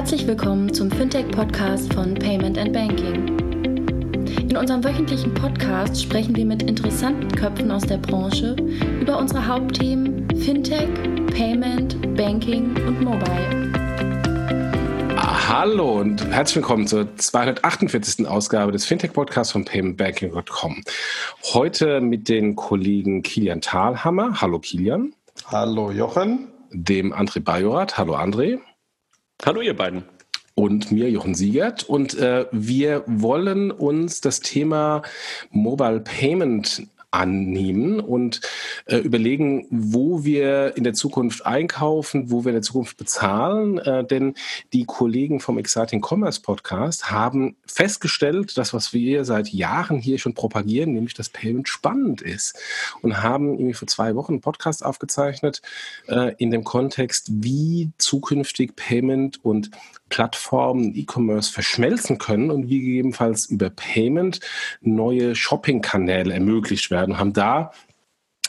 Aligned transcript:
Herzlich 0.00 0.26
willkommen 0.26 0.72
zum 0.72 0.90
Fintech-Podcast 0.90 1.92
von 1.92 2.14
Payment 2.14 2.56
and 2.56 2.72
Banking. 2.72 3.38
In 4.48 4.56
unserem 4.56 4.82
wöchentlichen 4.82 5.34
Podcast 5.34 6.02
sprechen 6.02 6.34
wir 6.34 6.46
mit 6.46 6.62
interessanten 6.62 7.30
Köpfen 7.32 7.70
aus 7.70 7.82
der 7.82 7.98
Branche 7.98 8.56
über 8.98 9.18
unsere 9.18 9.46
Hauptthemen 9.46 10.26
Fintech, 10.38 10.88
Payment, 11.36 12.16
Banking 12.16 12.74
und 12.86 13.02
Mobile. 13.02 13.72
Hallo 15.18 16.00
und 16.00 16.26
herzlich 16.30 16.56
willkommen 16.56 16.86
zur 16.86 17.14
248. 17.18 18.26
Ausgabe 18.26 18.72
des 18.72 18.86
Fintech-Podcasts 18.86 19.52
von 19.52 19.66
paymentbanking.com. 19.66 20.82
Heute 21.52 22.00
mit 22.00 22.30
den 22.30 22.56
Kollegen 22.56 23.20
Kilian 23.20 23.60
Thalhammer. 23.60 24.40
Hallo 24.40 24.60
Kilian. 24.60 25.12
Hallo 25.44 25.90
Jochen. 25.90 26.48
Dem 26.72 27.12
André 27.12 27.40
Bajorat. 27.40 27.98
Hallo 27.98 28.16
André. 28.16 28.60
Hallo 29.46 29.62
ihr 29.62 29.74
beiden. 29.74 30.04
Und 30.54 30.92
mir, 30.92 31.08
Jochen 31.08 31.34
Siegert. 31.34 31.84
Und 31.84 32.12
äh, 32.18 32.44
wir 32.52 33.04
wollen 33.06 33.70
uns 33.70 34.20
das 34.20 34.40
Thema 34.40 35.00
Mobile 35.50 36.00
Payment 36.00 36.86
annehmen 37.10 38.00
und 38.00 38.40
äh, 38.86 38.96
überlegen, 38.96 39.66
wo 39.70 40.24
wir 40.24 40.76
in 40.76 40.84
der 40.84 40.92
Zukunft 40.92 41.44
einkaufen, 41.44 42.30
wo 42.30 42.44
wir 42.44 42.50
in 42.50 42.56
der 42.56 42.62
Zukunft 42.62 42.96
bezahlen. 42.96 43.78
Äh, 43.78 44.04
denn 44.04 44.34
die 44.72 44.84
Kollegen 44.84 45.40
vom 45.40 45.58
Exciting 45.58 46.04
Commerce 46.04 46.40
Podcast 46.40 47.10
haben 47.10 47.56
festgestellt, 47.66 48.56
dass 48.56 48.72
was 48.72 48.92
wir 48.92 49.24
seit 49.24 49.48
Jahren 49.48 49.98
hier 49.98 50.18
schon 50.18 50.34
propagieren, 50.34 50.92
nämlich 50.92 51.14
dass 51.14 51.28
Payment 51.28 51.68
spannend 51.68 52.22
ist 52.22 52.58
und 53.02 53.22
haben 53.22 53.54
irgendwie 53.54 53.74
vor 53.74 53.88
zwei 53.88 54.14
Wochen 54.14 54.34
einen 54.34 54.40
Podcast 54.40 54.84
aufgezeichnet 54.84 55.62
äh, 56.06 56.34
in 56.38 56.50
dem 56.50 56.64
Kontext, 56.64 57.28
wie 57.30 57.90
zukünftig 57.98 58.76
Payment 58.76 59.44
und 59.44 59.70
Plattformen 60.10 60.94
E-Commerce 60.94 61.50
verschmelzen 61.50 62.18
können 62.18 62.50
und 62.50 62.68
wie 62.68 62.80
gegebenenfalls 62.80 63.46
über 63.46 63.70
Payment 63.70 64.40
neue 64.82 65.34
Shopping-Kanäle 65.34 66.34
ermöglicht 66.34 66.90
werden, 66.90 67.18
haben 67.18 67.32
da 67.32 67.72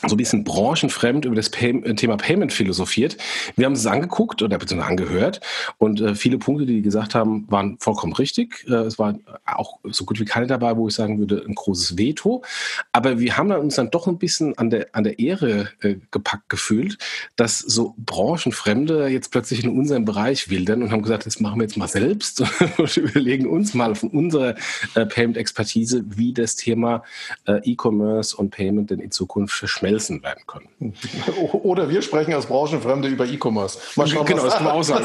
so 0.06 0.14
ein 0.14 0.18
bisschen 0.18 0.44
branchenfremd 0.44 1.24
über 1.24 1.36
das 1.36 1.50
Pay 1.50 1.94
Thema 1.94 2.16
Payment 2.16 2.52
philosophiert. 2.52 3.16
Wir 3.56 3.66
haben 3.66 3.74
es 3.74 3.86
angeguckt 3.86 4.42
oder 4.42 4.58
beziehungsweise 4.58 4.90
angehört 4.90 5.40
und 5.78 6.00
äh, 6.00 6.14
viele 6.14 6.38
Punkte, 6.38 6.66
die 6.66 6.76
die 6.76 6.82
gesagt 6.82 7.14
haben, 7.14 7.46
waren 7.48 7.76
vollkommen 7.78 8.12
richtig. 8.12 8.66
Äh, 8.68 8.74
es 8.74 8.98
war 8.98 9.18
auch 9.46 9.78
so 9.84 10.04
gut 10.04 10.18
wie 10.20 10.24
keine 10.24 10.46
dabei, 10.46 10.76
wo 10.76 10.88
ich 10.88 10.94
sagen 10.94 11.18
würde, 11.18 11.44
ein 11.46 11.54
großes 11.54 11.96
Veto. 11.96 12.42
Aber 12.90 13.20
wir 13.20 13.36
haben 13.36 13.48
dann 13.48 13.60
uns 13.60 13.76
dann 13.76 13.90
doch 13.90 14.06
ein 14.06 14.18
bisschen 14.18 14.58
an 14.58 14.70
der, 14.70 14.88
an 14.92 15.04
der 15.04 15.18
Ehre 15.18 15.68
äh, 15.80 15.96
gepackt 16.10 16.48
gefühlt, 16.48 16.98
dass 17.36 17.58
so 17.58 17.94
Branchenfremde 17.98 19.08
jetzt 19.08 19.30
plötzlich 19.30 19.62
in 19.62 19.70
unserem 19.70 20.04
Bereich 20.04 20.50
wildern 20.50 20.82
und 20.82 20.90
haben 20.90 21.02
gesagt, 21.02 21.26
das 21.26 21.40
machen 21.40 21.60
wir 21.60 21.64
jetzt 21.64 21.76
mal 21.76 21.88
selbst 21.88 22.42
und 22.76 22.96
überlegen 22.96 23.46
uns 23.46 23.74
mal 23.74 23.94
von 23.94 24.10
unserer 24.10 24.56
äh, 24.94 25.06
Payment-Expertise, 25.06 26.04
wie 26.06 26.32
das 26.32 26.56
Thema 26.56 27.04
äh, 27.46 27.60
E-Commerce 27.62 28.36
und 28.36 28.50
Payment 28.50 28.90
denn 28.90 28.98
in 28.98 29.10
Zukunft 29.10 29.54
verschmelzt 29.54 29.91
Nelson 29.92 30.22
werden 30.22 30.42
können. 30.46 30.94
Oder 31.52 31.88
wir 31.88 32.02
sprechen 32.02 32.32
als 32.32 32.46
Branchenfremde 32.46 33.08
über 33.08 33.26
E-Commerce. 33.26 33.78
Mal 33.96 34.06
schauen, 34.06 34.26
genau, 34.26 34.42
was, 34.42 34.44
das 34.44 34.54
kann 34.54 34.64
man 34.64 34.72
auch 34.74 34.82
sagen. 34.82 35.04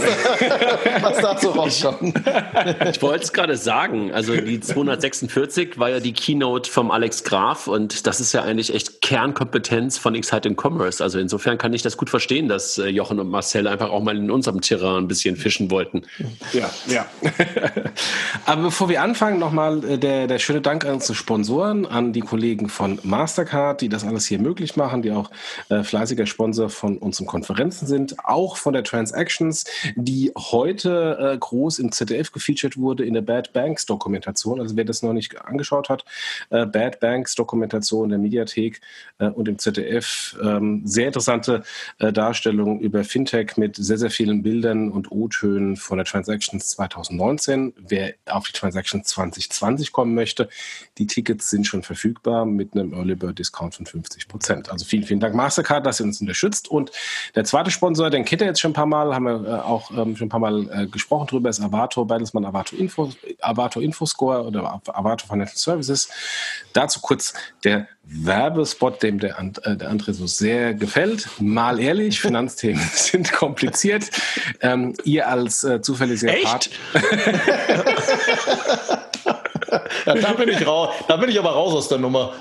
was 1.01 1.17
dazu 1.17 1.49
rauskommt. 1.49 2.21
Ich 2.89 3.01
wollte 3.01 3.25
es 3.25 3.33
gerade 3.33 3.57
sagen. 3.57 4.13
Also 4.13 4.35
die 4.35 4.59
246 4.59 5.77
war 5.77 5.89
ja 5.89 5.99
die 5.99 6.13
Keynote 6.13 6.71
vom 6.71 6.91
Alex 6.91 7.23
Graf 7.23 7.67
und 7.67 8.07
das 8.07 8.19
ist 8.19 8.33
ja 8.33 8.43
eigentlich 8.43 8.73
echt 8.73 9.01
Kernkompetenz 9.01 9.97
von 9.97 10.15
Exciting 10.15 10.55
Commerce. 10.55 11.03
Also 11.03 11.19
insofern 11.19 11.57
kann 11.57 11.73
ich 11.73 11.81
das 11.81 11.97
gut 11.97 12.09
verstehen, 12.09 12.47
dass 12.47 12.77
äh, 12.77 12.87
Jochen 12.87 13.19
und 13.19 13.29
Marcel 13.29 13.67
einfach 13.67 13.89
auch 13.89 14.01
mal 14.01 14.15
in 14.15 14.31
unserem 14.31 14.61
Terrain 14.61 15.03
ein 15.03 15.07
bisschen 15.07 15.35
fischen 15.35 15.69
wollten. 15.69 16.03
Ja, 16.53 16.69
ja. 16.87 17.05
Aber 18.45 18.63
bevor 18.63 18.89
wir 18.89 19.01
anfangen, 19.01 19.39
nochmal 19.39 19.83
äh, 19.83 19.97
der, 19.97 20.27
der 20.27 20.39
schöne 20.39 20.61
Dank 20.61 20.85
an 20.85 20.95
unsere 20.95 21.15
Sponsoren, 21.15 21.85
an 21.85 22.13
die 22.13 22.21
Kollegen 22.21 22.69
von 22.69 22.99
Mastercard, 23.03 23.81
die 23.81 23.89
das 23.89 24.05
alles 24.05 24.25
hier 24.25 24.39
möglich 24.39 24.75
machen, 24.75 24.76
die 24.77 25.11
auch 25.11 25.31
äh, 25.69 25.83
fleißiger 25.83 26.25
Sponsor 26.25 26.69
von 26.69 26.97
unseren 26.97 27.25
Konferenzen 27.25 27.87
sind, 27.87 28.15
auch 28.23 28.57
von 28.57 28.73
der 28.73 28.83
Transactions, 28.83 29.65
die 29.95 30.31
heute 30.37 31.33
äh, 31.33 31.37
groß 31.37 31.79
im 31.79 31.91
ZDF 31.91 32.31
gefeatured 32.31 32.77
wurde 32.77 33.05
in 33.05 33.13
der 33.13 33.21
Bad 33.21 33.53
Banks 33.53 33.85
Dokumentation. 33.85 34.59
Also 34.59 34.75
wer 34.75 34.85
das 34.85 35.01
noch 35.01 35.13
nicht 35.13 35.41
angeschaut 35.41 35.89
hat, 35.89 36.05
äh, 36.49 36.65
Bad 36.65 36.99
Banks 36.99 37.35
Dokumentation 37.35 38.09
der 38.09 38.19
Mediathek 38.19 38.81
äh, 39.19 39.27
und 39.27 39.47
im 39.47 39.57
ZDF, 39.57 40.37
ähm, 40.41 40.81
sehr 40.85 41.07
interessante 41.07 41.63
äh, 41.99 42.13
Darstellung 42.13 42.79
über 42.79 43.03
Fintech 43.03 43.57
mit 43.57 43.75
sehr, 43.75 43.97
sehr 43.97 44.11
vielen 44.11 44.43
Bildern 44.43 44.91
und 44.91 45.11
O-Tönen 45.11 45.75
von 45.75 45.97
der 45.97 46.05
Transactions 46.05 46.67
2019. 46.69 47.73
Wer 47.77 48.13
auf 48.25 48.45
die 48.47 48.53
Transactions 48.53 49.07
2020 49.07 49.91
kommen 49.91 50.13
möchte, 50.13 50.49
die 50.97 51.07
Tickets 51.07 51.49
sind 51.49 51.65
schon 51.65 51.83
verfügbar 51.83 52.45
mit 52.45 52.73
einem 52.73 52.93
Early 52.93 53.15
Bird 53.15 53.39
Discount 53.39 53.75
von 53.75 53.85
50 53.85 54.27
Prozent. 54.27 54.66
Also 54.69 54.85
vielen, 54.85 55.03
vielen 55.03 55.19
Dank 55.19 55.35
Mastercard, 55.35 55.85
dass 55.85 55.99
ihr 55.99 56.05
uns 56.05 56.21
unterstützt. 56.21 56.67
Und 56.67 56.91
der 57.35 57.43
zweite 57.43 57.71
Sponsor, 57.71 58.09
den 58.09 58.25
kennt 58.25 58.41
ihr 58.41 58.47
jetzt 58.47 58.59
schon 58.59 58.71
ein 58.71 58.75
paar 58.75 58.85
Mal, 58.85 59.13
haben 59.13 59.25
wir 59.25 59.45
äh, 59.45 59.61
auch 59.61 59.91
ähm, 59.91 60.15
schon 60.15 60.27
ein 60.27 60.29
paar 60.29 60.39
Mal 60.39 60.69
äh, 60.71 60.87
gesprochen 60.87 61.27
drüber, 61.27 61.49
ist 61.49 61.61
Avato, 61.61 62.05
Bertelsmann 62.05 62.45
Avato 62.45 62.75
Info, 62.75 63.11
Avato 63.41 63.79
Infoscore 63.79 64.43
oder 64.43 64.81
Avato 64.87 65.27
Financial 65.27 65.57
Services. 65.57 66.09
Dazu 66.73 66.99
kurz 67.01 67.33
der 67.63 67.87
Werbespot, 68.03 69.03
dem 69.03 69.19
der, 69.19 69.37
äh, 69.39 69.75
der 69.75 69.91
André 69.91 70.13
so 70.13 70.27
sehr 70.27 70.73
gefällt. 70.73 71.27
Mal 71.39 71.79
ehrlich, 71.79 72.19
Finanzthemen 72.21 72.81
sind 72.93 73.31
kompliziert. 73.31 74.09
Ähm, 74.61 74.93
ihr 75.03 75.27
als 75.27 75.63
äh, 75.63 75.81
zuverlässiger 75.81 76.33
Part. 76.43 76.69
Ja, 80.05 80.15
da 80.15 80.33
bin 80.33 80.49
ich 80.49 80.65
raus. 80.65 80.93
Da 81.07 81.17
bin 81.17 81.29
ich 81.29 81.39
aber 81.39 81.51
raus 81.51 81.73
aus 81.73 81.87
der 81.89 81.97
Nummer. 81.97 82.33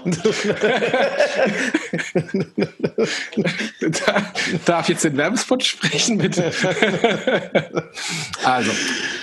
Darf 4.65 4.89
jetzt 4.89 5.05
den 5.05 5.17
Werbespot 5.17 5.65
sprechen, 5.65 6.19
bitte? 6.19 6.53
also, 8.45 8.71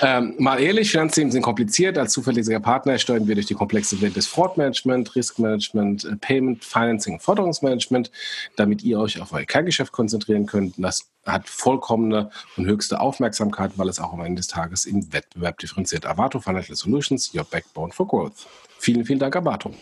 ähm, 0.01 0.35
mal 0.37 0.59
ehrlich, 0.59 0.91
Finanzthemen 0.91 1.31
sind 1.31 1.41
kompliziert. 1.41 1.97
Als 1.97 2.13
zuverlässiger 2.13 2.59
Partner 2.59 2.97
steuern 2.97 3.27
wir 3.27 3.35
durch 3.35 3.47
die 3.47 3.53
komplexe 3.53 4.01
Welt 4.01 4.15
des 4.15 4.27
Fraudmanagement, 4.27 5.15
Riskmanagement, 5.15 6.05
äh, 6.05 6.15
Payment, 6.15 6.63
Financing 6.63 7.13
und 7.13 7.21
Forderungsmanagement, 7.21 8.11
damit 8.55 8.83
ihr 8.83 8.99
euch 8.99 9.21
auf 9.21 9.33
euer 9.33 9.45
Kerngeschäft 9.45 9.91
konzentrieren 9.91 10.45
könnt. 10.45 10.75
Das 10.77 11.07
hat 11.25 11.47
vollkommene 11.47 12.29
und 12.57 12.65
höchste 12.65 12.99
Aufmerksamkeit, 12.99 13.71
weil 13.77 13.89
es 13.89 13.99
auch 13.99 14.13
am 14.13 14.21
Ende 14.21 14.39
des 14.39 14.47
Tages 14.47 14.85
im 14.85 15.11
Wettbewerb 15.13 15.57
differenziert. 15.57 16.05
Avato 16.05 16.39
Financial 16.39 16.75
Solutions, 16.75 17.33
your 17.33 17.43
backbone 17.45 17.82
for 17.91 18.07
growth. 18.07 18.47
Vielen, 18.79 19.05
vielen 19.05 19.19
Dank, 19.19 19.35
Avato. 19.35 19.73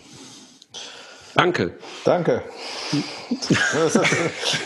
Danke. 1.36 1.74
Danke. 2.04 2.44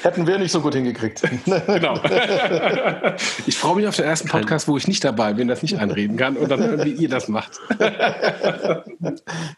Hätten 0.01 0.25
wir 0.25 0.37
nicht 0.39 0.51
so 0.51 0.61
gut 0.61 0.73
hingekriegt. 0.73 1.21
Genau. 1.45 1.99
Ich 3.47 3.57
freue 3.57 3.75
mich 3.75 3.87
auf 3.87 3.95
den 3.95 4.05
ersten 4.05 4.27
Podcast, 4.27 4.67
wo 4.67 4.75
ich 4.77 4.87
nicht 4.87 5.03
dabei 5.03 5.33
bin, 5.33 5.47
das 5.47 5.61
nicht 5.61 5.77
einreden 5.77 6.17
kann 6.17 6.35
und 6.37 6.49
dann 6.49 6.59
hören, 6.59 6.83
wie 6.83 6.91
ihr 6.91 7.09
das 7.09 7.27
macht. 7.27 7.59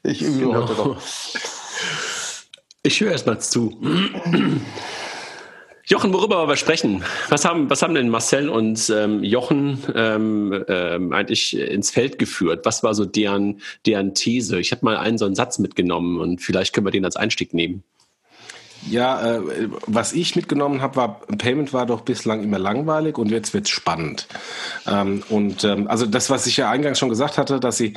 Ich 0.03 0.21
übe 0.21 0.39
genau. 0.39 0.61
heute 0.61 0.73
noch. 0.73 1.01
Ich 2.83 2.99
höre 3.01 3.11
erst 3.11 3.25
mal 3.25 3.39
zu. 3.39 3.77
Jochen, 5.89 6.11
worüber 6.11 6.49
wir 6.49 6.57
sprechen? 6.57 7.01
Was 7.29 7.45
haben, 7.45 7.69
was 7.69 7.81
haben 7.81 7.95
denn 7.95 8.09
Marcel 8.09 8.49
und 8.49 8.91
ähm, 8.93 9.23
Jochen 9.23 9.81
ähm, 9.95 10.65
ähm, 10.67 11.13
eigentlich 11.13 11.57
ins 11.57 11.91
Feld 11.91 12.19
geführt? 12.19 12.65
Was 12.65 12.83
war 12.83 12.93
so 12.93 13.05
deren, 13.05 13.61
deren 13.85 14.13
These? 14.13 14.59
Ich 14.59 14.73
habe 14.73 14.83
mal 14.83 14.97
einen 14.97 15.17
so 15.17 15.23
einen 15.23 15.35
Satz 15.35 15.59
mitgenommen 15.59 16.19
und 16.19 16.41
vielleicht 16.41 16.73
können 16.73 16.85
wir 16.85 16.91
den 16.91 17.05
als 17.05 17.15
Einstieg 17.15 17.53
nehmen. 17.53 17.83
Ja, 18.89 19.37
äh, 19.37 19.69
was 19.85 20.11
ich 20.11 20.35
mitgenommen 20.35 20.81
habe, 20.81 20.97
war, 20.97 21.19
Payment 21.37 21.71
war 21.71 21.85
doch 21.85 22.01
bislang 22.01 22.43
immer 22.43 22.59
langweilig 22.59 23.17
und 23.17 23.31
jetzt 23.31 23.53
wird's 23.53 23.69
spannend. 23.69 24.27
Ähm, 24.85 25.23
und 25.29 25.63
ähm, 25.63 25.87
also 25.87 26.05
das, 26.05 26.29
was 26.29 26.47
ich 26.47 26.57
ja 26.57 26.69
eingangs 26.69 26.99
schon 26.99 27.09
gesagt 27.09 27.37
hatte, 27.37 27.61
dass 27.61 27.77
sie, 27.77 27.93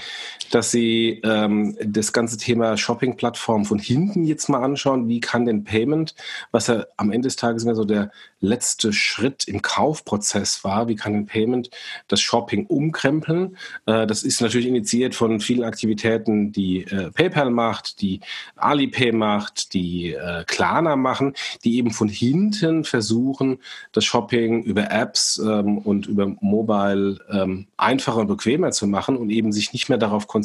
dass 0.51 0.71
sie 0.71 1.21
ähm, 1.23 1.77
das 1.85 2.13
ganze 2.13 2.39
Thema 2.39 2.77
Shopping-Plattform 2.77 3.65
von 3.67 3.79
hinten 3.79 4.25
jetzt 4.25 4.49
mal 4.49 4.63
anschauen, 4.63 5.09
wie 5.09 5.21
kann 5.21 5.45
denn 5.45 5.65
Payment, 5.65 6.15
was 6.51 6.69
ja 6.69 6.87
am 6.97 7.13
Ende 7.13 7.27
des 7.27 7.37
Tages 7.37 7.65
immer 7.65 7.75
so 7.75 7.85
der 7.85 8.11
letzte 8.41 8.93
Schritt 8.93 9.47
im 9.47 9.61
Kaufprozess 9.61 10.65
war, 10.65 10.89
wie 10.89 10.97
kann 10.97 11.13
denn 11.13 11.27
Payment 11.27 11.71
das 12.09 12.21
Shopping 12.21 12.67
umkrempeln? 12.67 13.57
Äh, 13.87 14.07
das 14.07 14.23
ist 14.23 14.41
natürlich 14.41 14.67
initiiert 14.67 15.15
von 15.15 15.41
vielen 15.41 15.65
Aktivitäten, 15.65 16.53
die 16.53 16.85
äh, 16.85 17.11
PayPal 17.11 17.51
macht, 17.51 18.01
die 18.01 18.21
Alipay 18.57 19.13
macht, 19.13 19.75
die 19.75 20.15
äh, 20.15 20.45
Klar 20.47 20.71
Amerikaner 20.71 20.97
machen, 20.97 21.35
die 21.65 21.77
eben 21.77 21.91
von 21.91 22.09
hinten 22.09 22.85
versuchen, 22.85 23.59
das 23.93 24.05
Shopping 24.05 24.63
über 24.63 24.91
Apps 24.91 25.41
ähm, 25.45 25.79
und 25.79 26.07
über 26.07 26.27
Mobile 26.41 27.19
ähm, 27.31 27.67
einfacher 27.77 28.19
und 28.19 28.29
bequemer 28.29 28.71
zu 28.71 28.87
machen 28.87 29.17
und 29.17 29.31
eben 29.31 29.53
sich 29.53 29.73
nicht 29.73 29.89
mehr 29.89 29.99
darauf 29.99 30.27
konzentrieren, 30.27 30.40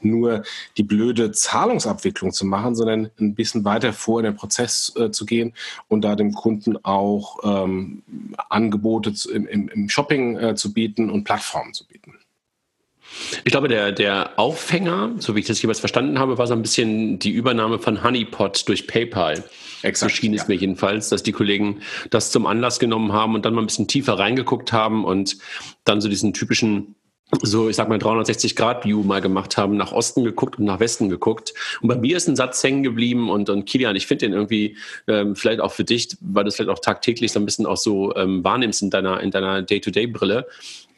nur 0.00 0.42
die 0.76 0.82
blöde 0.82 1.32
Zahlungsabwicklung 1.32 2.32
zu 2.32 2.46
machen, 2.46 2.74
sondern 2.74 3.10
ein 3.20 3.34
bisschen 3.34 3.64
weiter 3.64 3.92
vor 3.92 4.20
in 4.20 4.24
den 4.24 4.36
Prozess 4.36 4.92
äh, 4.96 5.10
zu 5.10 5.26
gehen 5.26 5.54
und 5.88 6.02
da 6.02 6.16
dem 6.16 6.32
Kunden 6.32 6.82
auch 6.84 7.38
ähm, 7.44 8.02
Angebote 8.48 9.12
zu, 9.12 9.32
im, 9.32 9.46
im, 9.46 9.88
Shopping 9.88 10.36
äh, 10.36 10.54
zu 10.54 10.72
bieten 10.72 11.10
und 11.10 11.24
Plattformen 11.24 11.74
zu 11.74 11.86
bieten. 11.86 12.14
Ich 13.44 13.50
glaube, 13.52 13.68
der, 13.68 13.92
der 13.92 14.38
Aufhänger, 14.38 15.12
so 15.18 15.34
wie 15.34 15.40
ich 15.40 15.46
das 15.46 15.60
jeweils 15.60 15.80
verstanden 15.80 16.18
habe, 16.18 16.38
war 16.38 16.46
so 16.46 16.54
ein 16.54 16.62
bisschen 16.62 17.18
die 17.18 17.30
Übernahme 17.30 17.78
von 17.78 18.02
Honeypot 18.02 18.68
durch 18.68 18.86
PayPal. 18.86 19.44
Exakt, 19.82 20.12
so 20.12 20.16
schien 20.16 20.32
es 20.32 20.42
ja. 20.42 20.48
mir 20.48 20.54
jedenfalls, 20.54 21.08
dass 21.08 21.22
die 21.22 21.32
Kollegen 21.32 21.82
das 22.10 22.30
zum 22.30 22.46
Anlass 22.46 22.78
genommen 22.78 23.12
haben 23.12 23.34
und 23.34 23.44
dann 23.44 23.54
mal 23.54 23.62
ein 23.62 23.66
bisschen 23.66 23.88
tiefer 23.88 24.18
reingeguckt 24.18 24.72
haben 24.72 25.04
und 25.04 25.36
dann 25.84 26.00
so 26.00 26.08
diesen 26.08 26.32
typischen 26.32 26.94
so, 27.40 27.70
ich 27.70 27.76
sag 27.76 27.88
mal, 27.88 27.98
360-Grad-View 27.98 29.02
mal 29.02 29.20
gemacht 29.20 29.56
haben, 29.56 29.76
nach 29.76 29.92
Osten 29.92 30.22
geguckt 30.22 30.58
und 30.58 30.66
nach 30.66 30.80
Westen 30.80 31.08
geguckt. 31.08 31.54
Und 31.80 31.88
bei 31.88 31.96
mir 31.96 32.16
ist 32.16 32.28
ein 32.28 32.36
Satz 32.36 32.62
hängen 32.62 32.82
geblieben 32.82 33.30
und, 33.30 33.48
und 33.48 33.64
Kilian, 33.64 33.96
ich 33.96 34.06
finde 34.06 34.26
den 34.26 34.34
irgendwie 34.34 34.76
ähm, 35.08 35.34
vielleicht 35.34 35.60
auch 35.60 35.72
für 35.72 35.84
dich, 35.84 36.16
weil 36.20 36.44
du 36.44 36.48
es 36.48 36.56
vielleicht 36.56 36.70
auch 36.70 36.80
tagtäglich 36.80 37.32
so 37.32 37.40
ein 37.40 37.46
bisschen 37.46 37.64
auch 37.64 37.78
so 37.78 38.14
ähm, 38.16 38.44
wahrnimmst 38.44 38.82
in 38.82 38.90
deiner, 38.90 39.20
in 39.20 39.30
deiner 39.30 39.62
Day-to-Day-Brille 39.62 40.46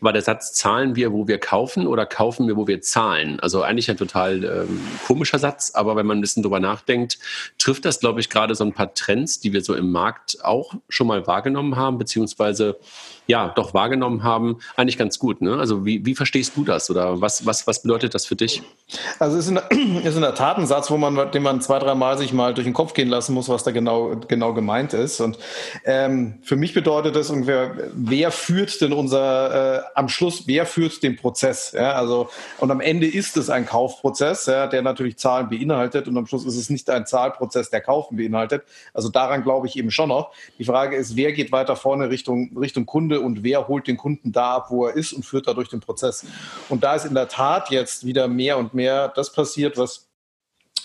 war 0.00 0.12
der 0.12 0.22
Satz, 0.22 0.52
zahlen 0.52 0.96
wir, 0.96 1.12
wo 1.12 1.26
wir 1.26 1.38
kaufen 1.38 1.86
oder 1.86 2.06
kaufen 2.06 2.46
wir, 2.46 2.56
wo 2.56 2.66
wir 2.66 2.80
zahlen? 2.82 3.40
Also 3.40 3.62
eigentlich 3.62 3.90
ein 3.90 3.96
total 3.96 4.44
ähm, 4.44 4.80
komischer 5.06 5.38
Satz, 5.38 5.72
aber 5.74 5.96
wenn 5.96 6.06
man 6.06 6.18
ein 6.18 6.20
bisschen 6.20 6.42
drüber 6.42 6.60
nachdenkt, 6.60 7.18
trifft 7.58 7.84
das, 7.84 8.00
glaube 8.00 8.20
ich, 8.20 8.28
gerade 8.28 8.54
so 8.54 8.64
ein 8.64 8.74
paar 8.74 8.92
Trends, 8.94 9.40
die 9.40 9.52
wir 9.52 9.62
so 9.62 9.74
im 9.74 9.90
Markt 9.90 10.44
auch 10.44 10.74
schon 10.88 11.06
mal 11.06 11.26
wahrgenommen 11.26 11.76
haben, 11.76 11.96
beziehungsweise 11.98 12.76
ja, 13.26 13.52
doch 13.54 13.74
wahrgenommen 13.74 14.22
haben, 14.22 14.58
eigentlich 14.76 14.98
ganz 14.98 15.18
gut. 15.18 15.40
Ne? 15.40 15.56
Also 15.58 15.86
wie, 15.86 16.04
wie 16.04 16.14
verstehst 16.14 16.56
du 16.56 16.64
das 16.64 16.90
oder 16.90 17.20
was, 17.20 17.46
was, 17.46 17.66
was 17.66 17.82
bedeutet 17.82 18.14
das 18.14 18.26
für 18.26 18.36
dich? 18.36 18.62
Also 19.18 19.38
es 19.38 19.48
ist 19.48 19.50
in, 19.50 20.02
ist 20.04 20.16
in 20.16 20.22
der 20.22 20.34
Tat 20.34 20.58
ein 20.58 20.66
Satz, 20.66 20.90
wo 20.90 20.96
man, 20.96 21.30
den 21.32 21.42
man 21.42 21.60
zwei, 21.60 21.78
dreimal 21.78 22.18
sich 22.18 22.32
mal 22.32 22.52
durch 22.54 22.66
den 22.66 22.74
Kopf 22.74 22.92
gehen 22.92 23.08
lassen 23.08 23.34
muss, 23.34 23.48
was 23.48 23.64
da 23.64 23.70
genau, 23.70 24.16
genau 24.28 24.52
gemeint 24.52 24.92
ist. 24.92 25.20
Und 25.20 25.38
ähm, 25.84 26.38
für 26.42 26.56
mich 26.56 26.74
bedeutet 26.74 27.16
das 27.16 27.30
ungefähr, 27.30 27.90
wer 27.94 28.30
führt 28.30 28.80
denn 28.80 28.92
unser, 28.92 29.78
äh, 29.78 29.82
am 29.94 30.08
Schluss, 30.08 30.46
wer 30.46 30.66
führt 30.66 31.02
den 31.02 31.16
Prozess? 31.16 31.72
Ja? 31.72 31.92
Also, 31.92 32.28
und 32.58 32.70
am 32.70 32.80
Ende 32.80 33.06
ist 33.06 33.36
es 33.36 33.48
ein 33.48 33.66
Kaufprozess, 33.66 34.46
ja, 34.46 34.66
der 34.66 34.82
natürlich 34.82 35.16
Zahlen 35.16 35.48
beinhaltet 35.48 36.08
und 36.08 36.16
am 36.16 36.26
Schluss 36.26 36.44
ist 36.44 36.56
es 36.56 36.70
nicht 36.70 36.90
ein 36.90 37.06
Zahlprozess, 37.06 37.70
der 37.70 37.80
Kaufen 37.80 38.16
beinhaltet. 38.16 38.64
Also 38.92 39.08
daran 39.08 39.42
glaube 39.42 39.66
ich 39.66 39.76
eben 39.76 39.90
schon 39.90 40.10
noch. 40.10 40.32
Die 40.58 40.64
Frage 40.64 40.96
ist, 40.96 41.16
wer 41.16 41.32
geht 41.32 41.52
weiter 41.52 41.76
vorne 41.76 42.10
Richtung, 42.10 42.56
Richtung 42.58 42.86
Kunde? 42.86 43.13
Kunde 43.14 43.20
und 43.20 43.42
wer 43.42 43.68
holt 43.68 43.86
den 43.86 43.96
Kunden 43.96 44.32
da 44.32 44.56
ab, 44.56 44.70
wo 44.70 44.86
er 44.86 44.94
ist 44.94 45.12
und 45.12 45.24
führt 45.24 45.46
dadurch 45.46 45.68
den 45.68 45.80
Prozess. 45.80 46.26
Und 46.68 46.84
da 46.84 46.94
ist 46.94 47.04
in 47.04 47.14
der 47.14 47.28
Tat 47.28 47.70
jetzt 47.70 48.04
wieder 48.04 48.28
mehr 48.28 48.58
und 48.58 48.74
mehr 48.74 49.08
das 49.08 49.32
passiert, 49.32 49.76
was 49.76 50.08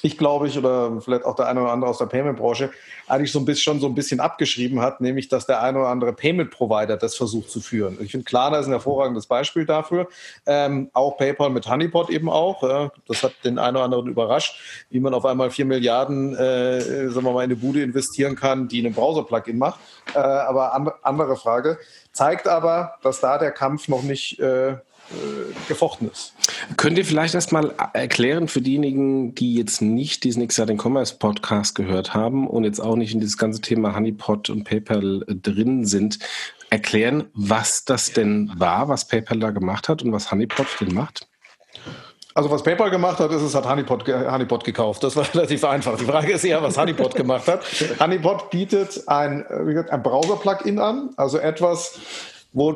ich 0.02 0.18
glaube 0.18 0.48
ich, 0.48 0.58
oder 0.58 1.02
vielleicht 1.02 1.26
auch 1.26 1.36
der 1.36 1.48
eine 1.48 1.62
oder 1.62 1.72
andere 1.72 1.90
aus 1.90 1.98
der 1.98 2.06
Payment-Branche, 2.06 2.72
eigentlich 3.08 3.32
so 3.32 3.40
ein 3.40 3.46
bisschen, 3.46 3.64
schon 3.64 3.80
so 3.80 3.88
ein 3.88 3.96
bisschen 3.96 4.20
abgeschrieben 4.20 4.82
hat, 4.82 5.02
nämlich, 5.02 5.28
dass 5.28 5.46
der 5.46 5.62
eine 5.62 5.80
oder 5.80 5.90
andere 5.90 6.14
Payment-Provider 6.14 6.98
das 6.98 7.16
versucht 7.16 7.50
zu 7.50 7.60
führen. 7.60 7.98
Ich 8.02 8.12
finde, 8.12 8.24
Klarna 8.24 8.60
ist 8.60 8.68
ein 8.68 8.72
hervorragendes 8.72 9.28
Beispiel 9.28 9.66
dafür. 9.66 10.08
Ähm, 10.46 10.90
auch 10.94 11.18
PayPal 11.18 11.50
mit 11.50 11.68
Honeypot 11.68 12.10
eben 12.10 12.30
auch. 12.30 12.64
Äh, 12.64 12.90
das 13.08 13.24
hat 13.24 13.34
den 13.44 13.60
einen 13.60 13.76
oder 13.76 13.86
anderen 13.86 14.08
überrascht, 14.08 14.86
wie 14.90 15.00
man 15.00 15.14
auf 15.14 15.26
einmal 15.26 15.52
vier 15.52 15.66
Milliarden, 15.66 16.36
äh, 16.36 17.10
sagen 17.10 17.26
wir 17.26 17.34
mal, 17.34 17.44
in 17.44 17.52
eine 17.52 17.56
Bude 17.56 17.82
investieren 17.82 18.36
kann, 18.36 18.68
die 18.68 18.86
einen 18.86 18.94
Browser-Plugin 18.94 19.58
macht. 19.58 19.80
Äh, 20.14 20.20
aber 20.20 20.74
an, 20.74 20.90
andere 21.04 21.36
Frage. 21.36 21.78
Zeigt 22.12 22.48
aber, 22.48 22.96
dass 23.02 23.20
da 23.20 23.38
der 23.38 23.52
Kampf 23.52 23.88
noch 23.88 24.04
nicht 24.04 24.40
äh, 24.40 24.78
gefochten 25.68 26.10
ist. 26.12 26.34
Könnt 26.78 26.98
ihr 26.98 27.06
vielleicht 27.06 27.34
erstmal 27.34 27.74
erklären 27.94 28.48
für 28.48 28.62
diejenigen, 28.62 29.34
die 29.36 29.56
jetzt 29.56 29.82
nicht 29.82 30.24
diesen 30.24 30.42
Exciting 30.44 30.80
Commerce 30.80 31.16
Podcast 31.18 31.76
gehört 31.76 32.14
haben 32.14 32.48
und 32.48 32.64
jetzt 32.64 32.80
auch 32.80 32.96
nicht 32.96 33.14
in 33.14 33.20
dieses 33.20 33.38
ganze 33.38 33.62
Thema 33.62 33.96
Honeypot 33.96 34.50
und 34.50 34.64
PayPal 34.64 35.24
äh, 35.28 35.36
drin 35.36 35.86
sind, 35.86 36.20
erklären, 36.70 37.26
was 37.34 37.86
das 37.86 38.14
denn 38.14 38.52
war, 38.56 38.90
was 38.90 39.08
PayPal 39.08 39.40
da 39.40 39.52
gemacht 39.52 39.90
hat 39.90 40.04
und 40.04 40.12
was 40.12 40.32
Honeypot 40.32 40.68
denn 40.80 40.94
macht? 40.94 41.28
Also 42.36 42.52
was 42.52 42.64
PayPal 42.64 42.92
gemacht 42.92 43.20
hat, 43.20 43.32
ist, 43.32 43.42
es 43.42 43.56
hat 43.56 43.68
Honeypot, 43.68 44.08
Honeypot 44.08 44.64
gekauft. 44.64 45.04
Das 45.04 45.16
war 45.16 45.26
relativ 45.34 45.64
einfach. 45.64 45.98
Die 45.98 46.06
Frage 46.06 46.34
ist 46.34 46.44
eher, 46.44 46.62
was 46.62 46.78
Honeypot 46.78 47.16
gemacht 47.16 47.48
hat. 47.48 47.66
Honeypot 48.00 48.50
bietet 48.52 49.08
ein, 49.08 49.46
ein 49.48 50.04
Browser-Plugin 50.04 50.80
an, 50.80 51.10
also 51.18 51.40
etwas, 51.40 52.00
wo 52.52 52.72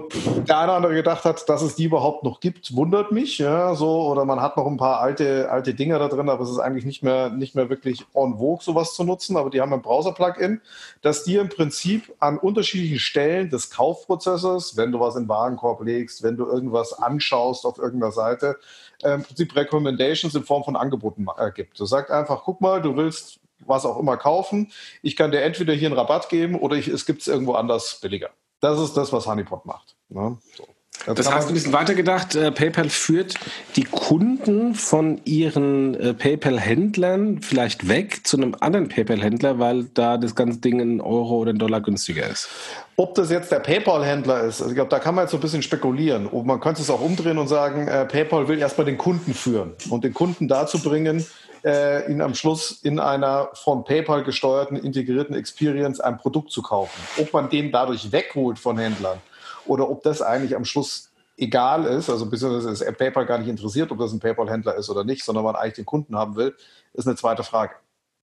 der 0.48 0.60
eine 0.60 0.68
oder 0.68 0.76
andere 0.76 0.94
gedacht 0.94 1.26
hat, 1.26 1.50
dass 1.50 1.64
es 1.64 1.76
die 1.76 1.86
überhaupt 1.86 2.24
noch 2.24 2.40
gibt, 2.40 2.76
wundert 2.76 3.12
mich. 3.12 3.40
Ja, 3.40 3.74
so, 3.74 4.04
oder 4.04 4.24
man 4.24 4.40
hat 4.40 4.56
noch 4.56 4.68
ein 4.68 4.78
paar 4.78 5.00
alte, 5.00 5.50
alte 5.50 5.74
Dinger 5.74 5.98
da 5.98 6.10
drin, 6.10 6.30
aber 6.30 6.44
es 6.44 6.52
ist 6.52 6.60
eigentlich 6.60 6.86
nicht 6.86 7.02
mehr, 7.02 7.30
nicht 7.30 7.56
mehr 7.56 7.70
wirklich 7.70 8.06
en 8.14 8.38
vogue, 8.38 8.62
sowas 8.62 8.94
zu 8.94 9.04
nutzen. 9.04 9.36
Aber 9.36 9.50
die 9.50 9.62
haben 9.62 9.74
ein 9.74 9.82
Browser-Plugin, 9.82 10.62
das 11.02 11.24
dir 11.24 11.42
im 11.42 11.50
Prinzip 11.50 12.14
an 12.20 12.38
unterschiedlichen 12.38 13.00
Stellen 13.00 13.50
des 13.50 13.72
Kaufprozesses, 13.72 14.78
wenn 14.78 14.92
du 14.92 15.00
was 15.00 15.16
in 15.16 15.24
den 15.24 15.30
Warenkorb 15.30 15.84
legst, 15.84 16.22
wenn 16.22 16.38
du 16.38 16.46
irgendwas 16.46 16.94
anschaust 16.94 17.66
auf 17.66 17.80
irgendeiner 17.80 18.12
Seite, 18.12 18.58
äh, 19.02 19.16
im 19.16 19.24
Prinzip 19.24 19.56
Recommendations 19.56 20.36
in 20.36 20.44
Form 20.44 20.64
von 20.64 20.76
Angeboten 20.76 21.26
äh, 21.36 21.52
gibt. 21.52 21.80
Du 21.80 21.86
sagst 21.86 22.12
einfach, 22.12 22.44
guck 22.44 22.62
mal, 22.62 22.80
du 22.80 22.96
willst 22.96 23.40
was 23.66 23.86
auch 23.86 23.98
immer 23.98 24.18
kaufen. 24.18 24.72
Ich 25.02 25.16
kann 25.16 25.32
dir 25.32 25.42
entweder 25.42 25.74
hier 25.74 25.88
einen 25.88 25.98
Rabatt 25.98 26.30
geben 26.30 26.56
oder 26.60 26.76
ich, 26.76 26.88
es 26.88 27.08
gibt 27.08 27.22
es 27.22 27.28
irgendwo 27.28 27.54
anders 27.54 28.00
billiger. 28.00 28.30
Das 28.64 28.80
ist 28.80 28.96
das, 28.96 29.12
was 29.12 29.28
Honeypot 29.28 29.66
macht. 29.66 29.98
Ne? 30.08 30.38
So. 30.56 30.64
Das, 31.06 31.16
das 31.16 31.34
heißt, 31.34 31.48
ein 31.50 31.54
bisschen 31.54 31.74
weitergedacht, 31.74 32.34
äh, 32.36 32.50
PayPal 32.50 32.88
führt 32.88 33.34
die 33.76 33.84
Kunden 33.84 34.74
von 34.74 35.20
ihren 35.26 35.96
äh, 35.96 36.14
PayPal-Händlern 36.14 37.42
vielleicht 37.42 37.90
weg 37.90 38.26
zu 38.26 38.38
einem 38.38 38.56
anderen 38.62 38.88
PayPal-Händler, 38.88 39.60
weil 39.60 39.84
da 39.84 40.16
das 40.18 40.34
ganze 40.34 40.60
Ding 40.60 40.80
in 40.80 41.02
Euro 41.02 41.40
oder 41.40 41.52
in 41.52 41.58
Dollar 41.58 41.82
günstiger 41.82 42.26
ist. 42.30 42.48
Ob 42.96 43.16
das 43.16 43.32
jetzt 43.32 43.52
der 43.52 43.60
PayPal-Händler 43.60 44.44
ist, 44.44 44.62
also 44.62 44.70
ich 44.70 44.76
glaube, 44.76 44.92
da 44.92 45.00
kann 45.00 45.16
man 45.16 45.26
jetzt 45.26 45.32
so 45.32 45.38
ein 45.38 45.42
bisschen 45.42 45.64
spekulieren. 45.64 46.26
Und 46.26 46.46
man 46.46 46.62
könnte 46.62 46.82
es 46.82 46.90
auch 46.90 47.02
umdrehen 47.02 47.38
und 47.38 47.50
sagen, 47.50 47.90
äh, 47.90 48.06
PayPal 48.06 48.48
will 48.48 48.60
erstmal 48.60 48.86
den 48.86 48.98
Kunden 48.98 49.34
führen 49.34 49.74
und 49.90 50.06
den 50.06 50.14
Kunden 50.14 50.48
dazu 50.48 50.80
bringen, 50.82 51.26
äh, 51.64 52.12
ihn 52.12 52.22
am 52.22 52.36
Schluss 52.36 52.72
in 52.84 53.00
einer 53.00 53.50
von 53.54 53.84
PayPal 53.84 54.24
gesteuerten, 54.24 54.78
integrierten 54.78 55.36
Experience 55.36 56.00
ein 56.00 56.18
Produkt 56.18 56.52
zu 56.52 56.62
kaufen. 56.62 57.02
Ob 57.18 57.34
man 57.34 57.50
den 57.50 57.72
dadurch 57.72 58.12
wegholt 58.12 58.60
von 58.60 58.78
Händlern 58.78 59.20
oder 59.66 59.90
ob 59.90 60.04
das 60.04 60.22
eigentlich 60.22 60.56
am 60.56 60.66
Schluss 60.66 61.12
egal 61.38 61.86
ist, 61.86 62.10
also 62.10 62.30
beziehungsweise 62.30 62.72
ist 62.72 62.98
PayPal 62.98 63.26
gar 63.26 63.40
nicht 63.40 63.50
interessiert, 63.50 63.92
ob 63.92 64.00
das 64.00 64.14
ein 64.14 64.20
PayPal-Händler 64.20 64.76
ist 64.76 64.90
oder 64.90 65.04
nicht, 65.04 65.24
sondern 65.24 65.44
man 65.44 65.56
eigentlich 65.56 65.74
den 65.74 65.86
Kunden 65.86 66.16
haben 66.16 66.36
will, 66.36 66.56
ist 66.94 67.08
eine 67.08 67.16
zweite 67.16 67.44
Frage. 67.44 67.76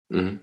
Mhm. 0.10 0.42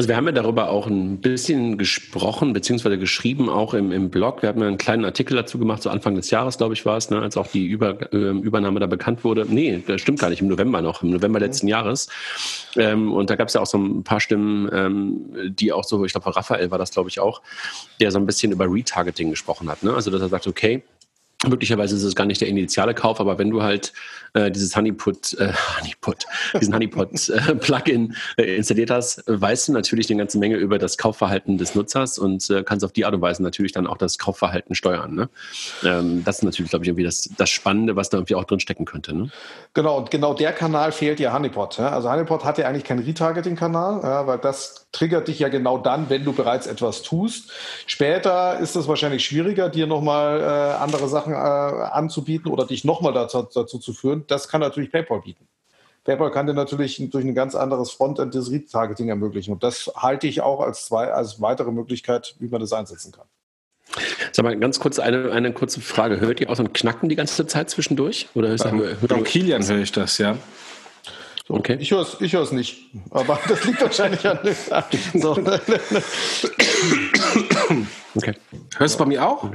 Also 0.00 0.08
wir 0.08 0.16
haben 0.16 0.24
ja 0.24 0.32
darüber 0.32 0.70
auch 0.70 0.86
ein 0.86 1.18
bisschen 1.18 1.76
gesprochen, 1.76 2.54
beziehungsweise 2.54 2.96
geschrieben, 2.96 3.50
auch 3.50 3.74
im, 3.74 3.92
im 3.92 4.08
Blog. 4.08 4.40
Wir 4.40 4.48
haben 4.48 4.62
ja 4.62 4.66
einen 4.66 4.78
kleinen 4.78 5.04
Artikel 5.04 5.36
dazu 5.36 5.58
gemacht, 5.58 5.82
so 5.82 5.90
Anfang 5.90 6.14
des 6.14 6.30
Jahres, 6.30 6.56
glaube 6.56 6.72
ich, 6.72 6.86
war 6.86 6.96
es, 6.96 7.10
ne, 7.10 7.20
als 7.20 7.36
auch 7.36 7.46
die 7.48 7.66
Über, 7.66 8.10
äh, 8.10 8.30
Übernahme 8.30 8.80
da 8.80 8.86
bekannt 8.86 9.24
wurde. 9.24 9.44
Nee, 9.46 9.82
das 9.86 10.00
stimmt 10.00 10.18
gar 10.18 10.30
nicht, 10.30 10.40
im 10.40 10.48
November 10.48 10.80
noch, 10.80 11.02
im 11.02 11.10
November 11.10 11.38
mhm. 11.38 11.44
letzten 11.44 11.68
Jahres. 11.68 12.08
Ähm, 12.76 13.12
und 13.12 13.28
da 13.28 13.36
gab 13.36 13.48
es 13.48 13.52
ja 13.52 13.60
auch 13.60 13.66
so 13.66 13.76
ein 13.76 14.02
paar 14.02 14.20
Stimmen, 14.20 14.70
ähm, 14.72 15.54
die 15.54 15.70
auch 15.70 15.84
so, 15.84 16.02
ich 16.06 16.12
glaube, 16.12 16.34
Raphael 16.34 16.70
war 16.70 16.78
das, 16.78 16.92
glaube 16.92 17.10
ich, 17.10 17.20
auch, 17.20 17.42
der 18.00 18.10
so 18.10 18.18
ein 18.18 18.24
bisschen 18.24 18.52
über 18.52 18.72
Retargeting 18.72 19.28
gesprochen 19.28 19.68
hat. 19.68 19.82
Ne? 19.82 19.92
Also 19.92 20.10
dass 20.10 20.22
er 20.22 20.30
sagt, 20.30 20.46
okay, 20.46 20.82
Möglicherweise 21.46 21.96
ist 21.96 22.02
es 22.02 22.14
gar 22.14 22.26
nicht 22.26 22.42
der 22.42 22.48
initiale 22.48 22.94
Kauf, 22.94 23.18
aber 23.18 23.38
wenn 23.38 23.48
du 23.48 23.62
halt 23.62 23.94
äh, 24.34 24.50
dieses 24.50 24.76
Honeypot, 24.76 25.34
äh, 25.38 25.52
Honeypot, 25.78 26.26
diesen 26.60 26.74
Honeypot-Plugin 26.74 28.14
äh, 28.36 28.42
äh, 28.42 28.56
installiert 28.56 28.90
hast, 28.90 29.24
weißt 29.26 29.68
du 29.68 29.72
natürlich 29.72 30.10
eine 30.10 30.18
ganze 30.18 30.38
Menge 30.38 30.56
über 30.56 30.78
das 30.78 30.98
Kaufverhalten 30.98 31.56
des 31.56 31.74
Nutzers 31.74 32.18
und 32.18 32.50
äh, 32.50 32.62
kannst 32.62 32.84
auf 32.84 32.92
die 32.92 33.06
Art 33.06 33.14
und 33.14 33.22
Weise 33.22 33.42
natürlich 33.42 33.72
dann 33.72 33.86
auch 33.86 33.96
das 33.96 34.18
Kaufverhalten 34.18 34.74
steuern. 34.74 35.14
Ne? 35.14 35.30
Ähm, 35.82 36.24
das 36.24 36.38
ist 36.38 36.44
natürlich, 36.44 36.70
glaube 36.70 36.84
ich, 36.84 36.88
irgendwie 36.88 37.04
das, 37.04 37.30
das 37.38 37.48
Spannende, 37.48 37.96
was 37.96 38.10
da 38.10 38.18
irgendwie 38.18 38.34
auch 38.34 38.44
drin 38.44 38.60
stecken 38.60 38.84
könnte. 38.84 39.14
Ne? 39.16 39.30
Genau, 39.72 39.98
und 39.98 40.10
genau 40.10 40.34
der 40.34 40.52
Kanal 40.52 40.90
fehlt 40.90 41.20
ja 41.20 41.32
Honeypot. 41.32 41.78
Ja? 41.78 41.90
Also 41.90 42.10
Honeypot 42.10 42.44
hat 42.44 42.58
ja 42.58 42.66
eigentlich 42.66 42.82
keinen 42.82 43.04
Retargeting-Kanal, 43.04 44.00
ja, 44.02 44.26
weil 44.26 44.38
das 44.38 44.88
triggert 44.90 45.28
dich 45.28 45.38
ja 45.38 45.48
genau 45.48 45.78
dann, 45.78 46.10
wenn 46.10 46.24
du 46.24 46.32
bereits 46.32 46.66
etwas 46.66 47.02
tust. 47.02 47.52
Später 47.86 48.58
ist 48.58 48.74
es 48.74 48.88
wahrscheinlich 48.88 49.24
schwieriger, 49.24 49.68
dir 49.68 49.86
nochmal 49.86 50.40
äh, 50.40 50.82
andere 50.82 51.06
Sachen 51.06 51.34
äh, 51.34 51.36
anzubieten 51.36 52.50
oder 52.50 52.66
dich 52.66 52.84
nochmal 52.84 53.12
dazu, 53.12 53.42
dazu 53.42 53.78
zu 53.78 53.92
führen. 53.92 54.24
Das 54.26 54.48
kann 54.48 54.60
natürlich 54.60 54.90
PayPal 54.90 55.20
bieten. 55.20 55.46
PayPal 56.02 56.32
kann 56.32 56.48
dir 56.48 56.54
natürlich 56.54 56.96
durch 57.10 57.24
ein 57.24 57.36
ganz 57.36 57.54
anderes 57.54 57.92
Frontend 57.92 58.34
das 58.34 58.50
Retargeting 58.50 59.08
ermöglichen. 59.08 59.52
Und 59.52 59.62
das 59.62 59.92
halte 59.94 60.26
ich 60.26 60.40
auch 60.40 60.60
als, 60.60 60.86
zwei, 60.86 61.12
als 61.12 61.40
weitere 61.40 61.70
Möglichkeit, 61.70 62.34
wie 62.40 62.48
man 62.48 62.60
das 62.60 62.72
einsetzen 62.72 63.12
kann. 63.12 63.26
Sag 64.32 64.44
mal, 64.44 64.56
ganz 64.58 64.78
kurz 64.80 64.98
eine, 64.98 65.32
eine 65.32 65.52
kurze 65.52 65.80
Frage. 65.80 66.20
Hört 66.20 66.40
ihr 66.40 66.50
auch 66.50 66.56
so 66.56 66.62
ein 66.62 66.72
Knacken 66.72 67.08
die 67.08 67.16
ganze 67.16 67.46
Zeit 67.46 67.70
zwischendurch? 67.70 68.28
Oder 68.34 68.48
ist 68.50 68.64
ähm, 68.64 68.82
Kilian 69.24 69.66
höre 69.66 69.78
ich 69.78 69.92
das, 69.92 70.18
ja. 70.18 70.36
So, 71.48 71.54
okay. 71.54 71.76
Ich 71.80 71.90
höre 71.90 72.02
es 72.02 72.16
ich 72.20 72.32
hör's 72.32 72.52
nicht, 72.52 72.78
aber 73.10 73.38
das 73.48 73.64
liegt 73.64 73.80
wahrscheinlich 73.82 74.26
an 74.26 74.38
so. 75.14 75.32
Okay. 78.14 78.34
Hörst 78.76 78.94
du 78.94 78.98
bei 78.98 79.06
mir 79.06 79.26
auch? 79.26 79.50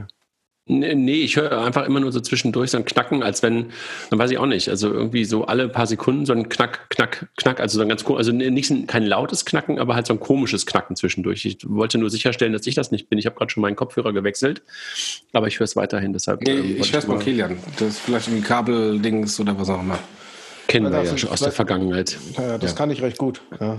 Nee, 0.67 1.22
ich 1.22 1.36
höre 1.36 1.63
einfach 1.63 1.86
immer 1.86 2.00
nur 2.00 2.12
so 2.12 2.19
zwischendurch 2.19 2.72
so 2.72 2.77
ein 2.77 2.86
Knacken, 2.86 3.22
als 3.22 3.43
wenn, 3.43 3.67
dann 4.10 4.17
weiß 4.17 4.31
ich 4.31 4.39
auch 4.39 4.48
nicht, 4.48 4.67
also 4.67 4.91
irgendwie 4.91 5.24
so 5.24 5.45
alle 5.45 5.69
paar 5.69 5.86
Sekunden 5.86 6.25
so 6.25 6.34
ein 6.34 6.50
Knack, 6.50 6.89
Knack, 6.89 7.27
Knack, 7.38 7.60
also 7.60 7.77
so 7.77 7.84
ein 7.84 7.89
ganz 7.89 8.03
also 8.03 8.31
nicht 8.31 8.72
ein, 8.72 8.88
kein 8.88 9.05
lautes 9.05 9.45
Knacken, 9.45 9.77
aber 9.77 9.93
halt 9.93 10.07
so 10.07 10.13
ein 10.13 10.19
komisches 10.19 10.65
Knacken 10.65 10.95
zwischendurch. 10.95 11.45
Ich 11.45 11.60
wollte 11.69 12.00
nur 12.00 12.10
sicherstellen, 12.10 12.51
dass 12.51 12.65
ich 12.65 12.74
das 12.74 12.89
nicht 12.89 13.10
bin. 13.10 13.19
Ich 13.19 13.27
habe 13.27 13.36
gerade 13.36 13.51
schon 13.51 13.62
meinen 13.62 13.75
Kopfhörer 13.75 14.12
gewechselt, 14.12 14.63
aber 15.34 15.48
ich 15.48 15.60
höre 15.60 15.65
es 15.65 15.75
weiterhin, 15.75 16.13
deshalb. 16.13 16.41
Nee, 16.41 16.53
ähm, 16.53 16.77
ich 16.79 16.91
höre 16.91 17.00
es 17.00 17.05
von 17.05 17.19
Kilian. 17.19 17.57
Das 17.77 17.89
ist 17.89 18.00
vielleicht 18.00 18.29
ein 18.29 18.41
Kabeldings 18.41 19.39
oder 19.39 19.60
was 19.60 19.69
auch 19.69 19.81
immer. 19.81 20.00
Kennen 20.67 20.91
wir 20.91 21.03
ja 21.03 21.17
schon 21.17 21.29
aus 21.29 21.41
der 21.41 21.51
Vergangenheit. 21.51 22.17
Ja, 22.38 22.57
das 22.57 22.72
ja. 22.72 22.77
kann 22.77 22.91
ich 22.91 23.01
recht 23.01 23.17
gut. 23.17 23.41
Ja. 23.60 23.75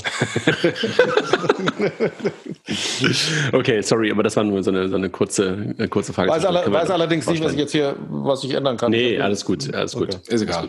okay, 3.52 3.81
sorry, 3.83 4.11
aber 4.11 4.23
das 4.23 4.37
war 4.37 4.45
nur 4.45 4.62
so 4.62 4.71
eine, 4.71 4.88
so 4.88 4.97
eine 4.97 5.11
kurze, 5.11 5.75
eine 5.78 5.88
kurze 5.88 6.12
Frage. 6.12 6.31
Weiß, 6.31 6.45
alle, 6.45 6.71
weiß 6.71 6.90
allerdings 6.90 7.26
nicht, 7.26 7.43
was 7.43 7.52
ich 7.52 7.59
jetzt 7.59 7.73
hier, 7.73 7.97
was 8.09 8.45
ich 8.45 8.52
ändern 8.55 8.76
kann. 8.76 8.90
Nee, 8.90 9.19
alles 9.19 9.45
gut, 9.45 9.75
alles 9.75 9.95
gut. 9.95 10.14
Okay. 10.14 10.35
Ist 10.35 10.43
egal. 10.43 10.69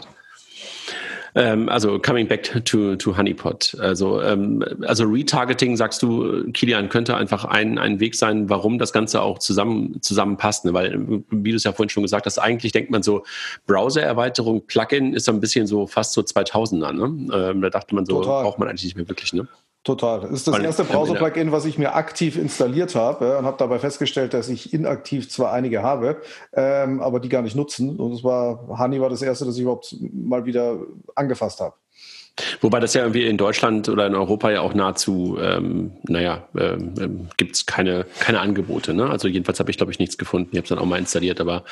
Ähm, 1.35 1.69
also 1.69 1.99
coming 1.99 2.27
back 2.27 2.43
to, 2.65 2.95
to 2.95 3.17
Honeypot. 3.17 3.75
Also, 3.79 4.21
ähm, 4.21 4.63
also 4.85 5.05
Retargeting, 5.05 5.75
sagst 5.77 6.01
du, 6.01 6.51
Kilian, 6.51 6.89
könnte 6.89 7.15
einfach 7.15 7.45
ein, 7.45 7.77
ein 7.77 7.99
Weg 7.99 8.15
sein, 8.15 8.49
warum 8.49 8.79
das 8.79 8.93
Ganze 8.93 9.21
auch 9.21 9.39
zusammen, 9.39 10.01
zusammenpasst. 10.01 10.65
Ne? 10.65 10.73
Weil, 10.73 11.23
wie 11.29 11.51
du 11.51 11.57
es 11.57 11.63
ja 11.63 11.71
vorhin 11.71 11.89
schon 11.89 12.03
gesagt 12.03 12.25
hast, 12.25 12.39
eigentlich 12.39 12.71
denkt 12.71 12.91
man 12.91 13.03
so, 13.03 13.23
Browser-Erweiterung, 13.65 14.65
Plugin 14.65 15.13
ist 15.13 15.25
so 15.25 15.31
ein 15.31 15.39
bisschen 15.39 15.67
so 15.67 15.87
fast 15.87 16.13
so 16.13 16.21
2000er. 16.21 16.91
Ne? 16.91 17.33
Ähm, 17.33 17.61
da 17.61 17.69
dachte 17.69 17.95
man 17.95 18.05
so, 18.05 18.21
Total. 18.21 18.43
braucht 18.43 18.59
man 18.59 18.67
eigentlich 18.67 18.85
nicht 18.85 18.97
mehr 18.97 19.07
wirklich. 19.07 19.33
Ne? 19.33 19.47
Total. 19.87 20.19
Das 20.19 20.31
ist 20.31 20.45
das 20.45 20.55
Weil 20.55 20.65
erste 20.65 20.83
Browser-Plugin, 20.83 21.53
was 21.53 21.63
ich 21.63 21.77
mir 21.77 21.95
aktiv 21.95 22.35
installiert 22.35 22.93
habe 22.93 23.37
und 23.37 23.45
habe 23.45 23.55
dabei 23.57 23.79
festgestellt, 23.79 24.33
dass 24.33 24.49
ich 24.49 24.73
inaktiv 24.73 25.29
zwar 25.29 25.53
einige 25.53 25.81
habe, 25.81 26.21
ähm, 26.51 26.99
aber 26.99 27.21
die 27.21 27.29
gar 27.29 27.41
nicht 27.41 27.55
nutzen. 27.55 27.95
Und 27.95 28.11
es 28.11 28.21
war, 28.21 28.67
Honey 28.67 28.99
war 28.99 29.09
das 29.09 29.21
erste, 29.21 29.45
das 29.45 29.55
ich 29.55 29.61
überhaupt 29.61 29.95
mal 30.11 30.45
wieder 30.45 30.75
angefasst 31.15 31.61
habe. 31.61 31.73
Wobei 32.59 32.81
das 32.81 32.95
ja 32.95 33.03
irgendwie 33.03 33.27
in 33.27 33.37
Deutschland 33.37 33.87
oder 33.87 34.05
in 34.05 34.13
Europa 34.13 34.51
ja 34.51 34.59
auch 34.59 34.73
nahezu, 34.73 35.37
ähm, 35.39 35.93
naja, 36.03 36.49
ähm, 36.57 36.93
ähm 36.99 37.29
gibt 37.37 37.55
es 37.55 37.65
keine, 37.65 38.05
keine 38.19 38.41
Angebote. 38.41 38.93
Ne? 38.93 39.09
Also 39.09 39.29
jedenfalls 39.29 39.61
habe 39.61 39.71
ich, 39.71 39.77
glaube 39.77 39.93
ich, 39.93 39.99
nichts 39.99 40.17
gefunden. 40.17 40.49
Ich 40.51 40.57
habe 40.57 40.65
es 40.65 40.69
dann 40.69 40.79
auch 40.79 40.85
mal 40.85 40.99
installiert, 40.99 41.39
aber 41.39 41.63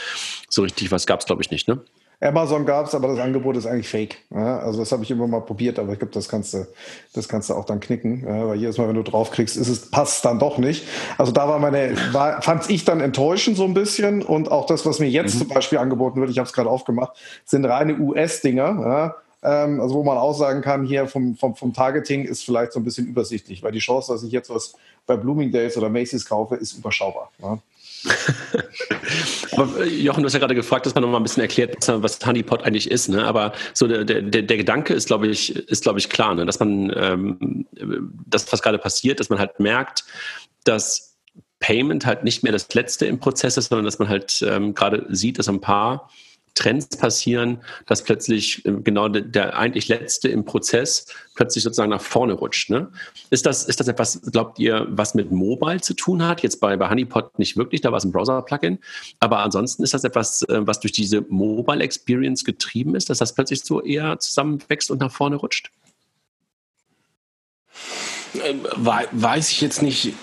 so 0.47 0.61
richtig 0.61 0.89
was 0.89 1.05
gab 1.05 1.19
es, 1.19 1.25
glaube 1.25 1.41
ich, 1.41 1.51
nicht. 1.51 1.67
Ne? 1.67 1.81
Amazon 2.21 2.65
gab 2.65 2.87
es, 2.87 2.95
aber 2.95 3.07
das 3.09 3.19
Angebot 3.19 3.57
ist 3.57 3.65
eigentlich 3.65 3.89
fake. 3.89 4.17
Ja, 4.33 4.59
also 4.59 4.79
das 4.79 4.91
habe 4.91 5.03
ich 5.03 5.11
immer 5.11 5.27
mal 5.27 5.41
probiert, 5.41 5.79
aber 5.79 5.93
ich 5.93 5.99
glaube, 5.99 6.13
das 6.13 6.29
kannst 6.29 6.53
du, 6.53 6.67
das 7.13 7.27
kannst 7.27 7.49
du 7.49 7.53
auch 7.53 7.65
dann 7.65 7.79
knicken, 7.79 8.25
ja, 8.25 8.47
weil 8.47 8.57
jedes 8.57 8.77
Mal, 8.77 8.87
wenn 8.87 8.95
du 8.95 9.03
draufkriegst, 9.03 9.57
ist 9.57 9.67
es 9.67 9.91
passt 9.91 10.25
dann 10.25 10.39
doch 10.39 10.57
nicht. 10.57 10.85
Also 11.17 11.31
da 11.31 11.47
war 11.47 11.59
meine, 11.59 11.95
war, 12.11 12.41
fand 12.41 12.69
ich 12.69 12.85
dann 12.85 13.01
enttäuschend 13.01 13.57
so 13.57 13.65
ein 13.65 13.73
bisschen 13.73 14.21
und 14.21 14.51
auch 14.51 14.65
das, 14.65 14.85
was 14.85 14.99
mir 14.99 15.09
jetzt 15.09 15.35
mhm. 15.35 15.39
zum 15.39 15.47
Beispiel 15.49 15.77
angeboten 15.77 16.19
wird, 16.19 16.29
ich 16.29 16.37
habe 16.37 16.47
es 16.47 16.53
gerade 16.53 16.69
aufgemacht, 16.69 17.11
sind 17.45 17.65
reine 17.65 17.97
US-Dinger. 17.97 18.65
Ja, 18.65 19.15
ähm, 19.45 19.79
also 19.79 19.95
wo 19.95 20.03
man 20.03 20.17
auch 20.17 20.33
sagen 20.33 20.61
kann, 20.61 20.85
hier 20.85 21.07
vom, 21.07 21.35
vom, 21.35 21.55
vom 21.55 21.73
Targeting 21.73 22.25
ist 22.25 22.43
vielleicht 22.43 22.71
so 22.71 22.79
ein 22.79 22.83
bisschen 22.83 23.05
übersichtlich, 23.07 23.61
weil 23.61 23.71
die 23.71 23.79
Chance, 23.79 24.11
dass 24.11 24.23
ich 24.23 24.31
jetzt 24.31 24.49
was 24.49 24.75
bei 25.05 25.15
Bloomingdale's 25.15 25.77
oder 25.77 25.89
Macy's 25.89 26.25
kaufe, 26.25 26.55
ist 26.55 26.73
überschaubar. 26.73 27.31
Ja. 27.41 27.59
Aber 29.53 29.85
äh, 29.85 29.89
Jochen, 29.89 30.21
du 30.21 30.27
hast 30.27 30.33
ja 30.33 30.39
gerade 30.39 30.55
gefragt, 30.55 30.85
dass 30.85 30.95
man 30.95 31.03
noch 31.03 31.09
mal 31.09 31.17
ein 31.17 31.23
bisschen 31.23 31.41
erklärt, 31.41 31.87
was 31.87 32.19
Honeypot 32.25 32.63
eigentlich 32.63 32.89
ist. 32.89 33.09
Ne? 33.09 33.25
Aber 33.25 33.53
so 33.73 33.87
der, 33.87 34.03
der, 34.03 34.21
der 34.21 34.57
Gedanke 34.57 34.93
ist, 34.93 35.07
glaube 35.07 35.27
ich, 35.27 35.55
ist, 35.55 35.83
glaube 35.83 35.99
ich, 35.99 36.09
klar, 36.09 36.35
ne? 36.35 36.45
dass 36.45 36.59
man 36.59 36.91
ähm, 36.95 37.65
das, 38.27 38.51
was 38.51 38.61
gerade 38.61 38.77
passiert, 38.77 39.19
dass 39.19 39.29
man 39.29 39.39
halt 39.39 39.59
merkt, 39.59 40.03
dass 40.63 41.15
Payment 41.59 42.05
halt 42.05 42.23
nicht 42.23 42.43
mehr 42.43 42.51
das 42.51 42.73
Letzte 42.73 43.05
im 43.05 43.19
Prozess 43.19 43.57
ist, 43.57 43.69
sondern 43.69 43.85
dass 43.85 43.99
man 43.99 44.09
halt 44.09 44.43
ähm, 44.47 44.73
gerade 44.73 45.05
sieht, 45.09 45.39
dass 45.39 45.47
ein 45.47 45.61
paar 45.61 46.09
Trends 46.55 46.87
passieren, 46.87 47.59
dass 47.85 48.03
plötzlich 48.03 48.65
äh, 48.65 48.71
genau 48.83 49.09
der, 49.09 49.21
der, 49.21 49.57
eigentlich 49.57 49.87
letzte 49.89 50.29
im 50.29 50.45
Prozess 50.45 51.05
plötzlich 51.35 51.63
sozusagen 51.63 51.91
nach 51.91 52.01
vorne 52.01 52.33
rutscht. 52.33 52.69
Ne? 52.69 52.89
Ist, 53.29 53.45
das, 53.45 53.65
ist 53.65 53.79
das 53.79 53.87
etwas, 53.87 54.21
glaubt 54.31 54.57
ihr, 54.57 54.87
was 54.89 55.13
mit 55.13 55.31
Mobile 55.31 55.81
zu 55.81 55.93
tun 55.93 56.25
hat? 56.25 56.41
Jetzt 56.41 56.59
bei, 56.61 56.75
bei 56.77 56.89
Honeypot 56.89 57.37
nicht 57.37 57.57
wirklich, 57.57 57.81
da 57.81 57.91
war 57.91 57.97
es 57.97 58.05
ein 58.05 58.11
Browser-Plugin. 58.11 58.79
Aber 59.19 59.39
ansonsten 59.39 59.83
ist 59.83 59.93
das 59.93 60.03
etwas, 60.03 60.41
äh, 60.43 60.65
was 60.65 60.79
durch 60.79 60.93
diese 60.93 61.21
Mobile 61.29 61.83
Experience 61.83 62.43
getrieben 62.43 62.95
ist, 62.95 63.09
dass 63.09 63.19
das 63.19 63.35
plötzlich 63.35 63.61
so 63.63 63.81
eher 63.81 64.17
zusammenwächst 64.19 64.89
und 64.89 65.01
nach 65.01 65.11
vorne 65.11 65.35
rutscht? 65.35 65.71
Äh, 68.43 68.55
weiß 69.11 69.51
ich 69.51 69.61
jetzt 69.61 69.81
nicht, 69.81 70.13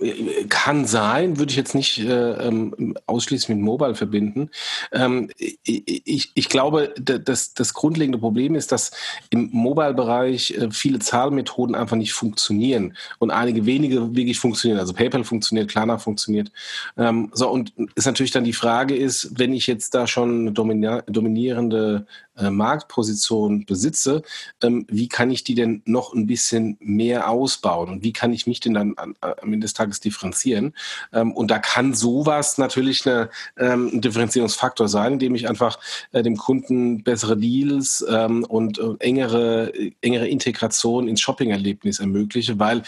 äh, 0.00 0.44
kann 0.48 0.84
sein, 0.86 1.38
würde 1.38 1.50
ich 1.50 1.56
jetzt 1.56 1.74
nicht 1.74 1.98
äh, 1.98 2.32
ähm, 2.32 2.96
ausschließlich 3.06 3.48
mit 3.48 3.58
Mobile 3.64 3.94
verbinden. 3.94 4.50
Ähm, 4.92 5.30
ich, 5.36 6.32
ich 6.34 6.48
glaube, 6.48 6.94
das, 6.98 7.54
das 7.54 7.74
grundlegende 7.74 8.18
Problem 8.18 8.54
ist, 8.54 8.72
dass 8.72 8.90
im 9.30 9.50
Mobile-Bereich 9.52 10.58
viele 10.70 10.98
Zahlmethoden 10.98 11.74
einfach 11.74 11.96
nicht 11.96 12.12
funktionieren 12.12 12.96
und 13.18 13.30
einige 13.30 13.66
wenige 13.66 14.14
wirklich 14.14 14.38
funktionieren. 14.38 14.80
Also 14.80 14.92
PayPal 14.92 15.24
funktioniert, 15.24 15.70
Klarna 15.70 15.98
funktioniert. 15.98 16.50
Ähm, 16.96 17.30
so, 17.32 17.50
und 17.50 17.72
ist 17.94 18.06
natürlich 18.06 18.32
dann 18.32 18.44
die 18.44 18.52
Frage 18.52 18.94
ist, 18.96 19.38
wenn 19.38 19.52
ich 19.52 19.66
jetzt 19.66 19.94
da 19.94 20.06
schon 20.06 20.40
eine 20.40 20.52
dominierende 20.52 22.06
äh, 22.40 22.50
Marktposition 22.50 23.64
besitze, 23.64 24.22
ähm, 24.62 24.86
wie 24.88 25.08
kann 25.08 25.30
ich 25.30 25.44
die 25.44 25.54
denn 25.54 25.82
noch 25.84 26.14
ein 26.14 26.26
bisschen 26.26 26.76
mehr 26.80 27.30
ausbauen 27.30 27.90
und 27.90 28.02
wie 28.02 28.12
kann 28.12 28.32
ich 28.32 28.46
mich 28.46 28.60
denn 28.60 28.74
dann 28.74 28.94
am 28.96 29.14
Ende 29.42 29.60
des 29.60 29.74
Tages 29.74 30.00
differenzieren? 30.00 30.74
Ähm, 31.12 31.32
und 31.32 31.50
da 31.50 31.58
kann 31.58 31.94
sowas 31.94 32.58
natürlich 32.58 33.06
eine, 33.06 33.30
ähm, 33.58 33.90
ein 33.92 34.00
Differenzierungsfaktor 34.00 34.88
sein, 34.88 35.14
indem 35.14 35.34
ich 35.34 35.48
einfach 35.48 35.78
äh, 36.12 36.22
dem 36.22 36.36
Kunden 36.36 37.02
bessere 37.02 37.36
Deals 37.36 38.04
ähm, 38.08 38.44
und 38.44 38.78
äh, 38.78 38.94
engere, 39.00 39.72
engere 40.00 40.28
Integration 40.28 41.08
ins 41.08 41.20
Shopping-Erlebnis 41.20 42.00
ermögliche, 42.00 42.58
weil 42.58 42.82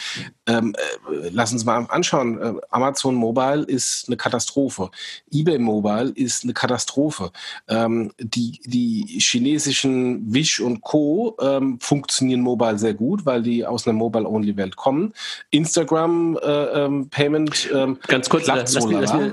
ähm, 0.46 0.74
äh, 0.74 1.28
lass 1.30 1.52
uns 1.52 1.64
mal 1.64 1.86
anschauen, 1.88 2.40
äh, 2.40 2.54
Amazon 2.70 3.14
Mobile 3.14 3.64
ist 3.64 4.04
eine 4.08 4.16
Katastrophe, 4.16 4.90
eBay 5.30 5.58
Mobile 5.58 6.10
ist 6.14 6.44
eine 6.44 6.52
Katastrophe. 6.52 7.32
Ähm, 7.68 8.12
die, 8.18 8.60
die 8.64 9.20
chinesischen 9.42 10.32
Wish 10.32 10.60
und 10.60 10.80
Co. 10.82 11.36
Ähm, 11.40 11.78
funktionieren 11.80 12.40
mobile 12.40 12.78
sehr 12.78 12.94
gut, 12.94 13.26
weil 13.26 13.42
die 13.42 13.66
aus 13.66 13.86
einer 13.86 13.96
Mobile-Only-Welt 13.96 14.76
kommen. 14.76 15.12
Instagram 15.50 16.38
äh, 16.42 16.46
ähm, 16.46 17.08
Payment 17.10 17.68
ähm, 17.74 17.98
ganz 18.06 18.28
kurz, 18.28 18.46
lass, 18.46 18.72
so 18.72 18.86
mich, 18.86 18.98
lass, 19.00 19.14
mich, 19.14 19.32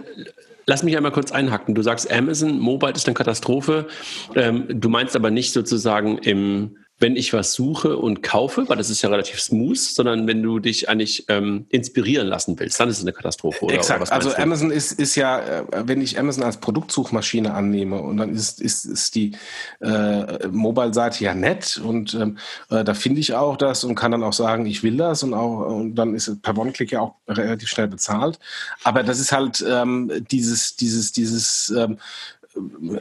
lass, 0.65 0.83
mich, 0.83 0.97
einmal 0.97 1.11
kurz 1.11 1.31
einhacken. 1.31 1.75
Du 1.75 1.81
sagst, 1.81 2.11
Amazon 2.11 2.59
Mobile 2.59 2.93
ist 2.93 3.07
eine 3.07 3.13
Katastrophe. 3.13 3.87
Ähm, 4.35 4.65
du 4.67 4.89
meinst 4.89 5.15
aber 5.15 5.31
nicht 5.31 5.53
sozusagen 5.53 6.17
im 6.17 6.75
wenn 6.99 7.15
ich 7.15 7.31
was 7.31 7.53
suche 7.53 7.97
und 7.97 8.21
kaufe, 8.21 8.67
weil 8.67 8.77
das 8.77 8.89
ist 8.89 9.01
ja 9.01 9.09
relativ 9.09 9.39
smooth, 9.39 9.77
sondern 9.77 10.27
wenn 10.27 10.43
du 10.43 10.59
dich 10.59 10.89
eigentlich 10.89 11.25
ähm, 11.29 11.65
inspirieren 11.69 12.27
lassen 12.27 12.59
willst, 12.59 12.79
dann 12.79 12.89
ist 12.89 12.97
es 12.97 13.03
eine 13.03 13.13
Katastrophe. 13.13 13.65
Oder, 13.65 13.75
Exakt. 13.75 14.01
Oder 14.01 14.11
also 14.11 14.35
Amazon 14.35 14.69
ist, 14.69 14.91
ist 14.91 15.15
ja, 15.15 15.39
äh, 15.39 15.63
wenn 15.85 16.01
ich 16.01 16.19
Amazon 16.19 16.43
als 16.43 16.57
Produktsuchmaschine 16.57 17.53
annehme 17.53 18.01
und 18.01 18.17
dann 18.17 18.35
ist, 18.35 18.61
ist, 18.61 18.85
ist 18.85 19.15
die 19.15 19.31
äh, 19.79 20.47
Mobile-Seite 20.47 21.23
ja 21.23 21.33
nett 21.33 21.77
und 21.83 22.13
ähm, 22.15 22.37
äh, 22.69 22.83
da 22.83 22.93
finde 22.93 23.21
ich 23.21 23.33
auch 23.33 23.55
das 23.55 23.85
und 23.85 23.95
kann 23.95 24.11
dann 24.11 24.23
auch 24.23 24.33
sagen, 24.33 24.65
ich 24.65 24.83
will 24.83 24.97
das 24.97 25.23
und 25.23 25.33
auch 25.33 25.67
und 25.67 25.95
dann 25.95 26.15
ist 26.15 26.41
per 26.41 26.57
One-Click 26.57 26.91
ja 26.91 27.01
auch 27.01 27.15
relativ 27.27 27.69
schnell 27.69 27.87
bezahlt. 27.87 28.39
Aber 28.83 29.03
das 29.03 29.19
ist 29.19 29.31
halt 29.31 29.65
ähm, 29.67 30.11
dieses, 30.29 30.75
dieses, 30.75 31.13
dieses 31.13 31.73
ähm, 31.75 31.97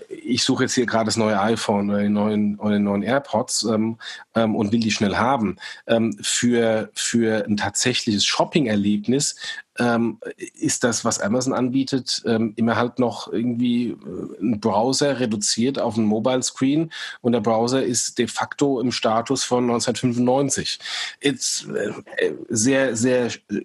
ich 0.09 0.43
suche 0.45 0.65
jetzt 0.65 0.75
hier 0.75 0.87
gerade 0.87 1.07
das 1.07 1.17
neue 1.17 1.41
iPhone 1.41 1.91
oder 1.91 2.01
den 2.01 2.13
neuen, 2.13 2.59
oder 2.59 2.73
den 2.73 2.85
neuen 2.85 3.03
AirPods 3.03 3.65
ähm, 3.65 3.99
ähm, 4.35 4.55
und 4.55 4.73
will 4.73 4.81
die 4.81 4.91
schnell 4.91 5.17
haben. 5.17 5.57
Ähm, 5.87 6.17
für, 6.21 6.91
für 6.95 7.47
ein 7.47 7.57
tatsächliches 7.57 8.25
Shopping-Erlebnis 8.25 9.37
ähm, 9.79 10.19
ist 10.55 10.85
das, 10.85 11.05
was 11.05 11.21
Amazon 11.21 11.53
anbietet, 11.53 12.23
ähm, 12.27 12.53
immer 12.57 12.77
halt 12.77 12.99
noch 12.99 13.33
irgendwie 13.33 13.91
äh, 13.91 13.97
ein 14.41 14.61
Browser 14.61 15.21
reduziert 15.21 15.79
auf 15.79 15.97
einen 15.97 16.07
Mobile 16.07 16.43
Screen 16.43 16.91
und 17.21 17.33
der 17.33 17.41
Browser 17.41 17.83
ist 17.83 18.19
de 18.19 18.27
facto 18.27 18.81
im 18.81 18.93
Status 18.93 19.45
von 19.45 19.65
1995. 19.65 20.79
Ist 21.21 21.69
äh, 21.69 22.33
sehr, 22.49 22.97
sehr 22.97 23.27
äh, 23.27 23.61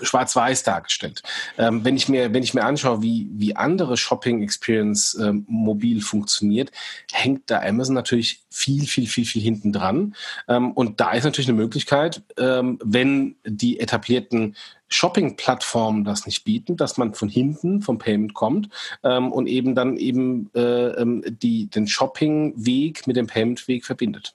schwarz-weiß 0.00 0.62
dargestellt. 0.62 1.22
Ähm, 1.56 1.84
wenn 1.84 1.96
ich 1.96 2.08
mir, 2.08 2.32
wenn 2.32 2.42
ich 2.42 2.54
mir 2.54 2.64
anschaue, 2.64 3.02
wie, 3.02 3.28
wie 3.32 3.56
andere 3.56 3.96
Shopping 3.96 4.42
Experience 4.42 5.18
ähm, 5.20 5.44
mobil 5.48 6.00
funktioniert, 6.00 6.70
hängt 7.12 7.50
da 7.50 7.60
Amazon 7.60 7.94
natürlich 7.94 8.42
viel, 8.50 8.86
viel, 8.86 9.06
viel, 9.06 9.24
viel 9.24 9.42
hinten 9.42 9.72
dran. 9.72 10.14
Ähm, 10.48 10.72
und 10.72 11.00
da 11.00 11.12
ist 11.12 11.24
natürlich 11.24 11.48
eine 11.48 11.58
Möglichkeit, 11.58 12.22
ähm, 12.36 12.78
wenn 12.82 13.36
die 13.44 13.80
etablierten 13.80 14.56
Shopping-Plattformen 14.88 16.04
das 16.04 16.26
nicht 16.26 16.44
bieten, 16.44 16.76
dass 16.76 16.96
man 16.96 17.14
von 17.14 17.28
hinten 17.28 17.82
vom 17.82 17.98
Payment 17.98 18.34
kommt 18.34 18.70
ähm, 19.04 19.32
und 19.32 19.46
eben 19.46 19.74
dann 19.74 19.96
eben 19.96 20.50
äh, 20.54 20.88
ähm, 21.00 21.22
die, 21.26 21.66
den 21.66 21.86
Shopping-Weg 21.86 23.06
mit 23.06 23.16
dem 23.16 23.26
Payment-Weg 23.26 23.84
verbindet. 23.84 24.34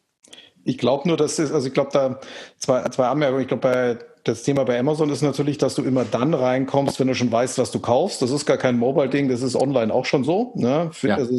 Ich 0.63 0.77
glaube 0.77 1.07
nur, 1.07 1.17
dass 1.17 1.39
es, 1.39 1.51
also 1.51 1.67
ich 1.67 1.73
glaube 1.73 1.89
da 1.91 2.19
zwei, 2.57 2.83
zwei 2.89 3.07
Anmerkungen. 3.07 3.41
Ich 3.41 3.47
glaube 3.47 3.61
bei 3.61 3.99
das 4.23 4.43
Thema 4.43 4.63
bei 4.63 4.79
Amazon 4.79 5.09
ist 5.09 5.21
natürlich, 5.21 5.57
dass 5.57 5.75
du 5.75 5.83
immer 5.83 6.05
dann 6.05 6.33
reinkommst, 6.33 6.97
wenn 6.97 7.07
du 7.07 7.15
schon 7.15 7.29
weißt, 7.29 7.57
was 7.57 7.71
du 7.71 7.79
kaufst. 7.79 8.21
Das 8.21 8.31
ist 8.31 8.45
gar 8.45 8.55
kein 8.55 8.79
Mobile-Ding, 8.79 9.27
das 9.27 9.41
ist 9.41 9.55
online 9.55 9.93
auch 9.93 10.05
schon 10.05 10.23
so. 10.23 10.53
Ne? 10.55 10.91
Ja. 11.01 11.17
Das, 11.17 11.29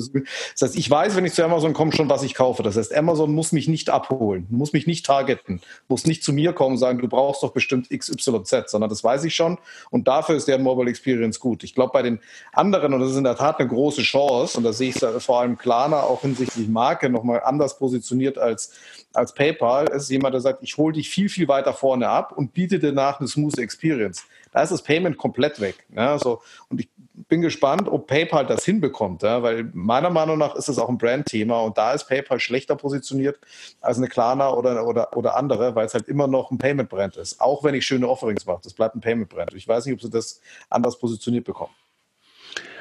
heißt, 0.60 0.76
ich 0.76 0.90
weiß, 0.90 1.16
wenn 1.16 1.24
ich 1.24 1.32
zu 1.32 1.42
Amazon 1.42 1.72
komme, 1.72 1.92
schon, 1.92 2.10
was 2.10 2.22
ich 2.22 2.34
kaufe. 2.34 2.62
Das 2.62 2.76
heißt, 2.76 2.94
Amazon 2.94 3.34
muss 3.34 3.52
mich 3.52 3.68
nicht 3.68 3.88
abholen, 3.88 4.46
muss 4.50 4.74
mich 4.74 4.86
nicht 4.86 5.06
targeten, 5.06 5.62
muss 5.88 6.06
nicht 6.06 6.22
zu 6.22 6.34
mir 6.34 6.52
kommen 6.52 6.72
und 6.72 6.78
sagen, 6.78 6.98
du 6.98 7.08
brauchst 7.08 7.42
doch 7.42 7.52
bestimmt 7.52 7.88
XYZ, 7.88 8.70
sondern 8.70 8.90
das 8.90 9.02
weiß 9.02 9.24
ich 9.24 9.34
schon. 9.34 9.56
Und 9.90 10.06
dafür 10.06 10.36
ist 10.36 10.46
deren 10.46 10.62
Mobile 10.62 10.90
Experience 10.90 11.40
gut. 11.40 11.64
Ich 11.64 11.74
glaube, 11.74 11.92
bei 11.92 12.02
den 12.02 12.20
anderen, 12.52 12.92
und 12.92 13.00
das 13.00 13.12
ist 13.12 13.16
in 13.16 13.24
der 13.24 13.36
Tat 13.36 13.60
eine 13.60 13.68
große 13.68 14.02
Chance, 14.02 14.58
und 14.58 14.64
da 14.64 14.74
sehe 14.74 14.90
ich 14.90 14.96
vor 15.22 15.40
allem 15.40 15.56
Klarna 15.56 16.02
auch 16.02 16.20
hinsichtlich 16.20 16.68
Marke 16.68 17.08
nochmal 17.08 17.40
anders 17.44 17.78
positioniert 17.78 18.36
als 18.36 18.72
als 19.14 19.32
PayPal 19.32 19.88
ist 19.88 20.10
jemand, 20.10 20.34
der 20.34 20.40
sagt, 20.40 20.62
ich 20.62 20.76
hole 20.76 20.92
dich 20.92 21.08
viel, 21.08 21.28
viel 21.28 21.48
weiter 21.48 21.72
vorne 21.72 22.08
ab 22.08 22.32
und 22.36 22.52
biete 22.52 22.73
dir 22.78 22.92
nach 22.92 23.20
eine 23.20 23.28
smooth 23.28 23.58
Experience. 23.58 24.24
Da 24.52 24.62
ist 24.62 24.70
das 24.70 24.82
Payment 24.82 25.16
komplett 25.16 25.60
weg. 25.60 25.84
Ja, 25.94 26.18
so. 26.18 26.40
Und 26.68 26.80
ich 26.80 26.88
bin 27.28 27.40
gespannt, 27.40 27.88
ob 27.88 28.06
PayPal 28.06 28.46
das 28.46 28.64
hinbekommt, 28.64 29.22
ja, 29.22 29.42
weil 29.42 29.70
meiner 29.72 30.10
Meinung 30.10 30.38
nach 30.38 30.54
ist 30.56 30.68
es 30.68 30.78
auch 30.78 30.88
ein 30.88 30.98
Brandthema 30.98 31.60
und 31.60 31.78
da 31.78 31.92
ist 31.92 32.08
PayPal 32.08 32.40
schlechter 32.40 32.76
positioniert 32.76 33.38
als 33.80 33.98
eine 33.98 34.08
Klarna 34.08 34.50
oder, 34.50 34.86
oder, 34.86 35.16
oder 35.16 35.36
andere, 35.36 35.74
weil 35.74 35.86
es 35.86 35.94
halt 35.94 36.08
immer 36.08 36.26
noch 36.26 36.50
ein 36.50 36.58
Payment-Brand 36.58 37.16
ist. 37.16 37.40
Auch 37.40 37.62
wenn 37.64 37.74
ich 37.74 37.86
schöne 37.86 38.08
Offerings 38.08 38.46
mache, 38.46 38.60
das 38.64 38.74
bleibt 38.74 38.96
ein 38.96 39.00
Payment-Brand. 39.00 39.54
Ich 39.54 39.66
weiß 39.66 39.86
nicht, 39.86 39.94
ob 39.94 40.02
sie 40.02 40.10
das 40.10 40.40
anders 40.70 40.98
positioniert 40.98 41.44
bekommen. 41.44 41.72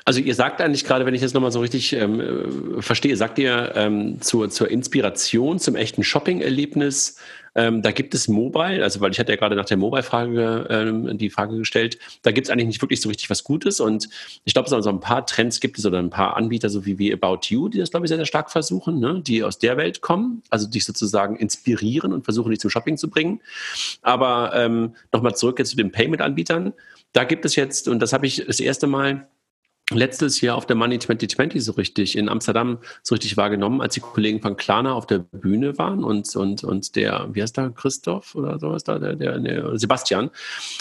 Also 0.06 0.20
ihr 0.20 0.36
sagt 0.36 0.60
eigentlich 0.60 0.84
gerade, 0.84 1.06
wenn 1.06 1.14
ich 1.14 1.22
das 1.22 1.34
nochmal 1.34 1.52
so 1.52 1.62
richtig 1.62 1.94
ähm, 1.94 2.82
verstehe, 2.82 3.16
sagt 3.16 3.40
ihr 3.40 3.72
ähm, 3.76 4.22
zur, 4.22 4.50
zur 4.50 4.70
Inspiration, 4.70 5.60
zum 5.60 5.76
echten 5.76 6.04
Shopping-Erlebnis, 6.04 7.18
ähm, 7.56 7.82
da 7.82 7.92
gibt 7.92 8.14
es 8.14 8.28
Mobile, 8.28 8.84
also 8.84 9.00
weil 9.02 9.12
ich 9.12 9.20
hatte 9.20 9.32
ja 9.32 9.38
gerade 9.38 9.56
nach 9.56 9.66
der 9.66 9.78
Mobile-Frage 9.78 10.68
ähm, 10.70 11.18
die 11.18 11.30
Frage 11.30 11.58
gestellt, 11.58 12.00
da 12.22 12.32
gibt 12.32 12.48
es 12.48 12.52
eigentlich 12.52 12.68
nicht 12.68 12.82
wirklich 12.82 13.02
so 13.02 13.10
richtig 13.10 13.30
was 13.30 13.44
Gutes 13.44 13.80
und 13.80 14.10
ich 14.44 14.54
glaube, 14.54 14.70
so 14.70 14.76
also 14.76 14.90
ein 14.90 15.00
paar 15.00 15.26
Trends 15.26 15.60
gibt 15.60 15.78
es 15.78 15.86
oder 15.86 16.00
ein 16.00 16.10
paar 16.10 16.36
Anbieter, 16.36 16.70
so 16.70 16.86
wie, 16.86 16.98
wie 16.98 17.14
About 17.14 17.40
You, 17.48 17.70
die 17.70 17.80
das, 17.80 17.92
glaube 17.92 18.06
ich, 18.06 18.10
sehr, 18.10 18.18
sehr 18.18 18.26
stark 18.26 18.52
versuchen, 18.52 19.00
ne? 19.00 19.22
die 19.26 19.44
aus 19.44 19.60
der 19.60 19.78
Welt 19.78 20.02
kommen, 20.02 20.44
also 20.50 20.68
dich 20.68 20.86
sozusagen 20.86 21.36
inspirieren 21.36 22.14
und 22.14 22.24
versuchen, 22.24 22.50
dich 22.50 22.60
zum 22.60 22.70
Shopping 22.70 22.98
zu 22.98 23.10
bringen. 23.10 23.42
Aber 24.02 24.52
ähm, 24.56 24.96
nochmal 25.12 25.36
zurück 25.36 25.60
jetzt 25.60 25.70
zu 25.70 25.78
den 25.78 25.92
Payment-Anbietern. 25.92 26.74
Da 27.14 27.24
gibt 27.24 27.46
es 27.46 27.56
jetzt, 27.56 27.88
und 27.88 28.00
das 28.00 28.14
habe 28.14 28.26
ich 28.26 28.44
das 28.46 28.60
erste 28.60 28.88
Mal 28.88 29.28
letztes 29.92 30.40
Jahr 30.42 30.56
auf 30.56 30.66
der 30.66 30.76
Money 30.76 30.98
2020 30.98 31.64
so 31.64 31.74
richtig 31.74 32.18
in 32.18 32.30
Amsterdam 32.30 32.80
so 33.02 33.16
richtig 33.16 33.36
wahrgenommen, 33.36 33.82
als 33.82 33.94
die 33.96 34.00
Kollegen 34.00 34.42
von 34.42 34.56
Klarna 34.56 34.94
auf 34.94 35.08
der 35.08 35.20
Bühne 35.20 35.78
waren 35.78 36.04
und, 36.04 36.34
und, 36.36 36.64
und 36.64 36.96
der, 36.96 37.28
wie 37.34 37.42
heißt 37.42 37.58
der, 37.58 37.70
Christoph 37.70 38.36
oder 38.36 38.60
sowas 38.60 38.84
da, 38.84 38.98
der, 38.98 39.16
der, 39.16 39.40
der 39.40 39.78
Sebastian, 39.78 40.30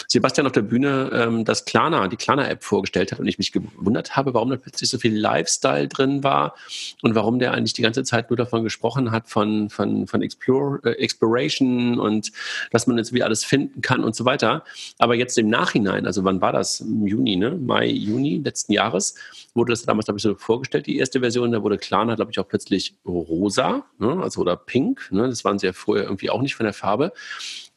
Sebastian 0.07 0.47
auf 0.47 0.53
der 0.53 0.61
Bühne 0.61 1.09
ähm, 1.13 1.45
das 1.45 1.65
Klarna, 1.65 2.07
die 2.07 2.15
Klarna-App 2.15 2.63
vorgestellt 2.63 3.11
hat 3.11 3.19
und 3.19 3.27
ich 3.27 3.37
mich 3.37 3.51
gewundert 3.51 4.15
habe, 4.15 4.33
warum 4.33 4.49
da 4.49 4.57
plötzlich 4.57 4.89
so 4.89 4.97
viel 4.97 5.15
Lifestyle 5.15 5.87
drin 5.87 6.23
war 6.23 6.55
und 7.01 7.13
warum 7.13 7.39
der 7.39 7.53
eigentlich 7.53 7.73
die 7.73 7.81
ganze 7.81 8.03
Zeit 8.03 8.29
nur 8.29 8.37
davon 8.37 8.63
gesprochen 8.63 9.11
hat, 9.11 9.27
von, 9.27 9.69
von, 9.69 10.07
von 10.07 10.21
Explore, 10.21 10.79
äh, 10.85 10.91
Exploration 10.91 11.99
und 11.99 12.31
dass 12.71 12.87
man 12.87 12.97
jetzt 12.97 13.11
wieder 13.11 13.25
alles 13.25 13.43
finden 13.43 13.81
kann 13.81 14.03
und 14.03 14.15
so 14.15 14.23
weiter. 14.23 14.63
Aber 14.97 15.15
jetzt 15.15 15.37
im 15.37 15.49
Nachhinein, 15.49 16.05
also 16.05 16.23
wann 16.23 16.41
war 16.41 16.53
das? 16.53 16.79
Im 16.79 17.05
Juni, 17.05 17.35
ne? 17.35 17.51
Mai, 17.51 17.87
Juni 17.87 18.41
letzten 18.43 18.71
Jahres, 18.73 18.92
Jahres 18.93 19.15
wurde 19.53 19.71
das 19.71 19.83
damals, 19.83 20.05
glaube 20.05 20.17
ich, 20.17 20.23
so 20.23 20.35
vorgestellt, 20.35 20.85
die 20.87 20.97
erste 20.97 21.19
Version. 21.19 21.51
Da 21.51 21.63
wurde 21.63 21.77
Klarna, 21.77 22.15
glaube 22.15 22.31
ich, 22.31 22.39
auch 22.39 22.47
plötzlich 22.47 22.95
rosa, 23.05 23.85
ne? 23.99 24.19
also 24.21 24.41
oder 24.41 24.55
pink. 24.55 25.11
Ne? 25.11 25.27
Das 25.27 25.43
waren 25.43 25.59
sie 25.59 25.67
ja 25.67 25.73
vorher 25.73 26.05
irgendwie 26.05 26.29
auch 26.29 26.41
nicht 26.41 26.55
von 26.55 26.65
der 26.65 26.73
Farbe. 26.73 27.13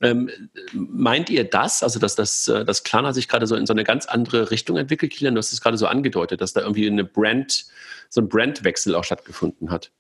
Ähm, 0.01 0.31
meint 0.73 1.31
ihr 1.31 1.45
das, 1.45 1.83
also 1.83 1.99
dass, 1.99 2.15
dass, 2.15 2.49
äh, 2.49 2.65
dass 2.65 2.85
Klarna 2.85 3.13
sich 3.13 3.29
gerade 3.29 3.47
so 3.47 3.57
in 3.57 3.67
so 3.67 3.73
eine 3.73 3.85
ganz 3.85 4.07
andere 4.07 4.51
Richtung 4.51 4.77
entwickelt? 4.77 5.13
Kilian, 5.13 5.35
du 5.35 5.39
hast 5.39 5.53
es 5.53 5.61
gerade 5.61 5.79
so 5.79 5.87
angedeutet, 5.87 6.41
dass 6.41 6.53
da 6.53 6.61
irgendwie 6.61 6.87
eine 6.87 7.05
Brand, 7.05 7.67
so 8.09 8.21
ein 8.21 8.29
Brandwechsel 8.29 8.95
auch 8.95 9.05
stattgefunden 9.05 9.71
hat. 9.71 9.91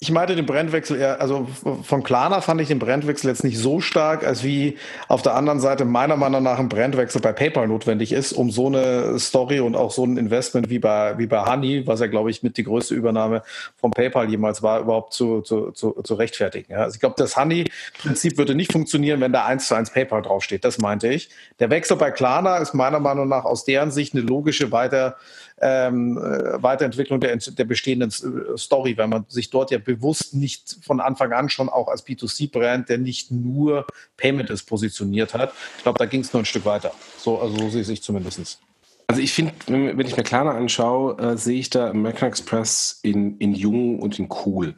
Ich 0.00 0.10
meinte 0.10 0.36
den 0.36 0.44
Brandwechsel 0.44 0.98
eher, 0.98 1.20
also 1.20 1.46
von 1.82 2.02
Klarna 2.02 2.40
fand 2.42 2.60
ich 2.60 2.68
den 2.68 2.78
Brandwechsel 2.78 3.30
jetzt 3.30 3.44
nicht 3.44 3.56
so 3.56 3.80
stark, 3.80 4.26
als 4.26 4.42
wie 4.44 4.76
auf 5.08 5.22
der 5.22 5.34
anderen 5.34 5.60
Seite 5.60 5.86
meiner 5.86 6.16
Meinung 6.16 6.42
nach 6.42 6.58
ein 6.58 6.68
Brandwechsel 6.68 7.22
bei 7.22 7.32
PayPal 7.32 7.68
notwendig 7.68 8.12
ist, 8.12 8.32
um 8.32 8.50
so 8.50 8.66
eine 8.66 9.18
Story 9.18 9.60
und 9.60 9.76
auch 9.76 9.92
so 9.92 10.04
ein 10.04 10.18
Investment 10.18 10.68
wie 10.68 10.80
bei, 10.80 11.16
wie 11.16 11.26
bei 11.26 11.46
Honey, 11.46 11.86
was 11.86 12.00
ja, 12.00 12.08
glaube 12.08 12.30
ich, 12.30 12.42
mit 12.42 12.58
die 12.58 12.64
größte 12.64 12.94
Übernahme 12.94 13.44
von 13.76 13.92
PayPal 13.92 14.28
jemals 14.28 14.62
war, 14.62 14.80
überhaupt 14.80 15.14
zu, 15.14 15.40
zu, 15.40 15.70
zu, 15.70 15.92
zu 16.02 16.14
rechtfertigen. 16.14 16.72
Ja. 16.72 16.78
Also 16.80 16.96
ich 16.96 17.00
glaube, 17.00 17.14
das 17.16 17.36
Honey-Prinzip 17.36 18.36
würde 18.36 18.54
nicht 18.54 18.72
funktionieren, 18.72 19.20
wenn 19.20 19.32
da 19.32 19.46
eins 19.46 19.68
zu 19.68 19.74
eins 19.74 19.90
PayPal 19.90 20.20
draufsteht. 20.20 20.64
Das 20.64 20.78
meinte 20.78 21.08
ich. 21.08 21.30
Der 21.60 21.70
Wechsel 21.70 21.96
bei 21.96 22.10
Klarna 22.10 22.58
ist 22.58 22.74
meiner 22.74 23.00
Meinung 23.00 23.28
nach 23.28 23.44
aus 23.46 23.64
deren 23.64 23.90
Sicht 23.90 24.12
eine 24.12 24.22
logische 24.22 24.70
Weiter- 24.70 25.16
ähm, 25.60 26.18
äh, 26.18 26.62
Weiterentwicklung 26.62 27.20
der, 27.20 27.36
der 27.36 27.64
bestehenden 27.64 28.10
äh, 28.10 28.58
Story, 28.58 28.96
weil 28.96 29.08
man 29.08 29.24
sich 29.28 29.50
dort 29.50 29.70
ja 29.70 29.78
bewusst 29.78 30.34
nicht 30.34 30.78
von 30.82 31.00
Anfang 31.00 31.32
an 31.32 31.48
schon 31.48 31.68
auch 31.68 31.88
als 31.88 32.06
B2C-Brand, 32.06 32.88
der 32.88 32.98
nicht 32.98 33.30
nur 33.30 33.86
Payment 34.16 34.50
ist, 34.50 34.64
positioniert 34.64 35.34
hat. 35.34 35.52
Ich 35.76 35.82
glaube, 35.82 35.98
da 35.98 36.06
ging 36.06 36.20
es 36.20 36.32
nur 36.32 36.42
ein 36.42 36.46
Stück 36.46 36.64
weiter. 36.64 36.92
So, 37.18 37.40
also 37.40 37.56
so 37.56 37.68
sehe 37.68 37.82
ich 37.82 38.02
zumindest. 38.02 38.60
Also 39.06 39.20
ich 39.20 39.32
finde, 39.32 39.52
wenn, 39.66 40.00
ich 40.00 40.16
mir 40.16 40.22
Klarna 40.22 40.52
anschaue, 40.52 41.18
äh, 41.18 41.36
sehe 41.36 41.60
ich 41.60 41.70
da 41.70 41.90
American 41.90 42.28
Express 42.28 43.00
in, 43.02 43.36
in 43.38 43.54
jung 43.54 44.00
und 44.00 44.18
in 44.18 44.28
cool. 44.44 44.74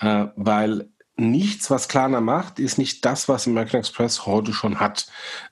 Äh, 0.00 0.26
weil 0.36 0.88
nichts, 1.16 1.70
was 1.70 1.88
Klarna 1.88 2.20
macht, 2.20 2.58
ist 2.58 2.78
nicht 2.78 3.04
das, 3.04 3.28
was 3.28 3.46
American 3.46 3.80
Express 3.80 4.26
heute 4.26 4.52
schon 4.52 4.80
hat. 4.80 5.06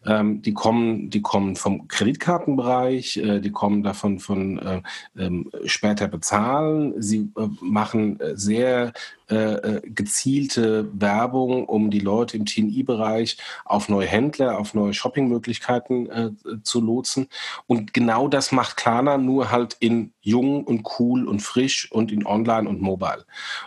Ähm, 0.05 0.43
die 0.43 0.53
kommen, 0.53 1.11
die 1.11 1.23
kommen 1.23 1.57
vom 1.57 1.89
Kreditkartenbereich, 1.89 3.17
äh, 3.17 3.41
die 3.41 3.51
kommen 3.51 3.83
davon 3.83 4.19
von 4.19 4.59
äh, 4.59 4.83
ähm, 5.17 5.51
später 5.65 6.09
bezahlen. 6.09 7.01
Sie 7.01 7.31
äh, 7.37 7.49
machen 7.61 8.21
äh, 8.21 8.37
sehr 8.37 8.93
äh, 9.31 9.37
äh, 9.37 9.81
gezielte 9.85 10.89
Werbung, 10.93 11.67
um 11.67 11.91
die 11.91 12.01
Leute 12.01 12.37
im 12.37 12.45
TNI-Bereich 12.45 13.39
auf 13.65 13.89
neue 13.89 14.07
Händler, 14.07 14.59
auf 14.59 14.75
neue 14.75 14.93
Shoppingmöglichkeiten 14.93 16.11
äh, 16.11 16.31
zu 16.63 16.81
lotsen. 16.83 17.29
Und 17.67 17.95
genau 17.95 18.29
das 18.29 18.53
macht 18.53 18.77
Klarna 18.77 19.17
nur 19.17 19.51
halt 19.51 19.77
in 19.81 20.13
jung 20.21 20.65
und 20.65 20.87
cool 20.99 21.27
und 21.27 21.41
frisch 21.41 21.91
und 21.91 22.13
in 22.13 22.27
online 22.27 22.69
und 22.69 22.83
mobile. 22.83 23.25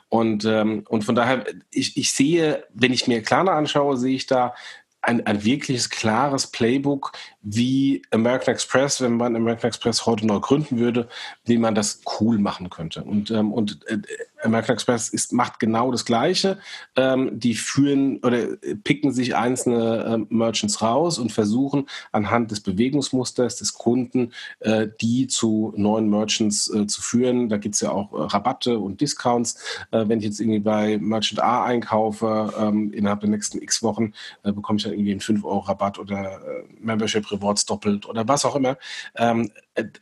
Und, 0.09 0.45
ähm, 0.45 0.83
und 0.89 1.03
von 1.03 1.15
daher, 1.15 1.45
ich, 1.71 1.97
ich 1.97 2.11
sehe, 2.11 2.63
wenn 2.73 2.93
ich 2.93 3.07
mir 3.07 3.23
Klarna 3.23 3.53
anschaue, 3.53 3.97
sehe 3.97 4.15
ich 4.15 4.27
da 4.27 4.53
ein, 5.01 5.25
ein 5.25 5.43
wirkliches 5.43 5.89
klares 5.89 6.47
Playbook, 6.47 7.13
wie 7.49 8.01
American 8.11 8.53
Express, 8.53 8.99
wenn 8.99 9.15
man 9.15 9.35
American 9.35 9.69
Express 9.69 10.05
heute 10.05 10.27
neu 10.27 10.39
gründen 10.39 10.77
würde, 10.77 11.07
wie 11.45 11.57
man 11.57 11.75
das 11.75 12.01
cool 12.19 12.39
machen 12.39 12.69
könnte. 12.69 13.03
Und, 13.03 13.31
ähm, 13.31 13.53
und 13.53 13.79
äh, 13.87 13.99
American 14.43 14.73
Express 14.73 15.09
ist, 15.09 15.33
macht 15.33 15.59
genau 15.59 15.91
das 15.91 16.03
Gleiche. 16.03 16.59
Ähm, 16.95 17.39
die 17.39 17.55
führen 17.55 18.17
oder 18.17 18.57
picken 18.83 19.11
sich 19.11 19.35
einzelne 19.35 20.27
äh, 20.29 20.33
Merchants 20.33 20.81
raus 20.81 21.19
und 21.19 21.31
versuchen 21.31 21.87
anhand 22.11 22.51
des 22.51 22.59
Bewegungsmusters 22.59 23.55
des 23.55 23.73
Kunden 23.73 24.33
äh, 24.59 24.87
die 25.01 25.27
zu 25.27 25.73
neuen 25.75 26.09
Merchants 26.09 26.69
äh, 26.73 26.85
zu 26.87 27.01
führen. 27.01 27.49
Da 27.49 27.57
gibt 27.57 27.75
es 27.75 27.81
ja 27.81 27.91
auch 27.91 28.11
äh, 28.13 28.23
Rabatte 28.23 28.77
und 28.79 28.99
Discounts. 28.99 29.57
Äh, 29.91 30.05
wenn 30.07 30.19
ich 30.19 30.25
jetzt 30.25 30.39
irgendwie 30.39 30.59
bei 30.59 30.97
Merchant 30.97 31.41
A 31.41 31.63
einkaufe, 31.63 32.53
ähm, 32.59 32.91
innerhalb 32.91 33.21
der 33.21 33.29
nächsten 33.29 33.61
x 33.61 33.81
Wochen 33.83 34.13
bekomme 34.43 34.77
ich 34.77 34.83
dann 34.83 34.93
irgendwie 34.93 35.11
einen 35.11 35.19
5 35.21 35.45
Euro 35.45 35.59
Rabatt 35.59 35.99
oder 35.99 36.41
Membership 36.79 37.25
Rewards 37.37 37.65
doppelt 37.65 38.05
oder 38.05 38.27
was 38.27 38.45
auch 38.45 38.55
immer. 38.55 38.77
Ähm, 39.15 39.51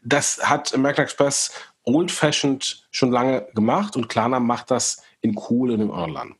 das 0.04 0.39
hat 0.43 0.74
American 0.74 1.06
Express 1.06 1.52
Old 1.84 2.12
Fashioned 2.12 2.88
schon 2.91 3.12
lange 3.12 3.48
gemacht 3.54 3.95
und 3.95 4.10
Klarna 4.10 4.39
macht 4.39 4.71
das 4.71 5.04
in 5.21 5.39
cool 5.50 5.71
und 5.71 5.82
im 5.82 5.91
Online. 5.91 6.36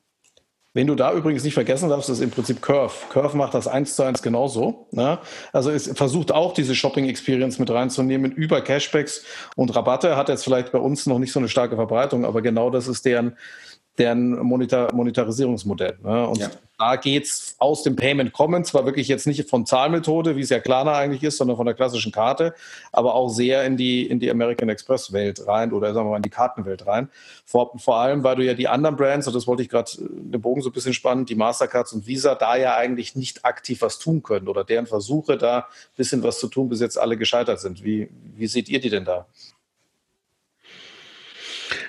Wen 0.76 0.88
du 0.88 0.96
da 0.96 1.14
übrigens 1.14 1.46
nicht 1.46 1.54
vergessen 1.54 1.88
darfst, 1.88 2.10
ist 2.10 2.20
im 2.20 2.32
Prinzip 2.32 2.62
Curve. 2.62 2.94
Curve 3.10 3.38
macht 3.38 3.54
das 3.54 3.66
eins 3.66 3.96
zu 3.96 4.04
eins 4.04 4.22
genauso. 4.22 4.88
Ne? 4.92 5.20
Also 5.54 5.72
es 5.72 5.90
versucht 5.96 6.34
auch 6.34 6.54
diese 6.54 6.76
Shopping 6.76 7.08
Experience 7.08 7.60
mit 7.60 7.70
reinzunehmen 7.70 8.34
über 8.34 8.60
Cashbacks 8.60 9.24
und 9.56 9.74
Rabatte. 9.74 10.18
Hat 10.18 10.28
jetzt 10.28 10.44
vielleicht 10.44 10.74
bei 10.74 10.80
uns 10.80 11.06
noch 11.06 11.18
nicht 11.18 11.32
so 11.32 11.40
eine 11.40 11.48
starke 11.48 11.78
Verbreitung, 11.78 12.26
aber 12.26 12.42
genau 12.42 12.70
das 12.70 12.90
ist 12.90 13.06
deren, 13.06 13.38
deren 13.98 14.40
Monitor 14.40 14.94
Monetarisierungsmodell. 14.94 15.98
Ne? 16.04 16.28
Und 16.28 16.40
ja. 16.40 16.50
da 16.78 16.98
geht's 16.98 17.56
aus 17.60 17.84
dem 17.84 17.96
Payment 17.96 18.34
kommen, 18.34 18.66
zwar 18.66 18.86
wirklich 18.86 19.08
jetzt 19.08 19.26
nicht 19.26 19.50
von 19.50 19.66
Zahlmethode, 19.66 20.36
wie 20.36 20.42
es 20.42 20.50
ja 20.50 20.60
Klarna 20.60 20.94
eigentlich 20.94 21.24
ist, 21.24 21.38
sondern 21.38 21.56
von 21.56 21.66
der 21.66 21.76
klassischen 21.76 22.12
Karte, 22.12 22.54
aber 22.92 23.16
auch 23.16 23.30
sehr 23.30 23.64
in 23.64 23.78
die, 23.78 24.06
in 24.06 24.20
die 24.20 24.30
American 24.30 24.68
Express 24.68 25.14
Welt 25.14 25.48
rein 25.48 25.72
oder 25.72 25.94
sagen 25.94 26.08
wir 26.08 26.12
mal 26.12 26.18
in 26.18 26.24
die 26.24 26.30
Kartenwelt 26.30 26.86
rein. 26.86 27.10
Vor, 27.46 27.78
vor 27.78 27.98
allem, 27.98 28.24
weil 28.24 28.36
du 28.36 28.46
ja 28.46 28.54
die 28.54 28.68
anderen 28.68 28.98
Brands, 28.98 29.28
und 29.28 29.36
das 29.36 29.48
wollte 29.48 29.64
ich 29.64 29.70
gerade 29.70 29.92
äh, 29.94 30.08
den 30.10 30.42
Bogen 30.42 30.62
so 30.62 30.70
ein 30.70 30.74
bisschen 30.74 30.94
spannen, 30.94 31.26
die 31.26 31.36
Mastercards 31.36 31.94
und 31.94 32.06
Visa, 32.06 32.36
da 32.36 32.58
ja 32.58 32.76
eigentlich 32.76 33.16
nicht 33.16 33.46
aktiv 33.46 33.82
was 33.82 34.00
tun 34.00 34.24
können 34.24 34.50
oder 34.50 34.66
deren 34.66 34.88
Versuche 34.88 35.38
da 35.38 35.60
ein 35.60 35.64
bisschen 35.96 36.24
was 36.24 36.40
zu 36.40 36.48
tun 36.48 36.68
bis 36.68 36.82
jetzt 36.82 36.98
alle 36.98 37.16
gescheitert 37.18 37.62
sind. 37.62 37.84
Wie, 37.84 38.10
wie 38.36 38.48
seht 38.48 38.68
ihr 38.68 38.82
die 38.82 38.90
denn 38.90 39.06
da? 39.06 39.26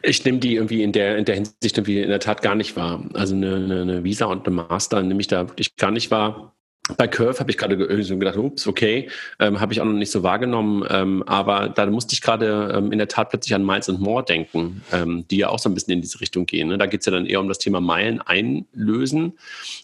Ich 0.06 0.24
nehme 0.24 0.38
die 0.38 0.54
irgendwie 0.54 0.82
in 0.82 0.92
der, 0.92 1.18
in 1.18 1.24
der 1.24 1.34
Hinsicht 1.34 1.76
irgendwie 1.76 2.00
in 2.00 2.08
der 2.08 2.20
Tat 2.20 2.40
gar 2.40 2.54
nicht 2.54 2.76
wahr. 2.76 3.04
Also 3.14 3.34
eine, 3.34 3.56
eine, 3.56 4.04
Visa 4.04 4.26
und 4.26 4.46
eine 4.46 4.54
Master 4.54 5.02
nehme 5.02 5.20
ich 5.20 5.26
da 5.26 5.48
wirklich 5.48 5.74
gar 5.76 5.90
nicht 5.90 6.12
wahr. 6.12 6.54
bei 6.96 7.08
Curve 7.08 7.40
habe 7.40 7.50
ich 7.50 7.58
gerade 7.58 8.04
so 8.04 8.16
gedacht, 8.16 8.36
ups, 8.36 8.68
okay, 8.68 9.10
ähm, 9.40 9.58
habe 9.58 9.72
ich 9.72 9.80
auch 9.80 9.84
noch 9.84 9.92
nicht 9.92 10.12
so 10.12 10.22
wahrgenommen, 10.22 10.86
ähm, 10.88 11.24
aber 11.24 11.68
da 11.68 11.86
musste 11.86 12.14
ich 12.14 12.20
gerade 12.20 12.72
ähm, 12.76 12.92
in 12.92 12.98
der 12.98 13.08
Tat 13.08 13.30
plötzlich 13.30 13.54
an 13.56 13.66
Miles 13.66 13.88
and 13.88 14.00
More 14.00 14.24
denken, 14.24 14.82
ähm, 14.92 15.26
die 15.28 15.38
ja 15.38 15.48
auch 15.48 15.58
so 15.58 15.68
ein 15.68 15.74
bisschen 15.74 15.94
in 15.94 16.00
diese 16.00 16.20
Richtung 16.20 16.46
gehen. 16.46 16.68
Ne? 16.68 16.78
Da 16.78 16.86
geht 16.86 17.00
es 17.00 17.06
ja 17.06 17.12
dann 17.12 17.26
eher 17.26 17.40
um 17.40 17.48
das 17.48 17.58
Thema 17.58 17.80
Meilen 17.80 18.20
einlösen, 18.20 19.36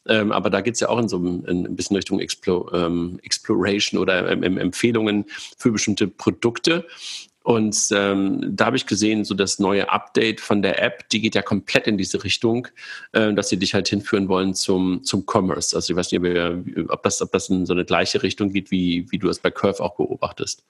ähm, 0.06 0.30
aber 0.30 0.48
da 0.50 0.60
geht 0.60 0.74
es 0.74 0.80
ja 0.80 0.88
auch 0.88 0.98
in 0.98 1.08
so 1.08 1.18
ein, 1.18 1.44
ein 1.48 1.74
bisschen 1.74 1.96
Richtung 1.96 2.20
Explo, 2.20 2.70
ähm, 2.72 3.18
Exploration 3.24 4.00
oder 4.00 4.28
Empfehlungen 4.28 5.24
für 5.58 5.72
bestimmte 5.72 6.06
Produkte. 6.06 6.86
Und 7.42 7.76
ähm, 7.92 8.56
da 8.56 8.66
habe 8.66 8.76
ich 8.76 8.86
gesehen, 8.86 9.24
so 9.24 9.34
das 9.34 9.58
neue 9.58 9.90
Update 9.90 10.40
von 10.40 10.62
der 10.62 10.82
App, 10.82 11.08
die 11.08 11.20
geht 11.20 11.34
ja 11.34 11.42
komplett 11.42 11.86
in 11.86 11.98
diese 11.98 12.22
Richtung, 12.22 12.68
äh, 13.12 13.32
dass 13.34 13.48
sie 13.48 13.58
dich 13.58 13.74
halt 13.74 13.88
hinführen 13.88 14.28
wollen 14.28 14.54
zum, 14.54 15.02
zum 15.02 15.24
Commerce. 15.26 15.74
Also 15.74 15.92
ich 15.92 15.96
weiß 15.96 16.12
nicht, 16.12 16.88
ob 16.88 17.02
das, 17.02 17.20
ob 17.20 17.32
das 17.32 17.48
in 17.48 17.66
so 17.66 17.72
eine 17.72 17.84
gleiche 17.84 18.22
Richtung 18.22 18.52
geht, 18.52 18.70
wie, 18.70 19.10
wie 19.10 19.18
du 19.18 19.28
es 19.28 19.40
bei 19.40 19.50
Curve 19.50 19.82
auch 19.82 19.96
beobachtest. 19.96 20.64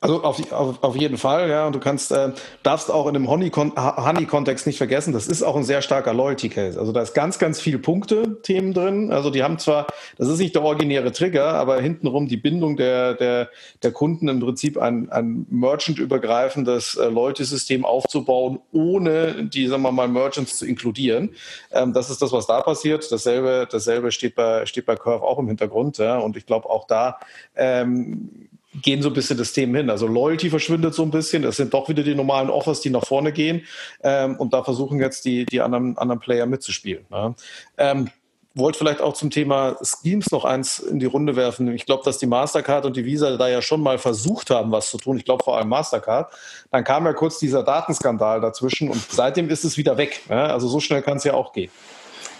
Also 0.00 0.22
auf, 0.22 0.52
auf, 0.52 0.82
auf 0.82 0.96
jeden 0.96 1.16
Fall, 1.16 1.48
ja. 1.48 1.66
Und 1.66 1.74
du 1.74 1.80
kannst, 1.80 2.12
äh, 2.12 2.32
darfst 2.62 2.90
auch 2.90 3.06
in 3.06 3.14
dem 3.14 3.28
Honey-Kontext 3.28 4.66
nicht 4.66 4.76
vergessen, 4.76 5.14
das 5.14 5.26
ist 5.26 5.42
auch 5.42 5.56
ein 5.56 5.64
sehr 5.64 5.80
starker 5.80 6.12
Loyalty-Case. 6.12 6.78
Also 6.78 6.92
da 6.92 7.00
ist 7.00 7.14
ganz, 7.14 7.38
ganz 7.38 7.58
viel 7.58 7.78
Punkte-Themen 7.78 8.74
drin. 8.74 9.12
Also 9.12 9.30
die 9.30 9.42
haben 9.42 9.58
zwar, 9.58 9.86
das 10.18 10.28
ist 10.28 10.40
nicht 10.40 10.54
der 10.54 10.62
originäre 10.62 11.10
Trigger, 11.12 11.54
aber 11.54 11.80
hintenrum 11.80 12.28
die 12.28 12.36
Bindung 12.36 12.76
der, 12.76 13.14
der, 13.14 13.48
der 13.82 13.92
Kunden 13.92 14.28
im 14.28 14.40
Prinzip 14.40 14.76
ein, 14.76 15.10
ein 15.10 15.46
Merchant-übergreifendes 15.48 16.96
äh, 16.96 17.06
Loyalty-System 17.06 17.86
aufzubauen, 17.86 18.60
ohne 18.72 19.46
die, 19.46 19.66
sagen 19.68 19.82
wir 19.82 19.92
mal, 19.92 20.08
Merchants 20.08 20.58
zu 20.58 20.66
inkludieren. 20.66 21.30
Ähm, 21.72 21.94
das 21.94 22.10
ist 22.10 22.20
das, 22.20 22.30
was 22.30 22.46
da 22.46 22.60
passiert. 22.60 23.10
Dasselbe, 23.10 23.66
dasselbe 23.70 24.12
steht 24.12 24.34
bei, 24.34 24.66
steht 24.66 24.84
bei 24.84 24.96
Curve 24.96 25.22
auch 25.22 25.38
im 25.38 25.48
Hintergrund. 25.48 25.96
Ja. 25.96 26.18
Und 26.18 26.36
ich 26.36 26.44
glaube 26.44 26.68
auch 26.68 26.86
da, 26.86 27.18
ähm, 27.56 28.50
gehen 28.82 29.02
so 29.02 29.10
ein 29.10 29.14
bisschen 29.14 29.38
das 29.38 29.52
Thema 29.52 29.78
hin. 29.78 29.90
Also 29.90 30.06
Loyalty 30.06 30.50
verschwindet 30.50 30.94
so 30.94 31.02
ein 31.02 31.10
bisschen. 31.10 31.42
Das 31.42 31.56
sind 31.56 31.72
doch 31.74 31.88
wieder 31.88 32.02
die 32.02 32.14
normalen 32.14 32.50
Offers, 32.50 32.80
die 32.80 32.90
nach 32.90 33.06
vorne 33.06 33.32
gehen. 33.32 33.62
Ähm, 34.02 34.36
und 34.36 34.52
da 34.52 34.62
versuchen 34.64 35.00
jetzt 35.00 35.24
die, 35.24 35.44
die 35.46 35.60
anderen, 35.60 35.96
anderen 35.98 36.20
Player 36.20 36.46
mitzuspielen. 36.46 37.04
Ne? 37.10 37.34
Ähm, 37.78 38.10
wollte 38.56 38.78
vielleicht 38.78 39.00
auch 39.00 39.14
zum 39.14 39.30
Thema 39.30 39.76
Schemes 39.82 40.30
noch 40.30 40.44
eins 40.44 40.78
in 40.78 41.00
die 41.00 41.06
Runde 41.06 41.34
werfen. 41.34 41.72
Ich 41.74 41.86
glaube, 41.86 42.04
dass 42.04 42.18
die 42.18 42.26
Mastercard 42.26 42.86
und 42.86 42.96
die 42.96 43.04
Visa 43.04 43.36
da 43.36 43.48
ja 43.48 43.60
schon 43.60 43.80
mal 43.80 43.98
versucht 43.98 44.50
haben, 44.50 44.70
was 44.70 44.90
zu 44.90 44.98
tun. 44.98 45.16
Ich 45.16 45.24
glaube 45.24 45.42
vor 45.42 45.58
allem 45.58 45.68
Mastercard. 45.68 46.32
Dann 46.70 46.84
kam 46.84 47.04
ja 47.04 47.12
kurz 47.12 47.38
dieser 47.38 47.64
Datenskandal 47.64 48.40
dazwischen 48.40 48.90
und 48.90 49.00
seitdem 49.10 49.50
ist 49.50 49.64
es 49.64 49.76
wieder 49.76 49.96
weg. 49.96 50.20
Ja? 50.28 50.46
Also 50.46 50.68
so 50.68 50.78
schnell 50.78 51.02
kann 51.02 51.16
es 51.16 51.24
ja 51.24 51.34
auch 51.34 51.52
gehen. 51.52 51.70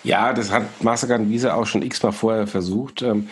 Ja, 0.05 0.35
das 0.35 0.51
hat 0.51 0.85
Mastercard 0.85 1.31
Visa 1.31 1.55
auch 1.55 1.67
schon 1.67 1.81
x-mal 1.83 2.13
vorher 2.13 2.47
versucht. 2.47 3.01
Ähm, 3.01 3.29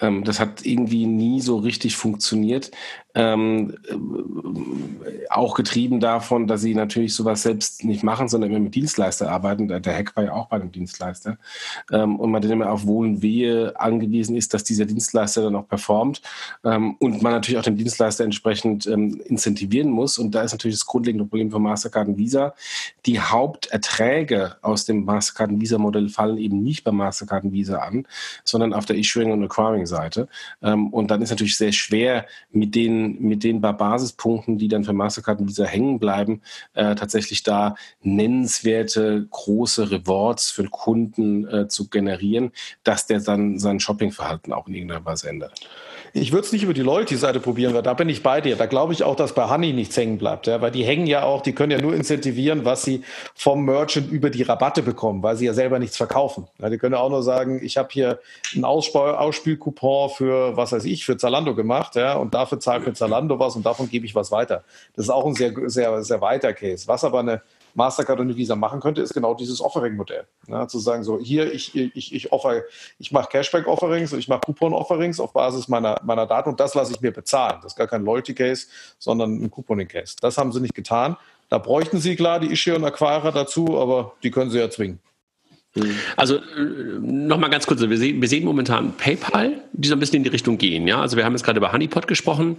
ähm, 0.00 0.24
das 0.24 0.40
hat 0.40 0.64
irgendwie 0.64 1.04
nie 1.04 1.42
so 1.42 1.58
richtig 1.58 1.96
funktioniert. 1.96 2.70
Ähm, 3.14 3.76
äh, 3.88 5.28
auch 5.30 5.54
getrieben 5.54 6.00
davon, 6.00 6.46
dass 6.46 6.62
sie 6.62 6.74
natürlich 6.74 7.14
sowas 7.14 7.42
selbst 7.42 7.84
nicht 7.84 8.02
machen, 8.02 8.28
sondern 8.28 8.50
immer 8.50 8.60
mit 8.60 8.74
Dienstleister 8.74 9.30
arbeiten. 9.30 9.68
Der, 9.68 9.80
Hack 9.84 10.16
war 10.16 10.24
ja 10.24 10.32
auch 10.32 10.46
bei 10.46 10.56
einem 10.56 10.72
Dienstleister. 10.72 11.38
Ähm, 11.92 12.18
und 12.18 12.30
man 12.30 12.42
dann 12.42 12.50
immer 12.50 12.70
auf 12.70 12.86
Wohl 12.86 13.06
und 13.06 13.22
Wehe 13.22 13.78
angewiesen 13.78 14.36
ist, 14.36 14.52
dass 14.54 14.64
dieser 14.64 14.84
Dienstleister 14.84 15.42
dann 15.42 15.54
auch 15.56 15.68
performt. 15.68 16.22
Ähm, 16.64 16.96
und 16.98 17.22
man 17.22 17.32
natürlich 17.32 17.58
auch 17.58 17.64
den 17.64 17.76
Dienstleister 17.76 18.24
entsprechend 18.24 18.86
ähm, 18.86 19.20
incentivieren 19.26 19.90
muss. 19.90 20.18
Und 20.18 20.34
da 20.34 20.42
ist 20.42 20.52
natürlich 20.52 20.76
das 20.76 20.86
grundlegende 20.86 21.24
Problem 21.24 21.50
von 21.50 21.62
Mastercard 21.62 22.08
und 22.08 22.18
Visa. 22.18 22.54
Die 23.06 23.20
Haupterträge 23.20 24.56
aus 24.62 24.84
dem 24.84 25.04
Mastercard 25.04 25.50
und 25.50 25.60
Visa-Modell 25.60 26.08
fallen 26.08 26.38
eben 26.38 26.62
nicht 26.62 26.84
bei 26.84 26.90
Mastercard 26.90 27.44
und 27.44 27.52
Visa 27.52 27.78
an, 27.78 28.06
sondern 28.42 28.72
auf 28.72 28.86
der 28.86 28.96
Issuing 28.96 29.30
und 29.32 29.44
Acquiring-Seite. 29.44 30.28
Ähm, 30.62 30.88
und 30.88 31.10
dann 31.10 31.22
ist 31.22 31.30
natürlich 31.30 31.56
sehr 31.56 31.72
schwer, 31.72 32.26
mit 32.50 32.74
den 33.04 33.22
mit 33.22 33.44
den 33.44 33.60
Basispunkten, 33.60 34.58
die 34.58 34.68
dann 34.68 34.84
für 34.84 34.92
Mastercard 34.92 35.40
und 35.40 35.48
Visa 35.48 35.64
hängen 35.64 35.98
bleiben, 35.98 36.42
äh, 36.74 36.94
tatsächlich 36.94 37.42
da 37.42 37.74
nennenswerte 38.02 39.26
große 39.30 39.90
Rewards 39.90 40.50
für 40.50 40.64
Kunden 40.64 41.46
äh, 41.46 41.68
zu 41.68 41.88
generieren, 41.88 42.52
dass 42.82 43.06
der 43.06 43.20
dann 43.20 43.58
sein 43.58 43.80
Shoppingverhalten 43.80 44.52
auch 44.52 44.68
in 44.68 44.74
irgendeiner 44.74 45.04
Weise 45.04 45.28
ändert. 45.28 45.60
Ich 46.16 46.30
würde 46.30 46.46
es 46.46 46.52
nicht 46.52 46.62
über 46.62 46.74
die 46.74 46.82
Loyalty-Seite 46.82 47.40
probieren, 47.40 47.74
weil 47.74 47.82
da 47.82 47.92
bin 47.92 48.08
ich 48.08 48.22
bei 48.22 48.40
dir. 48.40 48.54
Da 48.54 48.66
glaube 48.66 48.92
ich 48.92 49.02
auch, 49.02 49.16
dass 49.16 49.34
bei 49.34 49.50
Honey 49.50 49.72
nichts 49.72 49.96
hängen 49.96 50.16
bleibt, 50.16 50.46
ja, 50.46 50.60
weil 50.60 50.70
die 50.70 50.84
hängen 50.84 51.08
ja 51.08 51.24
auch, 51.24 51.42
die 51.42 51.52
können 51.52 51.72
ja 51.72 51.80
nur 51.80 51.92
incentivieren, 51.92 52.64
was 52.64 52.84
sie 52.84 53.02
vom 53.34 53.64
Merchant 53.64 54.12
über 54.12 54.30
die 54.30 54.44
Rabatte 54.44 54.82
bekommen, 54.82 55.24
weil 55.24 55.34
sie 55.34 55.46
ja 55.46 55.54
selber 55.54 55.80
nichts 55.80 55.96
verkaufen. 55.96 56.46
Ja, 56.60 56.70
die 56.70 56.78
können 56.78 56.94
ja 56.94 57.00
auch 57.00 57.10
nur 57.10 57.24
sagen, 57.24 57.60
ich 57.64 57.76
habe 57.76 57.88
hier 57.90 58.20
einen 58.54 58.64
Ausspielcoupon 58.64 60.10
für, 60.10 60.56
was 60.56 60.70
weiß 60.70 60.84
ich, 60.84 61.04
für 61.04 61.16
Zalando 61.16 61.56
gemacht, 61.56 61.96
ja, 61.96 62.14
und 62.14 62.32
dafür 62.32 62.60
zahlt 62.60 62.86
mir 62.86 62.92
Zalando 62.92 63.40
was 63.40 63.56
und 63.56 63.66
davon 63.66 63.90
gebe 63.90 64.06
ich 64.06 64.14
was 64.14 64.30
weiter. 64.30 64.62
Das 64.94 65.06
ist 65.06 65.10
auch 65.10 65.26
ein 65.26 65.34
sehr, 65.34 65.52
sehr, 65.66 66.00
sehr 66.04 66.20
weiter 66.20 66.52
Case. 66.52 66.86
Was 66.86 67.02
aber 67.02 67.18
eine 67.18 67.42
Mastercard 67.74 68.20
und 68.20 68.36
Visa 68.36 68.56
machen 68.56 68.80
könnte, 68.80 69.02
ist 69.02 69.14
genau 69.14 69.34
dieses 69.34 69.60
Offering-Modell. 69.60 70.26
Ja, 70.48 70.68
zu 70.68 70.78
sagen, 70.78 71.04
so 71.04 71.18
hier, 71.18 71.52
ich, 71.52 71.74
ich, 71.74 72.14
ich 72.14 72.32
offer, 72.32 72.62
ich 72.98 73.12
mache 73.12 73.28
Cashback-Offerings 73.30 74.12
und 74.12 74.18
ich 74.18 74.28
mache 74.28 74.40
Coupon-Offerings 74.46 75.20
auf 75.20 75.32
Basis 75.32 75.68
meiner, 75.68 76.00
meiner 76.04 76.26
Daten 76.26 76.50
und 76.50 76.60
das 76.60 76.74
lasse 76.74 76.92
ich 76.92 77.00
mir 77.00 77.12
bezahlen. 77.12 77.58
Das 77.62 77.72
ist 77.72 77.76
gar 77.76 77.86
kein 77.86 78.04
Loyalty-Case, 78.04 78.68
sondern 78.98 79.42
ein 79.42 79.50
Couponing-Case. 79.50 80.16
Das 80.20 80.38
haben 80.38 80.52
sie 80.52 80.60
nicht 80.60 80.74
getan. 80.74 81.16
Da 81.48 81.58
bräuchten 81.58 81.98
sie 81.98 82.16
klar 82.16 82.40
die 82.40 82.52
Issuer 82.52 82.76
und 82.76 82.84
Acquirer 82.84 83.32
dazu, 83.32 83.78
aber 83.78 84.14
die 84.22 84.30
können 84.30 84.50
sie 84.50 84.58
ja 84.58 84.70
zwingen. 84.70 85.00
Also 86.16 86.36
äh, 86.36 86.40
nochmal 87.00 87.50
ganz 87.50 87.66
kurz, 87.66 87.80
wir 87.80 87.98
sehen, 87.98 88.20
wir 88.20 88.28
sehen 88.28 88.44
momentan 88.44 88.96
PayPal, 88.96 89.60
die 89.72 89.88
so 89.88 89.94
ein 89.94 90.00
bisschen 90.00 90.18
in 90.18 90.22
die 90.24 90.30
Richtung 90.30 90.56
gehen. 90.56 90.86
Ja? 90.86 91.00
Also 91.00 91.16
wir 91.16 91.24
haben 91.24 91.32
jetzt 91.32 91.42
gerade 91.42 91.58
über 91.58 91.72
Honeypot 91.72 92.06
gesprochen. 92.06 92.58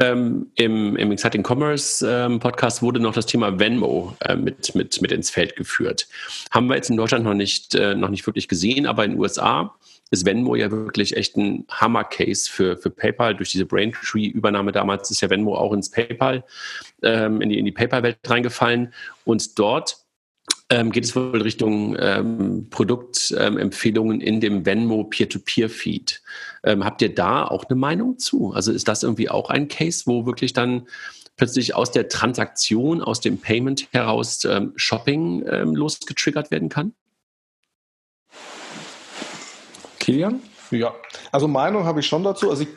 Ähm, 0.00 0.48
im, 0.56 0.96
Im 0.96 1.12
Exciting 1.12 1.44
Commerce 1.46 2.06
ähm, 2.08 2.40
Podcast 2.40 2.82
wurde 2.82 2.98
noch 2.98 3.14
das 3.14 3.26
Thema 3.26 3.58
Venmo 3.60 4.16
äh, 4.20 4.34
mit, 4.34 4.74
mit, 4.74 5.00
mit 5.00 5.12
ins 5.12 5.30
Feld 5.30 5.54
geführt. 5.54 6.08
Haben 6.50 6.66
wir 6.68 6.74
jetzt 6.74 6.90
in 6.90 6.96
Deutschland 6.96 7.24
noch 7.24 7.34
nicht, 7.34 7.76
äh, 7.76 7.94
noch 7.94 8.08
nicht 8.08 8.26
wirklich 8.26 8.48
gesehen, 8.48 8.86
aber 8.86 9.04
in 9.04 9.12
den 9.12 9.20
USA 9.20 9.74
ist 10.10 10.26
Venmo 10.26 10.56
ja 10.56 10.70
wirklich 10.70 11.16
echt 11.16 11.36
ein 11.36 11.66
Hammer-Case 11.68 12.50
für, 12.50 12.76
für 12.76 12.90
PayPal. 12.90 13.36
Durch 13.36 13.50
diese 13.50 13.66
Braintree-Übernahme 13.66 14.72
damals 14.72 15.10
ist 15.10 15.20
ja 15.20 15.30
Venmo 15.30 15.54
auch 15.54 15.72
ins 15.72 15.90
PayPal, 15.90 16.44
ähm, 17.02 17.40
in 17.40 17.50
die, 17.50 17.58
in 17.58 17.66
die 17.66 17.72
PayPal-Welt 17.72 18.18
reingefallen. 18.26 18.92
Und 19.24 19.58
dort 19.58 19.98
ähm, 20.70 20.92
geht 20.92 21.04
es 21.04 21.16
wohl 21.16 21.40
Richtung 21.40 21.96
ähm, 21.98 22.68
Produktempfehlungen 22.70 24.20
ähm, 24.20 24.26
in 24.26 24.40
dem 24.40 24.66
Venmo 24.66 25.04
Peer-to-Peer-Feed. 25.04 26.22
Ähm, 26.64 26.84
habt 26.84 27.00
ihr 27.00 27.14
da 27.14 27.44
auch 27.44 27.64
eine 27.64 27.78
Meinung 27.78 28.18
zu? 28.18 28.52
Also 28.52 28.72
ist 28.72 28.88
das 28.88 29.02
irgendwie 29.02 29.30
auch 29.30 29.50
ein 29.50 29.68
Case, 29.68 30.02
wo 30.06 30.26
wirklich 30.26 30.52
dann 30.52 30.86
plötzlich 31.36 31.74
aus 31.74 31.90
der 31.90 32.08
Transaktion, 32.08 33.00
aus 33.00 33.20
dem 33.20 33.38
Payment 33.38 33.88
heraus 33.92 34.44
ähm, 34.44 34.72
Shopping 34.76 35.46
ähm, 35.48 35.74
losgetriggert 35.74 36.50
werden 36.50 36.68
kann? 36.68 36.92
Kilian? 39.98 40.40
Ja, 40.70 40.94
also 41.32 41.48
Meinung 41.48 41.84
habe 41.84 42.00
ich 42.00 42.06
schon 42.06 42.24
dazu. 42.24 42.50
Also 42.50 42.64
ich, 42.64 42.68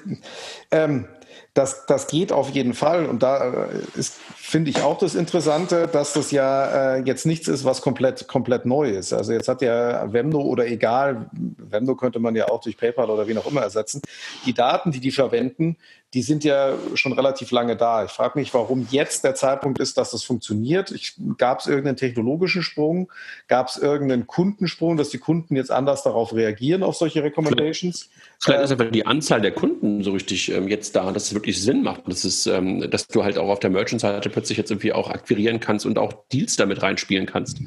ähm, 0.72 1.08
das, 1.54 1.86
das 1.86 2.08
geht 2.08 2.32
auf 2.32 2.50
jeden 2.50 2.74
Fall. 2.74 3.06
Und 3.06 3.24
da 3.24 3.66
äh, 3.66 3.82
ist, 3.96 4.20
finde 4.36 4.70
ich 4.70 4.82
auch 4.82 4.98
das 4.98 5.16
Interessante, 5.16 5.88
dass 5.88 6.14
das 6.14 6.32
ja 6.32 6.96
äh, 6.96 7.04
jetzt 7.04 7.26
nichts 7.26 7.50
ist, 7.50 7.66
was 7.66 7.82
komplett, 7.82 8.28
komplett 8.28 8.66
neu 8.66 8.90
ist. 8.90 9.12
Also 9.12 9.34
jetzt 9.34 9.50
hat 9.50 9.62
ja 9.62 10.12
Wemno 10.14 10.40
oder 10.40 10.66
egal, 10.68 11.30
Wemno 11.32 11.96
könnte 11.96 12.20
man 12.20 12.36
ja 12.36 12.48
auch 12.48 12.62
durch 12.62 12.78
PayPal 12.78 13.10
oder 13.10 13.28
wie 13.28 13.38
auch 13.38 13.48
immer 13.48 13.62
ersetzen. 13.62 14.02
Die 14.46 14.54
Daten, 14.54 14.92
die 14.92 15.02
die 15.02 15.12
verwenden, 15.12 15.76
die 16.14 16.22
sind 16.22 16.44
ja 16.44 16.74
schon 16.96 17.14
relativ 17.14 17.52
lange 17.52 17.78
da. 17.78 18.04
Ich 18.04 18.12
frage 18.12 18.38
mich, 18.38 18.54
warum 18.54 18.88
jetzt 18.92 19.24
der 19.24 19.34
Zeitpunkt 19.34 19.80
ist, 19.80 19.98
dass 19.98 20.12
das 20.12 20.24
funktioniert. 20.24 20.94
Gab 21.38 21.60
es 21.60 21.68
irgendeinen 21.68 21.96
technologischen 21.96 22.64
Sprung? 22.64 23.10
Gab 23.48 23.70
es 23.70 23.78
irgendeinen 23.78 24.28
Kundensprung, 24.28 24.98
dass 24.98 25.10
die 25.10 25.20
Kunden 25.20 25.56
jetzt 25.56 25.72
anders 25.72 26.04
darauf 26.04 26.34
reagieren, 26.34 26.84
auf 26.84 26.98
solche 26.98 27.24
Recommendations? 27.24 28.10
Vielleicht 28.44 28.64
ist 28.64 28.72
einfach 28.72 28.92
die 28.92 29.06
Anzahl 29.06 29.40
der 29.40 29.52
Kunden 29.52 30.04
so 30.04 30.12
richtig 30.12 30.52
ähm, 30.52 30.68
jetzt 30.68 30.96
da, 30.96 31.12
dass 31.12 31.26
es 31.26 31.34
wirklich 31.34 31.62
Sinn 31.62 31.84
macht. 31.84 32.02
Das 32.08 32.26
ist, 32.26 32.46
ähm, 32.48 32.90
dass 32.90 33.08
du 33.08 33.24
halt 33.24 33.38
auch 33.38 33.50
auf 33.50 33.60
der 33.60 33.70
Merchant-Seite 33.70 34.30
plötzlich 34.30 34.58
jetzt 34.58 34.72
irgendwie 34.72 34.92
auch 34.94 35.10
akquirieren 35.10 35.60
kannst 35.60 35.86
und 35.86 35.98
auch 35.98 36.12
Deals 36.34 36.56
damit 36.56 36.82
reinspielen 36.82 37.26
kannst. 37.26 37.60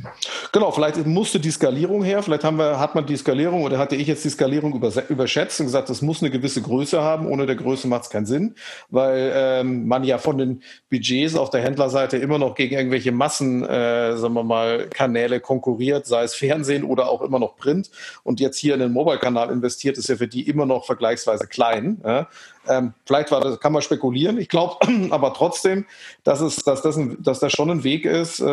Genau, 0.53 0.71
vielleicht 0.73 1.07
musste 1.07 1.41
die 1.41 1.53
Skalierung 1.53 2.03
her, 2.03 2.23
vielleicht 2.23 2.45
haben 2.45 2.59
wir, 2.59 2.79
hat 2.79 2.95
man 2.95 3.07
die 3.07 3.17
Skalierung 3.17 3.63
oder 3.63 3.79
hatte 3.79 3.97
ich 3.97 4.09
jetzt 4.09 4.25
die 4.25 4.31
Skalierung 4.31 4.75
überschätzt 5.09 5.61
und 5.61 5.67
gesagt, 5.67 5.89
das 5.89 6.03
muss 6.03 6.23
eine 6.23 6.31
gewisse 6.31 6.61
Größe 6.61 7.01
haben. 7.01 7.27
Ohne 7.27 7.47
der 7.47 7.57
Größe 7.57 7.87
macht 7.87 8.05
es 8.05 8.11
keinen 8.11 8.27
Sinn. 8.27 8.34
Sinn, 8.35 8.55
weil 8.91 9.33
ähm, 9.35 9.87
man 9.87 10.03
ja 10.03 10.19
von 10.19 10.39
den 10.39 10.63
Budgets 10.91 11.37
auf 11.37 11.51
der 11.51 11.63
Händlerseite 11.63 12.17
immer 12.17 12.39
noch 12.39 12.55
gegen 12.57 12.75
irgendwelche 12.75 13.13
Massen, 13.13 13.63
äh, 13.65 14.17
sagen 14.17 14.35
wir 14.35 14.43
mal, 14.43 14.89
Kanäle 14.89 15.41
konkurriert, 15.41 16.07
sei 16.07 16.25
es 16.25 16.35
Fernsehen 16.35 16.83
oder 16.85 17.09
auch 17.09 17.23
immer 17.23 17.39
noch 17.39 17.57
Print. 17.57 17.91
Und 18.25 18.41
jetzt 18.41 18.59
hier 18.59 18.75
in 18.75 18.81
den 18.81 18.93
Mobile-Kanal 18.93 19.51
investiert, 19.51 19.99
ist 19.99 20.09
ja 20.09 20.17
für 20.17 20.29
die 20.29 20.49
immer 20.49 20.67
noch 20.67 20.85
vergleichsweise 20.85 21.47
klein. 21.47 22.01
Ja? 22.05 22.29
Ähm, 22.69 22.95
vielleicht 23.07 23.31
war 23.31 23.41
das, 23.41 23.61
kann 23.61 23.73
man 23.73 23.83
spekulieren. 23.83 24.39
Ich 24.39 24.49
glaube 24.49 24.77
aber 25.11 25.35
trotzdem, 25.35 25.87
dass, 26.23 26.41
es, 26.41 26.57
dass, 26.57 26.83
das 26.83 26.97
ein, 26.97 27.23
dass 27.23 27.41
das 27.41 27.53
schon 27.53 27.71
ein 27.71 27.85
Weg 27.85 28.05
ist, 28.05 28.41
äh, 28.41 28.45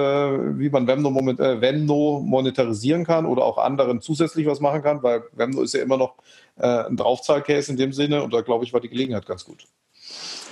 wie 0.59 0.69
man 0.69 0.87
Venmo, 0.87 1.09
moment, 1.09 1.39
äh, 1.39 1.61
Venmo 1.61 2.21
monetarisieren 2.25 3.05
kann 3.05 3.25
oder 3.25 3.43
auch 3.43 3.57
anderen 3.57 4.01
zusätzlich 4.01 4.47
was 4.47 4.59
machen 4.59 4.81
kann, 4.81 5.03
weil 5.03 5.23
Venmo 5.33 5.61
ist 5.61 5.73
ja 5.73 5.81
immer 5.81 5.97
noch 5.97 6.15
äh, 6.57 6.67
ein 6.67 6.97
Draufzahlcase 6.97 7.71
in 7.71 7.77
dem 7.77 7.93
Sinne 7.93 8.23
und 8.23 8.33
da 8.33 8.41
glaube 8.41 8.65
ich, 8.65 8.73
war 8.73 8.81
die 8.81 8.89
Gelegenheit 8.89 9.25
ganz 9.25 9.45
gut. 9.45 9.65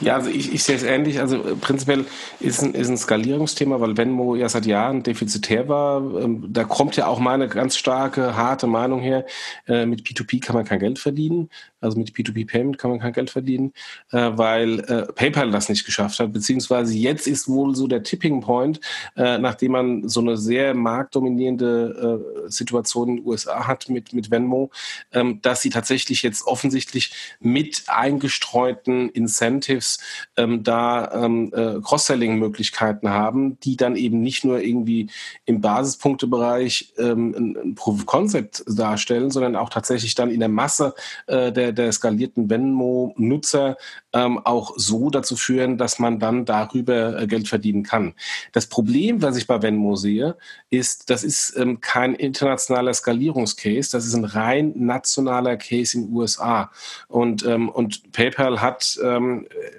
Ja, 0.01 0.15
also 0.15 0.29
ich, 0.29 0.53
ich 0.53 0.63
sehe 0.63 0.75
es 0.75 0.83
ähnlich. 0.83 1.19
Also 1.19 1.37
äh, 1.37 1.55
prinzipiell 1.55 2.05
ist 2.39 2.61
ein, 2.61 2.73
ist 2.73 2.89
ein 2.89 2.97
Skalierungsthema, 2.97 3.81
weil 3.81 3.97
Venmo 3.97 4.35
ja 4.35 4.47
seit 4.47 4.65
Jahren 4.65 5.03
defizitär 5.03 5.67
war. 5.67 5.99
Ähm, 6.21 6.45
da 6.49 6.63
kommt 6.63 6.95
ja 6.95 7.07
auch 7.07 7.19
meine 7.19 7.47
ganz 7.47 7.77
starke, 7.77 8.35
harte 8.35 8.67
Meinung 8.67 9.01
her. 9.01 9.25
Äh, 9.67 9.85
mit 9.85 10.03
P2P 10.03 10.41
kann 10.41 10.55
man 10.55 10.65
kein 10.65 10.79
Geld 10.79 10.99
verdienen. 10.99 11.49
Also 11.81 11.97
mit 11.97 12.11
P2P-Payment 12.11 12.77
kann 12.77 12.91
man 12.91 12.99
kein 12.99 13.13
Geld 13.13 13.29
verdienen, 13.29 13.71
äh, 14.11 14.31
weil 14.33 14.81
PayPal 15.15 15.49
das 15.51 15.69
nicht 15.69 15.85
geschafft 15.85 16.19
hat. 16.19 16.33
Beziehungsweise 16.33 16.93
jetzt 16.93 17.25
ist 17.25 17.47
wohl 17.47 17.73
so 17.75 17.87
der 17.87 18.03
Tipping 18.03 18.41
Point, 18.41 18.81
nachdem 19.15 19.71
man 19.71 20.09
so 20.09 20.19
eine 20.19 20.35
sehr 20.35 20.73
marktdominierende 20.73 22.45
Situation 22.47 23.09
in 23.09 23.15
den 23.17 23.25
USA 23.25 23.67
hat 23.67 23.89
mit, 23.89 24.13
mit 24.13 24.31
Venmo, 24.31 24.71
ähm, 25.13 25.41
dass 25.41 25.61
sie 25.61 25.69
tatsächlich 25.69 26.23
jetzt 26.23 26.45
offensichtlich 26.45 27.11
mit 27.39 27.83
eingestreuten 27.87 29.09
Incentives 29.09 29.88
Teams 29.89 29.99
ähm, 30.37 30.63
da 30.63 31.11
ähm, 31.13 31.51
äh, 31.53 31.79
Cross-Selling-Möglichkeiten 31.81 33.09
haben, 33.09 33.59
die 33.61 33.77
dann 33.77 33.95
eben 33.95 34.21
nicht 34.21 34.43
nur 34.43 34.61
irgendwie 34.61 35.09
im 35.45 35.61
Basispunktebereich 35.61 36.93
ähm, 36.97 37.33
ein, 37.37 37.57
ein 37.57 37.75
Proof 37.75 38.01
of 38.01 38.05
Concept 38.05 38.63
darstellen, 38.67 39.31
sondern 39.31 39.55
auch 39.55 39.69
tatsächlich 39.69 40.15
dann 40.15 40.29
in 40.29 40.39
der 40.39 40.49
Masse 40.49 40.93
äh, 41.27 41.51
der, 41.51 41.71
der 41.71 41.91
skalierten 41.91 42.49
Venmo-Nutzer 42.49 43.77
ähm, 44.13 44.39
auch 44.39 44.73
so 44.75 45.09
dazu 45.09 45.35
führen, 45.35 45.77
dass 45.77 45.99
man 45.99 46.19
dann 46.19 46.45
darüber 46.45 47.19
äh, 47.19 47.27
Geld 47.27 47.47
verdienen 47.47 47.83
kann. 47.83 48.13
Das 48.51 48.67
Problem, 48.67 49.21
was 49.21 49.37
ich 49.37 49.47
bei 49.47 49.61
Venmo 49.61 49.95
sehe, 49.95 50.35
ist, 50.69 51.09
das 51.09 51.23
ist 51.23 51.55
ähm, 51.57 51.79
kein 51.81 52.15
internationaler 52.15 52.93
Skalierungscase, 52.93 53.91
das 53.91 54.05
ist 54.05 54.15
ein 54.15 54.25
rein 54.25 54.73
nationaler 54.75 55.57
Case 55.57 55.97
in 55.97 56.07
den 56.07 56.15
USA. 56.15 56.71
Und, 57.07 57.45
ähm, 57.45 57.69
und 57.69 58.11
PayPal 58.11 58.61
hat, 58.61 58.99
ähm, 59.03 59.47
äh, 59.49 59.78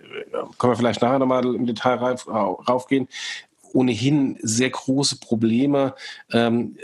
können 0.58 0.72
wir 0.72 0.76
vielleicht 0.76 1.02
nachher 1.02 1.18
nochmal 1.18 1.44
im 1.44 1.66
Detail 1.66 1.96
rauf, 1.96 2.26
raufgehen, 2.28 3.08
ohnehin 3.72 4.38
sehr 4.42 4.70
große 4.70 5.18
Probleme, 5.18 5.94
ähm, 6.32 6.76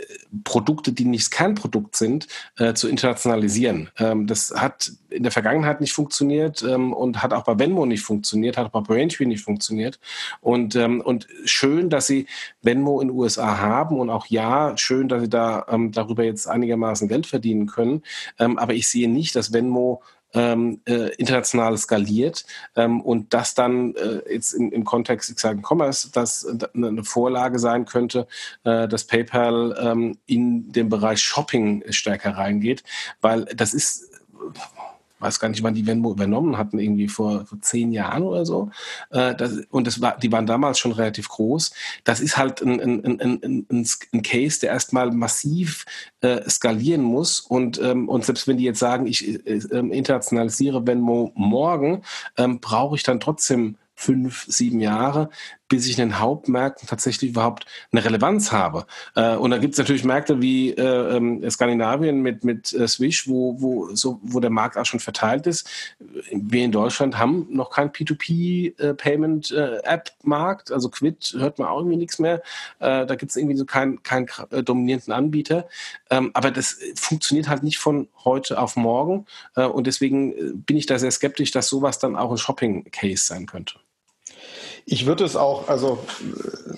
Produkte, 0.43 0.91
die 0.91 1.05
nicht 1.05 1.31
Kernprodukt 1.31 1.95
sind, 1.95 2.27
äh, 2.57 2.73
zu 2.73 2.87
internationalisieren. 2.87 3.89
Ähm, 3.97 4.27
das 4.27 4.53
hat 4.55 4.91
in 5.09 5.23
der 5.23 5.31
Vergangenheit 5.31 5.81
nicht 5.81 5.93
funktioniert 5.93 6.63
ähm, 6.63 6.93
und 6.93 7.23
hat 7.23 7.33
auch 7.33 7.43
bei 7.43 7.57
Venmo 7.57 7.85
nicht 7.85 8.03
funktioniert, 8.03 8.57
hat 8.57 8.67
auch 8.67 8.81
bei 8.81 8.81
Braintree 8.81 9.25
nicht 9.25 9.43
funktioniert. 9.43 9.99
Und, 10.41 10.75
ähm, 10.75 11.01
und 11.01 11.27
schön, 11.45 11.89
dass 11.89 12.07
sie 12.07 12.27
Venmo 12.61 13.01
in 13.01 13.09
den 13.09 13.17
USA 13.17 13.57
haben 13.57 13.99
und 13.99 14.09
auch 14.09 14.27
ja, 14.27 14.75
schön, 14.77 15.07
dass 15.07 15.21
sie 15.21 15.29
da 15.29 15.65
ähm, 15.69 15.91
darüber 15.91 16.23
jetzt 16.23 16.47
einigermaßen 16.47 17.07
Geld 17.07 17.27
verdienen 17.27 17.67
können. 17.67 18.03
Ähm, 18.39 18.57
aber 18.57 18.73
ich 18.73 18.87
sehe 18.87 19.09
nicht, 19.09 19.35
dass 19.35 19.53
Venmo 19.53 20.01
ähm, 20.33 20.81
äh, 20.85 21.15
international 21.15 21.77
skaliert 21.77 22.45
ähm, 22.75 23.01
und 23.01 23.33
das 23.33 23.53
dann 23.53 23.95
äh, 23.95 24.21
jetzt 24.33 24.53
im, 24.53 24.71
im 24.71 24.83
Kontext 24.83 25.29
ich 25.29 25.39
sage 25.39 25.61
Commerce, 25.61 26.09
das 26.11 26.45
eine 26.73 27.03
Vorlage 27.03 27.59
sein 27.59 27.85
könnte, 27.85 28.27
äh, 28.63 28.87
dass 28.87 29.05
PayPal 29.05 29.77
ähm, 29.79 30.17
in 30.25 30.71
den 30.71 30.89
Bereich 30.89 31.21
Shopping 31.21 31.83
stärker 31.89 32.37
reingeht, 32.37 32.83
weil 33.21 33.45
das 33.45 33.73
ist 33.73 34.11
weiß 35.19 35.39
gar 35.39 35.49
nicht, 35.49 35.63
wann 35.63 35.73
die 35.73 35.87
Venmo 35.87 36.11
übernommen 36.11 36.57
hatten, 36.57 36.79
irgendwie 36.79 37.07
vor, 37.07 37.45
vor 37.45 37.59
zehn 37.61 37.91
Jahren 37.91 38.23
oder 38.23 38.45
so. 38.45 38.69
Äh, 39.09 39.35
das, 39.35 39.63
und 39.69 39.87
das 39.87 40.01
war, 40.01 40.17
die 40.17 40.31
waren 40.31 40.45
damals 40.45 40.79
schon 40.79 40.91
relativ 40.91 41.29
groß. 41.29 41.71
Das 42.03 42.19
ist 42.19 42.37
halt 42.37 42.61
ein, 42.61 42.79
ein, 42.79 43.21
ein, 43.21 43.65
ein, 43.69 43.87
ein 44.13 44.21
Case, 44.21 44.59
der 44.59 44.71
erstmal 44.71 45.11
massiv 45.11 45.85
äh, 46.21 46.47
skalieren 46.49 47.01
muss. 47.01 47.39
Und, 47.39 47.81
ähm, 47.81 48.09
und 48.09 48.25
selbst 48.25 48.47
wenn 48.47 48.57
die 48.57 48.65
jetzt 48.65 48.79
sagen, 48.79 49.07
ich 49.07 49.27
äh, 49.27 49.57
äh 49.57 49.97
internationalisiere 49.97 50.85
Venmo 50.85 51.31
morgen, 51.35 52.03
ähm, 52.37 52.59
brauche 52.59 52.95
ich 52.95 53.03
dann 53.03 53.19
trotzdem 53.19 53.77
fünf, 53.97 54.45
sieben 54.47 54.79
Jahre, 54.79 55.31
bis 55.67 55.87
ich 55.87 55.99
in 55.99 56.09
den 56.09 56.19
Hauptmärkten 56.19 56.87
tatsächlich 56.87 57.31
überhaupt 57.31 57.65
eine 57.91 58.03
Relevanz 58.03 58.51
habe. 58.51 58.85
Äh, 59.15 59.35
und 59.35 59.51
da 59.51 59.57
gibt 59.57 59.73
es 59.73 59.77
natürlich 59.77 60.05
Märkte 60.05 60.41
wie 60.41 60.71
äh, 60.71 61.17
ähm, 61.17 61.47
Skandinavien 61.49 62.21
mit, 62.21 62.43
mit 62.43 62.73
äh, 62.73 62.85
Swish, 62.87 63.27
wo, 63.27 63.61
wo, 63.61 63.95
so, 63.95 64.19
wo 64.23 64.39
der 64.39 64.49
Markt 64.49 64.75
auch 64.77 64.85
schon 64.85 64.99
verteilt 64.99 65.45
ist. 65.47 65.69
Wir 66.31 66.63
in 66.63 66.71
Deutschland 66.71 67.17
haben 67.17 67.47
noch 67.49 67.69
kein 67.69 67.91
P2P-Payment-App-Markt. 67.91 70.71
also 70.71 70.89
Quid 70.89 71.35
hört 71.37 71.59
man 71.59 71.67
auch 71.67 71.79
irgendwie 71.79 71.97
nichts 71.97 72.19
mehr. 72.19 72.41
da 72.79 73.15
gibt 73.15 73.31
es 73.31 73.35
irgendwie 73.35 73.57
so 73.57 73.65
keinen 73.65 74.01
keinen 74.03 74.27
dominierenden 74.63 75.11
Anbieter. 75.13 75.67
Ähm, 76.09 76.31
aber 76.33 76.51
das 76.51 76.79
funktioniert 76.95 77.49
halt 77.49 77.63
nicht 77.63 77.79
von 77.79 78.07
heute 78.23 78.59
auf 78.59 78.75
morgen. 78.75 79.25
und 79.55 79.87
deswegen 79.87 80.63
bin 80.65 80.77
ich 80.77 80.85
da 80.85 80.99
sehr 80.99 81.11
skeptisch, 81.11 81.51
dass 81.51 81.69
sowas 81.69 81.99
dann 81.99 82.15
auch 82.15 82.31
ein 82.31 82.37
Shopping-Case 82.37 83.25
sein 83.25 83.45
könnte. 83.45 83.79
Ich 84.89 85.05
würde 85.05 85.25
es 85.25 85.35
auch, 85.35 85.67
also 85.67 85.99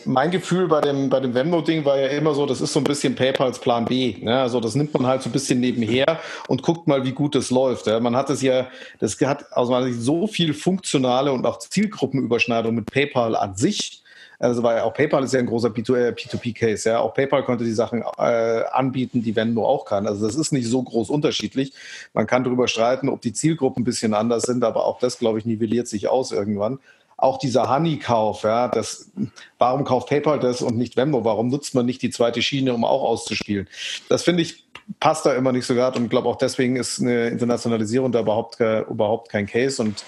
mein 0.04 0.32
Gefühl 0.32 0.68
bei 0.68 0.82
dem, 0.82 1.12
bei 1.12 1.20
dem 1.20 1.36
Venmo-Ding 1.36 1.86
war 1.86 2.00
ja 2.00 2.08
immer 2.08 2.34
so, 2.34 2.48
das 2.48 2.60
ist 2.60 2.74
so 2.74 2.80
ein 2.80 2.84
bisschen 2.84 3.14
PayPals 3.14 3.60
Plan 3.60 3.86
B. 3.86 4.16
Ne? 4.20 4.42
Also 4.42 4.60
das 4.60 4.74
nimmt 4.74 4.96
man 4.96 5.06
halt 5.06 5.22
so 5.22 5.30
ein 5.30 5.32
bisschen 5.32 5.60
nebenher 5.60 6.20
und 6.48 6.64
guckt 6.64 6.88
mal, 6.88 7.04
wie 7.04 7.12
gut 7.12 7.36
das 7.36 7.52
läuft. 7.52 7.86
Ja? 7.86 8.00
Man 8.00 8.16
hat 8.16 8.32
es 8.32 8.42
ja, 8.42 8.68
das 8.98 9.22
hat 9.22 9.54
aus 9.54 9.70
meiner 9.70 9.86
Sicht 9.86 10.02
so 10.02 10.26
viel 10.26 10.56
funktionale 10.56 11.32
und 11.32 11.46
auch 11.46 11.60
Zielgruppenüberschneidung 11.60 12.74
mit 12.74 12.88
PayPal 12.88 13.36
an 13.36 13.54
sich. 13.54 14.02
Also 14.40 14.64
weil 14.64 14.80
auch 14.80 14.94
PayPal 14.96 15.24
ist 15.24 15.34
ja 15.36 15.40
ein 15.40 15.46
großer 15.46 15.70
P2P-Case. 15.70 16.90
Ja? 16.90 17.02
Auch 17.02 17.14
PayPal 17.14 17.44
konnte 17.44 17.64
die 17.64 17.74
Sachen 17.74 18.04
äh, 18.18 18.64
anbieten, 18.72 19.22
die 19.22 19.36
Venmo 19.36 19.68
auch 19.68 19.86
kann. 19.86 20.08
Also 20.08 20.26
das 20.26 20.36
ist 20.36 20.52
nicht 20.52 20.68
so 20.68 20.82
groß 20.82 21.12
unterschiedlich. 21.12 21.74
Man 22.14 22.26
kann 22.26 22.44
darüber 22.44 22.68
streiten, 22.68 23.08
ob 23.08 23.22
die 23.22 23.34
Zielgruppen 23.34 23.84
ein 23.84 23.86
bisschen 23.86 24.16
anders 24.16 24.44
sind, 24.44 24.64
aber 24.64 24.88
auch 24.88 24.98
das, 24.98 25.20
glaube 25.20 25.38
ich, 25.38 25.46
nivelliert 25.46 25.88
sich 25.88 26.08
aus 26.08 26.32
irgendwann 26.32 26.80
auch 27.22 27.38
dieser 27.38 27.70
Honey-Kauf, 27.70 28.44
ja, 28.44 28.68
das, 28.68 29.12
warum 29.58 29.84
kauft 29.84 30.10
PayPal 30.10 30.40
das 30.40 30.62
und 30.62 30.78
nicht 30.78 30.96
Venmo? 30.96 31.26
Warum 31.26 31.50
nutzt 31.50 31.76
man 31.76 31.86
nicht 31.86 32.02
die 32.02 32.10
zweite 32.10 32.42
Schiene, 32.42 32.74
um 32.74 32.86
auch 32.86 33.04
auszuspielen? 33.04 33.68
Das 34.08 34.24
finde 34.24 34.42
ich 34.44 34.66
passt 35.00 35.26
da 35.26 35.34
immer 35.34 35.52
nicht 35.52 35.66
so 35.66 35.76
gerade 35.76 36.00
und 36.00 36.10
glaube 36.10 36.28
auch 36.28 36.38
deswegen 36.38 36.76
ist 36.76 37.00
eine 37.00 37.28
Internationalisierung 37.28 38.12
da 38.12 38.22
überhaupt, 38.22 38.60
überhaupt 38.60 39.30
kein 39.30 39.46
Case. 39.46 39.82
Und 39.82 40.04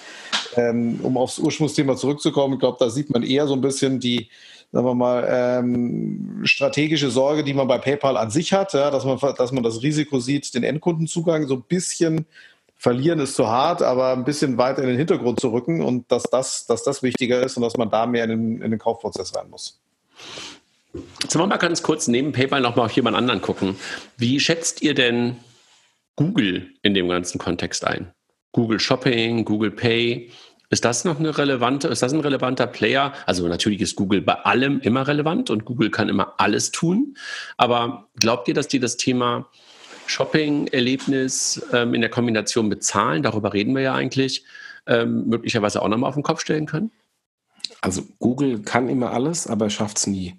ähm, 0.56 1.00
um 1.02 1.16
aufs 1.16 1.38
Ursprungsthema 1.38 1.96
zurückzukommen, 1.96 2.54
ich 2.54 2.60
glaube, 2.60 2.78
da 2.80 2.90
sieht 2.90 3.10
man 3.10 3.22
eher 3.22 3.46
so 3.46 3.54
ein 3.54 3.60
bisschen 3.60 4.00
die, 4.00 4.28
sagen 4.72 4.86
wir 4.86 4.94
mal, 4.94 5.26
ähm, 5.28 6.40
strategische 6.44 7.10
Sorge, 7.10 7.44
die 7.44 7.54
man 7.54 7.68
bei 7.68 7.78
PayPal 7.78 8.16
an 8.16 8.30
sich 8.30 8.52
hat, 8.52 8.72
ja, 8.72 8.90
dass 8.90 9.04
man, 9.04 9.18
dass 9.36 9.52
man 9.52 9.62
das 9.62 9.82
Risiko 9.82 10.18
sieht, 10.18 10.52
den 10.54 10.64
Endkundenzugang 10.64 11.46
so 11.46 11.54
ein 11.54 11.62
bisschen 11.62 12.26
verlieren 12.82 13.20
ist 13.20 13.36
zu 13.36 13.46
hart, 13.46 13.80
aber 13.80 14.12
ein 14.12 14.24
bisschen 14.24 14.58
weiter 14.58 14.82
in 14.82 14.88
den 14.88 14.98
Hintergrund 14.98 15.38
zu 15.38 15.52
rücken 15.52 15.82
und 15.82 16.10
dass 16.10 16.24
das, 16.24 16.66
dass 16.66 16.82
das 16.82 17.04
wichtiger 17.04 17.40
ist 17.40 17.56
und 17.56 17.62
dass 17.62 17.76
man 17.76 17.90
da 17.90 18.06
mehr 18.06 18.24
in 18.24 18.30
den, 18.30 18.60
in 18.60 18.72
den 18.72 18.80
Kaufprozess 18.80 19.36
rein 19.36 19.48
muss. 19.50 19.80
Jetzt 21.22 21.36
wollen 21.36 21.44
wir 21.44 21.54
mal 21.54 21.58
ganz 21.58 21.84
kurz 21.84 22.08
neben 22.08 22.32
PayPal 22.32 22.60
nochmal 22.60 22.86
auf 22.86 22.92
jemand 22.92 23.16
anderen 23.16 23.40
gucken. 23.40 23.76
Wie 24.18 24.40
schätzt 24.40 24.82
ihr 24.82 24.94
denn 24.94 25.36
Google 26.16 26.70
in 26.82 26.92
dem 26.92 27.08
ganzen 27.08 27.38
Kontext 27.38 27.86
ein? 27.86 28.10
Google 28.50 28.80
Shopping, 28.80 29.44
Google 29.44 29.70
Pay. 29.70 30.32
Ist 30.68 30.84
das 30.84 31.04
noch 31.04 31.20
eine 31.20 31.38
relevante, 31.38 31.86
ist 31.86 32.02
das 32.02 32.12
ein 32.12 32.18
relevanter 32.18 32.66
Player? 32.66 33.12
Also 33.26 33.46
natürlich 33.46 33.80
ist 33.80 33.94
Google 33.94 34.22
bei 34.22 34.34
allem 34.34 34.80
immer 34.80 35.06
relevant 35.06 35.50
und 35.50 35.64
Google 35.64 35.90
kann 35.90 36.08
immer 36.08 36.34
alles 36.38 36.72
tun. 36.72 37.16
Aber 37.56 38.08
glaubt 38.18 38.48
ihr, 38.48 38.54
dass 38.54 38.66
die 38.66 38.80
das 38.80 38.96
Thema 38.96 39.48
Shopping-Erlebnis 40.12 41.64
ähm, 41.72 41.94
in 41.94 42.02
der 42.02 42.10
Kombination 42.10 42.68
mit 42.68 42.84
Zahlen, 42.84 43.22
darüber 43.22 43.52
reden 43.52 43.74
wir 43.74 43.82
ja 43.82 43.94
eigentlich, 43.94 44.44
ähm, 44.86 45.26
möglicherweise 45.28 45.82
auch 45.82 45.88
nochmal 45.88 46.08
auf 46.08 46.14
den 46.14 46.22
Kopf 46.22 46.40
stellen 46.40 46.66
können? 46.66 46.90
Also 47.80 48.02
Google 48.18 48.60
kann 48.60 48.88
immer 48.88 49.12
alles, 49.12 49.46
aber 49.46 49.70
schafft 49.70 49.98
es 49.98 50.06
nie. 50.06 50.36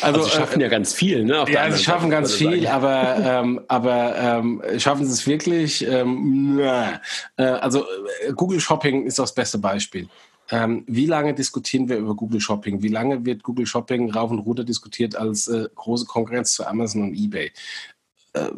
also, 0.00 0.20
also, 0.20 0.22
sie 0.24 0.30
schaffen 0.30 0.60
äh, 0.60 0.64
ja 0.64 0.68
ganz 0.68 0.92
viel, 0.92 1.24
ne? 1.24 1.44
ja, 1.48 1.70
sie 1.70 1.82
schaffen 1.82 2.10
ganz 2.10 2.34
viel, 2.34 2.66
aber, 2.66 3.16
ähm, 3.18 3.60
aber 3.68 4.14
ähm, 4.16 4.62
schaffen 4.78 5.06
sie 5.06 5.12
es 5.12 5.26
wirklich? 5.26 5.86
Ähm, 5.86 6.58
äh, 6.60 7.42
also 7.42 7.84
äh, 8.26 8.32
Google 8.34 8.60
Shopping 8.60 9.06
ist 9.06 9.18
das 9.18 9.34
beste 9.34 9.58
Beispiel. 9.58 10.08
Ähm, 10.50 10.84
wie 10.86 11.06
lange 11.06 11.34
diskutieren 11.34 11.88
wir 11.88 11.98
über 11.98 12.14
Google 12.14 12.40
Shopping? 12.40 12.82
Wie 12.82 12.88
lange 12.88 13.24
wird 13.24 13.42
Google 13.42 13.66
Shopping 13.66 14.10
rauf 14.10 14.30
und 14.30 14.38
runter 14.38 14.64
diskutiert 14.64 15.16
als 15.16 15.48
äh, 15.48 15.68
große 15.74 16.06
Konkurrenz 16.06 16.54
zu 16.54 16.66
Amazon 16.66 17.02
und 17.02 17.14
eBay? 17.14 17.52
äh, 18.38 18.50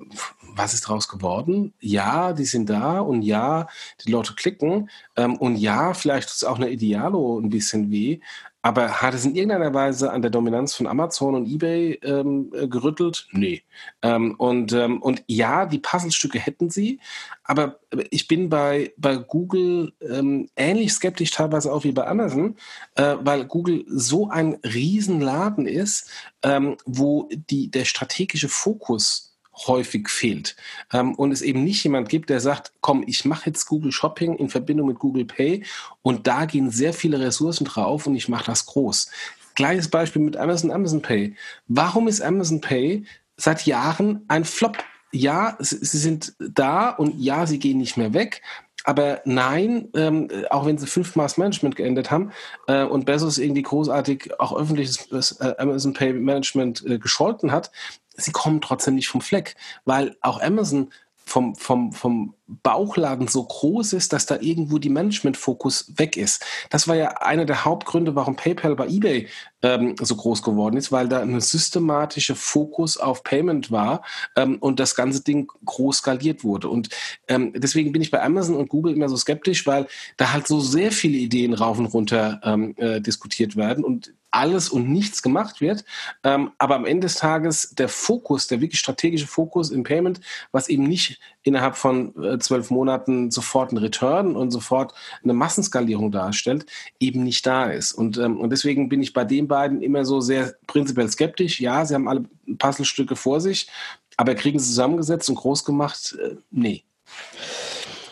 was 0.55 0.74
ist 0.74 0.85
daraus 0.85 1.09
geworden? 1.09 1.72
Ja, 1.81 2.33
die 2.33 2.44
sind 2.44 2.68
da 2.70 3.00
und 3.00 3.22
ja, 3.22 3.68
die 4.05 4.11
Leute 4.11 4.35
klicken 4.35 4.90
ähm, 5.16 5.37
und 5.37 5.57
ja, 5.57 5.94
vielleicht 5.94 6.29
tut 6.29 6.37
es 6.37 6.44
auch 6.44 6.57
eine 6.57 6.70
Idealo 6.70 7.38
ein 7.38 7.50
bisschen 7.50 7.90
weh, 7.90 8.20
aber 8.62 9.00
hat 9.00 9.14
es 9.14 9.24
in 9.24 9.34
irgendeiner 9.34 9.72
Weise 9.72 10.12
an 10.12 10.22
der 10.22 10.30
Dominanz 10.30 10.74
von 10.74 10.86
Amazon 10.86 11.34
und 11.34 11.46
eBay 11.46 11.98
ähm, 12.02 12.52
äh, 12.54 12.68
gerüttelt? 12.68 13.26
Nee. 13.32 13.62
Ähm, 14.02 14.34
und, 14.36 14.72
ähm, 14.72 15.00
und 15.00 15.22
ja, 15.26 15.66
die 15.66 15.78
Puzzlestücke 15.78 16.38
hätten 16.38 16.68
sie, 16.68 17.00
aber 17.42 17.80
ich 18.10 18.28
bin 18.28 18.48
bei, 18.48 18.92
bei 18.96 19.16
Google 19.16 19.92
ähm, 20.00 20.48
ähnlich 20.56 20.92
skeptisch 20.92 21.30
teilweise 21.30 21.72
auch 21.72 21.84
wie 21.84 21.92
bei 21.92 22.06
Amazon, 22.06 22.56
äh, 22.96 23.16
weil 23.20 23.46
Google 23.46 23.84
so 23.88 24.28
ein 24.28 24.58
Riesenladen 24.62 25.66
ist, 25.66 26.10
ähm, 26.42 26.76
wo 26.84 27.28
die, 27.32 27.70
der 27.70 27.86
strategische 27.86 28.48
Fokus 28.48 29.29
häufig 29.66 30.08
fehlt. 30.08 30.56
Ähm, 30.92 31.14
und 31.14 31.32
es 31.32 31.42
eben 31.42 31.64
nicht 31.64 31.82
jemand 31.84 32.08
gibt, 32.08 32.30
der 32.30 32.40
sagt, 32.40 32.72
komm, 32.80 33.04
ich 33.06 33.24
mache 33.24 33.46
jetzt 33.46 33.66
Google 33.66 33.92
Shopping 33.92 34.36
in 34.36 34.48
Verbindung 34.48 34.88
mit 34.88 34.98
Google 34.98 35.24
Pay 35.24 35.64
und 36.02 36.26
da 36.26 36.44
gehen 36.44 36.70
sehr 36.70 36.92
viele 36.92 37.20
Ressourcen 37.20 37.64
drauf 37.64 38.06
und 38.06 38.16
ich 38.16 38.28
mache 38.28 38.46
das 38.46 38.66
groß. 38.66 39.10
Gleiches 39.54 39.88
Beispiel 39.88 40.22
mit 40.22 40.36
Amazon, 40.36 40.70
Amazon 40.70 41.02
Pay. 41.02 41.34
Warum 41.68 42.08
ist 42.08 42.20
Amazon 42.20 42.60
Pay 42.60 43.04
seit 43.36 43.66
Jahren 43.66 44.24
ein 44.28 44.44
Flop? 44.44 44.78
Ja, 45.12 45.56
sie 45.58 45.98
sind 45.98 46.34
da 46.38 46.90
und 46.90 47.18
ja, 47.18 47.44
sie 47.46 47.58
gehen 47.58 47.78
nicht 47.78 47.96
mehr 47.96 48.14
weg, 48.14 48.42
aber 48.84 49.20
nein, 49.24 49.88
ähm, 49.94 50.28
auch 50.48 50.64
wenn 50.64 50.78
sie 50.78 50.86
fünfmal 50.86 51.26
das 51.26 51.36
Management 51.36 51.76
geändert 51.76 52.10
haben 52.10 52.32
äh, 52.66 52.84
und 52.84 53.04
Bezos 53.04 53.38
irgendwie 53.38 53.62
großartig 53.62 54.40
auch 54.40 54.56
öffentliches 54.56 55.38
äh, 55.40 55.54
Amazon 55.58 55.92
Pay 55.92 56.14
Management 56.14 56.84
äh, 56.86 56.98
gescholten 56.98 57.52
hat, 57.52 57.70
sie 58.16 58.32
kommen 58.32 58.60
trotzdem 58.60 58.94
nicht 58.94 59.08
vom 59.08 59.20
Fleck, 59.20 59.56
weil 59.84 60.16
auch 60.20 60.40
Amazon 60.40 60.90
vom, 61.30 61.54
vom, 61.54 61.92
vom 61.92 62.34
Bauchladen 62.48 63.28
so 63.28 63.44
groß 63.44 63.92
ist, 63.92 64.12
dass 64.12 64.26
da 64.26 64.38
irgendwo 64.40 64.78
die 64.78 64.88
Management-Fokus 64.88 65.92
weg 65.96 66.16
ist. 66.16 66.44
Das 66.70 66.88
war 66.88 66.96
ja 66.96 67.08
einer 67.18 67.44
der 67.44 67.64
Hauptgründe, 67.64 68.16
warum 68.16 68.34
PayPal 68.34 68.74
bei 68.74 68.88
eBay 68.88 69.28
ähm, 69.62 69.94
so 70.00 70.16
groß 70.16 70.42
geworden 70.42 70.76
ist, 70.76 70.90
weil 70.90 71.08
da 71.08 71.20
ein 71.20 71.40
systematischer 71.40 72.34
Fokus 72.34 72.96
auf 72.96 73.22
Payment 73.22 73.70
war 73.70 74.02
ähm, 74.34 74.58
und 74.58 74.80
das 74.80 74.96
ganze 74.96 75.22
Ding 75.22 75.48
groß 75.64 75.98
skaliert 75.98 76.42
wurde. 76.42 76.68
Und 76.68 76.88
ähm, 77.28 77.52
deswegen 77.54 77.92
bin 77.92 78.02
ich 78.02 78.10
bei 78.10 78.20
Amazon 78.20 78.56
und 78.56 78.68
Google 78.68 78.94
immer 78.94 79.08
so 79.08 79.16
skeptisch, 79.16 79.66
weil 79.68 79.86
da 80.16 80.32
halt 80.32 80.48
so 80.48 80.58
sehr 80.58 80.90
viele 80.90 81.18
Ideen 81.18 81.54
rauf 81.54 81.78
und 81.78 81.86
runter 81.86 82.40
ähm, 82.42 82.74
äh, 82.76 83.00
diskutiert 83.00 83.54
werden 83.54 83.84
und 83.84 84.12
alles 84.30 84.68
und 84.68 84.88
nichts 84.88 85.22
gemacht 85.22 85.60
wird. 85.60 85.84
Ähm, 86.22 86.52
aber 86.58 86.76
am 86.76 86.84
Ende 86.84 87.06
des 87.06 87.16
Tages 87.16 87.70
der 87.70 87.88
Fokus, 87.88 88.46
der 88.46 88.60
wirklich 88.60 88.80
strategische 88.80 89.26
Fokus 89.26 89.70
im 89.70 89.82
Payment, 89.82 90.20
was 90.52 90.68
eben 90.68 90.84
nicht 90.84 91.20
innerhalb 91.42 91.76
von 91.76 92.14
äh, 92.22 92.38
zwölf 92.38 92.70
Monaten 92.70 93.30
sofort 93.30 93.70
einen 93.70 93.78
Return 93.78 94.36
und 94.36 94.50
sofort 94.50 94.94
eine 95.22 95.32
Massenskalierung 95.32 96.12
darstellt, 96.12 96.66
eben 97.00 97.24
nicht 97.24 97.46
da 97.46 97.64
ist. 97.64 97.92
Und, 97.92 98.18
ähm, 98.18 98.38
und 98.38 98.50
deswegen 98.50 98.88
bin 98.88 99.02
ich 99.02 99.12
bei 99.12 99.24
den 99.24 99.48
beiden 99.48 99.82
immer 99.82 100.04
so 100.04 100.20
sehr 100.20 100.54
prinzipiell 100.66 101.08
skeptisch. 101.08 101.60
Ja, 101.60 101.84
sie 101.84 101.94
haben 101.94 102.08
alle 102.08 102.24
Puzzlestücke 102.58 103.16
vor 103.16 103.40
sich, 103.40 103.68
aber 104.16 104.34
kriegen 104.34 104.58
sie 104.58 104.66
zusammengesetzt 104.66 105.28
und 105.28 105.36
groß 105.36 105.64
gemacht? 105.64 106.16
Äh, 106.22 106.36
nee. 106.50 106.84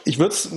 Ich 0.08 0.18
würde 0.18 0.32
es 0.32 0.50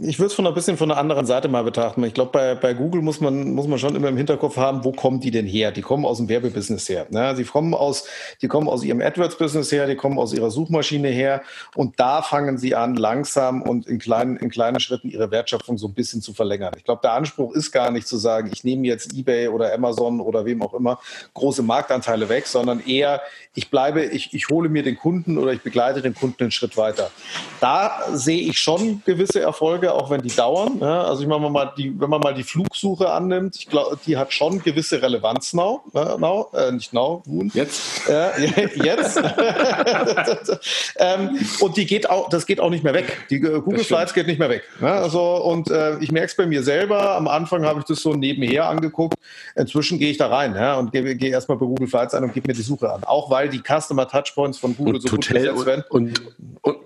ich 0.00 0.18
würd's 0.18 0.34
von 0.34 0.44
ein 0.44 0.54
bisschen 0.54 0.76
von 0.76 0.90
einer 0.90 0.98
anderen 0.98 1.24
Seite 1.24 1.46
mal 1.46 1.62
betrachten. 1.62 2.02
Ich 2.02 2.14
glaube, 2.14 2.32
bei, 2.32 2.56
bei 2.56 2.74
Google 2.74 3.00
muss 3.00 3.20
man, 3.20 3.52
muss 3.54 3.68
man 3.68 3.78
schon 3.78 3.94
immer 3.94 4.08
im 4.08 4.16
Hinterkopf 4.16 4.56
haben, 4.56 4.82
wo 4.82 4.90
kommen 4.90 5.20
die 5.20 5.30
denn 5.30 5.46
her? 5.46 5.70
Die 5.70 5.82
kommen 5.82 6.04
aus 6.04 6.16
dem 6.16 6.28
Werbebusiness 6.28 6.88
her. 6.88 7.06
Ne? 7.10 7.36
Sie 7.36 7.44
kommen 7.44 7.74
aus, 7.74 8.08
die 8.42 8.48
kommen 8.48 8.66
aus 8.66 8.82
ihrem 8.82 9.00
AdWords-Business 9.00 9.70
her, 9.70 9.86
die 9.86 9.94
kommen 9.94 10.18
aus 10.18 10.32
ihrer 10.32 10.50
Suchmaschine 10.50 11.10
her 11.10 11.42
und 11.76 12.00
da 12.00 12.22
fangen 12.22 12.58
sie 12.58 12.74
an, 12.74 12.96
langsam 12.96 13.62
und 13.62 13.86
in 13.86 14.00
kleinen, 14.00 14.36
in 14.36 14.50
kleinen 14.50 14.80
Schritten 14.80 15.08
ihre 15.10 15.30
Wertschöpfung 15.30 15.78
so 15.78 15.86
ein 15.86 15.94
bisschen 15.94 16.20
zu 16.20 16.34
verlängern. 16.34 16.72
Ich 16.76 16.82
glaube, 16.82 17.02
der 17.04 17.12
Anspruch 17.12 17.54
ist 17.54 17.70
gar 17.70 17.92
nicht 17.92 18.08
zu 18.08 18.16
sagen, 18.16 18.50
ich 18.52 18.64
nehme 18.64 18.84
jetzt 18.88 19.14
eBay 19.14 19.46
oder 19.46 19.72
Amazon 19.72 20.20
oder 20.20 20.44
wem 20.44 20.60
auch 20.60 20.74
immer 20.74 20.98
große 21.34 21.62
Marktanteile 21.62 22.28
weg, 22.28 22.48
sondern 22.48 22.84
eher, 22.84 23.22
ich 23.54 23.70
bleibe, 23.70 24.04
ich, 24.04 24.34
ich 24.34 24.48
hole 24.48 24.68
mir 24.68 24.82
den 24.82 24.98
Kunden 24.98 25.38
oder 25.38 25.52
ich 25.52 25.62
begleite 25.62 26.02
den 26.02 26.14
Kunden 26.14 26.42
einen 26.42 26.50
Schritt 26.50 26.76
weiter. 26.76 27.12
Da 27.60 28.00
sehe 28.12 28.40
ich 28.40 28.58
schon 28.58 28.87
gewisse 29.04 29.40
Erfolge, 29.40 29.92
auch 29.92 30.10
wenn 30.10 30.20
die 30.20 30.34
dauern. 30.34 30.78
Ja, 30.80 31.04
also 31.04 31.22
ich 31.22 31.28
meine 31.28 31.48
mal, 31.50 31.72
die, 31.76 31.98
wenn 31.98 32.10
man 32.10 32.20
mal 32.20 32.34
die 32.34 32.42
Flugsuche 32.42 33.10
annimmt, 33.10 33.56
ich 33.56 33.68
glaube, 33.68 33.98
die 34.06 34.16
hat 34.16 34.32
schon 34.32 34.62
gewisse 34.62 35.00
Relevanz 35.00 35.52
now, 35.54 35.82
äh, 35.94 36.18
now 36.18 36.48
äh, 36.54 36.72
nicht 36.72 36.92
now, 36.92 37.22
nun. 37.26 37.50
Jetzt. 37.54 38.08
Äh, 38.08 38.66
jetzt. 38.82 39.16
ähm, 40.96 41.38
und 41.60 41.76
die 41.76 41.86
geht 41.86 42.08
auch, 42.10 42.28
das 42.28 42.46
geht 42.46 42.60
auch 42.60 42.70
nicht 42.70 42.84
mehr 42.84 42.94
weg. 42.94 43.26
Die 43.30 43.36
äh, 43.36 43.60
Google 43.60 43.84
Slides 43.84 44.14
geht 44.14 44.26
nicht 44.26 44.38
mehr 44.38 44.50
weg. 44.50 44.64
Ne? 44.80 44.90
Also 44.90 45.36
und 45.42 45.70
äh, 45.70 45.98
ich 45.98 46.12
merke 46.12 46.28
es 46.28 46.36
bei 46.36 46.46
mir 46.46 46.62
selber. 46.62 47.16
Am 47.16 47.28
Anfang 47.28 47.64
habe 47.64 47.80
ich 47.80 47.86
das 47.86 48.00
so 48.00 48.14
nebenher 48.14 48.68
angeguckt. 48.68 49.18
Inzwischen 49.56 49.98
gehe 49.98 50.10
ich 50.10 50.18
da 50.18 50.28
rein 50.28 50.54
ja, 50.54 50.76
und 50.76 50.92
gehe 50.92 51.16
geh 51.16 51.28
erstmal 51.28 51.58
bei 51.58 51.66
Google 51.66 51.88
Slides 51.88 52.14
ein 52.14 52.24
und 52.24 52.34
gebe 52.34 52.48
mir 52.48 52.54
die 52.54 52.62
Suche 52.62 52.92
an. 52.92 53.04
Auch 53.04 53.30
weil 53.30 53.48
die 53.48 53.60
Customer 53.60 54.08
Touchpoints 54.08 54.58
von 54.58 54.76
Google 54.76 54.96
und 54.96 55.02
so 55.02 55.08
gut 55.08 55.28
besetzt 55.28 55.66
werden. 55.66 55.84
Und, 55.88 56.22
und, 56.62 56.78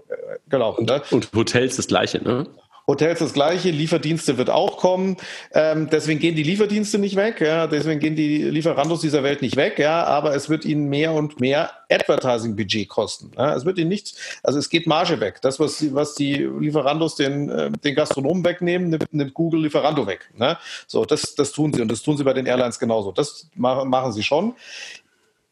Genau. 0.53 0.75
Und, 0.75 0.89
ne? 0.89 1.03
und 1.11 1.31
Hotels 1.35 1.77
das 1.77 1.87
Gleiche, 1.93 2.23
ne? 2.25 2.47
Hotels 2.89 3.21
das 3.21 3.33
Gleiche, 3.33 3.71
Lieferdienste 3.71 4.39
wird 4.39 4.51
auch 4.51 4.77
kommen. 4.79 5.17
Ähm, 5.53 5.89
deswegen 5.91 6.19
gehen 6.19 6.35
die 6.35 6.43
Lieferdienste 6.43 6.99
nicht 6.99 7.17
weg, 7.17 7.41
ja, 7.41 7.67
deswegen 7.67 8.01
gehen 8.01 8.17
die 8.17 8.43
Lieferandos 8.43 9.03
dieser 9.03 9.23
Welt 9.23 9.41
nicht 9.41 9.57
weg, 9.57 9.79
ja, 9.79 10.05
aber 10.05 10.35
es 10.35 10.49
wird 10.49 10.65
ihnen 10.65 10.89
mehr 10.89 11.13
und 11.13 11.39
mehr 11.39 11.71
Advertising-Budget 11.91 12.89
kosten. 12.89 13.31
Ja. 13.37 13.55
Es 13.55 13.65
wird 13.65 13.79
ihnen 13.79 13.89
nichts, 13.89 14.17
also 14.43 14.59
es 14.59 14.69
geht 14.69 14.87
Marge 14.87 15.21
weg. 15.21 15.41
Das, 15.43 15.61
was, 15.61 15.95
was 15.95 16.15
die 16.15 16.35
Lieferandos 16.35 17.15
den, 17.15 17.51
äh, 17.51 17.71
den 17.71 17.95
Gastronomen 17.95 18.45
wegnehmen, 18.45 18.89
nimmt, 18.89 19.15
nimmt 19.15 19.35
Google 19.35 19.63
Lieferando 19.63 20.07
weg. 20.07 20.31
Ne? 20.37 20.59
So, 20.89 21.05
das, 21.05 21.37
das 21.37 21.53
tun 21.53 21.73
sie 21.73 21.83
und 21.83 21.91
das 21.91 22.03
tun 22.03 22.17
sie 22.17 22.25
bei 22.25 22.33
den 22.33 22.47
Airlines 22.47 22.79
genauso. 22.79 23.13
Das 23.13 23.49
machen, 23.55 23.91
machen 23.91 24.13
sie 24.13 24.23
schon 24.23 24.55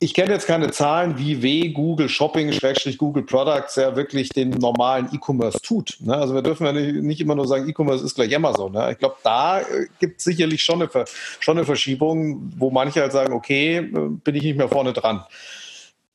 ich 0.03 0.15
kenne 0.15 0.33
jetzt 0.33 0.47
keine 0.47 0.71
Zahlen, 0.71 1.19
wie 1.19 1.43
weh 1.43 1.69
Google 1.69 2.09
Shopping, 2.09 2.51
Schrägstrich 2.53 2.97
Google 2.97 3.23
Products 3.23 3.77
ja 3.77 3.95
wirklich 3.97 4.31
den 4.31 4.49
normalen 4.49 5.11
E-Commerce 5.13 5.61
tut. 5.61 5.99
Ne? 6.01 6.17
Also 6.17 6.35
wir 6.35 6.41
dürfen 6.41 6.65
ja 6.65 6.73
nicht, 6.73 7.21
immer 7.21 7.35
nur 7.35 7.47
sagen, 7.47 7.69
E-Commerce 7.69 8.03
ist 8.03 8.15
gleich 8.15 8.35
Amazon. 8.35 8.73
Ne? 8.73 8.93
Ich 8.93 8.99
glaube, 8.99 9.17
da 9.23 9.61
äh, 9.61 9.89
gibt 10.01 10.19
es 10.19 10.25
sicherlich 10.25 10.63
schon 10.63 10.81
eine, 10.81 11.05
schon 11.39 11.59
eine 11.59 11.67
Verschiebung, 11.67 12.51
wo 12.57 12.71
manche 12.71 13.03
halt 13.03 13.13
sagen, 13.13 13.35
okay, 13.35 13.77
äh, 13.77 13.83
bin 13.91 14.35
ich 14.35 14.43
nicht 14.43 14.57
mehr 14.57 14.71
vorne 14.71 14.95
dran. 14.95 15.23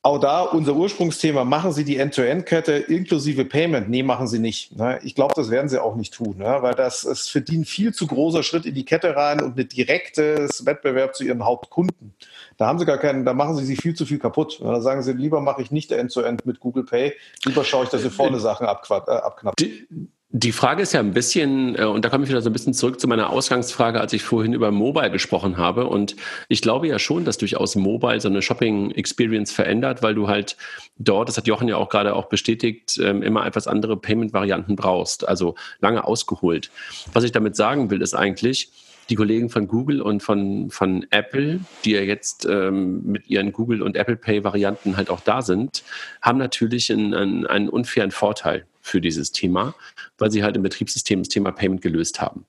Auch 0.02 0.18
da 0.18 0.42
unser 0.42 0.74
Ursprungsthema, 0.74 1.44
machen 1.44 1.72
Sie 1.72 1.84
die 1.84 1.96
End-to-End-Kette 1.96 2.72
inklusive 2.74 3.44
Payment? 3.44 3.88
Nee, 3.88 4.02
machen 4.04 4.28
Sie 4.28 4.38
nicht. 4.40 4.76
Ne? 4.76 5.00
Ich 5.02 5.14
glaube, 5.14 5.34
das 5.34 5.50
werden 5.50 5.68
Sie 5.68 5.82
auch 5.82 5.96
nicht 5.96 6.14
tun, 6.14 6.38
ne? 6.38 6.58
weil 6.60 6.74
das 6.74 7.04
ist 7.04 7.28
für 7.28 7.40
die 7.40 7.58
ein 7.58 7.64
viel 7.64 7.92
zu 7.92 8.06
großer 8.08 8.42
Schritt 8.42 8.66
in 8.66 8.74
die 8.74 8.84
Kette 8.84 9.14
rein 9.14 9.40
und 9.40 9.58
ein 9.58 9.68
direktes 9.68 10.64
Wettbewerb 10.64 11.14
zu 11.16 11.24
Ihren 11.24 11.44
Hauptkunden. 11.44 12.14
Da 12.56 12.66
haben 12.66 12.78
sie 12.78 12.86
gar 12.86 12.98
keinen, 12.98 13.24
da 13.24 13.34
machen 13.34 13.56
sie 13.56 13.64
sich 13.64 13.80
viel 13.80 13.94
zu 13.94 14.06
viel 14.06 14.18
kaputt. 14.18 14.60
Da 14.60 14.80
sagen 14.80 15.02
sie, 15.02 15.12
lieber 15.12 15.40
mache 15.40 15.62
ich 15.62 15.70
nicht 15.70 15.92
End-to-End 15.92 16.42
-End 16.42 16.46
mit 16.46 16.60
Google 16.60 16.84
Pay, 16.84 17.14
lieber 17.44 17.64
schaue 17.64 17.84
ich, 17.84 17.90
dass 17.90 18.04
ich 18.04 18.12
vorne 18.12 18.40
Sachen 18.40 18.66
abknapp. 18.66 19.08
Äh, 19.08 19.12
abknapp. 19.12 19.56
Die, 19.56 19.86
die 20.30 20.52
Frage 20.52 20.82
ist 20.82 20.92
ja 20.92 21.00
ein 21.00 21.12
bisschen, 21.12 21.76
äh, 21.76 21.84
und 21.84 22.04
da 22.04 22.08
komme 22.08 22.24
ich 22.24 22.30
wieder 22.30 22.42
so 22.42 22.50
ein 22.50 22.52
bisschen 22.52 22.74
zurück 22.74 23.00
zu 23.00 23.08
meiner 23.08 23.30
Ausgangsfrage, 23.30 24.00
als 24.00 24.12
ich 24.12 24.22
vorhin 24.22 24.52
über 24.52 24.70
Mobile 24.70 25.10
gesprochen 25.10 25.56
habe. 25.56 25.86
Und 25.86 26.16
ich 26.48 26.60
glaube 26.60 26.88
ja 26.88 26.98
schon, 26.98 27.24
dass 27.24 27.38
durchaus 27.38 27.76
Mobile 27.76 28.20
so 28.20 28.28
eine 28.28 28.42
Shopping-Experience 28.42 29.52
verändert, 29.52 30.02
weil 30.02 30.14
du 30.14 30.28
halt 30.28 30.56
dort, 30.98 31.28
das 31.28 31.36
hat 31.36 31.46
Jochen 31.46 31.68
ja 31.68 31.76
auch 31.76 31.88
gerade 31.88 32.14
auch 32.14 32.26
bestätigt, 32.26 32.98
ähm, 33.02 33.22
immer 33.22 33.46
etwas 33.46 33.66
andere 33.66 33.96
Payment-Varianten 33.96 34.76
brauchst. 34.76 35.26
Also 35.26 35.54
lange 35.80 36.04
ausgeholt. 36.04 36.70
Was 37.12 37.24
ich 37.24 37.32
damit 37.32 37.56
sagen 37.56 37.90
will, 37.90 38.02
ist 38.02 38.14
eigentlich, 38.14 38.70
die 39.08 39.14
Kollegen 39.14 39.50
von 39.50 39.68
Google 39.68 40.02
und 40.02 40.22
von, 40.22 40.70
von 40.70 41.06
Apple, 41.10 41.60
die 41.84 41.92
ja 41.92 42.00
jetzt 42.00 42.46
ähm, 42.46 43.02
mit 43.04 43.28
ihren 43.28 43.52
Google 43.52 43.82
und 43.82 43.96
Apple 43.96 44.16
Pay-Varianten 44.16 44.96
halt 44.96 45.10
auch 45.10 45.20
da 45.20 45.42
sind, 45.42 45.84
haben 46.22 46.38
natürlich 46.38 46.92
einen, 46.92 47.14
einen, 47.14 47.46
einen 47.46 47.68
unfairen 47.68 48.10
Vorteil 48.10 48.66
für 48.80 49.00
dieses 49.00 49.32
Thema, 49.32 49.74
weil 50.18 50.30
sie 50.30 50.42
halt 50.42 50.56
im 50.56 50.62
Betriebssystem 50.62 51.20
das 51.20 51.28
Thema 51.28 51.52
Payment 51.52 51.82
gelöst 51.82 52.20
haben. 52.20 52.46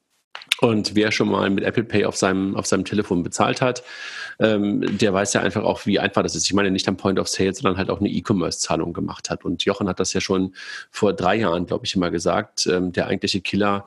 Und 0.59 0.95
wer 0.95 1.11
schon 1.11 1.29
mal 1.29 1.49
mit 1.49 1.63
Apple 1.63 1.83
Pay 1.83 2.05
auf 2.05 2.15
seinem, 2.15 2.55
auf 2.55 2.65
seinem 2.65 2.83
Telefon 2.85 3.21
bezahlt 3.21 3.61
hat, 3.61 3.83
ähm, 4.39 4.97
der 4.97 5.13
weiß 5.13 5.33
ja 5.33 5.41
einfach 5.41 5.63
auch, 5.63 5.85
wie 5.85 5.99
einfach 5.99 6.23
das 6.23 6.35
ist. 6.35 6.45
Ich 6.45 6.53
meine, 6.53 6.71
nicht 6.71 6.87
am 6.87 6.97
Point 6.97 7.19
of 7.19 7.27
Sale, 7.27 7.53
sondern 7.53 7.77
halt 7.77 7.89
auch 7.89 7.99
eine 7.99 8.09
E-Commerce-Zahlung 8.09 8.93
gemacht 8.93 9.29
hat. 9.29 9.45
Und 9.45 9.65
Jochen 9.65 9.87
hat 9.87 9.99
das 9.99 10.13
ja 10.13 10.21
schon 10.21 10.55
vor 10.89 11.13
drei 11.13 11.35
Jahren, 11.35 11.67
glaube 11.67 11.85
ich, 11.85 11.95
immer 11.95 12.09
gesagt. 12.09 12.65
Ähm, 12.65 12.91
der 12.91 13.07
eigentliche 13.07 13.41
Killer 13.41 13.85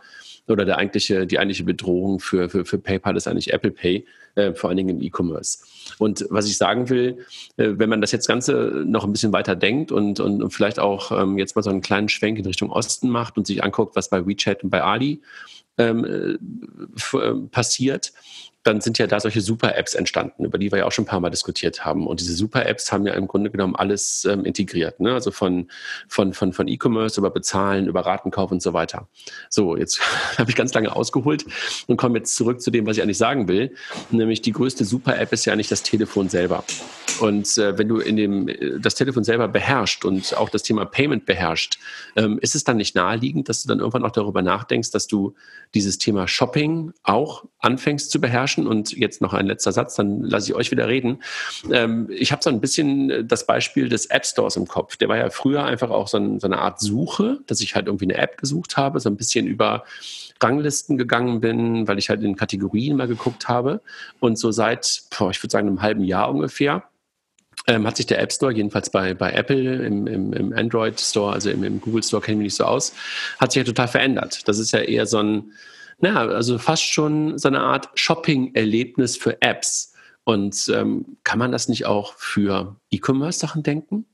oder 0.50 0.64
der 0.64 0.78
eigentliche, 0.78 1.26
die 1.26 1.38
eigentliche 1.38 1.64
Bedrohung 1.64 2.20
für, 2.20 2.48
für, 2.48 2.64
für 2.64 2.78
PayPal 2.78 3.16
ist 3.16 3.28
eigentlich 3.28 3.52
Apple 3.52 3.70
Pay, 3.70 4.06
äh, 4.34 4.52
vor 4.52 4.68
allen 4.68 4.76
Dingen 4.76 5.00
im 5.00 5.02
E-Commerce. 5.02 5.58
Und 5.98 6.26
was 6.30 6.46
ich 6.46 6.56
sagen 6.56 6.88
will, 6.88 7.24
äh, 7.56 7.72
wenn 7.76 7.88
man 7.88 8.00
das 8.00 8.12
jetzt 8.12 8.28
Ganze 8.28 8.84
noch 8.86 9.04
ein 9.04 9.12
bisschen 9.12 9.32
weiter 9.32 9.56
denkt 9.56 9.92
und, 9.92 10.20
und, 10.20 10.42
und 10.42 10.50
vielleicht 10.50 10.78
auch 10.78 11.12
ähm, 11.12 11.38
jetzt 11.38 11.56
mal 11.56 11.62
so 11.62 11.70
einen 11.70 11.80
kleinen 11.80 12.08
Schwenk 12.08 12.38
in 12.38 12.46
Richtung 12.46 12.70
Osten 12.70 13.08
macht 13.08 13.36
und 13.36 13.46
sich 13.46 13.62
anguckt, 13.64 13.96
was 13.96 14.08
bei 14.08 14.26
WeChat 14.26 14.62
und 14.64 14.70
bei 14.70 14.82
Ali 14.82 15.22
ähm, 15.78 16.04
äh, 16.04 17.16
äh 17.16 17.34
passiert, 17.50 18.12
dann 18.62 18.80
sind 18.82 18.98
ja 18.98 19.06
da 19.06 19.18
solche 19.20 19.40
Super-Apps 19.40 19.94
entstanden, 19.94 20.44
über 20.44 20.58
die 20.58 20.70
wir 20.70 20.80
ja 20.80 20.86
auch 20.86 20.92
schon 20.92 21.04
ein 21.04 21.08
paar 21.08 21.20
Mal 21.20 21.30
diskutiert 21.30 21.84
haben. 21.84 22.06
Und 22.06 22.20
diese 22.20 22.34
Super-Apps 22.34 22.92
haben 22.92 23.06
ja 23.06 23.14
im 23.14 23.26
Grunde 23.26 23.50
genommen 23.50 23.74
alles 23.74 24.26
ähm, 24.26 24.44
integriert. 24.44 25.00
Ne? 25.00 25.14
Also 25.14 25.30
von, 25.30 25.70
von, 26.08 26.34
von, 26.34 26.52
von 26.52 26.68
E-Commerce 26.68 27.18
über 27.18 27.30
Bezahlen, 27.30 27.86
über 27.86 28.04
Ratenkauf 28.04 28.52
und 28.52 28.60
so 28.60 28.74
weiter. 28.74 29.08
So, 29.48 29.76
jetzt 29.76 30.00
habe 30.38 30.50
ich 30.50 30.56
ganz 30.56 30.74
lange 30.74 30.94
ausgeholt 30.94 31.46
und 31.86 31.96
komme 31.96 32.18
jetzt 32.18 32.36
zurück 32.36 32.60
zu 32.60 32.70
dem, 32.70 32.86
was 32.86 32.98
ich 32.98 33.02
eigentlich 33.02 33.18
sagen 33.18 33.48
will. 33.48 33.74
Nämlich 34.10 34.42
die 34.42 34.52
größte 34.52 34.84
Super-App 34.84 35.32
ist 35.32 35.46
ja 35.46 35.56
nicht 35.56 35.70
das 35.70 35.82
Telefon 35.82 36.28
selber. 36.28 36.64
Und 37.20 37.56
äh, 37.58 37.76
wenn 37.78 37.88
du 37.88 37.98
in 37.98 38.16
dem, 38.16 38.48
äh, 38.48 38.78
das 38.78 38.94
Telefon 38.94 39.24
selber 39.24 39.48
beherrscht 39.48 40.04
und 40.04 40.36
auch 40.36 40.50
das 40.50 40.62
Thema 40.62 40.84
Payment 40.84 41.24
beherrscht, 41.24 41.78
ähm, 42.16 42.38
ist 42.40 42.54
es 42.54 42.64
dann 42.64 42.76
nicht 42.76 42.94
naheliegend, 42.94 43.48
dass 43.48 43.62
du 43.62 43.68
dann 43.68 43.78
irgendwann 43.78 44.04
auch 44.04 44.10
darüber 44.10 44.42
nachdenkst, 44.42 44.90
dass 44.90 45.06
du 45.06 45.34
dieses 45.74 45.98
Thema 45.98 46.28
Shopping 46.28 46.92
auch 47.02 47.44
anfängst 47.58 48.10
zu 48.10 48.20
beherrschen? 48.20 48.49
Und 48.58 48.92
jetzt 48.92 49.20
noch 49.20 49.32
ein 49.34 49.46
letzter 49.46 49.72
Satz, 49.72 49.96
dann 49.96 50.22
lasse 50.22 50.50
ich 50.50 50.56
euch 50.56 50.70
wieder 50.70 50.88
reden. 50.88 51.22
Ähm, 51.70 52.08
ich 52.10 52.32
habe 52.32 52.42
so 52.42 52.50
ein 52.50 52.60
bisschen 52.60 53.26
das 53.26 53.46
Beispiel 53.46 53.88
des 53.88 54.06
App 54.06 54.26
Stores 54.26 54.56
im 54.56 54.66
Kopf. 54.66 54.96
Der 54.96 55.08
war 55.08 55.16
ja 55.16 55.30
früher 55.30 55.64
einfach 55.64 55.90
auch 55.90 56.08
so, 56.08 56.18
ein, 56.18 56.40
so 56.40 56.46
eine 56.46 56.58
Art 56.58 56.80
Suche, 56.80 57.38
dass 57.46 57.60
ich 57.60 57.74
halt 57.74 57.86
irgendwie 57.86 58.06
eine 58.06 58.16
App 58.16 58.38
gesucht 58.38 58.76
habe, 58.76 59.00
so 59.00 59.08
ein 59.08 59.16
bisschen 59.16 59.46
über 59.46 59.84
Ranglisten 60.42 60.96
gegangen 60.96 61.40
bin, 61.40 61.86
weil 61.86 61.98
ich 61.98 62.08
halt 62.08 62.22
in 62.22 62.36
Kategorien 62.36 62.96
mal 62.96 63.08
geguckt 63.08 63.48
habe. 63.48 63.80
Und 64.20 64.38
so 64.38 64.50
seit, 64.50 65.02
boah, 65.16 65.30
ich 65.30 65.42
würde 65.42 65.52
sagen, 65.52 65.68
einem 65.68 65.82
halben 65.82 66.04
Jahr 66.04 66.30
ungefähr, 66.30 66.84
ähm, 67.66 67.86
hat 67.86 67.96
sich 67.96 68.06
der 68.06 68.20
App 68.20 68.32
Store, 68.32 68.52
jedenfalls 68.52 68.90
bei, 68.90 69.14
bei 69.14 69.32
Apple, 69.32 69.84
im, 69.84 70.06
im, 70.06 70.32
im 70.32 70.52
Android 70.52 70.98
Store, 70.98 71.32
also 71.32 71.50
im, 71.50 71.62
im 71.62 71.80
Google 71.80 72.02
Store 72.02 72.22
kenne 72.22 72.36
ich 72.36 72.38
mich 72.38 72.46
nicht 72.46 72.56
so 72.56 72.64
aus, 72.64 72.94
hat 73.38 73.52
sich 73.52 73.60
ja 73.60 73.64
total 73.64 73.88
verändert. 73.88 74.48
Das 74.48 74.58
ist 74.58 74.72
ja 74.72 74.80
eher 74.80 75.06
so 75.06 75.18
ein, 75.18 75.52
naja, 76.00 76.26
also 76.28 76.58
fast 76.58 76.84
schon 76.84 77.38
so 77.38 77.48
eine 77.48 77.60
Art 77.60 77.88
Shopping-Erlebnis 77.94 79.16
für 79.16 79.40
Apps. 79.42 79.94
Und 80.24 80.70
ähm, 80.74 81.16
kann 81.24 81.38
man 81.38 81.52
das 81.52 81.68
nicht 81.68 81.86
auch 81.86 82.14
für 82.14 82.76
E-Commerce-Sachen 82.90 83.62
denken? 83.62 84.06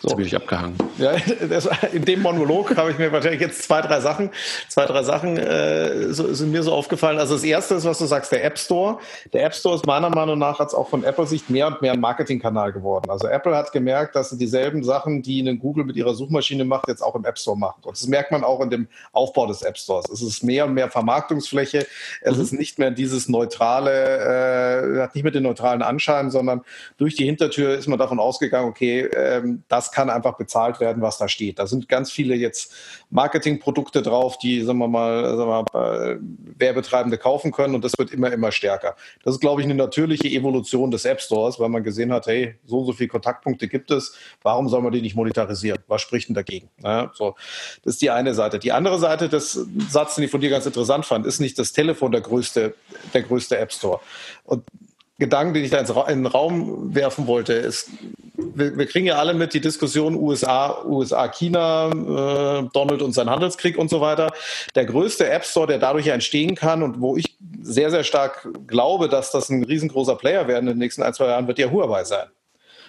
So. 0.00 0.08
Jetzt 0.08 0.16
bin 0.16 0.26
ich 0.26 0.36
abgehangen. 0.36 0.76
Ja, 0.98 1.14
das, 1.48 1.68
in 1.92 2.04
dem 2.04 2.22
Monolog 2.22 2.76
habe 2.76 2.90
ich 2.90 2.98
mir 2.98 3.10
wahrscheinlich 3.12 3.40
jetzt 3.40 3.62
zwei, 3.62 3.80
drei 3.80 4.00
Sachen, 4.00 4.30
zwei, 4.68 4.86
drei 4.86 5.02
Sachen 5.02 5.36
äh, 5.36 6.12
so, 6.12 6.32
sind 6.32 6.52
mir 6.52 6.62
so 6.62 6.72
aufgefallen. 6.72 7.18
Also 7.18 7.34
das 7.34 7.44
erste 7.44 7.74
ist, 7.74 7.84
was 7.84 7.98
du 7.98 8.06
sagst, 8.06 8.30
der 8.30 8.44
App 8.44 8.58
Store. 8.58 8.98
Der 9.32 9.44
App 9.44 9.54
Store 9.54 9.74
ist 9.74 9.86
meiner 9.86 10.10
Meinung 10.10 10.38
nach 10.38 10.60
jetzt 10.60 10.74
auch 10.74 10.88
von 10.88 11.02
Apple-Sicht 11.02 11.50
mehr 11.50 11.66
und 11.66 11.82
mehr 11.82 11.92
ein 11.92 12.00
Marketingkanal 12.00 12.72
geworden. 12.72 13.10
Also 13.10 13.26
Apple 13.26 13.56
hat 13.56 13.72
gemerkt, 13.72 14.14
dass 14.14 14.30
sie 14.30 14.38
dieselben 14.38 14.84
Sachen, 14.84 15.22
die 15.22 15.40
eine 15.40 15.56
Google 15.56 15.84
mit 15.84 15.96
ihrer 15.96 16.14
Suchmaschine 16.14 16.64
macht, 16.64 16.88
jetzt 16.88 17.02
auch 17.02 17.14
im 17.14 17.24
App 17.24 17.38
Store 17.38 17.56
macht. 17.56 17.84
Und 17.86 17.96
das 17.96 18.06
merkt 18.06 18.32
man 18.32 18.44
auch 18.44 18.60
in 18.60 18.70
dem 18.70 18.88
Aufbau 19.12 19.46
des 19.46 19.62
App 19.62 19.78
Stores. 19.78 20.08
Es 20.10 20.22
ist 20.22 20.44
mehr 20.44 20.66
und 20.66 20.74
mehr 20.74 20.90
Vermarktungsfläche. 20.90 21.86
Es 22.20 22.36
mhm. 22.36 22.42
ist 22.42 22.52
nicht 22.52 22.78
mehr 22.78 22.90
dieses 22.90 23.28
neutrale, 23.28 24.98
äh, 24.98 25.02
hat 25.02 25.14
nicht 25.14 25.24
mehr 25.24 25.32
den 25.32 25.42
neutralen 25.42 25.82
Anschein, 25.82 26.30
sondern 26.30 26.62
durch 26.96 27.16
die 27.16 27.24
Hintertür 27.24 27.74
ist 27.74 27.88
man 27.88 27.98
davon 27.98 28.20
ausgegangen, 28.20 28.68
okay, 28.68 29.08
ähm, 29.14 29.64
das 29.68 29.90
kann 29.96 30.10
einfach 30.10 30.36
bezahlt 30.36 30.78
werden, 30.78 31.00
was 31.00 31.16
da 31.16 31.26
steht. 31.26 31.58
Da 31.58 31.66
sind 31.66 31.88
ganz 31.88 32.12
viele 32.12 32.34
jetzt 32.34 32.74
Marketingprodukte 33.08 34.02
drauf, 34.02 34.36
die, 34.36 34.60
sagen 34.60 34.78
wir 34.78 34.88
mal, 34.88 35.24
sagen 35.38 35.48
wir 35.48 35.64
mal 35.72 36.12
äh, 36.12 36.16
Werbetreibende 36.60 37.16
kaufen 37.16 37.50
können 37.50 37.74
und 37.74 37.82
das 37.82 37.92
wird 37.96 38.12
immer, 38.12 38.30
immer 38.30 38.52
stärker. 38.52 38.94
Das 39.24 39.36
ist, 39.36 39.40
glaube 39.40 39.62
ich, 39.62 39.64
eine 39.64 39.74
natürliche 39.74 40.28
Evolution 40.28 40.90
des 40.90 41.06
App 41.06 41.22
Stores, 41.22 41.58
weil 41.58 41.70
man 41.70 41.82
gesehen 41.82 42.12
hat, 42.12 42.26
hey, 42.26 42.56
so 42.66 42.80
und 42.80 42.84
so 42.84 42.92
viele 42.92 43.08
Kontaktpunkte 43.08 43.68
gibt 43.68 43.90
es, 43.90 44.14
warum 44.42 44.68
soll 44.68 44.82
man 44.82 44.92
die 44.92 45.00
nicht 45.00 45.16
monetarisieren? 45.16 45.78
Was 45.86 46.02
spricht 46.02 46.28
denn 46.28 46.34
dagegen? 46.34 46.68
Ja, 46.84 47.10
so, 47.14 47.34
das 47.82 47.94
ist 47.94 48.02
die 48.02 48.10
eine 48.10 48.34
Seite. 48.34 48.58
Die 48.58 48.72
andere 48.72 48.98
Seite 48.98 49.30
des 49.30 49.66
Satzes, 49.88 50.16
den 50.16 50.24
ich 50.24 50.30
von 50.30 50.42
dir 50.42 50.50
ganz 50.50 50.66
interessant 50.66 51.06
fand, 51.06 51.24
ist 51.24 51.40
nicht 51.40 51.58
das 51.58 51.72
Telefon 51.72 52.12
der 52.12 52.20
größte, 52.20 52.74
der 53.14 53.22
größte 53.22 53.56
App 53.56 53.72
Store. 53.72 54.00
Und 54.44 54.62
Gedanken, 55.18 55.54
den 55.54 55.64
ich 55.64 55.70
da 55.70 55.80
in 56.08 56.24
den 56.24 56.26
Raum 56.26 56.94
werfen 56.94 57.26
wollte, 57.26 57.54
ist, 57.54 57.88
wir, 58.36 58.76
wir, 58.76 58.86
kriegen 58.86 59.06
ja 59.06 59.16
alle 59.16 59.32
mit 59.32 59.54
die 59.54 59.62
Diskussion 59.62 60.14
USA, 60.14 60.84
USA, 60.84 61.28
China, 61.28 61.88
äh, 61.88 62.68
Donald 62.72 63.00
und 63.00 63.12
sein 63.12 63.30
Handelskrieg 63.30 63.78
und 63.78 63.88
so 63.88 64.02
weiter. 64.02 64.30
Der 64.74 64.84
größte 64.84 65.28
App 65.30 65.44
Store, 65.44 65.66
der 65.66 65.78
dadurch 65.78 66.08
entstehen 66.08 66.54
kann 66.54 66.82
und 66.82 67.00
wo 67.00 67.16
ich 67.16 67.36
sehr, 67.62 67.90
sehr 67.90 68.04
stark 68.04 68.46
glaube, 68.66 69.08
dass 69.08 69.30
das 69.30 69.48
ein 69.48 69.64
riesengroßer 69.64 70.16
Player 70.16 70.48
werden 70.48 70.68
in 70.68 70.74
den 70.74 70.78
nächsten 70.78 71.02
ein, 71.02 71.14
zwei 71.14 71.28
Jahren, 71.28 71.46
wird 71.46 71.58
ja 71.58 71.70
Huawei 71.70 72.04
sein. 72.04 72.28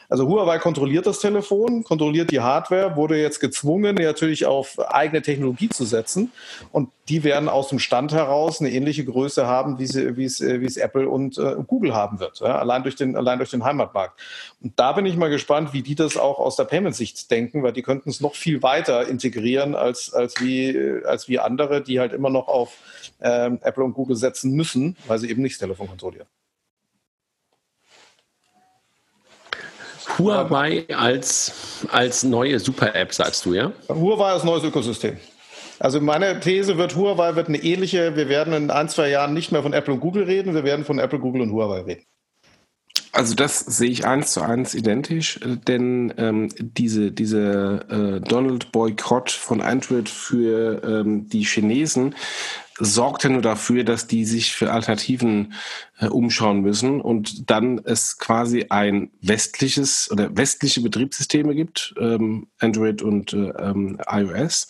Also 0.09 0.27
Huawei 0.27 0.57
kontrolliert 0.57 1.05
das 1.05 1.19
Telefon, 1.19 1.83
kontrolliert 1.83 2.31
die 2.31 2.39
Hardware, 2.39 2.95
wurde 2.95 3.19
jetzt 3.19 3.41
gezwungen, 3.41 3.95
natürlich 3.95 4.45
auf 4.45 4.79
eigene 4.79 5.21
Technologie 5.21 5.67
zu 5.67 5.83
setzen. 5.83 6.31
Und 6.71 6.89
die 7.09 7.25
werden 7.25 7.49
aus 7.49 7.67
dem 7.67 7.79
Stand 7.79 8.13
heraus 8.13 8.61
eine 8.61 8.71
ähnliche 8.71 9.03
Größe 9.03 9.47
haben, 9.47 9.79
wie, 9.79 9.85
sie, 9.85 10.15
wie, 10.15 10.23
es, 10.23 10.39
wie 10.39 10.65
es 10.65 10.77
Apple 10.77 11.09
und 11.09 11.37
äh, 11.37 11.55
Google 11.67 11.93
haben 11.93 12.19
wird, 12.19 12.39
ja? 12.39 12.57
allein, 12.57 12.83
durch 12.83 12.95
den, 12.95 13.17
allein 13.17 13.37
durch 13.37 13.51
den 13.51 13.65
Heimatmarkt. 13.65 14.19
Und 14.61 14.79
da 14.79 14.93
bin 14.93 15.05
ich 15.05 15.17
mal 15.17 15.29
gespannt, 15.29 15.73
wie 15.73 15.81
die 15.81 15.95
das 15.95 16.15
auch 16.15 16.39
aus 16.39 16.55
der 16.55 16.65
Payment-Sicht 16.65 17.29
denken, 17.29 17.63
weil 17.63 17.73
die 17.73 17.81
könnten 17.81 18.09
es 18.09 18.21
noch 18.21 18.35
viel 18.35 18.63
weiter 18.63 19.07
integrieren 19.07 19.75
als, 19.75 20.13
als, 20.13 20.41
wie, 20.41 21.01
als 21.05 21.27
wie 21.27 21.39
andere, 21.39 21.81
die 21.81 21.99
halt 21.99 22.13
immer 22.13 22.29
noch 22.29 22.47
auf 22.47 22.77
ähm, 23.21 23.59
Apple 23.61 23.83
und 23.83 23.93
Google 23.93 24.15
setzen 24.15 24.53
müssen, 24.53 24.95
weil 25.07 25.19
sie 25.19 25.29
eben 25.29 25.41
nicht 25.41 25.55
das 25.55 25.59
Telefon 25.59 25.87
kontrollieren. 25.87 26.27
Huawei 30.17 30.85
als, 30.95 31.85
als 31.91 32.23
neue 32.23 32.59
Super-App, 32.59 33.13
sagst 33.13 33.45
du, 33.45 33.53
ja? 33.53 33.71
Huawei 33.89 34.31
als 34.31 34.43
neues 34.43 34.63
Ökosystem. 34.63 35.17
Also 35.79 36.01
meine 36.01 36.39
These 36.39 36.77
wird, 36.77 36.95
Huawei 36.95 37.35
wird 37.35 37.49
eine 37.49 37.61
ähnliche, 37.61 38.15
wir 38.15 38.29
werden 38.29 38.53
in 38.53 38.71
ein, 38.71 38.89
zwei 38.89 39.09
Jahren 39.09 39.33
nicht 39.33 39.51
mehr 39.51 39.61
von 39.61 39.73
Apple 39.73 39.93
und 39.93 39.99
Google 39.99 40.23
reden, 40.23 40.55
wir 40.55 40.63
werden 40.63 40.85
von 40.85 40.97
Apple, 40.97 41.19
Google 41.19 41.41
und 41.43 41.51
Huawei 41.51 41.81
reden. 41.81 42.03
Also 43.17 43.33
das 43.33 43.59
sehe 43.61 43.89
ich 43.89 44.05
eins 44.05 44.33
zu 44.33 44.41
eins 44.41 44.75
identisch, 44.75 45.37
äh, 45.37 45.57
denn 45.57 46.13
ähm, 46.17 46.49
diese, 46.59 47.11
diese 47.11 47.85
äh, 47.89 48.27
Donald-Boykott 48.27 49.31
von 49.31 49.61
Android 49.61 50.07
für 50.07 50.83
ähm, 50.83 51.27
die 51.27 51.43
Chinesen 51.43 52.15
sorgt 52.79 53.23
ja 53.23 53.29
nur 53.29 53.41
dafür, 53.41 53.83
dass 53.83 54.07
die 54.07 54.25
sich 54.25 54.55
für 54.55 54.71
Alternativen 54.71 55.53
äh, 55.99 56.07
umschauen 56.07 56.61
müssen 56.61 57.01
und 57.01 57.49
dann 57.49 57.79
es 57.83 58.17
quasi 58.17 58.67
ein 58.69 59.11
westliches 59.21 60.09
oder 60.11 60.35
westliche 60.35 60.81
Betriebssysteme 60.81 61.55
gibt, 61.55 61.95
ähm, 61.99 62.47
Android 62.59 63.01
und 63.01 63.33
äh, 63.33 63.49
ähm, 63.59 63.99
iOS 64.09 64.67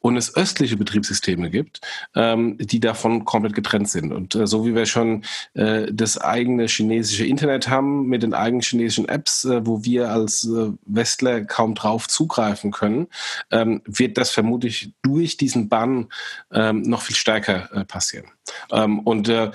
und 0.00 0.16
es 0.16 0.34
östliche 0.36 0.76
Betriebssysteme 0.76 1.50
gibt, 1.50 1.80
ähm, 2.14 2.56
die 2.58 2.80
davon 2.80 3.24
komplett 3.24 3.54
getrennt 3.54 3.88
sind. 3.88 4.12
Und 4.12 4.34
äh, 4.34 4.46
so 4.46 4.64
wie 4.64 4.74
wir 4.74 4.86
schon 4.86 5.24
äh, 5.54 5.86
das 5.92 6.18
eigene 6.18 6.66
chinesische 6.66 7.26
Internet 7.26 7.68
haben 7.68 8.06
mit 8.06 8.22
den 8.22 8.34
eigenen 8.34 8.62
chinesischen 8.62 9.08
Apps, 9.08 9.44
äh, 9.44 9.66
wo 9.66 9.84
wir 9.84 10.10
als 10.10 10.44
äh, 10.44 10.72
Westler 10.86 11.44
kaum 11.44 11.74
drauf 11.74 12.08
zugreifen 12.08 12.70
können, 12.70 13.08
ähm, 13.50 13.82
wird 13.84 14.18
das 14.18 14.30
vermutlich 14.30 14.92
durch 15.02 15.36
diesen 15.36 15.68
Bann 15.68 16.08
ähm, 16.52 16.82
noch 16.82 17.02
viel 17.02 17.16
stärker 17.16 17.68
äh, 17.72 17.84
passieren. 17.84 18.26
Ähm, 18.70 19.00
und 19.00 19.28
äh, 19.28 19.50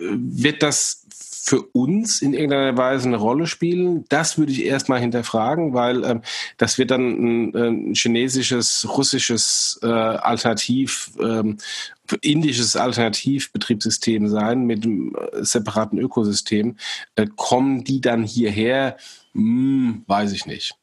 wird 0.00 0.62
das 0.62 1.05
für 1.46 1.62
uns 1.62 2.22
in 2.22 2.34
irgendeiner 2.34 2.76
Weise 2.76 3.06
eine 3.06 3.18
Rolle 3.18 3.46
spielen? 3.46 4.04
Das 4.08 4.36
würde 4.36 4.50
ich 4.50 4.64
erstmal 4.64 4.98
hinterfragen, 4.98 5.74
weil 5.74 6.04
ähm, 6.04 6.22
das 6.56 6.76
wird 6.76 6.90
dann 6.90 7.02
ein, 7.02 7.56
ein 7.56 7.94
chinesisches, 7.94 8.86
russisches 8.96 9.78
äh, 9.82 9.86
Alternativ, 9.86 11.12
ähm, 11.20 11.58
indisches 12.20 12.74
Alternativbetriebssystem 12.74 14.28
sein 14.28 14.64
mit 14.66 14.84
einem 14.84 15.14
äh, 15.14 15.44
separaten 15.44 16.00
Ökosystem. 16.00 16.76
Äh, 17.14 17.28
kommen 17.36 17.84
die 17.84 18.00
dann 18.00 18.24
hierher? 18.24 18.96
Hm, 19.32 20.02
weiß 20.08 20.32
ich 20.32 20.46
nicht. 20.46 20.74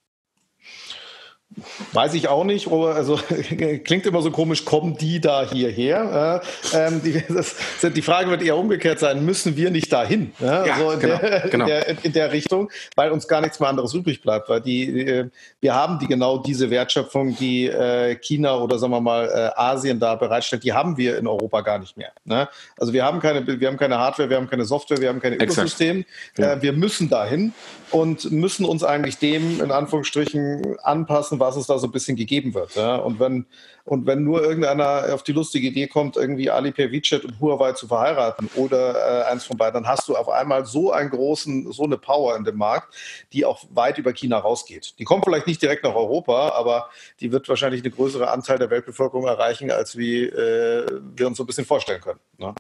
Weiß 1.93 2.14
ich 2.14 2.28
auch 2.28 2.43
nicht, 2.43 2.68
also 2.72 3.16
klingt 3.84 4.06
immer 4.06 4.22
so 4.22 4.32
komisch, 4.32 4.66
kommen 4.66 4.97
die 4.97 5.22
da 5.22 5.47
hierher? 5.49 6.41
Äh, 6.74 6.78
ähm, 6.78 7.01
die, 7.04 7.24
das, 7.34 7.56
die, 7.82 8.01
Frage 8.01 8.30
wird 8.30 8.41
eher 8.41 8.58
umgekehrt 8.58 8.99
sein, 8.99 9.26
müssen 9.26 9.56
wir 9.56 9.72
nicht 9.72 9.91
dahin? 9.91 10.34
Ja, 10.39 10.66
ja 10.66 10.78
so 10.78 10.91
in, 10.91 10.99
genau, 10.99 11.18
der, 11.18 11.39
genau. 11.49 11.66
In, 11.66 11.70
der, 11.70 12.06
in, 12.06 12.14
der, 12.14 12.32
Richtung, 12.32 12.70
weil 12.95 13.12
uns 13.12 13.28
gar 13.28 13.41
nichts 13.41 13.60
mehr 13.60 13.70
anderes 13.70 13.93
übrig 13.93 14.22
bleibt, 14.22 14.49
weil 14.49 14.62
die, 14.62 15.01
äh, 15.01 15.30
wir 15.62 15.76
haben 15.76 15.99
die 15.99 16.08
genau 16.08 16.38
diese 16.38 16.70
Wertschöpfung, 16.70 17.36
die 17.38 17.68
äh, 17.68 18.16
China 18.16 18.58
oder 18.58 18.80
sagen 18.80 18.91
wir 18.91 19.01
mal 19.01 19.26
äh, 19.26 19.60
Asien 19.60 19.99
da 19.99 20.16
bereitstellt, 20.16 20.64
die 20.64 20.74
haben 20.74 20.97
wir 20.97 21.18
in 21.18 21.28
Europa 21.28 21.62
gar 21.62 21.80
nicht 21.80 21.97
mehr. 21.97 22.12
Ne? 22.26 22.47
Also 22.78 22.93
wir 22.93 23.04
haben 23.04 23.20
keine, 23.20 23.45
wir 23.45 23.68
haben 23.68 23.78
keine 23.78 23.97
Hardware, 23.97 24.30
wir 24.30 24.38
haben 24.38 24.49
keine 24.49 24.66
Software, 24.66 24.99
wir 24.99 25.10
haben 25.10 25.20
kein 25.20 25.34
Ökosystem. 25.34 26.06
Ja. 26.38 26.62
Wir 26.62 26.74
müssen 26.74 27.10
dahin 27.10 27.54
und 27.91 28.32
müssen 28.32 28.66
uns 28.66 28.84
eigentlich 28.84 29.18
dem 29.20 29.62
in 29.62 29.72
Anführungsstrichen 29.72 30.78
anpassen, 30.82 31.39
was 31.44 31.56
es 31.58 31.68
da 31.68 31.78
so 31.78 31.88
ein 31.88 31.91
bisschen 31.91 32.16
gegeben 32.16 32.54
wird. 32.54 32.76
Ja? 32.76 32.96
Und 32.96 33.20
wenn 33.20 33.46
und 33.86 34.06
wenn 34.06 34.24
nur 34.24 34.41
irgendeiner 34.41 35.14
auf 35.14 35.24
die 35.24 35.34
lustige 35.34 35.68
Idee 35.68 35.88
kommt, 35.88 36.16
irgendwie 36.16 36.50
Alipay, 36.50 36.89
WeChat 36.91 37.26
und 37.26 37.39
Huawei 37.41 37.74
zu 37.74 37.88
verheiraten 37.88 38.50
oder 38.56 39.26
äh, 39.26 39.32
eins 39.32 39.44
von 39.44 39.58
beiden, 39.58 39.84
dann 39.84 39.88
hast 39.88 40.08
du 40.08 40.16
auf 40.16 40.30
einmal 40.30 40.66
so 40.66 40.94
einen 40.94 41.10
großen, 41.10 41.70
so 41.74 41.84
eine 41.84 41.98
Power 41.98 42.38
in 42.38 42.46
dem 42.46 42.58
Markt, 42.58 42.96
die 43.34 43.44
auch 43.44 43.66
weit 43.72 43.98
über 43.98 44.14
China 44.14 44.38
rausgeht. 44.38 44.98
Die 45.00 45.04
kommt 45.04 45.26
vielleicht 45.26 45.48
nicht 45.48 45.62
direkt 45.62 45.84
nach 45.84 45.96
Europa, 45.96 46.54
aber 46.56 46.89
die 47.20 47.34
wird 47.34 47.50
wahrscheinlich 47.50 47.84
einen 47.84 47.94
größeren 47.94 48.28
Anteil 48.28 48.58
der 48.58 48.70
Weltbevölkerung 48.70 49.28
erreichen, 49.28 49.70
als 49.70 49.98
wie 49.98 50.24
äh, 50.24 51.02
wir 51.16 51.28
uns 51.28 51.38
so 51.38 51.44
ein 51.44 51.48
bisschen 51.48 51.66
vorstellen 51.66 52.02
können. 52.02 52.20
Ne? 52.38 52.56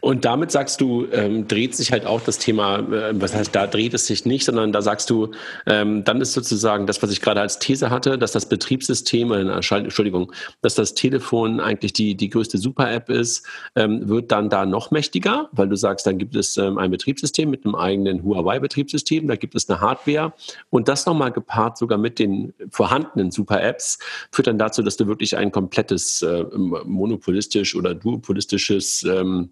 Und 0.00 0.24
damit 0.24 0.50
sagst 0.50 0.80
du, 0.80 1.06
ähm, 1.12 1.48
dreht 1.48 1.74
sich 1.74 1.92
halt 1.92 2.04
auch 2.04 2.20
das 2.20 2.38
Thema, 2.38 2.78
äh, 2.78 3.12
was 3.20 3.34
heißt, 3.34 3.54
da 3.54 3.66
dreht 3.66 3.94
es 3.94 4.06
sich 4.06 4.26
nicht, 4.26 4.44
sondern 4.44 4.72
da 4.72 4.82
sagst 4.82 5.08
du, 5.08 5.32
ähm, 5.66 6.04
dann 6.04 6.20
ist 6.20 6.34
sozusagen 6.34 6.86
das, 6.86 7.02
was 7.02 7.10
ich 7.10 7.20
gerade 7.20 7.40
als 7.40 7.58
These 7.58 7.90
hatte, 7.90 8.18
dass 8.18 8.32
das 8.32 8.46
Betriebssystem, 8.48 9.32
äh, 9.32 9.40
Entschuldigung, 9.40 10.32
dass 10.60 10.74
das 10.74 10.94
Telefon 10.94 11.60
eigentlich 11.60 11.92
die, 11.92 12.14
die 12.16 12.28
größte 12.28 12.58
Super-App 12.58 13.08
ist, 13.08 13.46
ähm, 13.74 14.08
wird 14.08 14.30
dann 14.30 14.50
da 14.50 14.66
noch 14.66 14.90
mächtiger, 14.90 15.48
weil 15.52 15.68
du 15.68 15.76
sagst, 15.76 16.06
dann 16.06 16.18
gibt 16.18 16.36
es 16.36 16.56
ähm, 16.56 16.78
ein 16.78 16.90
Betriebssystem 16.90 17.48
mit 17.48 17.64
einem 17.64 17.74
eigenen 17.74 18.22
Huawei-Betriebssystem, 18.24 19.26
da 19.26 19.36
gibt 19.36 19.54
es 19.54 19.68
eine 19.68 19.80
Hardware 19.80 20.34
und 20.70 20.88
das 20.88 21.06
nochmal 21.06 21.32
gepaart 21.32 21.78
sogar 21.78 21.98
mit 21.98 22.18
den 22.18 22.52
vorhandenen 22.70 23.30
Super-Apps 23.30 23.98
führt 24.30 24.46
dann 24.46 24.58
dazu, 24.58 24.82
dass 24.82 24.96
du 24.96 25.06
wirklich 25.06 25.36
ein 25.36 25.50
komplettes 25.50 26.22
äh, 26.22 26.44
monopolistisch 26.84 27.74
oder 27.74 27.94
duopolistisches 27.94 29.02
ähm, 29.04 29.45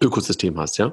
Ökosystem 0.00 0.58
hast, 0.58 0.78
ja? 0.78 0.92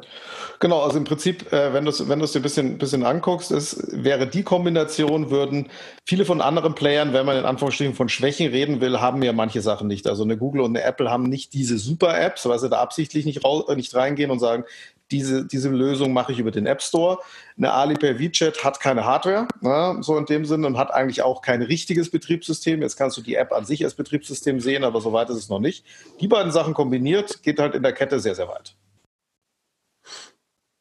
Genau, 0.60 0.82
also 0.82 0.98
im 0.98 1.04
Prinzip, 1.04 1.52
äh, 1.52 1.74
wenn 1.74 1.84
du 1.84 1.90
es 1.90 2.08
wenn 2.08 2.20
dir 2.20 2.26
ein 2.34 2.42
bisschen, 2.42 2.78
bisschen 2.78 3.04
anguckst, 3.04 3.52
ist, 3.52 3.86
wäre 3.92 4.28
die 4.28 4.44
Kombination, 4.44 5.30
würden 5.30 5.70
viele 6.06 6.26
von 6.26 6.42
anderen 6.42 6.76
Playern, 6.76 7.14
wenn 7.14 7.26
man 7.26 7.38
in 7.38 7.46
Anführungsstrichen 7.46 7.96
von 7.96 8.10
Schwächen 8.10 8.50
reden 8.50 8.80
will, 8.82 9.02
haben 9.02 9.22
ja 9.24 9.34
manche 9.34 9.62
Sachen 9.62 9.88
nicht. 9.88 10.08
Also 10.08 10.24
eine 10.24 10.38
Google 10.38 10.62
und 10.62 10.76
eine 10.76 10.86
Apple 10.86 11.12
haben 11.12 11.24
nicht 11.24 11.54
diese 11.54 11.78
Super-Apps, 11.78 12.46
weil 12.48 12.60
sie 12.60 12.70
da 12.70 12.80
absichtlich 12.80 13.26
nicht, 13.26 13.42
äh, 13.44 13.76
nicht 13.76 13.94
reingehen 13.94 14.32
und 14.32 14.40
sagen, 14.40 14.64
diese, 15.12 15.46
diese 15.46 15.70
Lösung 15.70 16.12
mache 16.12 16.32
ich 16.32 16.40
über 16.40 16.52
den 16.52 16.66
App 16.66 16.82
Store. 16.82 17.20
Eine 17.58 17.72
Alipay 17.72 18.20
WeChat 18.20 18.64
hat 18.64 18.80
keine 18.80 19.06
Hardware, 19.06 19.48
ne, 19.62 19.98
so 20.02 20.18
in 20.18 20.26
dem 20.26 20.46
Sinne, 20.46 20.68
und 20.68 20.78
hat 20.78 20.92
eigentlich 20.92 21.22
auch 21.22 21.42
kein 21.42 21.62
richtiges 21.62 22.10
Betriebssystem. 22.10 22.82
Jetzt 22.82 22.98
kannst 22.98 23.18
du 23.18 23.22
die 23.22 23.36
App 23.36 23.54
an 23.54 23.66
sich 23.66 23.84
als 23.84 23.94
Betriebssystem 23.94 24.60
sehen, 24.60 24.84
aber 24.84 25.02
so 25.02 25.14
weit 25.14 25.30
ist 25.30 25.38
es 25.38 25.50
noch 25.50 25.60
nicht. 25.60 25.86
Die 26.20 26.28
beiden 26.28 26.52
Sachen 26.52 26.74
kombiniert 26.74 27.44
geht 27.44 27.60
halt 27.60 27.76
in 27.76 27.84
der 27.84 27.94
Kette 27.94 28.20
sehr, 28.20 28.36
sehr 28.36 28.48
weit. 28.48 28.76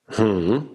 Hm. 0.08 0.68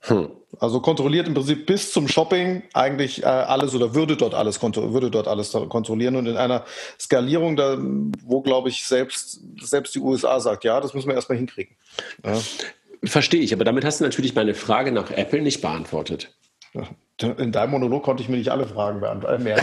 Hm. 0.00 0.28
Also 0.60 0.80
kontrolliert 0.80 1.26
im 1.28 1.34
Prinzip 1.34 1.66
bis 1.66 1.92
zum 1.92 2.08
Shopping 2.08 2.62
eigentlich 2.74 3.22
äh, 3.22 3.26
alles 3.26 3.74
oder 3.74 3.94
würde 3.94 4.16
dort 4.16 4.34
alles 4.34 4.60
würde 4.62 5.10
dort 5.10 5.26
alles 5.26 5.52
kontrollieren 5.68 6.16
und 6.16 6.26
in 6.26 6.36
einer 6.36 6.64
Skalierung, 7.00 7.56
da, 7.56 7.78
wo 8.24 8.42
glaube 8.42 8.68
ich 8.68 8.84
selbst 8.84 9.40
selbst 9.60 9.94
die 9.94 10.00
USA 10.00 10.40
sagt, 10.40 10.64
ja, 10.64 10.80
das 10.80 10.92
müssen 10.92 11.08
wir 11.08 11.14
erstmal 11.14 11.38
hinkriegen. 11.38 11.76
Ja. 12.24 12.38
Verstehe 13.04 13.40
ich, 13.40 13.52
aber 13.54 13.64
damit 13.64 13.84
hast 13.84 14.00
du 14.00 14.04
natürlich 14.04 14.34
meine 14.34 14.54
Frage 14.54 14.92
nach 14.92 15.10
Apple 15.10 15.42
nicht 15.42 15.62
beantwortet. 15.62 16.34
In 17.20 17.52
deinem 17.52 17.70
Monolog 17.70 18.02
konnte 18.02 18.22
ich 18.22 18.28
mir 18.28 18.36
nicht 18.36 18.50
alle 18.50 18.66
Fragen 18.66 19.00
beantworten. 19.00 19.46
Äh, 19.46 19.56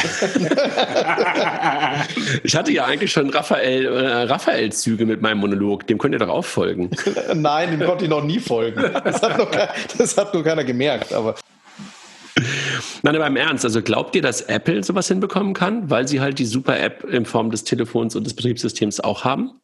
ich 2.43 2.55
hatte 2.55 2.71
ja 2.71 2.85
eigentlich 2.85 3.11
schon 3.11 3.29
Raphael, 3.31 3.85
äh, 3.85 4.23
Raphael-Züge 4.23 5.05
mit 5.05 5.21
meinem 5.21 5.39
Monolog. 5.39 5.85
Dem 5.87 5.97
könnt 5.97 6.13
ihr 6.13 6.19
doch 6.19 6.29
auch 6.29 6.45
folgen. 6.45 6.89
Nein, 7.35 7.71
dem 7.71 7.85
konnte 7.85 8.05
ich 8.05 8.09
noch 8.09 8.23
nie 8.23 8.39
folgen. 8.39 8.81
Das 9.03 9.21
hat 9.21 9.37
nur, 9.37 9.49
das 9.97 10.17
hat 10.17 10.33
nur 10.33 10.43
keiner 10.43 10.63
gemerkt. 10.63 11.11
Aber 11.11 11.35
Nein, 13.01 13.15
aber 13.15 13.27
im 13.27 13.35
Ernst, 13.35 13.65
also 13.65 13.81
glaubt 13.81 14.15
ihr, 14.15 14.21
dass 14.21 14.41
Apple 14.41 14.83
sowas 14.83 15.07
hinbekommen 15.07 15.53
kann, 15.53 15.89
weil 15.89 16.07
sie 16.07 16.21
halt 16.21 16.39
die 16.39 16.45
Super-App 16.45 17.03
in 17.03 17.25
Form 17.25 17.51
des 17.51 17.63
Telefons 17.63 18.15
und 18.15 18.25
des 18.25 18.35
Betriebssystems 18.35 18.99
auch 18.99 19.25
haben? 19.25 19.59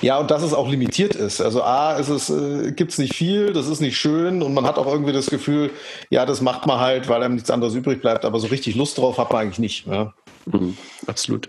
Ja, 0.00 0.18
und 0.18 0.30
dass 0.30 0.42
es 0.42 0.54
auch 0.54 0.68
limitiert 0.68 1.14
ist. 1.16 1.40
Also 1.40 1.62
A, 1.62 1.96
ist 1.96 2.08
es, 2.08 2.30
äh, 2.30 2.72
gibt 2.72 2.92
es 2.92 2.98
nicht 2.98 3.14
viel, 3.14 3.52
das 3.52 3.66
ist 3.66 3.80
nicht 3.80 3.96
schön 3.96 4.42
und 4.42 4.54
man 4.54 4.64
hat 4.64 4.78
auch 4.78 4.86
irgendwie 4.86 5.12
das 5.12 5.26
Gefühl, 5.26 5.70
ja, 6.10 6.24
das 6.24 6.40
macht 6.40 6.66
man 6.66 6.78
halt, 6.78 7.08
weil 7.08 7.22
einem 7.22 7.34
nichts 7.34 7.50
anderes 7.50 7.74
übrig 7.74 8.00
bleibt, 8.00 8.24
aber 8.24 8.38
so 8.38 8.46
richtig 8.46 8.76
Lust 8.76 8.98
drauf 8.98 9.18
hat 9.18 9.32
man 9.32 9.42
eigentlich 9.42 9.58
nicht. 9.58 9.86
Ja. 9.86 10.14
Mhm, 10.46 10.76
absolut. 11.06 11.48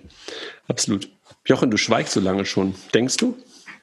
Absolut. 0.68 1.10
Jochen, 1.46 1.72
du 1.72 1.78
schweigst 1.78 2.14
so 2.14 2.20
lange 2.20 2.46
schon. 2.46 2.76
Denkst 2.94 3.18
du? 3.18 3.36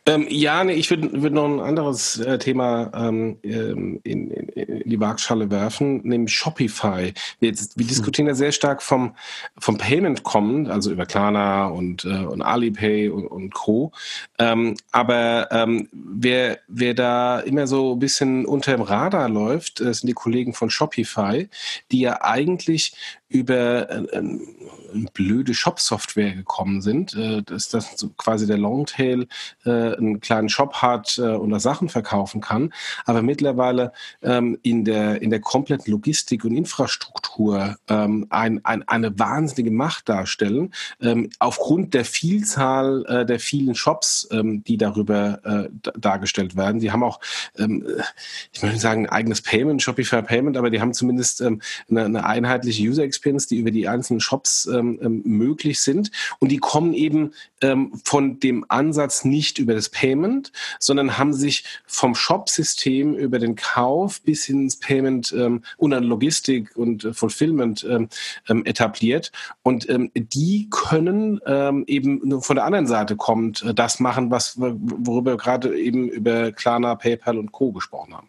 Ähm, 0.09 0.27
ja, 0.31 0.63
nee, 0.63 0.75
ich 0.75 0.89
würde 0.89 1.21
würd 1.21 1.35
noch 1.35 1.47
ein 1.47 1.59
anderes 1.59 2.21
äh, 2.21 2.39
Thema 2.39 2.93
ähm, 2.95 3.39
ähm, 3.43 4.01
in, 4.05 4.31
in, 4.31 4.49
in, 4.51 4.89
die 4.89 5.01
Waagschale 5.01 5.51
werfen, 5.51 6.01
nämlich 6.05 6.33
Shopify. 6.33 7.13
Wir, 7.41 7.49
jetzt, 7.49 7.77
wir 7.77 7.83
hm. 7.83 7.89
diskutieren 7.89 8.29
ja 8.29 8.35
sehr 8.35 8.53
stark 8.53 8.83
vom, 8.83 9.17
vom 9.59 9.79
Payment 9.79 10.23
kommen, 10.23 10.71
also 10.71 10.93
über 10.93 11.07
Klarna 11.07 11.67
und, 11.67 12.05
äh, 12.05 12.25
und 12.25 12.41
Alipay 12.41 13.09
und, 13.09 13.27
und 13.27 13.53
Co. 13.53 13.91
Ähm, 14.39 14.77
aber 14.93 15.49
ähm, 15.51 15.89
wer, 15.91 16.61
wer 16.69 16.95
da 16.95 17.41
immer 17.41 17.67
so 17.67 17.95
ein 17.95 17.99
bisschen 17.99 18.47
unter 18.47 18.71
dem 18.71 18.83
Radar 18.83 19.29
läuft, 19.29 19.81
äh, 19.81 19.93
sind 19.93 20.07
die 20.07 20.15
Kollegen 20.15 20.55
von 20.55 20.71
Shopify, 20.71 21.49
die 21.91 22.01
ja 22.01 22.23
eigentlich 22.23 22.95
über 23.29 23.91
äh, 23.91 24.19
äh, 24.19 24.39
blöde 25.13 25.55
Shop-Software 25.55 26.35
gekommen 26.35 26.81
sind, 26.81 27.15
äh, 27.15 27.43
dass 27.43 27.69
das 27.69 27.97
so 27.97 28.11
quasi 28.11 28.47
der 28.47 28.59
Longtail 28.59 29.27
äh, 29.65 29.71
einen 29.71 30.21
kleinen 30.21 30.49
Shop 30.49 30.75
hat 30.75 31.19
äh, 31.19 31.23
und 31.23 31.51
da 31.51 31.59
Sachen 31.59 31.89
verkaufen 31.89 32.41
kann, 32.41 32.73
aber 33.05 33.23
mittlerweile 33.23 33.93
ähm, 34.23 34.59
in 34.63 34.85
der 34.85 35.23
in 35.23 35.31
der 35.31 35.41
kompletten 35.41 35.93
Logistik 35.93 36.45
und 36.45 36.57
Infrastruktur 36.57 37.77
ähm, 37.89 38.27
ein, 38.31 38.65
ein, 38.65 38.87
eine 38.87 39.19
wahnsinnige 39.19 39.75
Macht 39.75 40.09
darstellen 40.09 40.73
ähm, 41.01 41.31
aufgrund 41.39 41.95
der 41.95 42.05
Vielzahl 42.05 43.05
äh, 43.07 43.27
der 43.27 43.41
vielen 43.41 43.75
Shops, 43.75 44.29
ähm, 44.31 44.63
die 44.65 44.77
darüber 44.77 45.41
äh, 45.45 45.91
dargestellt 45.99 46.57
werden. 46.57 46.81
Die 46.81 46.93
haben 46.93 47.03
auch, 47.03 47.21
ähm, 47.59 47.87
ich 48.53 48.63
möchte 48.63 48.79
sagen, 48.79 49.07
ein 49.07 49.13
eigenes 49.13 49.43
Payment, 49.43 49.83
Shopify 49.83 50.23
Payment, 50.23 50.57
aber 50.57 50.71
die 50.71 50.81
haben 50.81 50.95
zumindest 50.95 51.41
ähm, 51.41 51.61
eine, 51.91 52.05
eine 52.05 52.25
einheitliche 52.25 52.83
User 52.83 53.03
Experience, 53.03 53.16
die 53.21 53.59
über 53.59 53.71
die 53.71 53.89
einzelnen 53.89 54.21
Shops 54.21 54.67
ähm, 54.67 54.99
ähm, 55.03 55.23
möglich 55.25 55.81
sind. 55.81 56.11
Und 56.39 56.51
die 56.51 56.59
kommen 56.59 56.95
eben 56.95 57.33
ähm, 57.61 57.93
von 58.05 58.41
dem 58.41 58.65
Ansatz 58.69 59.25
nicht 59.25 59.59
über 59.59 59.75
das 59.75 59.89
Payment, 59.89 60.53
sondern 60.79 61.19
haben 61.19 61.33
sich 61.33 61.65
vom 61.87 62.15
Shop-System 62.15 63.15
über 63.15 63.39
den 63.39 63.57
Kauf 63.57 64.21
bis 64.23 64.49
ins 64.49 64.77
Payment 64.79 65.33
ähm, 65.37 65.63
und 65.77 65.93
an 65.93 66.05
Logistik 66.05 66.77
und 66.77 67.05
äh, 67.05 67.13
Fulfillment 67.13 67.87
ähm, 67.89 68.09
ähm, 68.49 68.65
etabliert. 68.65 69.33
Und 69.63 69.87
die 70.15 70.69
können 70.71 71.41
eben 71.87 72.43
von 72.43 72.57
der 72.57 72.65
anderen 72.65 72.87
Seite 72.87 73.17
kommt, 73.17 73.63
äh, 73.63 73.75
das 73.75 74.01
machen, 74.01 74.31
was 74.31 74.59
worüber 74.59 75.33
wir 75.33 75.37
gerade 75.37 75.79
eben 75.79 76.09
über 76.09 76.53
Klarna, 76.53 76.95
PayPal 76.95 77.39
und 77.39 77.53
Co. 77.53 77.73
gesprochen 77.73 78.15
haben. 78.15 78.29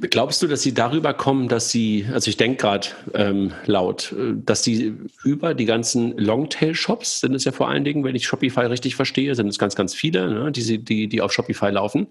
Glaubst 0.00 0.40
du, 0.40 0.46
dass 0.46 0.62
sie 0.62 0.72
darüber 0.72 1.12
kommen, 1.12 1.48
dass 1.48 1.70
sie, 1.70 2.06
also 2.10 2.30
ich 2.30 2.38
denke 2.38 2.56
gerade 2.56 2.88
ähm, 3.12 3.52
laut, 3.66 4.12
äh, 4.12 4.32
dass 4.34 4.64
sie 4.64 4.94
über 5.24 5.52
die 5.52 5.66
ganzen 5.66 6.16
Longtail-Shops, 6.16 7.20
sind 7.20 7.34
es 7.34 7.44
ja 7.44 7.52
vor 7.52 7.68
allen 7.68 7.84
Dingen, 7.84 8.02
wenn 8.02 8.16
ich 8.16 8.26
Shopify 8.26 8.62
richtig 8.62 8.96
verstehe, 8.96 9.34
sind 9.34 9.46
es 9.46 9.58
ganz, 9.58 9.74
ganz 9.74 9.92
viele, 9.92 10.26
ne, 10.44 10.52
die, 10.52 10.82
die, 10.82 11.06
die 11.08 11.20
auf 11.20 11.34
Shopify 11.34 11.68
laufen, 11.68 12.06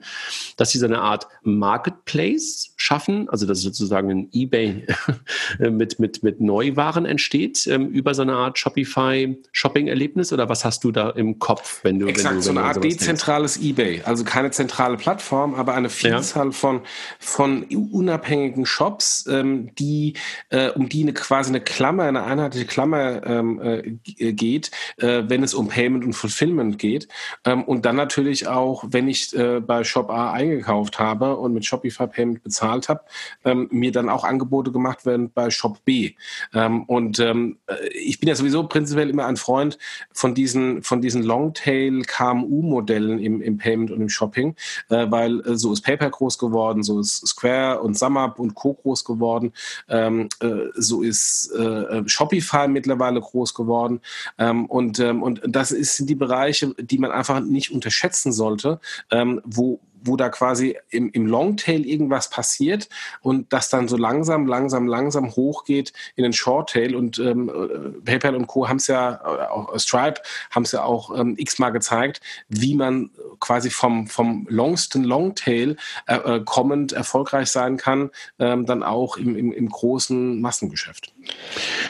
dass 0.55 0.69
sie 0.69 0.77
so 0.77 0.85
eine 0.85 0.99
Art 0.99 1.27
Marketplace 1.41 2.73
schaffen, 2.75 3.27
also 3.27 3.47
dass 3.47 3.61
sozusagen 3.61 4.11
ein 4.11 4.29
Ebay 4.33 4.85
mit, 5.59 5.97
mit, 5.97 6.21
mit 6.21 6.39
Neuwaren 6.39 7.05
entsteht, 7.05 7.65
ähm, 7.65 7.87
über 7.89 8.13
so 8.13 8.21
eine 8.21 8.33
Art 8.33 8.59
Shopify-Shopping-Erlebnis 8.59 10.31
oder 10.31 10.47
was 10.47 10.63
hast 10.63 10.83
du 10.83 10.91
da 10.91 11.09
im 11.09 11.39
Kopf, 11.39 11.79
wenn 11.83 11.97
du. 11.97 12.05
Exakt, 12.05 12.35
wenn 12.35 12.41
du, 12.41 12.43
so 12.43 12.51
eine 12.51 12.61
Art 12.61 12.83
dezentrales 12.83 13.55
denkst? 13.55 13.69
Ebay, 13.69 14.01
also 14.05 14.23
keine 14.23 14.51
zentrale 14.51 14.97
Plattform, 14.97 15.55
aber 15.55 15.73
eine 15.73 15.89
Vielzahl 15.89 16.47
ja. 16.47 16.51
von, 16.51 16.81
von 17.17 17.46
von 17.47 17.63
unabhängigen 17.91 18.65
Shops, 18.65 19.25
ähm, 19.27 19.73
die 19.75 20.13
äh, 20.49 20.69
um 20.69 20.89
die 20.89 21.03
eine 21.03 21.13
quasi 21.13 21.49
eine 21.49 21.61
Klammer, 21.61 22.03
eine 22.03 22.23
einheitliche 22.23 22.65
Klammer 22.65 23.25
ähm, 23.25 23.61
äh, 23.61 24.33
geht, 24.33 24.71
äh, 24.97 25.23
wenn 25.27 25.43
es 25.43 25.53
um 25.53 25.69
Payment 25.69 26.03
und 26.03 26.13
Fulfillment 26.13 26.77
geht. 26.77 27.07
Ähm, 27.45 27.63
und 27.63 27.85
dann 27.85 27.95
natürlich 27.95 28.47
auch, 28.47 28.83
wenn 28.89 29.07
ich 29.07 29.35
äh, 29.35 29.61
bei 29.61 29.83
Shop 29.83 30.09
A 30.09 30.33
eingekauft 30.33 30.99
habe 30.99 31.37
und 31.37 31.53
mit 31.53 31.65
Shopify 31.65 32.07
Payment 32.07 32.43
bezahlt 32.43 32.89
habe, 32.89 33.01
ähm, 33.45 33.67
mir 33.71 33.91
dann 33.91 34.09
auch 34.09 34.23
Angebote 34.23 34.71
gemacht 34.71 35.05
werden 35.05 35.31
bei 35.33 35.49
Shop 35.49 35.83
B. 35.85 36.15
Ähm, 36.53 36.83
und 36.83 37.19
ähm, 37.19 37.57
äh, 37.67 37.87
ich 37.93 38.19
bin 38.19 38.27
ja 38.27 38.35
sowieso 38.35 38.67
prinzipiell 38.67 39.09
immer 39.09 39.25
ein 39.25 39.37
Freund 39.37 39.77
von 40.11 40.35
diesen 40.35 40.83
von 40.83 41.01
diesen 41.01 41.23
Longtail 41.23 42.01
KMU 42.01 42.61
Modellen 42.61 43.19
im, 43.19 43.41
im 43.41 43.57
Payment 43.57 43.91
und 43.91 44.01
im 44.01 44.09
Shopping, 44.09 44.55
äh, 44.89 45.09
weil 45.09 45.39
äh, 45.41 45.55
so 45.55 45.71
ist 45.71 45.81
PayPal 45.81 46.09
groß 46.09 46.37
geworden, 46.37 46.83
so 46.83 46.99
ist 46.99 47.36
Square 47.37 47.81
und 47.81 47.97
SumUp 47.97 48.39
und 48.39 48.55
Co. 48.55 48.73
groß 48.73 49.03
geworden. 49.03 49.53
Ähm, 49.87 50.29
äh, 50.39 50.69
so 50.75 51.01
ist 51.01 51.51
äh, 51.51 52.07
Shopify 52.07 52.67
mittlerweile 52.67 53.21
groß 53.21 53.53
geworden. 53.53 54.01
Ähm, 54.37 54.65
und, 54.65 54.99
ähm, 54.99 55.23
und 55.23 55.41
das 55.45 55.69
sind 55.69 56.09
die 56.09 56.15
Bereiche, 56.15 56.73
die 56.79 56.97
man 56.97 57.11
einfach 57.11 57.39
nicht 57.39 57.71
unterschätzen 57.71 58.31
sollte, 58.31 58.79
ähm, 59.11 59.41
wo 59.45 59.79
wo 60.07 60.15
da 60.15 60.29
quasi 60.29 60.77
im, 60.89 61.09
im 61.11 61.27
Longtail 61.27 61.85
irgendwas 61.85 62.29
passiert 62.29 62.89
und 63.21 63.51
das 63.53 63.69
dann 63.69 63.87
so 63.87 63.97
langsam, 63.97 64.47
langsam, 64.47 64.87
langsam 64.87 65.35
hochgeht 65.35 65.93
in 66.15 66.23
den 66.23 66.33
Shorttail. 66.33 66.95
Und 66.95 67.19
ähm, 67.19 67.49
äh, 67.49 68.01
PayPal 68.01 68.35
und 68.35 68.47
Co. 68.47 68.67
haben 68.67 68.77
es 68.77 68.87
ja, 68.87 69.15
äh, 69.15 69.47
auch 69.47 69.77
Stripe 69.77 70.21
haben 70.51 70.63
es 70.63 70.71
ja 70.71 70.83
auch 70.83 71.17
ähm, 71.17 71.35
x-mal 71.37 71.71
gezeigt, 71.71 72.21
wie 72.49 72.75
man 72.75 73.11
quasi 73.39 73.69
vom, 73.69 74.07
vom 74.07 74.47
longsten 74.49 75.03
Longtail 75.03 75.77
äh, 76.07 76.15
äh, 76.15 76.41
kommend 76.43 76.93
erfolgreich 76.93 77.49
sein 77.49 77.77
kann, 77.77 78.09
ähm, 78.39 78.65
dann 78.65 78.83
auch 78.83 79.17
im, 79.17 79.35
im, 79.35 79.51
im 79.51 79.69
großen 79.69 80.41
Massengeschäft. 80.41 81.13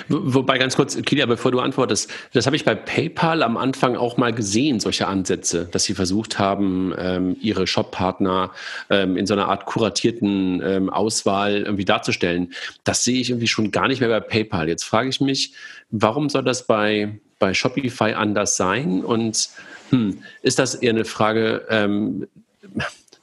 Wobei 0.10 0.58
ganz 0.58 0.76
kurz, 0.76 1.02
Kilia, 1.02 1.26
bevor 1.26 1.52
du 1.52 1.60
antwortest, 1.60 2.12
das 2.34 2.46
habe 2.46 2.56
ich 2.56 2.64
bei 2.64 2.76
PayPal 2.76 3.44
am 3.44 3.58
Anfang 3.58 3.96
auch 3.96 4.18
mal 4.18 4.34
gesehen, 4.34 4.80
solche 4.80 5.08
Ansätze, 5.08 5.68
dass 5.72 5.84
sie 5.84 5.94
versucht 5.94 6.40
haben, 6.40 6.94
ähm, 6.98 7.36
ihre 7.42 7.68
Shop-Partner 7.68 8.52
ähm, 8.90 9.18
in 9.18 9.26
so 9.26 9.34
einer 9.34 9.50
Art 9.50 9.66
kuratierten 9.66 10.62
ähm, 10.64 10.90
Auswahl 10.90 11.64
irgendwie 11.64 11.86
darzustellen. 11.86 12.54
Das 12.84 13.04
sehe 13.04 13.20
ich 13.20 13.30
irgendwie 13.30 13.48
schon 13.48 13.72
gar 13.72 13.88
nicht 13.88 14.00
mehr 14.00 14.10
bei 14.10 14.20
PayPal. 14.22 14.70
Jetzt 14.70 14.84
frage 14.84 15.10
ich 15.10 15.20
mich, 15.20 15.54
warum 15.92 16.30
soll 16.30 16.44
das 16.44 16.66
bei, 16.66 17.20
bei 17.40 17.54
Shopify 17.54 18.14
anders 18.14 18.56
sein? 18.56 19.04
Und 19.04 19.50
hm, 19.90 20.20
ist 20.42 20.60
das 20.60 20.76
eher 20.76 20.92
eine 20.92 21.06
Frage, 21.06 21.66
ähm, 21.70 22.28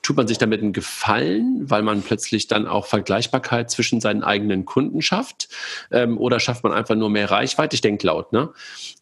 tut 0.05 0.17
man 0.17 0.29
sich 0.29 0.39
damit 0.39 0.61
einen 0.61 0.73
Gefallen, 0.73 1.69
weil 1.69 1.83
man 1.83 2.03
plötzlich 2.03 2.47
dann 2.47 2.69
auch 2.69 2.87
Vergleichbarkeit 2.87 3.71
zwischen 3.71 4.01
seinen 4.01 4.23
eigenen 4.23 4.67
Kunden 4.67 5.03
schafft? 5.03 5.49
Ähm, 5.91 6.19
oder 6.19 6.39
schafft 6.39 6.63
man 6.63 6.73
einfach 6.73 6.95
nur 6.95 7.11
mehr 7.11 7.31
Reichweite? 7.31 7.75
Ich 7.75 7.81
denke 7.81 8.07
laut. 8.07 8.33
Ne? 8.33 8.51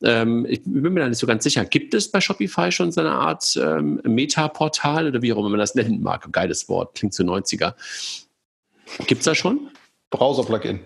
Ähm, 0.03 0.47
ich 0.49 0.63
bin 0.65 0.95
mir 0.95 1.01
da 1.01 1.09
nicht 1.09 1.19
so 1.19 1.27
ganz 1.27 1.45
sicher. 1.45 1.65
Gibt 1.65 1.93
es 1.93 2.11
bei 2.11 2.21
Shopify 2.21 2.71
schon 2.71 2.93
so 2.93 3.01
eine 3.01 3.11
Art 3.11 3.59
ähm, 3.61 4.01
Meta-Portal 4.05 5.09
oder 5.09 5.21
wie 5.21 5.33
auch 5.33 5.39
immer 5.39 5.51
man 5.51 5.59
das 5.59 5.75
nennen 5.75 6.03
mag? 6.03 6.33
Geiles 6.33 6.69
Wort, 6.69 6.95
klingt 6.95 7.13
zu 7.13 7.25
90er. 7.25 7.75
Gibt 9.07 9.21
es 9.21 9.25
da 9.25 9.35
schon? 9.35 9.69
Browser-Plugin. 10.11 10.81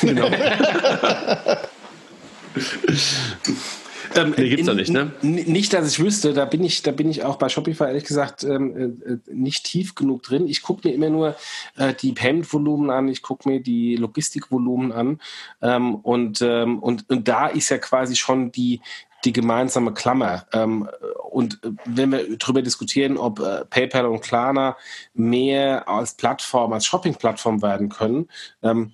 genau. 0.00 0.30
Ähm, 4.16 4.34
nee, 4.36 4.48
gibt's 4.48 4.66
doch 4.66 4.74
nicht, 4.74 4.90
ne? 4.90 5.12
Nicht, 5.22 5.72
dass 5.72 5.88
ich 5.90 6.00
wüsste, 6.00 6.32
da 6.32 6.44
bin 6.44 6.64
ich, 6.64 6.82
da 6.82 6.90
bin 6.90 7.08
ich 7.10 7.24
auch 7.24 7.36
bei 7.36 7.48
Shopify 7.48 7.84
ehrlich 7.84 8.04
gesagt 8.04 8.44
ähm, 8.44 9.00
äh, 9.04 9.32
nicht 9.32 9.64
tief 9.64 9.94
genug 9.94 10.22
drin. 10.22 10.48
Ich 10.48 10.62
gucke 10.62 10.88
mir 10.88 10.94
immer 10.94 11.10
nur 11.10 11.36
äh, 11.76 11.94
die 11.94 12.12
Payment-Volumen 12.12 12.90
an, 12.90 13.08
ich 13.08 13.22
gucke 13.22 13.48
mir 13.48 13.60
die 13.60 13.96
Logistikvolumen 13.96 14.92
an 14.92 15.20
ähm, 15.62 15.94
und, 15.96 16.42
ähm, 16.42 16.78
und, 16.78 17.08
und 17.08 17.28
da 17.28 17.46
ist 17.46 17.68
ja 17.68 17.78
quasi 17.78 18.16
schon 18.16 18.52
die, 18.52 18.80
die 19.24 19.32
gemeinsame 19.32 19.92
Klammer. 19.92 20.46
Ähm, 20.52 20.88
und 21.30 21.60
wenn 21.84 22.10
wir 22.10 22.36
darüber 22.36 22.62
diskutieren, 22.62 23.16
ob 23.16 23.40
äh, 23.40 23.64
PayPal 23.66 24.06
und 24.06 24.22
Klarna 24.22 24.76
mehr 25.14 25.88
als 25.88 26.14
Plattform, 26.14 26.72
als 26.72 26.86
Shopping-Plattform 26.86 27.62
werden 27.62 27.88
können, 27.88 28.28
ähm, 28.62 28.92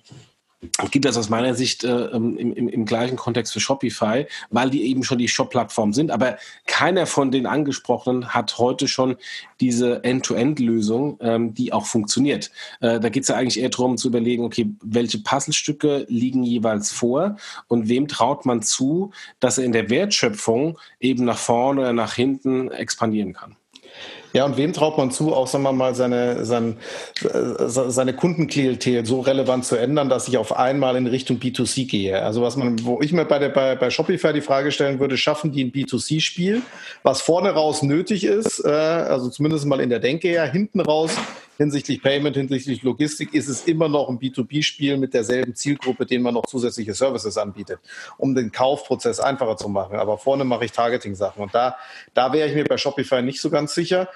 gibt 0.89 1.05
das 1.05 1.17
aus 1.17 1.29
meiner 1.29 1.53
Sicht 1.53 1.83
äh, 1.83 2.07
im, 2.07 2.35
im, 2.35 2.67
im, 2.67 2.85
gleichen 2.85 3.15
Kontext 3.15 3.53
für 3.53 3.59
Shopify, 3.59 4.25
weil 4.49 4.69
die 4.71 4.83
eben 4.85 5.03
schon 5.03 5.19
die 5.19 5.27
Shop-Plattform 5.27 5.93
sind. 5.93 6.09
Aber 6.09 6.37
keiner 6.65 7.05
von 7.05 7.29
den 7.29 7.45
angesprochenen 7.45 8.33
hat 8.33 8.57
heute 8.57 8.87
schon 8.87 9.17
diese 9.59 10.03
End-to-End-Lösung, 10.03 11.19
ähm, 11.21 11.53
die 11.53 11.73
auch 11.73 11.85
funktioniert. 11.85 12.51
Äh, 12.79 12.99
da 12.99 13.09
geht 13.09 13.23
es 13.23 13.29
ja 13.29 13.35
eigentlich 13.35 13.59
eher 13.59 13.69
darum 13.69 13.97
zu 13.97 14.07
überlegen, 14.07 14.43
okay, 14.45 14.71
welche 14.81 15.19
Puzzlestücke 15.19 16.05
liegen 16.09 16.43
jeweils 16.43 16.91
vor 16.91 17.37
und 17.67 17.87
wem 17.87 18.07
traut 18.07 18.45
man 18.45 18.63
zu, 18.63 19.11
dass 19.39 19.59
er 19.59 19.65
in 19.65 19.73
der 19.73 19.91
Wertschöpfung 19.91 20.79
eben 20.99 21.25
nach 21.25 21.37
vorne 21.37 21.81
oder 21.81 21.93
nach 21.93 22.15
hinten 22.15 22.71
expandieren 22.71 23.33
kann. 23.33 23.55
Ja, 24.33 24.45
und 24.45 24.57
wem 24.57 24.73
traut 24.73 24.97
man 24.97 25.11
zu, 25.11 25.33
auch 25.33 25.47
sagen 25.47 25.63
wir 25.63 25.71
mal, 25.71 25.95
seine, 25.95 26.45
seine, 26.45 26.75
äh, 27.23 27.67
seine 27.67 28.13
Kundenklientel 28.13 29.05
so 29.05 29.21
relevant 29.21 29.65
zu 29.65 29.75
ändern, 29.75 30.09
dass 30.09 30.27
ich 30.27 30.37
auf 30.37 30.55
einmal 30.55 30.95
in 30.95 31.07
Richtung 31.07 31.37
B2C 31.37 31.87
gehe? 31.87 32.21
Also 32.21 32.41
was 32.41 32.55
man, 32.55 32.83
wo 32.85 33.01
ich 33.01 33.13
mir 33.13 33.25
bei, 33.25 33.39
der, 33.39 33.49
bei, 33.49 33.75
bei 33.75 33.89
Shopify 33.89 34.33
die 34.33 34.41
Frage 34.41 34.71
stellen 34.71 34.99
würde, 34.99 35.17
schaffen 35.17 35.51
die 35.51 35.63
ein 35.63 35.71
B2C-Spiel, 35.71 36.61
was 37.03 37.21
vorne 37.21 37.51
raus 37.51 37.83
nötig 37.83 38.23
ist, 38.23 38.63
äh, 38.65 38.69
also 38.69 39.29
zumindest 39.29 39.65
mal 39.65 39.79
in 39.79 39.89
der 39.89 39.99
Denke 39.99 40.31
ja, 40.31 40.43
hinten 40.43 40.81
raus 40.81 41.11
hinsichtlich 41.57 42.01
Payment, 42.01 42.35
hinsichtlich 42.35 42.83
Logistik 42.83 43.33
ist 43.33 43.47
es 43.47 43.65
immer 43.65 43.89
noch 43.89 44.09
ein 44.09 44.19
B2B-Spiel 44.19 44.97
mit 44.97 45.13
derselben 45.13 45.55
Zielgruppe, 45.55 46.05
denen 46.05 46.23
man 46.23 46.33
noch 46.33 46.45
zusätzliche 46.45 46.93
Services 46.93 47.37
anbietet, 47.37 47.79
um 48.17 48.35
den 48.35 48.51
Kaufprozess 48.51 49.19
einfacher 49.19 49.57
zu 49.57 49.67
machen. 49.67 49.97
Aber 49.97 50.17
vorne 50.17 50.43
mache 50.43 50.65
ich 50.65 50.71
Targeting-Sachen. 50.71 51.41
Und 51.41 51.53
da, 51.53 51.77
da 52.13 52.31
wäre 52.31 52.47
ich 52.47 52.55
mir 52.55 52.63
bei 52.63 52.77
Shopify 52.77 53.21
nicht 53.21 53.41
so 53.41 53.49
ganz 53.49 53.73
sicher. 53.73 54.07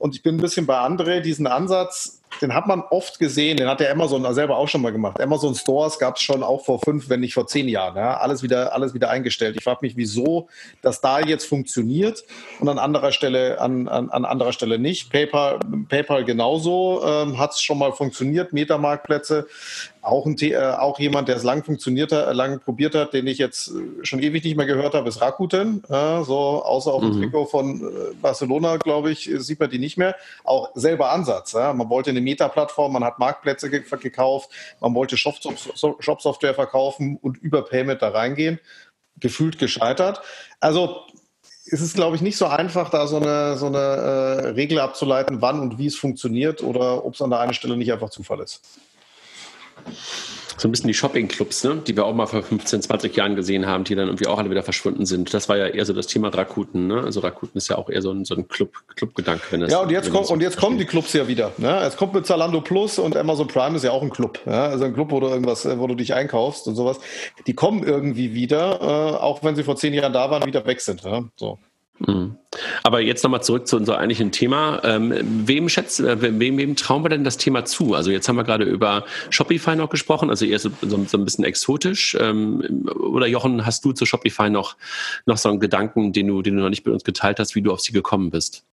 Und 0.00 0.16
ich 0.16 0.22
bin 0.22 0.36
ein 0.36 0.40
bisschen 0.40 0.64
bei 0.64 0.78
André, 0.78 1.20
diesen 1.20 1.46
Ansatz, 1.46 2.20
den 2.40 2.54
hat 2.54 2.66
man 2.66 2.80
oft 2.80 3.18
gesehen, 3.18 3.56
den 3.56 3.68
hat 3.68 3.80
der 3.80 3.92
Amazon 3.92 4.32
selber 4.34 4.56
auch 4.56 4.68
schon 4.68 4.80
mal 4.80 4.92
gemacht. 4.92 5.20
Amazon 5.20 5.54
Stores 5.54 5.98
gab 5.98 6.16
es 6.16 6.22
schon 6.22 6.42
auch 6.42 6.64
vor 6.64 6.80
fünf, 6.80 7.10
wenn 7.10 7.20
nicht 7.20 7.34
vor 7.34 7.46
zehn 7.46 7.68
Jahren. 7.68 7.96
Ja? 7.96 8.16
Alles, 8.18 8.42
wieder, 8.42 8.72
alles 8.72 8.94
wieder 8.94 9.10
eingestellt. 9.10 9.56
Ich 9.56 9.64
frage 9.64 9.80
mich, 9.82 9.96
wieso 9.96 10.48
das 10.80 11.00
da 11.00 11.20
jetzt 11.20 11.44
funktioniert 11.44 12.24
und 12.60 12.68
an 12.68 12.78
anderer 12.78 13.12
Stelle, 13.12 13.60
an, 13.60 13.88
an, 13.88 14.10
an 14.10 14.24
anderer 14.24 14.52
Stelle 14.52 14.78
nicht. 14.78 15.10
PayPal, 15.10 15.58
PayPal 15.88 16.24
genauso 16.24 17.02
ähm, 17.04 17.38
hat 17.38 17.52
es 17.52 17.60
schon 17.60 17.78
mal 17.78 17.92
funktioniert, 17.92 18.52
Metamarktplätze. 18.52 19.46
Auch, 20.02 20.24
ein, 20.24 20.36
äh, 20.40 20.56
auch 20.56 20.98
jemand, 20.98 21.28
der 21.28 21.36
es 21.36 21.42
lang 21.42 21.62
funktioniert 21.62 22.12
hat, 22.12 22.34
lang 22.34 22.60
probiert 22.60 22.94
hat, 22.94 23.12
den 23.12 23.26
ich 23.26 23.36
jetzt 23.36 23.68
äh, 23.68 24.04
schon 24.04 24.20
ewig 24.20 24.44
nicht 24.44 24.56
mehr 24.56 24.64
gehört 24.64 24.94
habe, 24.94 25.08
ist 25.08 25.20
Rakuten. 25.20 25.82
Äh, 25.90 26.22
so 26.22 26.62
außer 26.64 26.90
auf 26.90 27.02
dem 27.02 27.16
mhm. 27.16 27.22
Trikot 27.22 27.46
von 27.46 27.80
äh, 27.82 28.14
Barcelona, 28.22 28.78
glaube 28.78 29.10
ich, 29.10 29.30
sieht 29.38 29.60
man 29.60 29.68
die 29.68 29.78
nicht 29.78 29.89
mehr. 29.96 30.16
Auch 30.44 30.70
selber 30.74 31.10
Ansatz. 31.10 31.52
Ja? 31.52 31.72
Man 31.72 31.88
wollte 31.88 32.10
eine 32.10 32.20
Meta-Plattform, 32.20 32.92
man 32.92 33.04
hat 33.04 33.18
Marktplätze 33.18 33.70
ge 33.70 33.82
gekauft, 34.00 34.50
man 34.80 34.94
wollte 34.94 35.16
Shop-Software 35.16 36.54
verkaufen 36.54 37.18
und 37.20 37.38
über 37.38 37.64
Payment 37.64 38.02
da 38.02 38.10
reingehen. 38.10 38.60
Gefühlt 39.18 39.58
gescheitert. 39.58 40.22
Also 40.60 41.02
es 41.66 41.80
ist, 41.80 41.94
glaube 41.94 42.16
ich, 42.16 42.22
nicht 42.22 42.36
so 42.36 42.46
einfach, 42.46 42.90
da 42.90 43.06
so 43.06 43.16
eine, 43.16 43.56
so 43.56 43.66
eine 43.66 43.78
äh, 43.78 44.48
Regel 44.50 44.80
abzuleiten, 44.80 45.42
wann 45.42 45.60
und 45.60 45.78
wie 45.78 45.86
es 45.86 45.96
funktioniert 45.96 46.62
oder 46.62 47.04
ob 47.04 47.14
es 47.14 47.22
an 47.22 47.30
der 47.30 47.40
einen 47.40 47.54
Stelle 47.54 47.76
nicht 47.76 47.92
einfach 47.92 48.10
Zufall 48.10 48.40
ist 48.40 48.62
so 50.60 50.68
ein 50.68 50.72
bisschen 50.72 50.88
die 50.88 50.94
Shopping-Clubs, 50.94 51.64
ne? 51.64 51.82
die 51.86 51.96
wir 51.96 52.04
auch 52.04 52.14
mal 52.14 52.26
vor 52.26 52.42
15, 52.42 52.82
20 52.82 53.16
Jahren 53.16 53.34
gesehen 53.34 53.66
haben, 53.66 53.84
die 53.84 53.94
dann 53.94 54.08
irgendwie 54.08 54.26
auch 54.26 54.38
alle 54.38 54.50
wieder 54.50 54.62
verschwunden 54.62 55.06
sind. 55.06 55.32
Das 55.32 55.48
war 55.48 55.56
ja 55.56 55.66
eher 55.66 55.86
so 55.86 55.94
das 55.94 56.06
Thema 56.06 56.28
Rakuten. 56.28 56.86
Ne? 56.86 57.02
Also 57.02 57.20
Rakuten 57.20 57.56
ist 57.56 57.68
ja 57.68 57.78
auch 57.78 57.88
eher 57.88 58.02
so 58.02 58.10
ein, 58.10 58.26
so 58.26 58.34
ein 58.34 58.46
Club, 58.46 58.74
Club-Gedanke. 58.94 59.66
Ja, 59.68 59.80
und 59.80 59.90
jetzt, 59.90 60.10
kommt, 60.10 60.28
und 60.28 60.42
jetzt 60.42 60.58
kommen 60.58 60.76
die 60.76 60.84
Clubs 60.84 61.14
ja 61.14 61.26
wieder. 61.28 61.52
Ne? 61.56 61.80
Es 61.80 61.96
kommt 61.96 62.12
mit 62.12 62.26
Zalando 62.26 62.60
Plus 62.60 62.98
und 62.98 63.16
Amazon 63.16 63.46
Prime 63.48 63.74
ist 63.74 63.84
ja 63.84 63.90
auch 63.90 64.02
ein 64.02 64.10
Club. 64.10 64.38
Ja? 64.44 64.66
Also 64.66 64.84
ein 64.84 64.92
Club, 64.92 65.10
wo 65.12 65.20
du 65.20 65.28
irgendwas, 65.28 65.66
wo 65.78 65.86
du 65.86 65.94
dich 65.94 66.12
einkaufst 66.12 66.68
und 66.68 66.74
sowas. 66.74 66.98
Die 67.46 67.54
kommen 67.54 67.82
irgendwie 67.82 68.34
wieder, 68.34 68.80
äh, 68.82 69.16
auch 69.16 69.42
wenn 69.42 69.56
sie 69.56 69.64
vor 69.64 69.76
zehn 69.76 69.94
Jahren 69.94 70.12
da 70.12 70.30
waren, 70.30 70.44
wieder 70.44 70.66
weg 70.66 70.82
sind. 70.82 71.02
Ja? 71.04 71.24
So. 71.36 71.58
Mhm. 72.06 72.36
Aber 72.82 73.00
jetzt 73.00 73.22
nochmal 73.22 73.42
zurück 73.42 73.68
zu 73.68 73.76
unserem 73.76 73.98
eigentlichen 73.98 74.32
Thema. 74.32 74.80
Ähm, 74.84 75.14
wem, 75.46 75.68
schätzt, 75.68 76.00
äh, 76.00 76.20
wem, 76.20 76.58
wem 76.58 76.76
trauen 76.76 77.04
wir 77.04 77.10
denn 77.10 77.24
das 77.24 77.36
Thema 77.36 77.64
zu? 77.64 77.94
Also 77.94 78.10
jetzt 78.10 78.28
haben 78.28 78.36
wir 78.36 78.44
gerade 78.44 78.64
über 78.64 79.04
Shopify 79.28 79.76
noch 79.76 79.90
gesprochen, 79.90 80.30
also 80.30 80.46
eher 80.46 80.58
so, 80.58 80.70
so, 80.80 80.96
ein 80.96 81.24
bisschen 81.24 81.44
exotisch. 81.44 82.16
Ähm, 82.18 82.88
oder 82.98 83.26
Jochen, 83.26 83.66
hast 83.66 83.84
du 83.84 83.92
zu 83.92 84.06
Shopify 84.06 84.48
noch, 84.50 84.76
noch 85.26 85.36
so 85.36 85.50
einen 85.50 85.60
Gedanken, 85.60 86.12
den 86.12 86.28
du, 86.28 86.42
den 86.42 86.56
du 86.56 86.62
noch 86.62 86.70
nicht 86.70 86.86
mit 86.86 86.94
uns 86.94 87.04
geteilt 87.04 87.38
hast, 87.38 87.54
wie 87.54 87.62
du 87.62 87.72
auf 87.72 87.80
sie 87.80 87.92
gekommen 87.92 88.30
bist? 88.30 88.64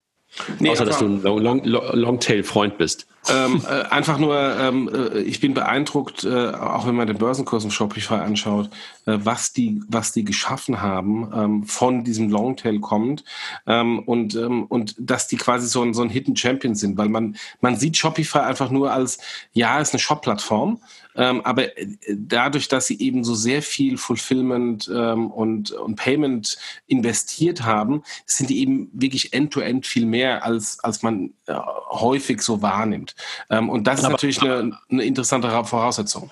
Nee, 0.59 0.71
Außer, 0.71 0.85
dass 0.85 0.99
du 0.99 1.07
ein 1.07 1.23
Longtail-Freund 1.23 2.73
Long 2.73 2.79
bist. 2.79 3.07
Ähm, 3.29 3.63
äh, 3.69 3.83
einfach 3.85 4.19
nur, 4.19 4.37
ähm, 4.37 4.89
äh, 4.93 5.21
ich 5.21 5.41
bin 5.41 5.55
beeindruckt, 5.55 6.25
äh, 6.25 6.51
auch 6.51 6.87
wenn 6.87 6.95
man 6.95 7.07
den 7.07 7.19
Börsenkurs 7.19 7.65
im 7.65 7.71
Shopify 7.71 8.15
anschaut, 8.15 8.71
äh, 9.07 9.19
was 9.23 9.53
die, 9.53 9.83
was 9.89 10.13
die 10.13 10.25
geschaffen 10.25 10.81
haben, 10.81 11.33
ähm, 11.35 11.63
von 11.65 12.05
diesem 12.05 12.31
Longtail 12.31 12.79
kommt 12.79 13.25
ähm, 13.67 14.01
und 14.01 14.35
ähm, 14.37 14.65
und 14.65 14.95
dass 14.99 15.27
die 15.27 15.37
quasi 15.37 15.67
so 15.67 15.83
ein, 15.83 15.95
so 15.95 16.03
ein 16.03 16.11
Hidden 16.11 16.37
Champion 16.37 16.75
sind, 16.75 16.99
weil 16.99 17.09
man 17.09 17.37
man 17.61 17.77
sieht 17.77 17.97
Shopify 17.97 18.39
einfach 18.41 18.71
nur 18.71 18.93
als 18.93 19.19
ja, 19.53 19.81
ist 19.81 19.93
eine 19.93 20.01
Shop-Plattform, 20.01 20.81
ähm, 21.17 21.41
aber 21.43 21.77
äh, 21.79 21.89
dadurch, 22.09 22.69
dass 22.69 22.87
sie 22.87 22.99
eben 23.01 23.25
so 23.25 23.35
sehr 23.35 23.63
viel 23.63 23.99
Fulfillment 23.99 24.91
ähm, 24.93 25.31
und, 25.31 25.73
und 25.73 25.97
Payment 25.97 26.59
investiert 26.87 27.63
haben, 27.65 28.03
sind 28.27 28.51
die 28.51 28.61
eben 28.61 28.91
wirklich 28.93 29.33
end-to-end 29.33 29.85
-end 29.85 29.89
viel 29.89 30.07
mehr, 30.07 30.45
als, 30.45 30.79
als 30.81 31.03
man 31.03 31.33
äh, 31.47 31.55
häufig 31.91 32.43
so 32.43 32.63
wahrnimmt. 32.63 33.15
Ähm, 33.51 33.69
und 33.69 33.87
das 33.87 34.01
ist 34.01 34.05
aber, 34.05 34.13
natürlich 34.13 34.41
eine, 34.43 34.79
eine 34.91 35.05
interessante 35.05 35.49
Voraussetzung. 35.65 36.31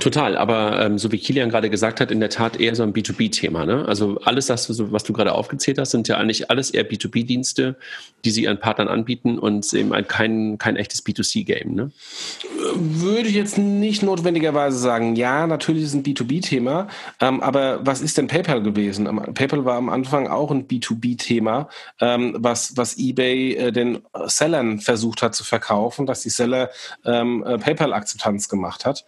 Total, 0.00 0.36
aber 0.36 0.84
ähm, 0.84 0.98
so 0.98 1.12
wie 1.12 1.18
Kilian 1.18 1.50
gerade 1.50 1.70
gesagt 1.70 2.00
hat, 2.00 2.10
in 2.10 2.18
der 2.18 2.30
Tat 2.30 2.58
eher 2.60 2.74
so 2.74 2.82
ein 2.82 2.92
B2B-Thema. 2.92 3.64
Ne? 3.64 3.84
Also 3.86 4.18
alles, 4.24 4.46
das, 4.46 4.68
was 4.90 5.04
du 5.04 5.12
gerade 5.12 5.32
aufgezählt 5.32 5.78
hast, 5.78 5.92
sind 5.92 6.08
ja 6.08 6.16
eigentlich 6.16 6.50
alles 6.50 6.70
eher 6.70 6.88
B2B-Dienste, 6.88 7.76
die 8.24 8.30
sie 8.30 8.44
ihren 8.44 8.58
Partnern 8.58 8.88
anbieten 8.88 9.38
und 9.38 9.72
eben 9.72 9.92
kein, 10.08 10.58
kein 10.58 10.76
echtes 10.76 11.04
B2C-Game. 11.04 11.74
Ne? 11.74 11.92
Würde 12.74 13.28
ich 13.28 13.34
jetzt 13.34 13.56
nicht 13.56 14.02
notwendigerweise 14.02 14.78
sagen. 14.78 15.14
Ja, 15.14 15.46
natürlich 15.46 15.82
ist 15.84 15.90
es 15.90 15.94
ein 15.94 16.02
B2B-Thema, 16.02 16.88
ähm, 17.20 17.40
aber 17.40 17.86
was 17.86 18.00
ist 18.00 18.18
denn 18.18 18.26
PayPal 18.26 18.62
gewesen? 18.62 19.04
PayPal 19.34 19.64
war 19.64 19.76
am 19.76 19.90
Anfang 19.90 20.26
auch 20.26 20.50
ein 20.50 20.66
B2B-Thema, 20.66 21.68
ähm, 22.00 22.34
was, 22.38 22.76
was 22.76 22.98
eBay 22.98 23.54
äh, 23.54 23.72
den 23.72 24.00
Sellern 24.26 24.80
versucht 24.80 25.22
hat 25.22 25.34
zu 25.34 25.44
verkaufen, 25.44 26.06
dass 26.06 26.22
die 26.22 26.30
Seller 26.30 26.70
ähm, 27.04 27.44
äh, 27.46 27.58
PayPal-Akzeptanz 27.58 28.48
gemacht 28.48 28.84
hat. 28.84 29.04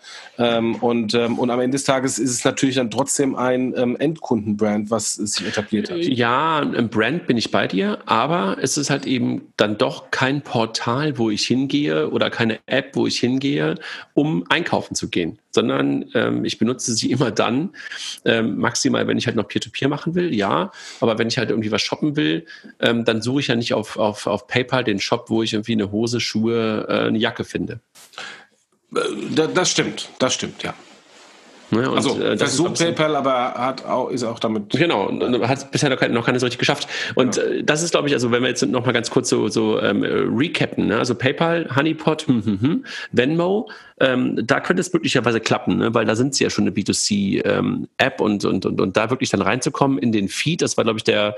Und, 0.80 1.14
ähm, 1.14 1.38
und 1.38 1.50
am 1.50 1.60
Ende 1.60 1.76
des 1.76 1.84
Tages 1.84 2.18
ist 2.18 2.30
es 2.30 2.44
natürlich 2.44 2.76
dann 2.76 2.90
trotzdem 2.90 3.36
ein 3.36 3.74
ähm, 3.76 3.96
Endkundenbrand, 3.96 4.90
was 4.90 5.14
sich 5.14 5.46
etabliert 5.46 5.90
hat. 5.90 5.98
Ja, 5.98 6.58
ein 6.58 6.88
Brand 6.88 7.26
bin 7.26 7.36
ich 7.36 7.50
bei 7.50 7.66
dir, 7.66 7.98
aber 8.06 8.58
es 8.60 8.76
ist 8.76 8.90
halt 8.90 9.06
eben 9.06 9.52
dann 9.56 9.78
doch 9.78 10.10
kein 10.10 10.42
Portal, 10.42 11.18
wo 11.18 11.30
ich 11.30 11.46
hingehe 11.46 12.10
oder 12.10 12.30
keine 12.30 12.58
App, 12.66 12.94
wo 12.94 13.06
ich 13.06 13.18
hingehe, 13.18 13.76
um 14.14 14.44
einkaufen 14.48 14.94
zu 14.94 15.08
gehen, 15.08 15.38
sondern 15.50 16.06
ähm, 16.14 16.44
ich 16.44 16.58
benutze 16.58 16.94
sie 16.94 17.10
immer 17.10 17.30
dann, 17.30 17.70
ähm, 18.24 18.58
maximal, 18.58 19.06
wenn 19.06 19.18
ich 19.18 19.26
halt 19.26 19.36
noch 19.36 19.48
Peer-to-Peer 19.48 19.88
-Peer 19.88 19.90
machen 19.90 20.14
will, 20.14 20.34
ja, 20.34 20.70
aber 21.00 21.18
wenn 21.18 21.28
ich 21.28 21.38
halt 21.38 21.50
irgendwie 21.50 21.72
was 21.72 21.82
shoppen 21.82 22.16
will, 22.16 22.46
ähm, 22.80 23.04
dann 23.04 23.22
suche 23.22 23.40
ich 23.40 23.48
ja 23.48 23.56
nicht 23.56 23.74
auf, 23.74 23.98
auf, 23.98 24.26
auf 24.26 24.46
PayPal 24.46 24.84
den 24.84 25.00
Shop, 25.00 25.26
wo 25.28 25.42
ich 25.42 25.52
irgendwie 25.52 25.72
eine 25.72 25.90
Hose, 25.90 26.20
Schuhe, 26.20 26.86
äh, 26.88 27.08
eine 27.08 27.18
Jacke 27.18 27.44
finde. 27.44 27.80
Das 28.90 29.70
stimmt, 29.70 30.08
das 30.18 30.34
stimmt, 30.34 30.62
ja. 30.62 30.74
Ne? 31.70 31.90
Und, 31.90 31.96
also 31.96 32.20
äh, 32.20 32.36
versucht 32.36 32.78
PayPal, 32.78 33.16
aber 33.16 33.54
hat 33.54 33.84
auch, 33.84 34.08
ist 34.10 34.22
auch 34.22 34.38
damit. 34.38 34.70
Genau, 34.70 35.10
hat 35.48 35.70
bisher 35.72 35.90
noch, 35.90 35.98
keine, 35.98 36.14
noch 36.14 36.24
keine 36.24 36.38
so 36.38 36.46
richtig 36.46 36.60
geschafft. 36.60 36.86
Und 37.16 37.36
ja. 37.36 37.42
äh, 37.42 37.64
das 37.64 37.82
ist, 37.82 37.90
glaube 37.90 38.06
ich, 38.06 38.14
also 38.14 38.30
wenn 38.30 38.42
wir 38.42 38.48
jetzt 38.48 38.64
noch 38.64 38.86
mal 38.86 38.92
ganz 38.92 39.10
kurz 39.10 39.28
so, 39.28 39.48
so 39.48 39.80
ähm, 39.80 40.04
recappen, 40.04 40.86
ne? 40.86 40.98
also 40.98 41.16
PayPal, 41.16 41.68
Honeypot, 41.74 42.28
hm, 42.28 42.44
hm, 42.44 42.60
hm, 42.60 42.84
Venmo, 43.10 43.68
ähm, 43.98 44.46
da 44.46 44.60
könnte 44.60 44.82
es 44.82 44.92
möglicherweise 44.92 45.40
klappen, 45.40 45.78
ne? 45.78 45.94
weil 45.94 46.04
da 46.04 46.14
sind 46.14 46.34
sie 46.34 46.44
ja 46.44 46.50
schon 46.50 46.64
eine 46.64 46.74
B2C-App 46.74 48.20
ähm, 48.20 48.24
und, 48.24 48.44
und, 48.44 48.66
und, 48.66 48.80
und 48.80 48.96
da 48.96 49.08
wirklich 49.10 49.30
dann 49.30 49.40
reinzukommen 49.40 49.98
in 49.98 50.12
den 50.12 50.28
Feed, 50.28 50.60
das 50.60 50.76
war, 50.76 50.84
glaube 50.84 50.98
ich, 50.98 51.04
der, 51.04 51.34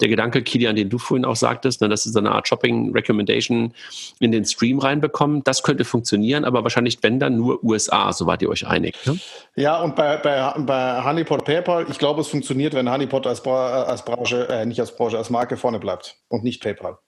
der 0.00 0.08
Gedanke, 0.08 0.42
Kilian, 0.42 0.76
den 0.76 0.90
du 0.90 0.98
vorhin 0.98 1.24
auch 1.24 1.36
sagtest, 1.36 1.80
ne? 1.80 1.88
dass 1.88 2.02
sie 2.02 2.10
so 2.10 2.18
eine 2.18 2.32
Art 2.32 2.48
Shopping-Recommendation 2.48 3.72
in 4.20 4.32
den 4.32 4.44
Stream 4.44 4.78
reinbekommen. 4.78 5.42
Das 5.44 5.62
könnte 5.62 5.84
funktionieren, 5.84 6.44
aber 6.44 6.62
wahrscheinlich, 6.64 6.98
wenn 7.02 7.18
dann 7.18 7.36
nur 7.36 7.64
USA, 7.64 8.12
so 8.12 8.26
wart 8.26 8.42
ihr 8.42 8.50
euch 8.50 8.66
einig. 8.66 8.94
Ne? 9.06 9.18
Ja, 9.56 9.80
und 9.80 9.96
bei, 9.96 10.18
bei, 10.18 10.52
bei 10.58 11.02
Honeypot 11.02 11.44
PayPal, 11.46 11.86
ich 11.88 11.98
glaube, 11.98 12.20
es 12.20 12.28
funktioniert, 12.28 12.74
wenn 12.74 12.90
Honeypot 12.90 13.26
als, 13.26 13.44
als 13.46 14.04
Branche, 14.04 14.48
äh, 14.50 14.66
nicht 14.66 14.80
als 14.80 14.94
Branche, 14.94 15.16
als 15.16 15.30
Marke 15.30 15.56
vorne 15.56 15.78
bleibt 15.78 16.16
und 16.28 16.44
nicht 16.44 16.62
PayPal. 16.62 16.98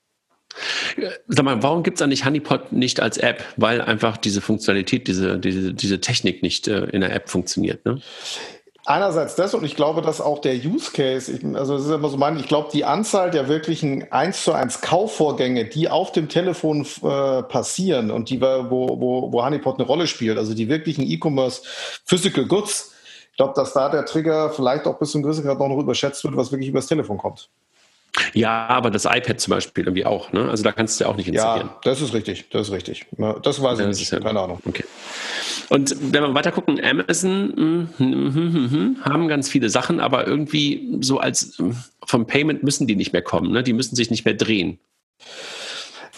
Sag 1.28 1.44
mal, 1.44 1.62
warum 1.62 1.82
gibt 1.82 1.98
es 1.98 2.02
eigentlich 2.02 2.24
Honeypot 2.24 2.72
nicht 2.72 3.00
als 3.00 3.18
App? 3.18 3.44
Weil 3.56 3.80
einfach 3.80 4.16
diese 4.16 4.40
Funktionalität, 4.40 5.08
diese, 5.08 5.38
diese, 5.38 5.74
diese 5.74 6.00
Technik 6.00 6.42
nicht 6.42 6.68
äh, 6.68 6.84
in 6.86 7.00
der 7.00 7.14
App 7.14 7.28
funktioniert. 7.28 7.84
Ne? 7.84 8.00
Einerseits 8.86 9.34
das 9.34 9.54
und 9.54 9.64
ich 9.64 9.76
glaube, 9.76 10.02
dass 10.02 10.20
auch 10.20 10.40
der 10.40 10.54
Use 10.56 10.92
Case, 10.92 11.32
ich, 11.32 11.42
also 11.56 11.76
es 11.76 11.86
ist 11.86 11.90
immer 11.90 12.10
so 12.10 12.18
mein, 12.18 12.38
ich 12.38 12.48
glaube, 12.48 12.68
die 12.70 12.84
Anzahl 12.84 13.30
der 13.30 13.48
wirklichen 13.48 14.12
1 14.12 14.44
zu 14.44 14.52
1 14.52 14.82
Kaufvorgänge, 14.82 15.64
die 15.64 15.88
auf 15.88 16.12
dem 16.12 16.28
Telefon 16.28 16.86
äh, 17.02 17.42
passieren 17.44 18.10
und 18.10 18.28
die, 18.28 18.42
wo, 18.42 19.00
wo, 19.00 19.32
wo 19.32 19.42
Honeypot 19.42 19.78
eine 19.78 19.86
Rolle 19.86 20.06
spielt, 20.06 20.36
also 20.36 20.52
die 20.52 20.68
wirklichen 20.68 21.02
E-Commerce 21.02 21.62
Physical 22.04 22.44
Goods, 22.44 22.92
ich 23.30 23.38
glaube, 23.38 23.54
dass 23.56 23.72
da 23.72 23.88
der 23.88 24.04
Trigger 24.04 24.50
vielleicht 24.50 24.86
auch 24.86 24.98
bis 24.98 25.12
zum 25.12 25.22
gewissen 25.22 25.44
Grad 25.44 25.58
noch 25.58 25.78
überschätzt 25.78 26.22
wird, 26.22 26.36
was 26.36 26.52
wirklich 26.52 26.68
übers 26.68 26.86
Telefon 26.86 27.16
kommt. 27.16 27.48
Ja, 28.32 28.68
aber 28.68 28.90
das 28.90 29.04
iPad 29.04 29.40
zum 29.40 29.52
Beispiel 29.52 29.84
irgendwie 29.84 30.06
auch, 30.06 30.32
ne? 30.32 30.48
Also 30.48 30.62
da 30.62 30.72
kannst 30.72 30.98
du 30.98 31.04
ja 31.04 31.10
auch 31.10 31.16
nicht 31.16 31.28
installieren. 31.28 31.68
Ja, 31.68 31.80
das 31.82 32.00
ist 32.00 32.14
richtig, 32.14 32.48
das 32.50 32.68
ist 32.68 32.72
richtig. 32.72 33.06
Das 33.42 33.62
weiß 33.62 33.80
ich 33.80 33.86
nicht, 33.86 34.10
ja, 34.12 34.20
keine 34.20 34.40
Ahnung. 34.40 34.60
Okay. 34.64 34.84
Und 35.68 35.96
wenn 36.12 36.22
wir 36.22 36.34
weiter 36.34 36.52
gucken, 36.52 36.80
Amazon 36.82 37.88
mm, 37.98 38.02
mm, 38.04 38.04
mm, 38.98 39.04
haben 39.04 39.28
ganz 39.28 39.48
viele 39.48 39.70
Sachen, 39.70 40.00
aber 40.00 40.26
irgendwie 40.26 40.98
so 41.00 41.18
als 41.18 41.58
vom 42.04 42.26
Payment 42.26 42.62
müssen 42.62 42.86
die 42.86 42.96
nicht 42.96 43.12
mehr 43.12 43.22
kommen, 43.22 43.52
ne? 43.52 43.62
Die 43.62 43.72
müssen 43.72 43.96
sich 43.96 44.10
nicht 44.10 44.24
mehr 44.24 44.34
drehen. 44.34 44.78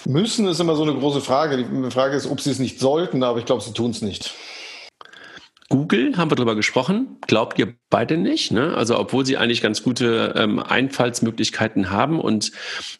Müssen 0.04 0.46
ist 0.46 0.60
immer 0.60 0.76
so 0.76 0.82
eine 0.82 0.94
große 0.94 1.20
Frage. 1.20 1.56
Die 1.56 1.90
Frage 1.90 2.16
ist, 2.16 2.26
ob 2.26 2.40
sie 2.40 2.50
es 2.50 2.58
nicht 2.58 2.78
sollten, 2.78 3.22
aber 3.22 3.38
ich 3.38 3.44
glaube, 3.44 3.62
sie 3.62 3.72
tun 3.72 3.90
es 3.90 4.02
nicht. 4.02 4.34
Google 5.68 6.16
haben 6.16 6.30
wir 6.30 6.36
darüber 6.36 6.54
gesprochen. 6.54 7.16
Glaubt 7.26 7.58
ihr 7.58 7.74
beide 7.90 8.16
nicht? 8.16 8.52
Ne? 8.52 8.74
Also 8.76 8.96
obwohl 8.98 9.26
sie 9.26 9.36
eigentlich 9.36 9.62
ganz 9.62 9.82
gute 9.82 10.32
ähm, 10.36 10.60
Einfallsmöglichkeiten 10.60 11.90
haben 11.90 12.20
und 12.20 12.52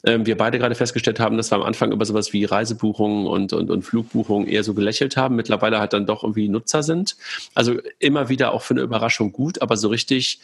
ähm, 0.05 0.27
wir 0.27 0.37
beide 0.37 0.59
gerade 0.59 0.75
festgestellt 0.75 1.21
haben, 1.21 1.37
dass 1.37 1.53
wir 1.53 1.57
am 1.57 1.63
Anfang 1.63 1.93
über 1.93 2.05
sowas 2.05 2.33
wie 2.33 2.45
Reisebuchungen 2.45 3.29
und, 3.29 3.53
und, 3.53 3.71
und 3.71 3.83
Flugbuchungen 3.83 4.49
eher 4.49 4.65
so 4.65 4.75
gelächelt 4.75 5.17
haben, 5.17 5.37
mittlerweile 5.37 5.79
halt 5.79 5.93
dann 5.93 6.07
doch 6.07 6.25
irgendwie 6.25 6.49
Nutzer 6.49 6.83
sind. 6.83 7.17
Also 7.55 7.77
immer 8.01 8.29
wieder 8.29 8.53
auch 8.53 8.63
für 8.63 8.75
eine 8.75 8.83
Überraschung 8.83 9.31
gut, 9.31 9.63
aber 9.63 9.77
so 9.77 9.89
richtig 9.89 10.41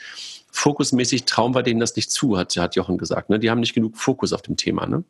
fokusmäßig 0.53 1.25
trauen 1.25 1.57
wir 1.57 1.65
denen 1.65 1.81
das 1.81 1.97
nicht 1.97 2.13
zu, 2.13 2.39
hat, 2.39 2.57
hat 2.57 2.77
Jochen 2.77 2.99
gesagt. 2.99 3.31
Ne? 3.31 3.41
Die 3.41 3.51
haben 3.51 3.61
nicht 3.61 3.75
genug 3.75 3.97
Fokus 3.97 4.33
auf 4.33 4.43
dem 4.43 4.57
Thema. 4.57 4.87
Ne? 4.87 5.03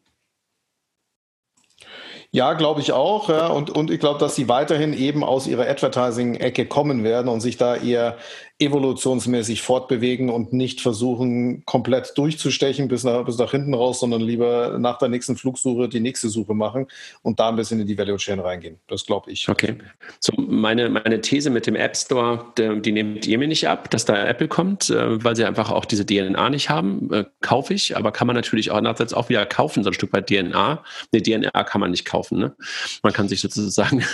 Ja, 2.35 2.55
glaube 2.55 2.80
ich 2.80 2.93
auch. 2.93 3.28
Ja. 3.28 3.49
Und, 3.49 3.68
und 3.68 3.91
ich 3.91 4.01
glaube, 4.01 4.18
dass 4.18 4.35
sie 4.35 4.49
weiterhin 4.49 4.95
eben 4.95 5.22
aus 5.22 5.47
ihrer 5.47 5.68
Advertising-Ecke 5.68 6.66
kommen 6.66 7.05
werden 7.05 7.28
und 7.28 7.43
sich 7.43 7.59
da 7.59 7.76
eher 7.76 8.16
evolutionsmäßig 8.63 9.63
fortbewegen 9.63 10.31
und 10.31 10.53
nicht 10.53 10.81
versuchen, 10.81 11.65
komplett 11.65 12.17
durchzustechen 12.17 12.89
bis 12.89 13.05
nach, 13.05 13.25
bis 13.25 13.39
nach 13.39 13.51
hinten 13.51 13.75
raus, 13.75 14.01
sondern 14.01 14.21
lieber 14.21 14.79
nach 14.79 14.99
der 14.99 15.09
nächsten 15.09 15.37
Flugsuche 15.37 15.89
die 15.89 16.01
nächste 16.01 16.29
Suche 16.29 16.55
machen 16.55 16.87
und 17.23 17.41
da 17.41 17.49
ein 17.49 17.57
bisschen 17.57 17.81
in 17.81 17.87
die 17.87 17.99
Value 17.99 18.17
Chain 18.17 18.41
reingehen. 18.41 18.79
Das 18.89 19.05
glaube 19.05 19.31
ich. 19.31 19.49
Okay. 19.49 19.77
So, 20.21 20.33
meine, 20.37 20.89
meine 20.89 21.21
These 21.21 21.51
mit 21.51 21.67
dem 21.67 21.77
App 21.77 21.97
Store, 21.97 22.45
die 22.57 22.93
nehmt 22.93 23.27
ihr 23.27 23.39
mir 23.39 23.49
nicht 23.49 23.69
ab, 23.69 23.91
dass 23.91 24.05
da 24.05 24.27
Apple 24.27 24.49
kommt, 24.49 24.91
äh, 24.91 25.23
weil 25.23 25.37
sie 25.37 25.45
einfach 25.45 25.71
auch 25.71 25.85
diese 25.85 26.07
DNA 26.07 26.51
nicht 26.51 26.71
haben. 26.71 27.13
Äh, 27.13 27.25
kaufe 27.41 27.75
ich, 27.75 27.97
aber 27.97 28.13
kann 28.13 28.27
man 28.27 28.37
natürlich 28.37 28.71
auch 28.71 28.77
andererseits 28.77 29.15
auch 29.15 29.29
wieder 29.29 29.45
kaufen, 29.47 29.83
so 29.83 29.91
ein 29.91 29.95
Stück 29.95 30.13
weit 30.13 30.29
DNA. 30.29 30.83
Ne, 31.13 31.23
DNA 31.23 31.65
kann 31.65 31.81
man 31.81 31.91
nicht 31.91 32.05
kaufen. 32.05 32.39
Ne? 32.39 32.55
Man 33.03 33.13
kann 33.13 33.29
sich 33.29 33.41
sozusagen. 33.41 34.05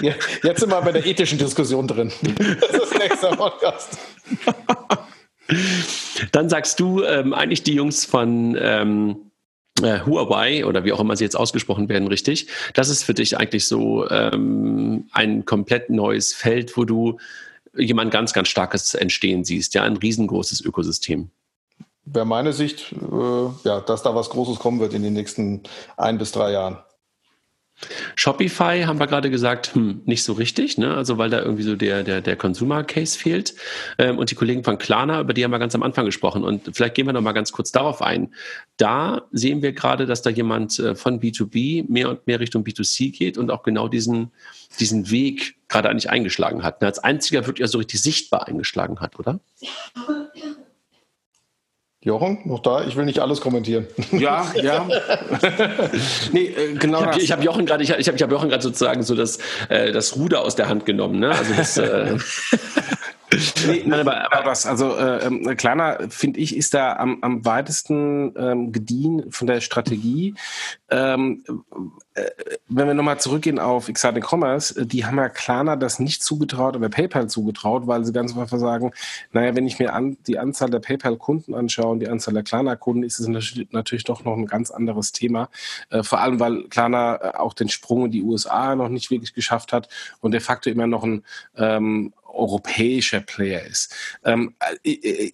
Jetzt 0.00 0.60
sind 0.60 0.70
wir 0.70 0.80
bei 0.80 0.92
der 0.92 1.06
ethischen 1.06 1.38
Diskussion 1.38 1.86
drin. 1.86 2.12
Das 2.62 2.90
ist 2.90 2.98
nächster 2.98 3.36
Podcast. 3.42 3.98
Dann 6.32 6.48
sagst 6.48 6.78
du 6.78 7.02
ähm, 7.02 7.34
eigentlich 7.34 7.64
die 7.64 7.74
Jungs 7.74 8.04
von 8.04 8.56
ähm, 8.60 9.16
äh, 9.82 10.00
Huawei 10.06 10.64
oder 10.64 10.84
wie 10.84 10.92
auch 10.92 11.00
immer 11.00 11.16
sie 11.16 11.24
jetzt 11.24 11.36
ausgesprochen 11.36 11.88
werden, 11.88 12.06
richtig. 12.06 12.46
Das 12.74 12.88
ist 12.88 13.02
für 13.02 13.14
dich 13.14 13.36
eigentlich 13.36 13.66
so 13.66 14.08
ähm, 14.08 15.08
ein 15.12 15.44
komplett 15.44 15.90
neues 15.90 16.32
Feld, 16.32 16.76
wo 16.76 16.84
du 16.84 17.18
jemand 17.76 18.12
ganz, 18.12 18.32
ganz 18.32 18.48
starkes 18.48 18.94
entstehen 18.94 19.44
siehst, 19.44 19.74
ja, 19.74 19.82
ein 19.82 19.96
riesengroßes 19.96 20.60
Ökosystem. 20.60 21.30
Wäre 22.04 22.26
meine 22.26 22.52
Sicht, 22.52 22.92
äh, 22.92 23.68
ja, 23.68 23.80
dass 23.80 24.04
da 24.04 24.14
was 24.14 24.30
Großes 24.30 24.60
kommen 24.60 24.78
wird 24.78 24.94
in 24.94 25.02
den 25.02 25.14
nächsten 25.14 25.62
ein 25.96 26.18
bis 26.18 26.30
drei 26.30 26.52
Jahren. 26.52 26.78
Shopify 28.16 28.84
haben 28.84 28.98
wir 28.98 29.06
gerade 29.06 29.30
gesagt, 29.30 29.74
hm, 29.74 30.02
nicht 30.04 30.22
so 30.22 30.32
richtig, 30.34 30.78
ne? 30.78 30.94
also 30.94 31.18
weil 31.18 31.30
da 31.30 31.40
irgendwie 31.40 31.62
so 31.62 31.76
der, 31.76 32.02
der, 32.02 32.20
der 32.20 32.36
Consumer 32.36 32.84
Case 32.84 33.18
fehlt. 33.18 33.54
Ähm, 33.98 34.18
und 34.18 34.30
die 34.30 34.34
Kollegen 34.34 34.64
von 34.64 34.78
Klarna, 34.78 35.20
über 35.20 35.34
die 35.34 35.44
haben 35.44 35.50
wir 35.50 35.58
ganz 35.58 35.74
am 35.74 35.82
Anfang 35.82 36.06
gesprochen. 36.06 36.44
Und 36.44 36.70
vielleicht 36.74 36.94
gehen 36.94 37.06
wir 37.06 37.12
noch 37.12 37.20
mal 37.20 37.32
ganz 37.32 37.52
kurz 37.52 37.72
darauf 37.72 38.02
ein. 38.02 38.34
Da 38.76 39.22
sehen 39.32 39.62
wir 39.62 39.72
gerade, 39.72 40.06
dass 40.06 40.22
da 40.22 40.30
jemand 40.30 40.78
äh, 40.78 40.94
von 40.94 41.20
B2B 41.20 41.90
mehr 41.90 42.08
und 42.08 42.26
mehr 42.26 42.40
Richtung 42.40 42.64
B2C 42.64 43.12
geht 43.16 43.38
und 43.38 43.50
auch 43.50 43.62
genau 43.62 43.88
diesen, 43.88 44.30
diesen 44.80 45.10
Weg 45.10 45.56
gerade 45.68 45.88
eigentlich 45.88 46.10
eingeschlagen 46.10 46.62
hat. 46.62 46.80
Ne? 46.80 46.86
Als 46.86 46.98
einziger 46.98 47.46
wirklich 47.46 47.68
so 47.70 47.78
richtig 47.78 48.00
sichtbar 48.02 48.46
eingeschlagen 48.48 49.00
hat, 49.00 49.18
oder? 49.18 49.40
Ja. 49.60 49.70
Jochen, 52.04 52.38
noch 52.44 52.58
da? 52.58 52.84
Ich 52.84 52.96
will 52.96 53.04
nicht 53.04 53.20
alles 53.20 53.40
kommentieren. 53.40 53.86
Ja, 54.10 54.44
ja. 54.62 54.88
nee, 56.32 56.46
äh, 56.46 56.74
genau. 56.74 57.12
Ich 57.16 57.30
habe 57.30 57.40
hab 57.40 57.44
Jochen 57.44 57.64
gerade, 57.64 57.84
ich, 57.84 57.90
ich 57.90 58.08
habe 58.08 58.18
hab 58.18 58.30
Jochen 58.30 58.48
gerade 58.48 58.62
sozusagen 58.62 59.04
so 59.04 59.14
das, 59.14 59.38
äh, 59.68 59.92
das 59.92 60.16
Ruder 60.16 60.42
aus 60.42 60.56
der 60.56 60.68
Hand 60.68 60.84
genommen. 60.84 61.20
Ne? 61.20 61.30
Also 61.30 61.54
das, 61.54 61.76
äh, 61.76 62.16
Nee, 63.66 63.82
nein, 63.86 64.00
aber, 64.00 64.32
aber 64.32 64.50
das, 64.50 64.66
also 64.66 64.96
äh, 64.96 65.26
ähm, 65.26 65.56
Klarna, 65.56 65.98
finde 66.08 66.40
ich, 66.40 66.56
ist 66.56 66.74
da 66.74 66.96
am, 66.96 67.18
am 67.22 67.44
weitesten 67.44 68.34
ähm, 68.36 68.72
gediehen 68.72 69.30
von 69.30 69.46
der 69.46 69.60
Strategie. 69.60 70.34
Ähm, 70.90 71.44
äh, 72.14 72.24
wenn 72.68 72.86
wir 72.86 72.94
nochmal 72.94 73.20
zurückgehen 73.20 73.58
auf 73.58 73.88
Exciting 73.88 74.22
Commerce, 74.22 74.80
äh, 74.80 74.86
die 74.86 75.06
haben 75.06 75.16
ja 75.16 75.28
Klarna 75.28 75.76
das 75.76 75.98
nicht 75.98 76.22
zugetraut 76.22 76.76
oder 76.76 76.88
PayPal 76.88 77.28
zugetraut, 77.28 77.86
weil 77.86 78.04
sie 78.04 78.12
ganz 78.12 78.36
einfach 78.36 78.58
sagen, 78.58 78.92
naja, 79.32 79.54
wenn 79.56 79.66
ich 79.66 79.78
mir 79.78 79.94
an, 79.94 80.18
die 80.26 80.38
Anzahl 80.38 80.70
der 80.70 80.80
PayPal-Kunden 80.80 81.54
anschaue 81.54 81.92
und 81.92 82.00
die 82.00 82.08
Anzahl 82.08 82.34
der 82.34 82.42
Klarna-Kunden, 82.42 83.02
ist 83.02 83.18
es 83.18 83.28
natürlich 83.70 84.04
doch 84.04 84.24
noch 84.24 84.36
ein 84.36 84.46
ganz 84.46 84.70
anderes 84.70 85.12
Thema. 85.12 85.48
Äh, 85.90 86.02
vor 86.02 86.20
allem, 86.20 86.40
weil 86.40 86.64
Klarna 86.64 87.16
äh, 87.16 87.36
auch 87.36 87.54
den 87.54 87.68
Sprung 87.68 88.06
in 88.06 88.10
die 88.10 88.22
USA 88.22 88.74
noch 88.74 88.88
nicht 88.88 89.10
wirklich 89.10 89.34
geschafft 89.34 89.72
hat 89.72 89.88
und 90.20 90.32
de 90.32 90.40
facto 90.40 90.68
immer 90.68 90.86
noch 90.86 91.04
ein 91.04 91.24
ähm, 91.56 92.12
europäischer 92.32 93.20
Player 93.20 93.64
ist. 93.64 93.94
Ähm, 94.24 94.54
ich, 94.82 95.04
äh, 95.04 95.32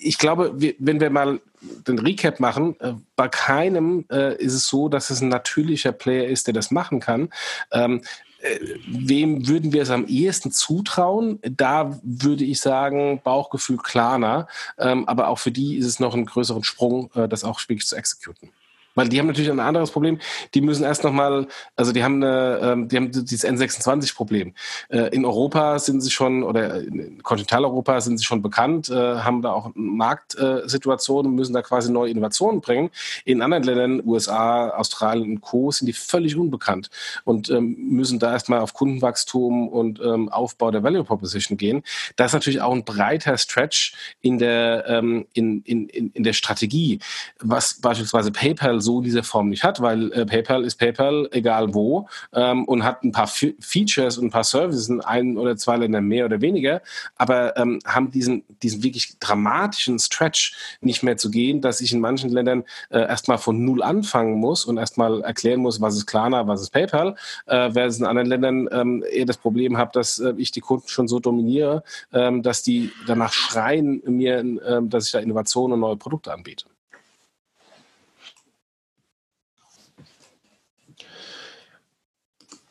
ich, 0.00 0.18
glaube, 0.18 0.54
wenn 0.78 1.00
wir 1.00 1.10
mal 1.10 1.40
den 1.86 1.98
Recap 1.98 2.40
machen, 2.40 2.78
äh, 2.80 2.94
bei 3.16 3.28
keinem 3.28 4.04
äh, 4.10 4.36
ist 4.36 4.54
es 4.54 4.66
so, 4.66 4.88
dass 4.88 5.10
es 5.10 5.20
ein 5.20 5.28
natürlicher 5.28 5.92
Player 5.92 6.26
ist, 6.26 6.46
der 6.46 6.54
das 6.54 6.70
machen 6.70 7.00
kann. 7.00 7.30
Ähm, 7.72 8.02
äh, 8.40 8.58
wem 8.88 9.46
würden 9.46 9.72
wir 9.72 9.82
es 9.82 9.90
am 9.90 10.06
ehesten 10.06 10.50
zutrauen? 10.50 11.38
Da 11.42 12.00
würde 12.02 12.44
ich 12.44 12.60
sagen, 12.60 13.20
Bauchgefühl 13.22 13.76
Klarner. 13.76 14.48
Ähm, 14.78 15.06
aber 15.08 15.28
auch 15.28 15.38
für 15.38 15.52
die 15.52 15.76
ist 15.76 15.86
es 15.86 16.00
noch 16.00 16.14
ein 16.14 16.26
größeren 16.26 16.64
Sprung, 16.64 17.10
äh, 17.14 17.28
das 17.28 17.44
auch 17.44 17.60
wirklich 17.60 17.86
zu 17.86 17.96
exekutieren. 17.96 18.52
Weil 19.00 19.08
die 19.08 19.18
haben 19.18 19.28
natürlich 19.28 19.50
ein 19.50 19.60
anderes 19.60 19.90
Problem. 19.90 20.18
Die 20.52 20.60
müssen 20.60 20.84
erst 20.84 21.04
nochmal, 21.04 21.46
also 21.74 21.90
die 21.90 22.04
haben 22.04 22.22
eine, 22.22 22.60
ähm, 22.62 22.88
die 22.88 22.96
haben 22.98 23.10
dieses 23.10 23.48
N26-Problem. 23.48 24.52
Äh, 24.90 25.08
in 25.14 25.24
Europa 25.24 25.78
sind 25.78 26.02
sie 26.02 26.10
schon, 26.10 26.42
oder 26.42 26.82
in 26.82 27.22
Kontinentaleuropa 27.22 28.02
sind 28.02 28.18
sie 28.18 28.26
schon 28.26 28.42
bekannt, 28.42 28.90
äh, 28.90 28.94
haben 28.94 29.40
da 29.40 29.52
auch 29.52 29.70
Marktsituationen, 29.74 31.34
müssen 31.34 31.54
da 31.54 31.62
quasi 31.62 31.90
neue 31.90 32.10
Innovationen 32.10 32.60
bringen. 32.60 32.90
In 33.24 33.40
anderen 33.40 33.64
Ländern, 33.64 34.02
USA, 34.04 34.68
Australien 34.68 35.30
und 35.30 35.40
Co., 35.40 35.70
sind 35.70 35.86
die 35.86 35.94
völlig 35.94 36.36
unbekannt 36.36 36.90
und 37.24 37.48
ähm, 37.48 37.74
müssen 37.78 38.18
da 38.18 38.32
erstmal 38.32 38.60
auf 38.60 38.74
Kundenwachstum 38.74 39.66
und 39.68 39.98
ähm, 40.00 40.28
Aufbau 40.28 40.70
der 40.70 40.82
Value 40.82 41.04
Proposition 41.04 41.56
gehen. 41.56 41.84
Das 42.16 42.32
ist 42.32 42.34
natürlich 42.34 42.60
auch 42.60 42.74
ein 42.74 42.84
breiter 42.84 43.38
Stretch 43.38 43.94
in 44.20 44.38
der, 44.38 45.00
in, 45.32 45.62
in, 45.62 45.88
in 45.88 46.22
der 46.22 46.32
Strategie, 46.34 46.98
was 47.38 47.80
beispielsweise 47.80 48.30
PayPal 48.30 48.82
so 48.82 48.89
in 48.98 49.04
dieser 49.04 49.22
Form 49.22 49.48
nicht 49.48 49.64
hat, 49.64 49.80
weil 49.80 50.12
äh, 50.12 50.26
PayPal 50.26 50.64
ist 50.64 50.76
PayPal, 50.76 51.28
egal 51.32 51.74
wo, 51.74 52.08
ähm, 52.34 52.64
und 52.64 52.84
hat 52.84 53.02
ein 53.04 53.12
paar 53.12 53.24
F 53.24 53.46
Features 53.60 54.18
und 54.18 54.26
ein 54.26 54.30
paar 54.30 54.44
Services 54.44 54.88
in 54.88 55.00
ein 55.00 55.38
oder 55.38 55.56
zwei 55.56 55.76
Ländern 55.76 56.04
mehr 56.04 56.24
oder 56.24 56.40
weniger, 56.40 56.82
aber 57.16 57.56
ähm, 57.56 57.78
haben 57.86 58.10
diesen, 58.10 58.44
diesen 58.62 58.82
wirklich 58.82 59.18
dramatischen 59.18 59.98
Stretch 59.98 60.54
nicht 60.80 61.02
mehr 61.02 61.16
zu 61.16 61.30
gehen, 61.30 61.60
dass 61.60 61.80
ich 61.80 61.92
in 61.92 62.00
manchen 62.00 62.30
Ländern 62.30 62.64
äh, 62.90 63.00
erstmal 63.00 63.38
von 63.38 63.64
Null 63.64 63.82
anfangen 63.82 64.38
muss 64.38 64.64
und 64.64 64.78
erstmal 64.78 65.22
erklären 65.22 65.60
muss, 65.60 65.80
was 65.80 65.96
ist 65.96 66.06
Klarna, 66.06 66.46
was 66.46 66.62
ist 66.62 66.70
PayPal, 66.70 67.16
äh, 67.46 67.70
während 67.72 67.98
in 67.98 68.06
anderen 68.06 68.28
Ländern 68.28 68.68
ähm, 68.72 69.04
eher 69.10 69.26
das 69.26 69.36
Problem 69.36 69.76
habe, 69.76 69.90
dass 69.92 70.18
äh, 70.18 70.34
ich 70.36 70.50
die 70.50 70.60
Kunden 70.60 70.88
schon 70.88 71.08
so 71.08 71.20
dominiere, 71.20 71.82
ähm, 72.12 72.42
dass 72.42 72.62
die 72.62 72.90
danach 73.06 73.32
schreien 73.32 74.02
mir, 74.06 74.38
ähm, 74.38 74.88
dass 74.90 75.06
ich 75.06 75.12
da 75.12 75.18
Innovationen 75.18 75.74
und 75.74 75.80
neue 75.80 75.96
Produkte 75.96 76.32
anbiete. 76.32 76.66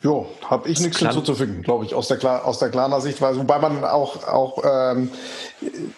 Jo, 0.01 0.27
habe 0.45 0.69
ich 0.69 0.79
nichts 0.79 0.99
hinzuzufügen, 0.99 1.61
glaube 1.61 1.83
ich, 1.83 1.93
aus 1.93 2.07
der, 2.07 2.45
aus 2.45 2.57
der 2.59 2.69
Klarner 2.69 3.01
Sichtweise. 3.01 3.37
Wobei 3.39 3.59
man 3.59 3.83
auch, 3.83 4.25
auch 4.27 4.63
ähm, 4.63 5.11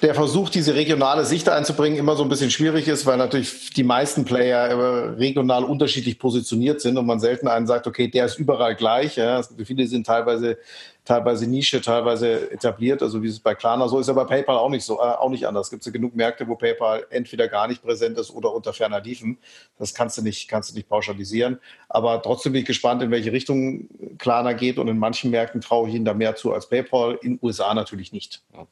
der 0.02 0.16
Versuch, 0.16 0.50
diese 0.50 0.74
regionale 0.74 1.26
Sicht 1.26 1.48
einzubringen, 1.48 2.00
immer 2.00 2.16
so 2.16 2.24
ein 2.24 2.30
bisschen 2.30 2.50
schwierig 2.50 2.88
ist, 2.88 3.06
weil 3.06 3.18
natürlich 3.18 3.72
die 3.72 3.84
meisten 3.84 4.26
Player 4.26 5.18
regional 5.18 5.64
unterschiedlich 5.64 6.18
positioniert 6.18 6.82
sind 6.82 6.98
und 6.98 7.06
man 7.06 7.20
selten 7.20 7.48
einen 7.48 7.68
sagt, 7.68 7.86
okay, 7.86 8.08
der 8.08 8.26
ist 8.26 8.40
überall 8.40 8.76
gleich. 8.76 9.18
Ja. 9.18 9.42
Viele 9.64 9.86
sind 9.88 10.08
teilweise 10.08 10.58
teilweise 11.04 11.48
Nische, 11.48 11.82
teilweise 11.82 12.52
etabliert, 12.52 13.02
also 13.02 13.24
wie 13.24 13.28
es 13.28 13.40
bei 13.40 13.56
Klarna 13.56 13.88
so 13.88 14.00
ist, 14.00 14.10
aber 14.10 14.26
PayPal 14.26 14.58
auch 14.58 14.70
nicht 14.70 14.86
so, 14.86 14.98
äh, 14.98 15.02
auch 15.02 15.30
nicht 15.30 15.48
anders. 15.48 15.68
Es 15.68 15.72
gibt 15.72 15.86
ja 15.86 15.92
genug 15.92 16.16
Märkte, 16.16 16.48
wo 16.48 16.56
PayPal 16.56 17.06
entweder 17.10 17.48
gar 17.48 17.68
nicht 17.68 17.82
präsent 17.82 18.18
ist 18.18 18.32
oder 18.32 18.54
unter 18.54 18.72
ferner 18.72 19.02
Liefen. 19.02 19.38
Das 19.80 19.94
kannst 19.94 20.18
du 20.18 20.22
nicht, 20.22 20.48
kannst 20.48 20.72
du 20.72 20.76
nicht 20.76 20.88
pauschalisieren. 20.88 21.60
Aber 21.90 22.22
trotzdem 22.22 22.54
bin 22.54 22.62
ich 22.62 22.68
gespannt, 22.68 23.02
in 23.02 23.12
welche 23.12 23.32
Richtung 23.32 23.88
Klarna 24.20 24.54
geht 24.54 24.78
und 24.78 24.88
in 24.88 25.00
manchen 25.00 25.32
Märkten 25.32 25.62
traue 25.62 25.90
ich 25.90 25.96
ihnen 25.96 26.06
da 26.06 26.14
mehr 26.14 26.36
zu 26.36 26.54
als 26.54 26.70
PayPal, 26.70 27.18
in 27.22 27.40
USA 27.42 27.74
natürlich 27.74 28.12
nicht. 28.14 28.44
Ja. 28.54 28.68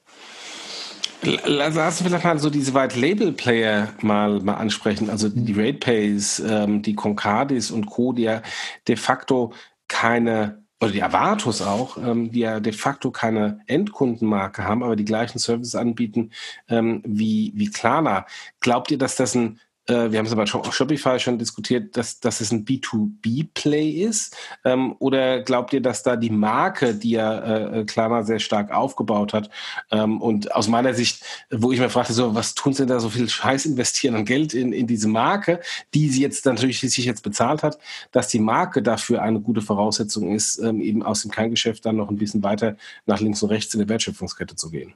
Lass 1.21 1.75
uns 1.75 2.01
vielleicht 2.01 2.23
mal 2.23 2.39
so 2.39 2.49
diese 2.49 2.73
White 2.73 2.99
Label 2.99 3.33
Player 3.33 3.89
mal, 4.01 4.39
mal 4.39 4.55
ansprechen. 4.55 5.09
Also 5.09 5.27
die. 5.29 5.53
RatePays, 5.53 6.39
ähm, 6.39 6.81
die 6.81 6.95
Concardis 6.95 7.71
und 7.71 7.87
Co., 7.87 8.13
die 8.13 8.23
ja 8.23 8.41
de 8.87 8.95
facto 8.95 9.51
keine 9.87 10.63
oder 10.81 10.91
die 10.91 11.03
Avatos 11.03 11.61
auch, 11.61 11.97
ähm, 11.97 12.31
die 12.31 12.39
ja 12.39 12.61
de 12.61 12.71
facto 12.71 13.11
keine 13.11 13.59
Endkundenmarke 13.67 14.63
haben, 14.63 14.81
aber 14.81 14.95
die 14.95 15.03
gleichen 15.05 15.39
Services 15.39 15.75
anbieten 15.75 16.31
ähm, 16.69 17.01
wie, 17.05 17.51
wie 17.55 17.69
Klarna. 17.69 18.25
Glaubt 18.61 18.89
ihr, 18.91 18.97
dass 18.97 19.17
das 19.17 19.35
ein 19.35 19.59
äh, 19.89 20.11
wir 20.11 20.19
haben 20.19 20.25
es 20.25 20.31
aber 20.31 20.47
schon 20.47 20.63
Shopify 20.71 21.19
schon 21.19 21.37
diskutiert, 21.37 21.97
dass, 21.97 22.19
dass 22.19 22.41
es 22.41 22.51
ein 22.51 22.65
B2B-Play 22.65 23.89
ist? 23.89 24.35
Ähm, 24.63 24.95
oder 24.99 25.41
glaubt 25.41 25.73
ihr, 25.73 25.81
dass 25.81 26.03
da 26.03 26.15
die 26.15 26.29
Marke, 26.29 26.95
die 26.95 27.11
ja 27.11 27.79
äh, 27.79 27.85
Klarna 27.85 28.23
sehr 28.23 28.39
stark 28.39 28.71
aufgebaut 28.71 29.33
hat, 29.33 29.49
ähm, 29.91 30.21
und 30.21 30.53
aus 30.53 30.67
meiner 30.67 30.93
Sicht, 30.93 31.23
wo 31.51 31.71
ich 31.71 31.79
mir 31.79 31.89
fragte, 31.89 32.13
so, 32.13 32.35
was 32.35 32.55
tun 32.55 32.73
sie 32.73 32.83
denn 32.83 32.89
da 32.89 32.99
so 32.99 33.09
viel 33.09 33.29
Scheiß 33.29 33.65
investieren 33.65 34.15
und 34.15 34.25
Geld 34.25 34.53
in, 34.53 34.73
in 34.73 34.87
diese 34.87 35.07
Marke, 35.07 35.59
die 35.93 36.09
sie 36.09 36.21
jetzt 36.21 36.45
natürlich 36.45 36.79
sich 36.79 37.05
jetzt 37.05 37.23
bezahlt 37.23 37.63
hat, 37.63 37.79
dass 38.11 38.27
die 38.27 38.39
Marke 38.39 38.81
dafür 38.81 39.21
eine 39.21 39.39
gute 39.39 39.61
Voraussetzung 39.61 40.33
ist, 40.35 40.59
ähm, 40.59 40.81
eben 40.81 41.03
aus 41.03 41.21
dem 41.21 41.31
Kerngeschäft 41.31 41.85
dann 41.85 41.95
noch 41.95 42.09
ein 42.09 42.17
bisschen 42.17 42.43
weiter 42.43 42.77
nach 43.05 43.19
links 43.19 43.41
und 43.43 43.49
rechts 43.49 43.73
in 43.73 43.79
der 43.79 43.89
Wertschöpfungskette 43.89 44.55
zu 44.55 44.69
gehen? 44.69 44.93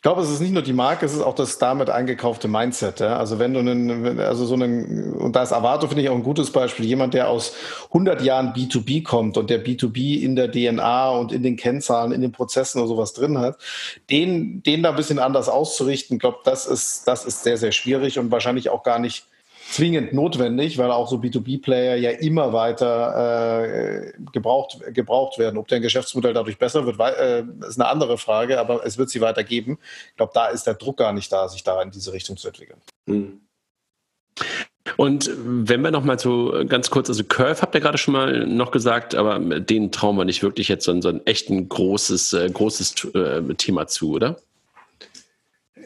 Ich 0.00 0.02
glaube, 0.02 0.22
es 0.22 0.30
ist 0.30 0.40
nicht 0.40 0.54
nur 0.54 0.62
die 0.62 0.72
Marke, 0.72 1.04
es 1.04 1.12
ist 1.12 1.20
auch 1.20 1.34
das 1.34 1.58
damit 1.58 1.90
eingekaufte 1.90 2.48
Mindset. 2.48 3.00
Ja? 3.00 3.18
Also 3.18 3.38
wenn 3.38 3.52
du 3.52 3.60
einen, 3.60 4.18
also 4.18 4.46
so 4.46 4.54
einen, 4.54 5.12
und 5.12 5.36
da 5.36 5.42
ist 5.42 5.52
Avato, 5.52 5.88
finde 5.88 6.02
ich 6.02 6.08
auch 6.08 6.14
ein 6.14 6.22
gutes 6.22 6.50
Beispiel, 6.52 6.86
jemand, 6.86 7.12
der 7.12 7.28
aus 7.28 7.52
100 7.88 8.22
Jahren 8.22 8.54
B2B 8.54 9.04
kommt 9.04 9.36
und 9.36 9.50
der 9.50 9.62
B2B 9.62 10.22
in 10.22 10.36
der 10.36 10.50
DNA 10.50 11.10
und 11.10 11.32
in 11.32 11.42
den 11.42 11.56
Kennzahlen, 11.56 12.12
in 12.12 12.22
den 12.22 12.32
Prozessen 12.32 12.78
oder 12.78 12.88
sowas 12.88 13.12
drin 13.12 13.36
hat, 13.36 13.58
den, 14.08 14.62
den 14.62 14.82
da 14.82 14.88
ein 14.88 14.96
bisschen 14.96 15.18
anders 15.18 15.50
auszurichten, 15.50 16.18
glaube, 16.18 16.38
das 16.44 16.64
ist, 16.64 17.06
das 17.06 17.26
ist 17.26 17.42
sehr, 17.42 17.58
sehr 17.58 17.72
schwierig 17.72 18.18
und 18.18 18.30
wahrscheinlich 18.30 18.70
auch 18.70 18.82
gar 18.82 19.00
nicht 19.00 19.26
zwingend 19.70 20.12
notwendig, 20.12 20.78
weil 20.78 20.90
auch 20.90 21.08
so 21.08 21.16
B2B-Player 21.16 21.96
ja 21.96 22.10
immer 22.10 22.52
weiter 22.52 24.04
äh, 24.04 24.12
gebraucht, 24.32 24.78
gebraucht 24.92 25.38
werden. 25.38 25.58
Ob 25.58 25.68
dein 25.68 25.82
Geschäftsmodell 25.82 26.34
dadurch 26.34 26.58
besser 26.58 26.86
wird, 26.86 26.98
äh, 26.98 27.44
ist 27.66 27.80
eine 27.80 27.88
andere 27.88 28.18
Frage, 28.18 28.58
aber 28.58 28.84
es 28.84 28.98
wird 28.98 29.10
sie 29.10 29.20
weitergeben. 29.20 29.78
Ich 30.10 30.16
glaube, 30.16 30.32
da 30.34 30.48
ist 30.48 30.66
der 30.66 30.74
Druck 30.74 30.98
gar 30.98 31.12
nicht 31.12 31.32
da, 31.32 31.48
sich 31.48 31.62
da 31.62 31.80
in 31.82 31.90
diese 31.90 32.12
Richtung 32.12 32.36
zu 32.36 32.48
entwickeln. 32.48 32.80
Mhm. 33.06 33.40
Und 34.96 35.30
wenn 35.36 35.82
wir 35.82 35.90
noch 35.90 36.04
mal 36.04 36.18
so 36.18 36.64
ganz 36.66 36.90
kurz, 36.90 37.08
also 37.08 37.22
Curve 37.22 37.62
habt 37.62 37.74
ihr 37.74 37.80
gerade 37.80 37.98
schon 37.98 38.12
mal 38.12 38.46
noch 38.46 38.70
gesagt, 38.70 39.14
aber 39.14 39.38
den 39.38 39.92
trauen 39.92 40.16
wir 40.16 40.24
nicht 40.24 40.42
wirklich 40.42 40.68
jetzt 40.68 40.84
so 40.84 40.92
ein, 40.92 41.02
so 41.02 41.08
ein 41.08 41.24
echt 41.26 41.48
ein 41.48 41.68
großes, 41.68 42.32
äh, 42.32 42.50
großes 42.50 43.04
äh, 43.14 43.54
Thema 43.54 43.86
zu, 43.86 44.12
oder? 44.12 44.36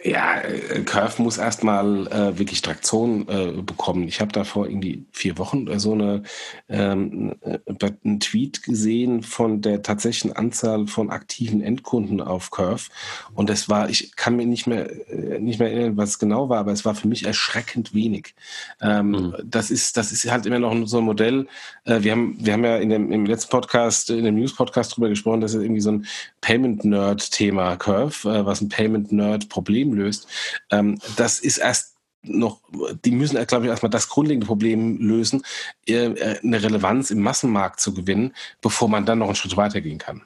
Ja, 0.07 0.39
äh, 0.43 0.83
Curve 0.83 1.23
muss 1.23 1.39
erstmal 1.39 2.07
äh, 2.09 2.39
wirklich 2.39 2.61
Traktion 2.61 3.27
äh, 3.27 3.63
bekommen. 3.63 4.07
Ich 4.07 4.21
habe 4.21 4.33
da 4.33 4.45
vor 4.45 4.67
irgendwie 4.69 5.07
vier 5.13 5.39
Wochen 5.39 5.67
so 5.79 5.93
eine, 5.93 6.23
ähm, 6.69 7.37
äh, 7.41 7.59
einen 8.05 8.21
Tweet 8.21 8.63
gesehen 8.63 9.23
von 9.23 9.63
der 9.63 9.81
tatsächlichen 9.81 10.37
Anzahl 10.37 10.89
von 10.89 11.09
aktiven 11.09 11.63
Endkunden 11.63 12.21
auf 12.21 12.51
Curve. 12.51 12.91
Und 13.35 13.49
das 13.49 13.71
war, 13.71 13.89
ich 13.89 14.15
kann 14.15 14.37
mir 14.37 14.45
nicht 14.45 14.67
mehr, 14.67 14.91
äh, 15.09 15.39
nicht 15.39 15.59
mehr 15.59 15.73
erinnern, 15.73 15.97
was 15.97 16.11
es 16.11 16.19
genau 16.19 16.51
war, 16.51 16.59
aber 16.59 16.73
es 16.73 16.85
war 16.85 16.95
für 16.95 17.09
mich 17.09 17.25
erschreckend 17.25 17.95
wenig. 17.95 18.35
Ähm, 18.83 19.11
mhm. 19.11 19.37
Das 19.43 19.71
ist, 19.71 19.97
das 19.97 20.13
ist 20.13 20.31
halt 20.31 20.45
immer 20.45 20.59
noch 20.59 20.87
so 20.87 20.99
ein 20.99 21.05
Modell. 21.05 21.47
Äh, 21.87 22.03
wir 22.03 22.13
haben, 22.13 22.37
wir 22.39 22.53
haben 22.53 22.65
ja 22.65 22.77
in 22.77 22.91
dem, 22.91 23.11
im 23.11 23.25
letzten 23.25 23.51
Podcast, 23.51 24.11
in 24.11 24.25
dem 24.27 24.35
News-Podcast 24.35 24.95
drüber 24.95 25.09
gesprochen, 25.09 25.41
dass 25.41 25.55
es 25.55 25.63
irgendwie 25.63 25.81
so 25.81 25.93
ein 25.93 26.07
Payment-Nerd-Thema 26.43 27.77
Curve, 27.77 28.45
was 28.45 28.61
ein 28.61 28.69
Payment-Nerd-Problem 28.69 29.94
löst. 29.97 30.29
Ähm, 30.71 30.99
das 31.17 31.41
ist 31.41 31.59
erst 31.59 31.95
noch, 32.23 32.61
die 33.05 33.11
müssen, 33.11 33.45
glaube 33.47 33.67
ich, 33.67 33.71
erstmal 33.71 33.91
das 33.91 34.09
grundlegende 34.09 34.47
Problem 34.47 34.99
lösen, 34.99 35.45
äh, 35.87 36.39
eine 36.43 36.63
Relevanz 36.63 37.11
im 37.11 37.21
Massenmarkt 37.21 37.81
zu 37.81 37.93
gewinnen, 37.93 38.35
bevor 38.63 38.89
man 38.89 39.05
dann 39.07 39.19
noch 39.19 39.27
einen 39.27 39.37
Schritt 39.37 39.57
weitergehen 39.57 39.99
kann. 39.99 40.23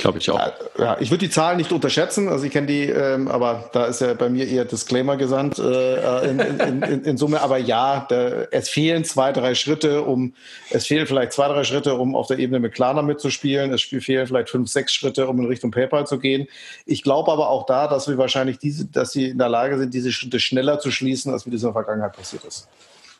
Glaube 0.00 0.18
ich 0.18 0.30
auch. 0.30 0.40
Ja, 0.78 0.96
ich 0.98 1.10
würde 1.10 1.26
die 1.26 1.30
Zahlen 1.30 1.56
nicht 1.56 1.70
unterschätzen. 1.70 2.28
Also 2.28 2.44
ich 2.44 2.52
kenne 2.52 2.66
die, 2.66 2.82
ähm, 2.84 3.28
aber 3.28 3.70
da 3.72 3.86
ist 3.86 4.00
ja 4.00 4.12
bei 4.14 4.28
mir 4.28 4.48
eher 4.48 4.64
Disclaimer 4.64 5.16
gesandt 5.16 5.58
äh, 5.58 6.28
in, 6.28 6.40
in, 6.40 6.82
in, 6.82 7.04
in, 7.04 7.16
Summe. 7.16 7.40
Aber 7.40 7.58
ja, 7.58 8.04
da, 8.08 8.46
es 8.50 8.68
fehlen 8.68 9.04
zwei, 9.04 9.32
drei 9.32 9.54
Schritte, 9.54 10.02
um 10.02 10.34
es 10.70 10.86
fehlen 10.86 11.06
vielleicht 11.06 11.32
zwei, 11.32 11.48
drei 11.48 11.64
Schritte, 11.64 11.94
um 11.94 12.16
auf 12.16 12.26
der 12.26 12.38
Ebene 12.40 12.58
mit 12.58 12.74
Klarna 12.74 13.02
mitzuspielen. 13.02 13.72
Es 13.72 13.82
fehlen 13.82 14.26
vielleicht 14.26 14.50
fünf, 14.50 14.68
sechs 14.68 14.92
Schritte, 14.92 15.28
um 15.28 15.38
in 15.38 15.46
Richtung 15.46 15.70
PayPal 15.70 16.06
zu 16.06 16.18
gehen. 16.18 16.48
Ich 16.84 17.02
glaube 17.02 17.30
aber 17.30 17.48
auch 17.48 17.64
da, 17.64 17.86
dass 17.86 18.08
wir 18.08 18.18
wahrscheinlich 18.18 18.58
diese, 18.58 18.86
dass 18.86 19.12
sie 19.12 19.30
in 19.30 19.38
der 19.38 19.48
Lage 19.48 19.78
sind, 19.78 19.94
diese 19.94 20.12
Schritte 20.12 20.40
schneller 20.40 20.80
zu 20.80 20.90
schließen, 20.90 21.32
als 21.32 21.46
wie 21.46 21.50
das 21.50 21.62
in 21.62 21.68
der 21.68 21.74
Vergangenheit 21.74 22.12
passiert 22.12 22.44
ist. 22.44 22.68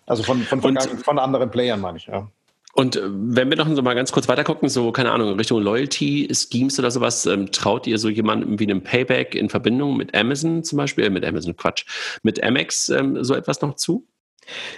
Also 0.07 0.23
von, 0.23 0.43
von, 0.43 0.61
von, 0.61 0.77
von 0.79 1.19
anderen 1.19 1.51
Playern 1.51 1.81
meine 1.81 1.99
ich, 1.99 2.07
ja. 2.07 2.29
Und 2.75 2.97
äh, 2.97 3.03
wenn 3.05 3.49
wir 3.51 3.57
noch 3.57 3.73
so 3.73 3.83
mal 3.83 3.95
ganz 3.95 4.11
kurz 4.11 4.29
weitergucken, 4.29 4.69
so, 4.69 4.91
keine 4.91 5.13
Ahnung, 5.13 5.31
in 5.33 5.39
Richtung 5.39 5.63
Loyalty-Schemes 5.63 6.79
oder 6.79 6.91
sowas, 6.91 7.25
ähm, 7.27 7.53
traut 7.53 7.87
ihr 7.87 7.99
so 7.99 8.09
jemandem 8.09 8.59
wie 8.59 8.65
einem 8.65 8.83
Payback 8.83 9.35
in 9.35 9.49
Verbindung 9.49 9.97
mit 9.97 10.15
Amazon 10.15 10.65
zum 10.65 10.79
Beispiel, 10.79 11.05
äh, 11.05 11.11
mit 11.11 11.25
Amazon, 11.25 11.57
Quatsch, 11.57 11.85
mit 12.23 12.43
Amex 12.43 12.89
ähm, 12.89 13.23
so 13.23 13.35
etwas 13.35 13.63
noch 13.63 13.77
zu? 13.77 14.07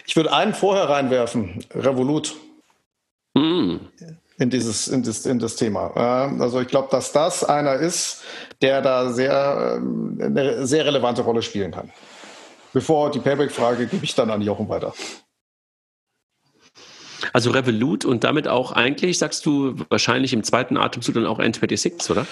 Ich 0.07 0.14
würde 0.14 0.32
einen 0.32 0.55
vorher 0.55 0.88
reinwerfen, 0.88 1.64
Revolut. 1.74 2.34
Mm. 3.34 3.76
In 4.38 4.51
dieses, 4.51 4.88
in 4.88 5.03
das, 5.03 5.24
in 5.24 5.38
das 5.38 5.57
Thema. 5.57 5.97
Also 6.38 6.61
ich 6.61 6.68
glaube, 6.68 6.88
dass 6.90 7.12
das 7.12 7.42
einer 7.42 7.76
ist, 7.76 8.22
der 8.61 8.82
da 8.82 9.11
sehr, 9.11 9.78
ähm, 9.78 10.18
eine 10.20 10.66
sehr 10.66 10.84
relevante 10.84 11.22
Rolle 11.22 11.40
spielen 11.40 11.72
kann. 11.72 11.90
Bevor 12.74 13.11
die 13.11 13.20
Payback-Frage 13.20 13.86
gebe 13.86 14.05
ich 14.05 14.14
dann 14.14 14.30
an 14.30 14.42
Jochen 14.42 14.68
weiter. 14.68 14.92
Also 17.33 17.51
Revolut 17.51 18.05
und 18.05 18.25
damit 18.25 18.49
auch 18.49 18.73
eigentlich, 18.73 19.19
sagst 19.19 19.47
du, 19.47 19.75
wahrscheinlich 19.89 20.33
im 20.33 20.43
zweiten 20.43 20.77
Atemzug 20.77 21.14
dann 21.14 21.27
auch 21.27 21.39
N26, 21.39 22.11
oder? 22.11 22.27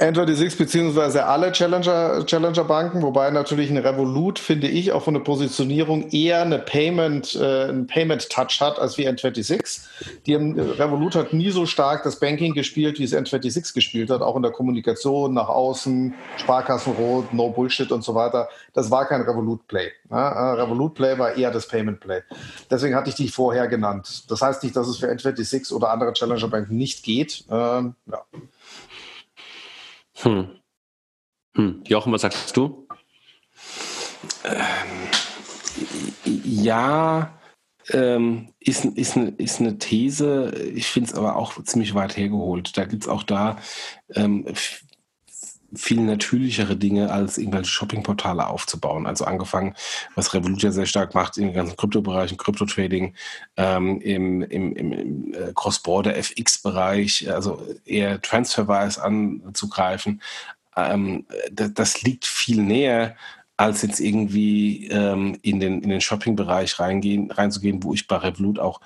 N26 0.00 0.56
beziehungsweise 0.56 1.26
alle 1.26 1.52
Challenger, 1.52 2.24
Challenger 2.24 2.64
Banken, 2.64 3.02
wobei 3.02 3.30
natürlich 3.30 3.68
ein 3.68 3.76
Revolut, 3.76 4.38
finde 4.38 4.66
ich, 4.66 4.92
auch 4.92 5.02
von 5.02 5.12
der 5.12 5.20
Positionierung 5.20 6.08
eher 6.08 6.40
eine 6.40 6.58
Payment, 6.58 7.34
äh, 7.34 7.64
einen 7.64 7.86
Payment 7.86 8.30
Touch 8.30 8.62
hat 8.62 8.78
als 8.78 8.96
wie 8.96 9.06
N26. 9.06 9.82
Die 10.24 10.34
haben, 10.34 10.58
Revolut 10.58 11.16
hat 11.16 11.34
nie 11.34 11.50
so 11.50 11.66
stark 11.66 12.02
das 12.02 12.18
Banking 12.18 12.54
gespielt, 12.54 12.98
wie 12.98 13.04
es 13.04 13.14
N26 13.14 13.74
gespielt 13.74 14.08
hat, 14.08 14.22
auch 14.22 14.36
in 14.36 14.42
der 14.42 14.52
Kommunikation 14.52 15.34
nach 15.34 15.50
außen, 15.50 16.14
Sparkassenrot, 16.38 17.34
No 17.34 17.50
Bullshit 17.50 17.92
und 17.92 18.02
so 18.02 18.14
weiter. 18.14 18.48
Das 18.72 18.90
war 18.90 19.06
kein 19.06 19.20
Revolut 19.20 19.66
Play. 19.68 19.92
Ja, 20.10 20.54
äh, 20.54 20.62
Revolut 20.62 20.94
Play 20.94 21.18
war 21.18 21.36
eher 21.36 21.50
das 21.50 21.68
Payment 21.68 22.00
Play. 22.00 22.22
Deswegen 22.70 22.94
hatte 22.94 23.10
ich 23.10 23.16
dich 23.16 23.32
vorher 23.32 23.68
genannt. 23.68 24.24
Das 24.30 24.40
heißt 24.40 24.62
nicht, 24.62 24.74
dass 24.74 24.88
es 24.88 24.96
für 24.96 25.10
N26 25.10 25.74
oder 25.74 25.90
andere 25.90 26.14
Challenger 26.14 26.48
Banken 26.48 26.78
nicht 26.78 27.02
geht. 27.02 27.44
Ähm, 27.50 27.96
ja. 28.10 28.22
Hm. 30.22 30.60
Hm. 31.56 31.82
Jochen, 31.86 32.12
was 32.12 32.22
sagst 32.22 32.56
du? 32.56 32.86
Ähm, 34.44 35.08
ja, 36.24 37.38
ähm, 37.90 38.52
ist, 38.60 38.84
ist, 38.84 39.16
eine, 39.16 39.30
ist 39.30 39.60
eine 39.60 39.78
These. 39.78 40.52
Ich 40.74 40.86
finde 40.86 41.10
es 41.10 41.16
aber 41.16 41.36
auch 41.36 41.62
ziemlich 41.64 41.94
weit 41.94 42.16
hergeholt. 42.16 42.76
Da 42.76 42.84
gibt 42.84 43.02
es 43.04 43.08
auch 43.08 43.22
da 43.22 43.56
ähm, 44.14 44.46
viel 45.74 46.00
natürlichere 46.00 46.76
Dinge, 46.76 47.12
als 47.12 47.38
irgendwelche 47.38 47.70
Shoppingportale 47.70 48.46
aufzubauen. 48.46 49.06
Also 49.06 49.24
angefangen, 49.24 49.74
was 50.14 50.34
Revolut 50.34 50.62
ja 50.62 50.72
sehr 50.72 50.86
stark 50.86 51.14
macht, 51.14 51.38
im 51.38 51.52
ganzen 51.52 51.76
Kryptobereich, 51.76 52.32
im 52.32 52.36
Kryptotrading, 52.36 53.14
ähm, 53.56 54.00
im, 54.00 54.42
im, 54.42 54.72
im, 54.74 55.34
äh, 55.34 55.52
Cross-Border 55.54 56.16
FX-Bereich, 56.16 57.30
also 57.30 57.66
eher 57.84 58.20
Transferwise 58.20 59.02
anzugreifen. 59.02 60.20
Ähm, 60.76 61.26
das, 61.52 61.74
das 61.74 62.02
liegt 62.02 62.26
viel 62.26 62.62
näher 62.62 63.16
als 63.56 63.82
jetzt 63.82 64.00
irgendwie 64.00 64.88
ähm, 64.88 65.38
in 65.42 65.60
den, 65.60 65.82
in 65.82 65.90
den 65.90 66.00
Shopping-Bereich 66.00 66.80
reingehen, 66.80 67.30
reinzugehen, 67.30 67.82
wo 67.82 67.92
ich 67.92 68.08
bei 68.08 68.16
Revolut 68.16 68.58
auch 68.58 68.80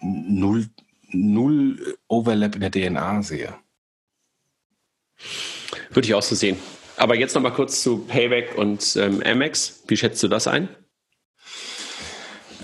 null, 0.00 0.68
null 1.10 1.96
Overlap 2.08 2.54
in 2.54 2.60
der 2.60 2.70
DNA 2.70 3.22
sehe. 3.22 3.54
Würde 5.90 6.06
ich 6.06 6.14
auch 6.14 6.22
so 6.22 6.34
sehen. 6.34 6.56
Aber 6.96 7.14
jetzt 7.14 7.34
noch 7.34 7.42
mal 7.42 7.50
kurz 7.50 7.82
zu 7.82 7.98
Payback 7.98 8.56
und 8.56 8.96
ähm, 8.96 9.22
Amex. 9.24 9.84
Wie 9.86 9.96
schätzt 9.96 10.22
du 10.22 10.28
das 10.28 10.48
ein? 10.48 10.68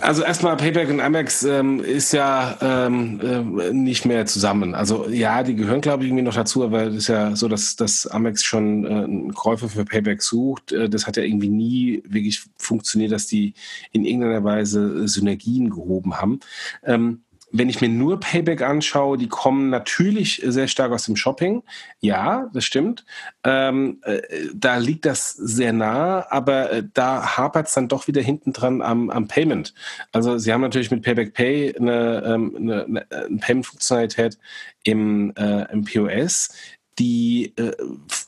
Also 0.00 0.22
erstmal 0.22 0.56
Payback 0.56 0.90
und 0.90 1.00
Amex 1.00 1.44
ähm, 1.44 1.82
ist 1.82 2.12
ja 2.12 2.58
ähm, 2.60 3.20
äh, 3.58 3.72
nicht 3.72 4.04
mehr 4.04 4.26
zusammen. 4.26 4.74
Also 4.74 5.08
ja, 5.08 5.42
die 5.42 5.56
gehören 5.56 5.80
glaube 5.80 6.02
ich 6.02 6.10
irgendwie 6.10 6.24
noch 6.24 6.34
dazu, 6.34 6.62
aber 6.62 6.88
es 6.88 6.94
ist 6.96 7.08
ja 7.08 7.34
so, 7.36 7.48
dass, 7.48 7.76
dass 7.76 8.06
Amex 8.06 8.42
schon 8.42 8.84
äh, 8.84 8.88
einen 8.88 9.32
Käufer 9.32 9.68
für 9.68 9.86
Payback 9.86 10.20
sucht. 10.20 10.72
Äh, 10.72 10.90
das 10.90 11.06
hat 11.06 11.16
ja 11.16 11.22
irgendwie 11.22 11.48
nie 11.48 12.02
wirklich 12.06 12.42
funktioniert, 12.58 13.12
dass 13.12 13.28
die 13.28 13.54
in 13.92 14.04
irgendeiner 14.04 14.44
Weise 14.44 15.08
Synergien 15.08 15.70
gehoben 15.70 16.20
haben. 16.20 16.40
Ähm, 16.82 17.23
wenn 17.56 17.68
ich 17.68 17.80
mir 17.80 17.88
nur 17.88 18.18
Payback 18.18 18.62
anschaue, 18.62 19.16
die 19.16 19.28
kommen 19.28 19.70
natürlich 19.70 20.42
sehr 20.44 20.66
stark 20.66 20.90
aus 20.90 21.06
dem 21.06 21.14
Shopping. 21.14 21.62
Ja, 22.00 22.50
das 22.52 22.64
stimmt. 22.64 23.04
Ähm, 23.44 24.00
äh, 24.02 24.20
da 24.52 24.76
liegt 24.76 25.04
das 25.04 25.32
sehr 25.34 25.72
nah, 25.72 26.26
aber 26.30 26.72
äh, 26.72 26.82
da 26.92 27.36
hapert 27.36 27.68
es 27.68 27.74
dann 27.74 27.86
doch 27.86 28.08
wieder 28.08 28.22
hinten 28.22 28.52
dran 28.52 28.82
am, 28.82 29.08
am 29.08 29.28
Payment. 29.28 29.72
Also 30.10 30.36
sie 30.36 30.52
haben 30.52 30.62
natürlich 30.62 30.90
mit 30.90 31.02
Payback 31.02 31.32
Pay 31.32 31.76
eine, 31.76 32.24
ähm, 32.26 32.56
eine, 32.56 32.84
eine 32.86 33.38
Payment-Funktionalität 33.38 34.36
im, 34.82 35.32
äh, 35.36 35.72
im 35.72 35.84
POS, 35.84 36.50
die 36.98 37.52
äh, 37.56 37.72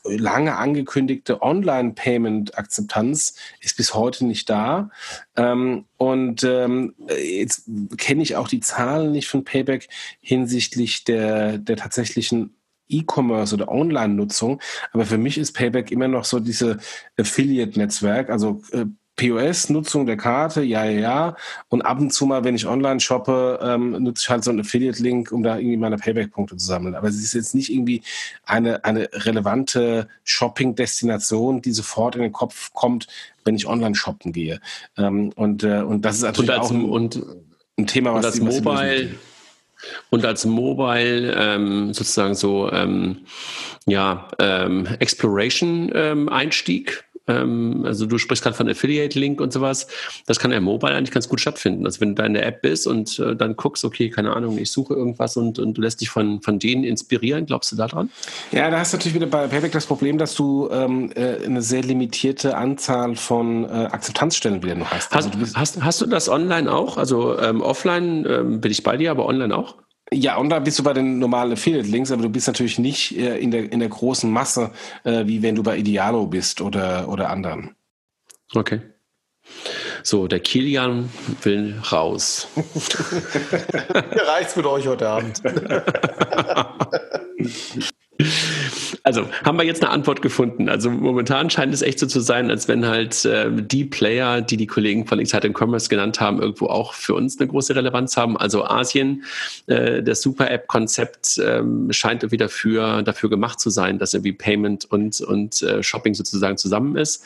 lange 0.03 0.55
angekündigte 0.55 1.41
Online-Payment-Akzeptanz 1.41 3.35
ist 3.61 3.77
bis 3.77 3.93
heute 3.93 4.25
nicht 4.25 4.49
da. 4.49 4.89
Ähm, 5.35 5.85
und 5.97 6.43
ähm, 6.43 6.95
jetzt 7.09 7.69
kenne 7.97 8.23
ich 8.23 8.35
auch 8.35 8.47
die 8.47 8.59
Zahlen 8.59 9.11
nicht 9.11 9.27
von 9.27 9.43
Payback 9.43 9.87
hinsichtlich 10.19 11.03
der, 11.03 11.57
der 11.57 11.77
tatsächlichen 11.77 12.55
E-Commerce 12.89 13.53
oder 13.53 13.69
Online-Nutzung. 13.69 14.61
Aber 14.91 15.05
für 15.05 15.17
mich 15.17 15.37
ist 15.37 15.53
Payback 15.53 15.91
immer 15.91 16.07
noch 16.07 16.25
so 16.25 16.39
diese 16.39 16.77
Affiliate-Netzwerk, 17.17 18.29
also 18.29 18.61
äh, 18.71 18.85
POS-Nutzung 19.17 20.05
der 20.05 20.15
Karte, 20.15 20.61
ja, 20.61 20.85
ja, 20.85 20.99
ja. 20.99 21.35
Und 21.69 21.81
ab 21.81 21.99
und 21.99 22.13
zu 22.13 22.25
mal, 22.25 22.43
wenn 22.43 22.55
ich 22.55 22.67
online 22.67 22.99
shoppe, 22.99 23.59
ähm, 23.61 23.91
nutze 24.03 24.23
ich 24.23 24.29
halt 24.29 24.43
so 24.43 24.51
einen 24.51 24.61
Affiliate-Link, 24.61 25.31
um 25.31 25.43
da 25.43 25.57
irgendwie 25.57 25.77
meine 25.77 25.97
Payback-Punkte 25.97 26.55
zu 26.55 26.65
sammeln. 26.65 26.95
Aber 26.95 27.09
es 27.09 27.15
ist 27.15 27.33
jetzt 27.33 27.53
nicht 27.55 27.71
irgendwie 27.71 28.03
eine, 28.45 28.85
eine 28.85 29.09
relevante 29.11 30.07
Shopping-Destination, 30.23 31.61
die 31.61 31.71
sofort 31.71 32.15
in 32.15 32.21
den 32.21 32.31
Kopf 32.31 32.71
kommt, 32.73 33.07
wenn 33.43 33.55
ich 33.55 33.67
online 33.67 33.95
shoppen 33.95 34.31
gehe. 34.31 34.61
Ähm, 34.97 35.31
und, 35.35 35.63
äh, 35.63 35.81
und 35.81 36.05
das 36.05 36.17
ist 36.17 36.21
natürlich 36.21 36.51
auch 36.51 36.71
ein, 36.71 36.85
und, 36.85 37.21
ein 37.77 37.87
Thema, 37.87 38.13
was, 38.13 38.25
als 38.25 38.39
Mobile 38.39 39.09
und 40.09 40.25
als 40.25 40.45
Mobile 40.45 41.33
ähm, 41.37 41.93
sozusagen 41.93 42.35
so 42.35 42.71
ähm, 42.71 43.19
ja 43.85 44.27
ähm, 44.39 44.87
Exploration 44.99 45.91
ähm, 47.27 47.83
also 47.85 48.05
du 48.05 48.17
sprichst 48.17 48.43
gerade 48.43 48.55
von 48.55 48.69
Affiliate-Link 48.69 49.41
und 49.41 49.53
sowas. 49.53 49.87
Das 50.25 50.39
kann 50.39 50.51
ja 50.51 50.59
mobile 50.59 50.95
eigentlich 50.95 51.11
ganz 51.11 51.27
gut 51.27 51.41
stattfinden. 51.41 51.85
Also 51.85 52.01
wenn 52.01 52.09
du 52.09 52.15
da 52.15 52.25
in 52.25 52.33
der 52.33 52.45
App 52.45 52.61
bist 52.61 52.87
und 52.87 53.19
äh, 53.19 53.35
dann 53.35 53.55
guckst, 53.55 53.83
okay, 53.85 54.09
keine 54.09 54.33
Ahnung, 54.33 54.57
ich 54.57 54.71
suche 54.71 54.93
irgendwas 54.93 55.37
und, 55.37 55.59
und 55.59 55.75
du 55.75 55.81
lässt 55.81 56.01
dich 56.01 56.09
von, 56.09 56.41
von 56.41 56.59
denen 56.59 56.83
inspirieren, 56.83 57.45
glaubst 57.45 57.71
du 57.71 57.75
da 57.75 57.87
dran? 57.87 58.09
Ja, 58.51 58.69
da 58.69 58.79
hast 58.79 58.93
du 58.93 58.97
natürlich 58.97 59.15
wieder 59.15 59.27
bei 59.27 59.47
Payback 59.47 59.71
das 59.71 59.85
Problem, 59.85 60.17
dass 60.17 60.35
du 60.35 60.69
ähm, 60.71 61.11
äh, 61.15 61.45
eine 61.45 61.61
sehr 61.61 61.83
limitierte 61.83 62.57
Anzahl 62.57 63.15
von 63.15 63.65
äh, 63.65 63.67
Akzeptanzstellen 63.67 64.63
wieder 64.63 64.75
noch 64.75 64.91
hast. 64.91 65.13
Also 65.15 65.29
hast, 65.39 65.55
hast, 65.55 65.83
hast, 65.83 66.01
du 66.01 66.05
das 66.05 66.29
online 66.29 66.71
auch? 66.71 66.97
Also 66.97 67.39
ähm, 67.39 67.61
offline 67.61 68.25
ähm, 68.27 68.61
bin 68.61 68.71
ich 68.71 68.83
bei 68.83 68.97
dir, 68.97 69.11
aber 69.11 69.25
online 69.25 69.55
auch? 69.55 69.75
Ja, 70.13 70.37
und 70.37 70.49
da 70.49 70.59
bist 70.59 70.79
du 70.79 70.83
bei 70.83 70.93
den 70.93 71.19
normalen 71.19 71.51
Affiliate-Links, 71.51 72.11
aber 72.11 72.23
du 72.23 72.29
bist 72.29 72.47
natürlich 72.47 72.79
nicht 72.79 73.17
äh, 73.17 73.37
in, 73.39 73.51
der, 73.51 73.71
in 73.71 73.79
der 73.79 73.89
großen 73.89 74.31
Masse, 74.31 74.71
äh, 75.03 75.25
wie 75.25 75.41
wenn 75.41 75.55
du 75.55 75.63
bei 75.63 75.77
Idealo 75.77 76.27
bist 76.27 76.61
oder, 76.61 77.09
oder 77.09 77.29
anderen. 77.29 77.75
Okay. 78.55 78.81
So, 80.03 80.27
der 80.27 80.39
Kilian 80.39 81.09
will 81.43 81.81
raus. 81.91 82.47
Mir 82.55 84.27
reicht's 84.27 84.55
mit 84.55 84.65
euch 84.65 84.87
heute 84.87 85.09
Abend. 85.09 85.41
Also 89.07 89.25
haben 89.45 89.57
wir 89.57 89.63
jetzt 89.63 89.81
eine 89.81 89.89
Antwort 89.93 90.21
gefunden. 90.21 90.67
Also 90.67 90.89
momentan 90.89 91.49
scheint 91.49 91.73
es 91.73 91.81
echt 91.81 91.97
so 91.97 92.07
zu 92.07 92.19
sein, 92.19 92.51
als 92.51 92.67
wenn 92.67 92.85
halt 92.85 93.23
äh, 93.23 93.49
die 93.49 93.85
Player, 93.85 94.41
die 94.41 94.57
die 94.57 94.67
Kollegen 94.67 95.07
von 95.07 95.17
Exciting 95.17 95.55
Commerce 95.57 95.87
genannt 95.87 96.19
haben, 96.19 96.41
irgendwo 96.41 96.65
auch 96.65 96.93
für 96.93 97.13
uns 97.13 97.39
eine 97.39 97.47
große 97.47 97.73
Relevanz 97.73 98.17
haben. 98.17 98.35
Also 98.35 98.65
Asien, 98.65 99.23
äh, 99.67 100.03
das 100.03 100.21
Super-App-Konzept 100.21 101.39
ähm, 101.41 101.87
scheint 101.93 102.23
irgendwie 102.23 102.35
dafür, 102.35 103.01
dafür 103.01 103.29
gemacht 103.29 103.61
zu 103.61 103.69
sein, 103.69 103.97
dass 103.97 104.13
irgendwie 104.13 104.33
Payment 104.33 104.83
und, 104.83 105.21
und 105.21 105.61
äh, 105.61 105.81
Shopping 105.81 106.13
sozusagen 106.13 106.57
zusammen 106.57 106.97
ist. 106.97 107.23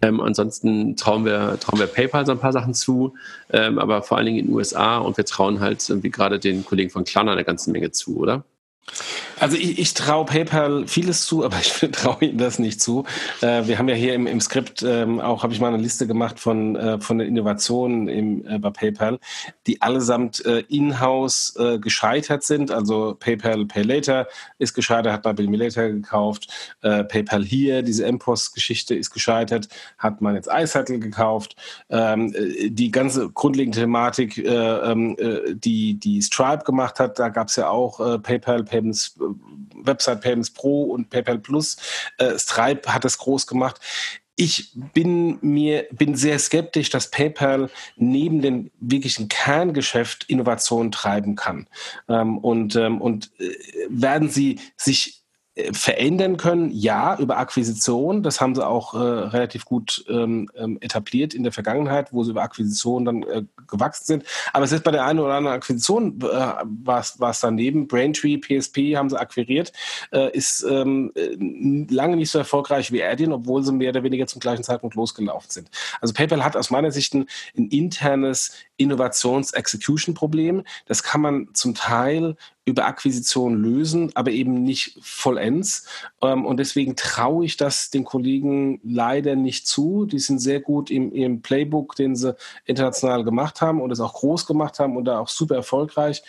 Ähm, 0.00 0.22
ansonsten 0.22 0.96
trauen 0.96 1.26
wir, 1.26 1.58
trauen 1.60 1.80
wir 1.80 1.86
PayPal 1.86 2.24
so 2.24 2.32
ein 2.32 2.38
paar 2.38 2.54
Sachen 2.54 2.72
zu, 2.72 3.12
ähm, 3.52 3.78
aber 3.78 4.00
vor 4.00 4.16
allen 4.16 4.24
Dingen 4.24 4.38
in 4.38 4.46
den 4.46 4.54
USA 4.54 4.96
und 4.96 5.18
wir 5.18 5.26
trauen 5.26 5.60
halt 5.60 5.86
irgendwie 5.86 6.10
gerade 6.10 6.38
den 6.38 6.64
Kollegen 6.64 6.88
von 6.88 7.04
Klarna 7.04 7.32
eine 7.32 7.44
ganze 7.44 7.70
Menge 7.70 7.90
zu, 7.90 8.16
oder? 8.16 8.42
Also 9.40 9.56
ich, 9.56 9.78
ich 9.78 9.94
traue 9.94 10.26
PayPal 10.26 10.86
vieles 10.86 11.24
zu, 11.24 11.44
aber 11.44 11.56
ich 11.58 11.72
traue 11.92 12.24
ihnen 12.24 12.38
das 12.38 12.58
nicht 12.58 12.80
zu. 12.80 13.04
Äh, 13.40 13.66
wir 13.66 13.78
haben 13.78 13.88
ja 13.88 13.94
hier 13.94 14.14
im, 14.14 14.26
im 14.26 14.40
Skript 14.40 14.82
ähm, 14.82 15.18
auch, 15.18 15.42
habe 15.42 15.52
ich 15.52 15.60
mal 15.60 15.68
eine 15.68 15.82
Liste 15.82 16.06
gemacht 16.06 16.38
von, 16.38 16.76
äh, 16.76 17.00
von 17.00 17.18
den 17.18 17.28
Innovationen 17.28 18.08
im, 18.08 18.46
äh, 18.46 18.58
bei 18.58 18.70
PayPal, 18.70 19.18
die 19.66 19.80
allesamt 19.80 20.44
äh, 20.44 20.62
in-house 20.68 21.56
äh, 21.58 21.78
gescheitert 21.78 22.44
sind. 22.44 22.70
Also 22.70 23.16
PayPal 23.18 23.64
Pay 23.64 23.82
Later 23.82 24.26
ist 24.58 24.74
gescheitert, 24.74 25.12
hat 25.24 25.36
Bill 25.36 25.48
Me 25.48 25.56
Later 25.56 25.88
gekauft. 25.88 26.48
Äh, 26.82 27.04
PayPal 27.04 27.42
hier, 27.42 27.82
diese 27.82 28.10
MPOS-Geschichte 28.10 28.94
ist 28.94 29.10
gescheitert, 29.10 29.68
hat 29.96 30.20
man 30.20 30.34
jetzt 30.34 30.50
iSettle 30.52 30.98
gekauft. 30.98 31.56
Ähm, 31.88 32.34
die 32.66 32.90
ganze 32.90 33.30
grundlegende 33.30 33.80
Thematik, 33.80 34.36
ähm, 34.38 35.16
die, 35.54 35.94
die 35.94 36.20
Stripe 36.20 36.64
gemacht 36.64 37.00
hat, 37.00 37.18
da 37.18 37.28
gab 37.28 37.48
es 37.48 37.56
ja 37.56 37.70
auch 37.70 37.98
PayPal 38.22 38.64
Payments 38.80 39.14
Website 39.74 40.20
Payments 40.20 40.50
Pro 40.50 40.84
und 40.84 41.10
PayPal 41.10 41.38
Plus. 41.38 41.76
Äh, 42.18 42.38
Stripe 42.38 42.92
hat 42.92 43.04
es 43.04 43.18
groß 43.18 43.46
gemacht. 43.46 43.80
Ich 44.36 44.70
bin 44.94 45.38
mir 45.42 45.86
bin 45.92 46.14
sehr 46.14 46.38
skeptisch, 46.38 46.88
dass 46.88 47.10
PayPal 47.10 47.68
neben 47.96 48.40
dem 48.40 48.70
wirklichen 48.80 49.28
Kerngeschäft 49.28 50.24
Innovation 50.28 50.90
treiben 50.90 51.34
kann. 51.36 51.66
Ähm, 52.08 52.38
und 52.38 52.74
ähm, 52.76 53.00
und 53.00 53.30
äh, 53.38 53.54
werden 53.90 54.30
sie 54.30 54.58
sich 54.76 55.16
äh, 55.16 55.19
verändern 55.72 56.36
können, 56.36 56.70
ja, 56.70 57.18
über 57.18 57.38
Akquisition. 57.38 58.22
Das 58.22 58.40
haben 58.40 58.54
sie 58.54 58.66
auch 58.66 58.94
äh, 58.94 58.98
relativ 58.98 59.64
gut 59.64 60.04
ähm, 60.08 60.50
ähm, 60.56 60.78
etabliert 60.80 61.34
in 61.34 61.42
der 61.42 61.52
Vergangenheit, 61.52 62.12
wo 62.12 62.24
sie 62.24 62.30
über 62.30 62.42
Akquisition 62.42 63.04
dann 63.04 63.22
äh, 63.24 63.42
gewachsen 63.68 64.04
sind. 64.04 64.24
Aber 64.52 64.64
es 64.64 64.72
ist 64.72 64.84
bei 64.84 64.90
der 64.90 65.04
einen 65.04 65.18
oder 65.18 65.34
anderen 65.34 65.56
Akquisition 65.56 66.20
äh, 66.20 66.24
war 66.24 67.00
es 67.00 67.40
daneben. 67.40 67.88
Braintree, 67.88 68.38
PSP 68.38 68.96
haben 68.96 69.10
sie 69.10 69.18
akquiriert, 69.18 69.72
äh, 70.12 70.30
ist 70.36 70.64
ähm, 70.68 71.12
äh, 71.14 71.36
lange 71.92 72.16
nicht 72.16 72.30
so 72.30 72.38
erfolgreich 72.38 72.92
wie 72.92 73.02
Adyen, 73.02 73.32
obwohl 73.32 73.62
sie 73.62 73.72
mehr 73.72 73.90
oder 73.90 74.02
weniger 74.02 74.26
zum 74.26 74.40
gleichen 74.40 74.64
Zeitpunkt 74.64 74.96
losgelaufen 74.96 75.50
sind. 75.50 75.70
Also 76.00 76.14
PayPal 76.14 76.44
hat 76.44 76.56
aus 76.56 76.70
meiner 76.70 76.90
Sicht 76.90 77.14
ein, 77.14 77.26
ein 77.56 77.68
internes 77.68 78.52
Innovations-Execution-Problem. 78.76 80.62
Das 80.86 81.02
kann 81.02 81.20
man 81.20 81.48
zum 81.52 81.74
Teil 81.74 82.36
über 82.70 82.86
Akquisition 82.86 83.60
lösen, 83.62 84.10
aber 84.14 84.30
eben 84.30 84.62
nicht 84.62 84.98
vollends. 85.02 85.86
Ähm, 86.22 86.46
und 86.46 86.58
deswegen 86.58 86.96
traue 86.96 87.44
ich 87.44 87.56
das 87.56 87.90
den 87.90 88.04
Kollegen 88.04 88.80
leider 88.84 89.36
nicht 89.36 89.66
zu. 89.66 90.06
Die 90.06 90.18
sind 90.18 90.38
sehr 90.38 90.60
gut 90.60 90.90
im, 90.90 91.12
im 91.12 91.42
Playbook, 91.42 91.96
den 91.96 92.16
sie 92.16 92.34
international 92.64 93.24
gemacht 93.24 93.60
haben 93.60 93.80
und 93.80 93.90
es 93.90 94.00
auch 94.00 94.14
groß 94.14 94.46
gemacht 94.46 94.78
haben 94.78 94.96
und 94.96 95.04
da 95.04 95.18
auch 95.18 95.28
super 95.28 95.56
erfolgreich. 95.56 96.22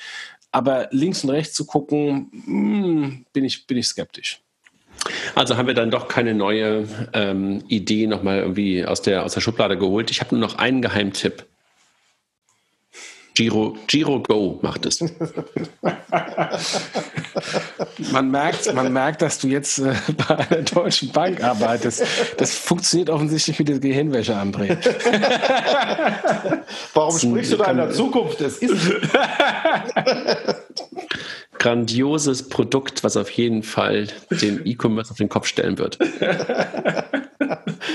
Aber 0.51 0.89
links 0.91 1.23
und 1.23 1.29
rechts 1.29 1.53
zu 1.53 1.65
gucken, 1.65 2.29
hm, 2.45 3.25
bin, 3.31 3.45
ich, 3.45 3.67
bin 3.67 3.77
ich 3.77 3.87
skeptisch. 3.87 4.41
Also 5.35 5.57
haben 5.57 5.67
wir 5.67 5.73
dann 5.73 5.91
doch 5.91 6.07
keine 6.07 6.33
neue 6.33 6.87
ähm, 7.13 7.63
Idee 7.67 8.07
nochmal 8.07 8.39
irgendwie 8.39 8.85
aus 8.85 9.01
der, 9.01 9.23
aus 9.23 9.33
der 9.33 9.41
Schublade 9.41 9.77
geholt. 9.77 10.11
Ich 10.11 10.19
habe 10.19 10.35
nur 10.35 10.45
noch 10.45 10.57
einen 10.57 10.81
Geheimtipp. 10.81 11.45
Giro, 13.33 13.77
Giro 13.87 14.19
Go 14.21 14.59
macht 14.61 14.85
es. 14.85 15.01
man, 18.11 18.29
merkt, 18.29 18.73
man 18.73 18.91
merkt, 18.91 19.21
dass 19.21 19.39
du 19.39 19.47
jetzt 19.47 19.79
äh, 19.79 19.93
bei 20.27 20.37
einer 20.37 20.63
deutschen 20.63 21.11
Bank 21.11 21.41
arbeitest. 21.41 22.03
Das 22.37 22.53
funktioniert 22.53 23.09
offensichtlich 23.09 23.57
wie 23.59 23.63
die 23.63 23.79
Gehirnwäsche, 23.79 24.35
André. 24.35 24.77
Warum 26.93 27.17
sprichst 27.17 27.53
du 27.53 27.57
da 27.57 27.71
in 27.71 27.77
der 27.77 27.91
Zukunft? 27.91 28.41
Es 28.41 28.57
ist 28.57 28.75
grandioses 31.57 32.49
Produkt, 32.49 33.03
was 33.03 33.15
auf 33.15 33.29
jeden 33.31 33.63
Fall 33.63 34.07
den 34.29 34.65
E-Commerce 34.65 35.11
auf 35.11 35.17
den 35.17 35.29
Kopf 35.29 35.47
stellen 35.47 35.77
wird. 35.77 35.97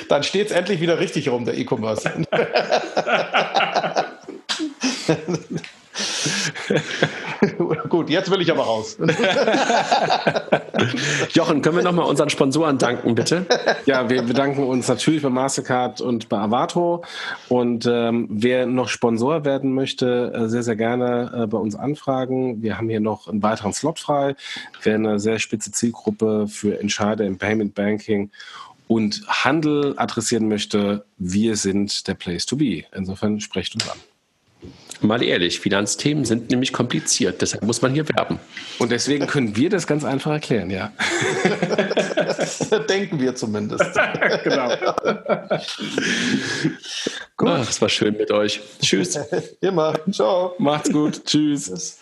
Dann 0.08 0.22
steht 0.22 0.46
es 0.46 0.52
endlich 0.52 0.80
wieder 0.80 0.98
richtig 0.98 1.28
rum, 1.28 1.44
der 1.44 1.58
E-Commerce. 1.58 2.10
Gut, 7.88 8.10
jetzt 8.10 8.30
will 8.30 8.40
ich 8.40 8.50
aber 8.50 8.64
raus. 8.64 8.98
Jochen, 11.32 11.62
können 11.62 11.76
wir 11.76 11.84
nochmal 11.84 12.06
unseren 12.06 12.30
Sponsoren 12.30 12.78
danken, 12.78 13.14
bitte? 13.14 13.46
Ja, 13.86 14.10
wir 14.10 14.22
bedanken 14.22 14.64
uns 14.64 14.88
natürlich 14.88 15.22
bei 15.22 15.30
Mastercard 15.30 16.00
und 16.00 16.28
bei 16.28 16.38
Avato. 16.38 17.04
Und 17.48 17.88
ähm, 17.90 18.28
wer 18.30 18.66
noch 18.66 18.88
Sponsor 18.88 19.44
werden 19.44 19.74
möchte, 19.74 20.32
äh, 20.34 20.48
sehr, 20.48 20.62
sehr 20.62 20.76
gerne 20.76 21.32
äh, 21.34 21.46
bei 21.46 21.58
uns 21.58 21.76
anfragen. 21.76 22.62
Wir 22.62 22.78
haben 22.78 22.88
hier 22.88 23.00
noch 23.00 23.28
einen 23.28 23.42
weiteren 23.42 23.72
Slot 23.72 23.98
frei. 23.98 24.36
Wir 24.82 24.94
haben 24.94 25.06
eine 25.06 25.20
sehr 25.20 25.38
spitze 25.38 25.72
Zielgruppe 25.72 26.46
für 26.48 26.80
Entscheider 26.80 27.24
im 27.24 27.38
Payment 27.38 27.74
Banking 27.74 28.30
und 28.88 29.22
Handel 29.26 29.94
adressieren 29.96 30.48
möchte, 30.48 31.04
wir 31.18 31.56
sind 31.56 32.06
der 32.06 32.14
Place 32.14 32.46
to 32.46 32.56
be. 32.56 32.84
Insofern 32.94 33.40
sprecht 33.40 33.74
uns 33.74 33.90
an. 33.90 33.98
Mal 35.00 35.22
ehrlich, 35.22 35.60
Finanzthemen 35.60 36.24
sind 36.24 36.50
nämlich 36.50 36.72
kompliziert, 36.72 37.42
deshalb 37.42 37.62
muss 37.64 37.82
man 37.82 37.92
hier 37.92 38.08
werben. 38.08 38.38
Und 38.78 38.92
deswegen 38.92 39.26
können 39.26 39.54
wir 39.56 39.68
das 39.68 39.86
ganz 39.86 40.04
einfach 40.04 40.32
erklären, 40.32 40.70
ja. 40.70 40.92
Denken 42.88 43.20
wir 43.20 43.34
zumindest. 43.34 43.84
genau. 44.44 44.68
gut. 47.36 47.48
Ach, 47.48 47.68
es 47.68 47.80
war 47.80 47.88
schön 47.88 48.16
mit 48.16 48.30
euch. 48.30 48.60
Tschüss. 48.80 49.18
Immer. 49.60 49.94
Ciao. 50.10 50.54
Macht's 50.58 50.90
gut. 50.90 51.24
Tschüss. 51.24 51.98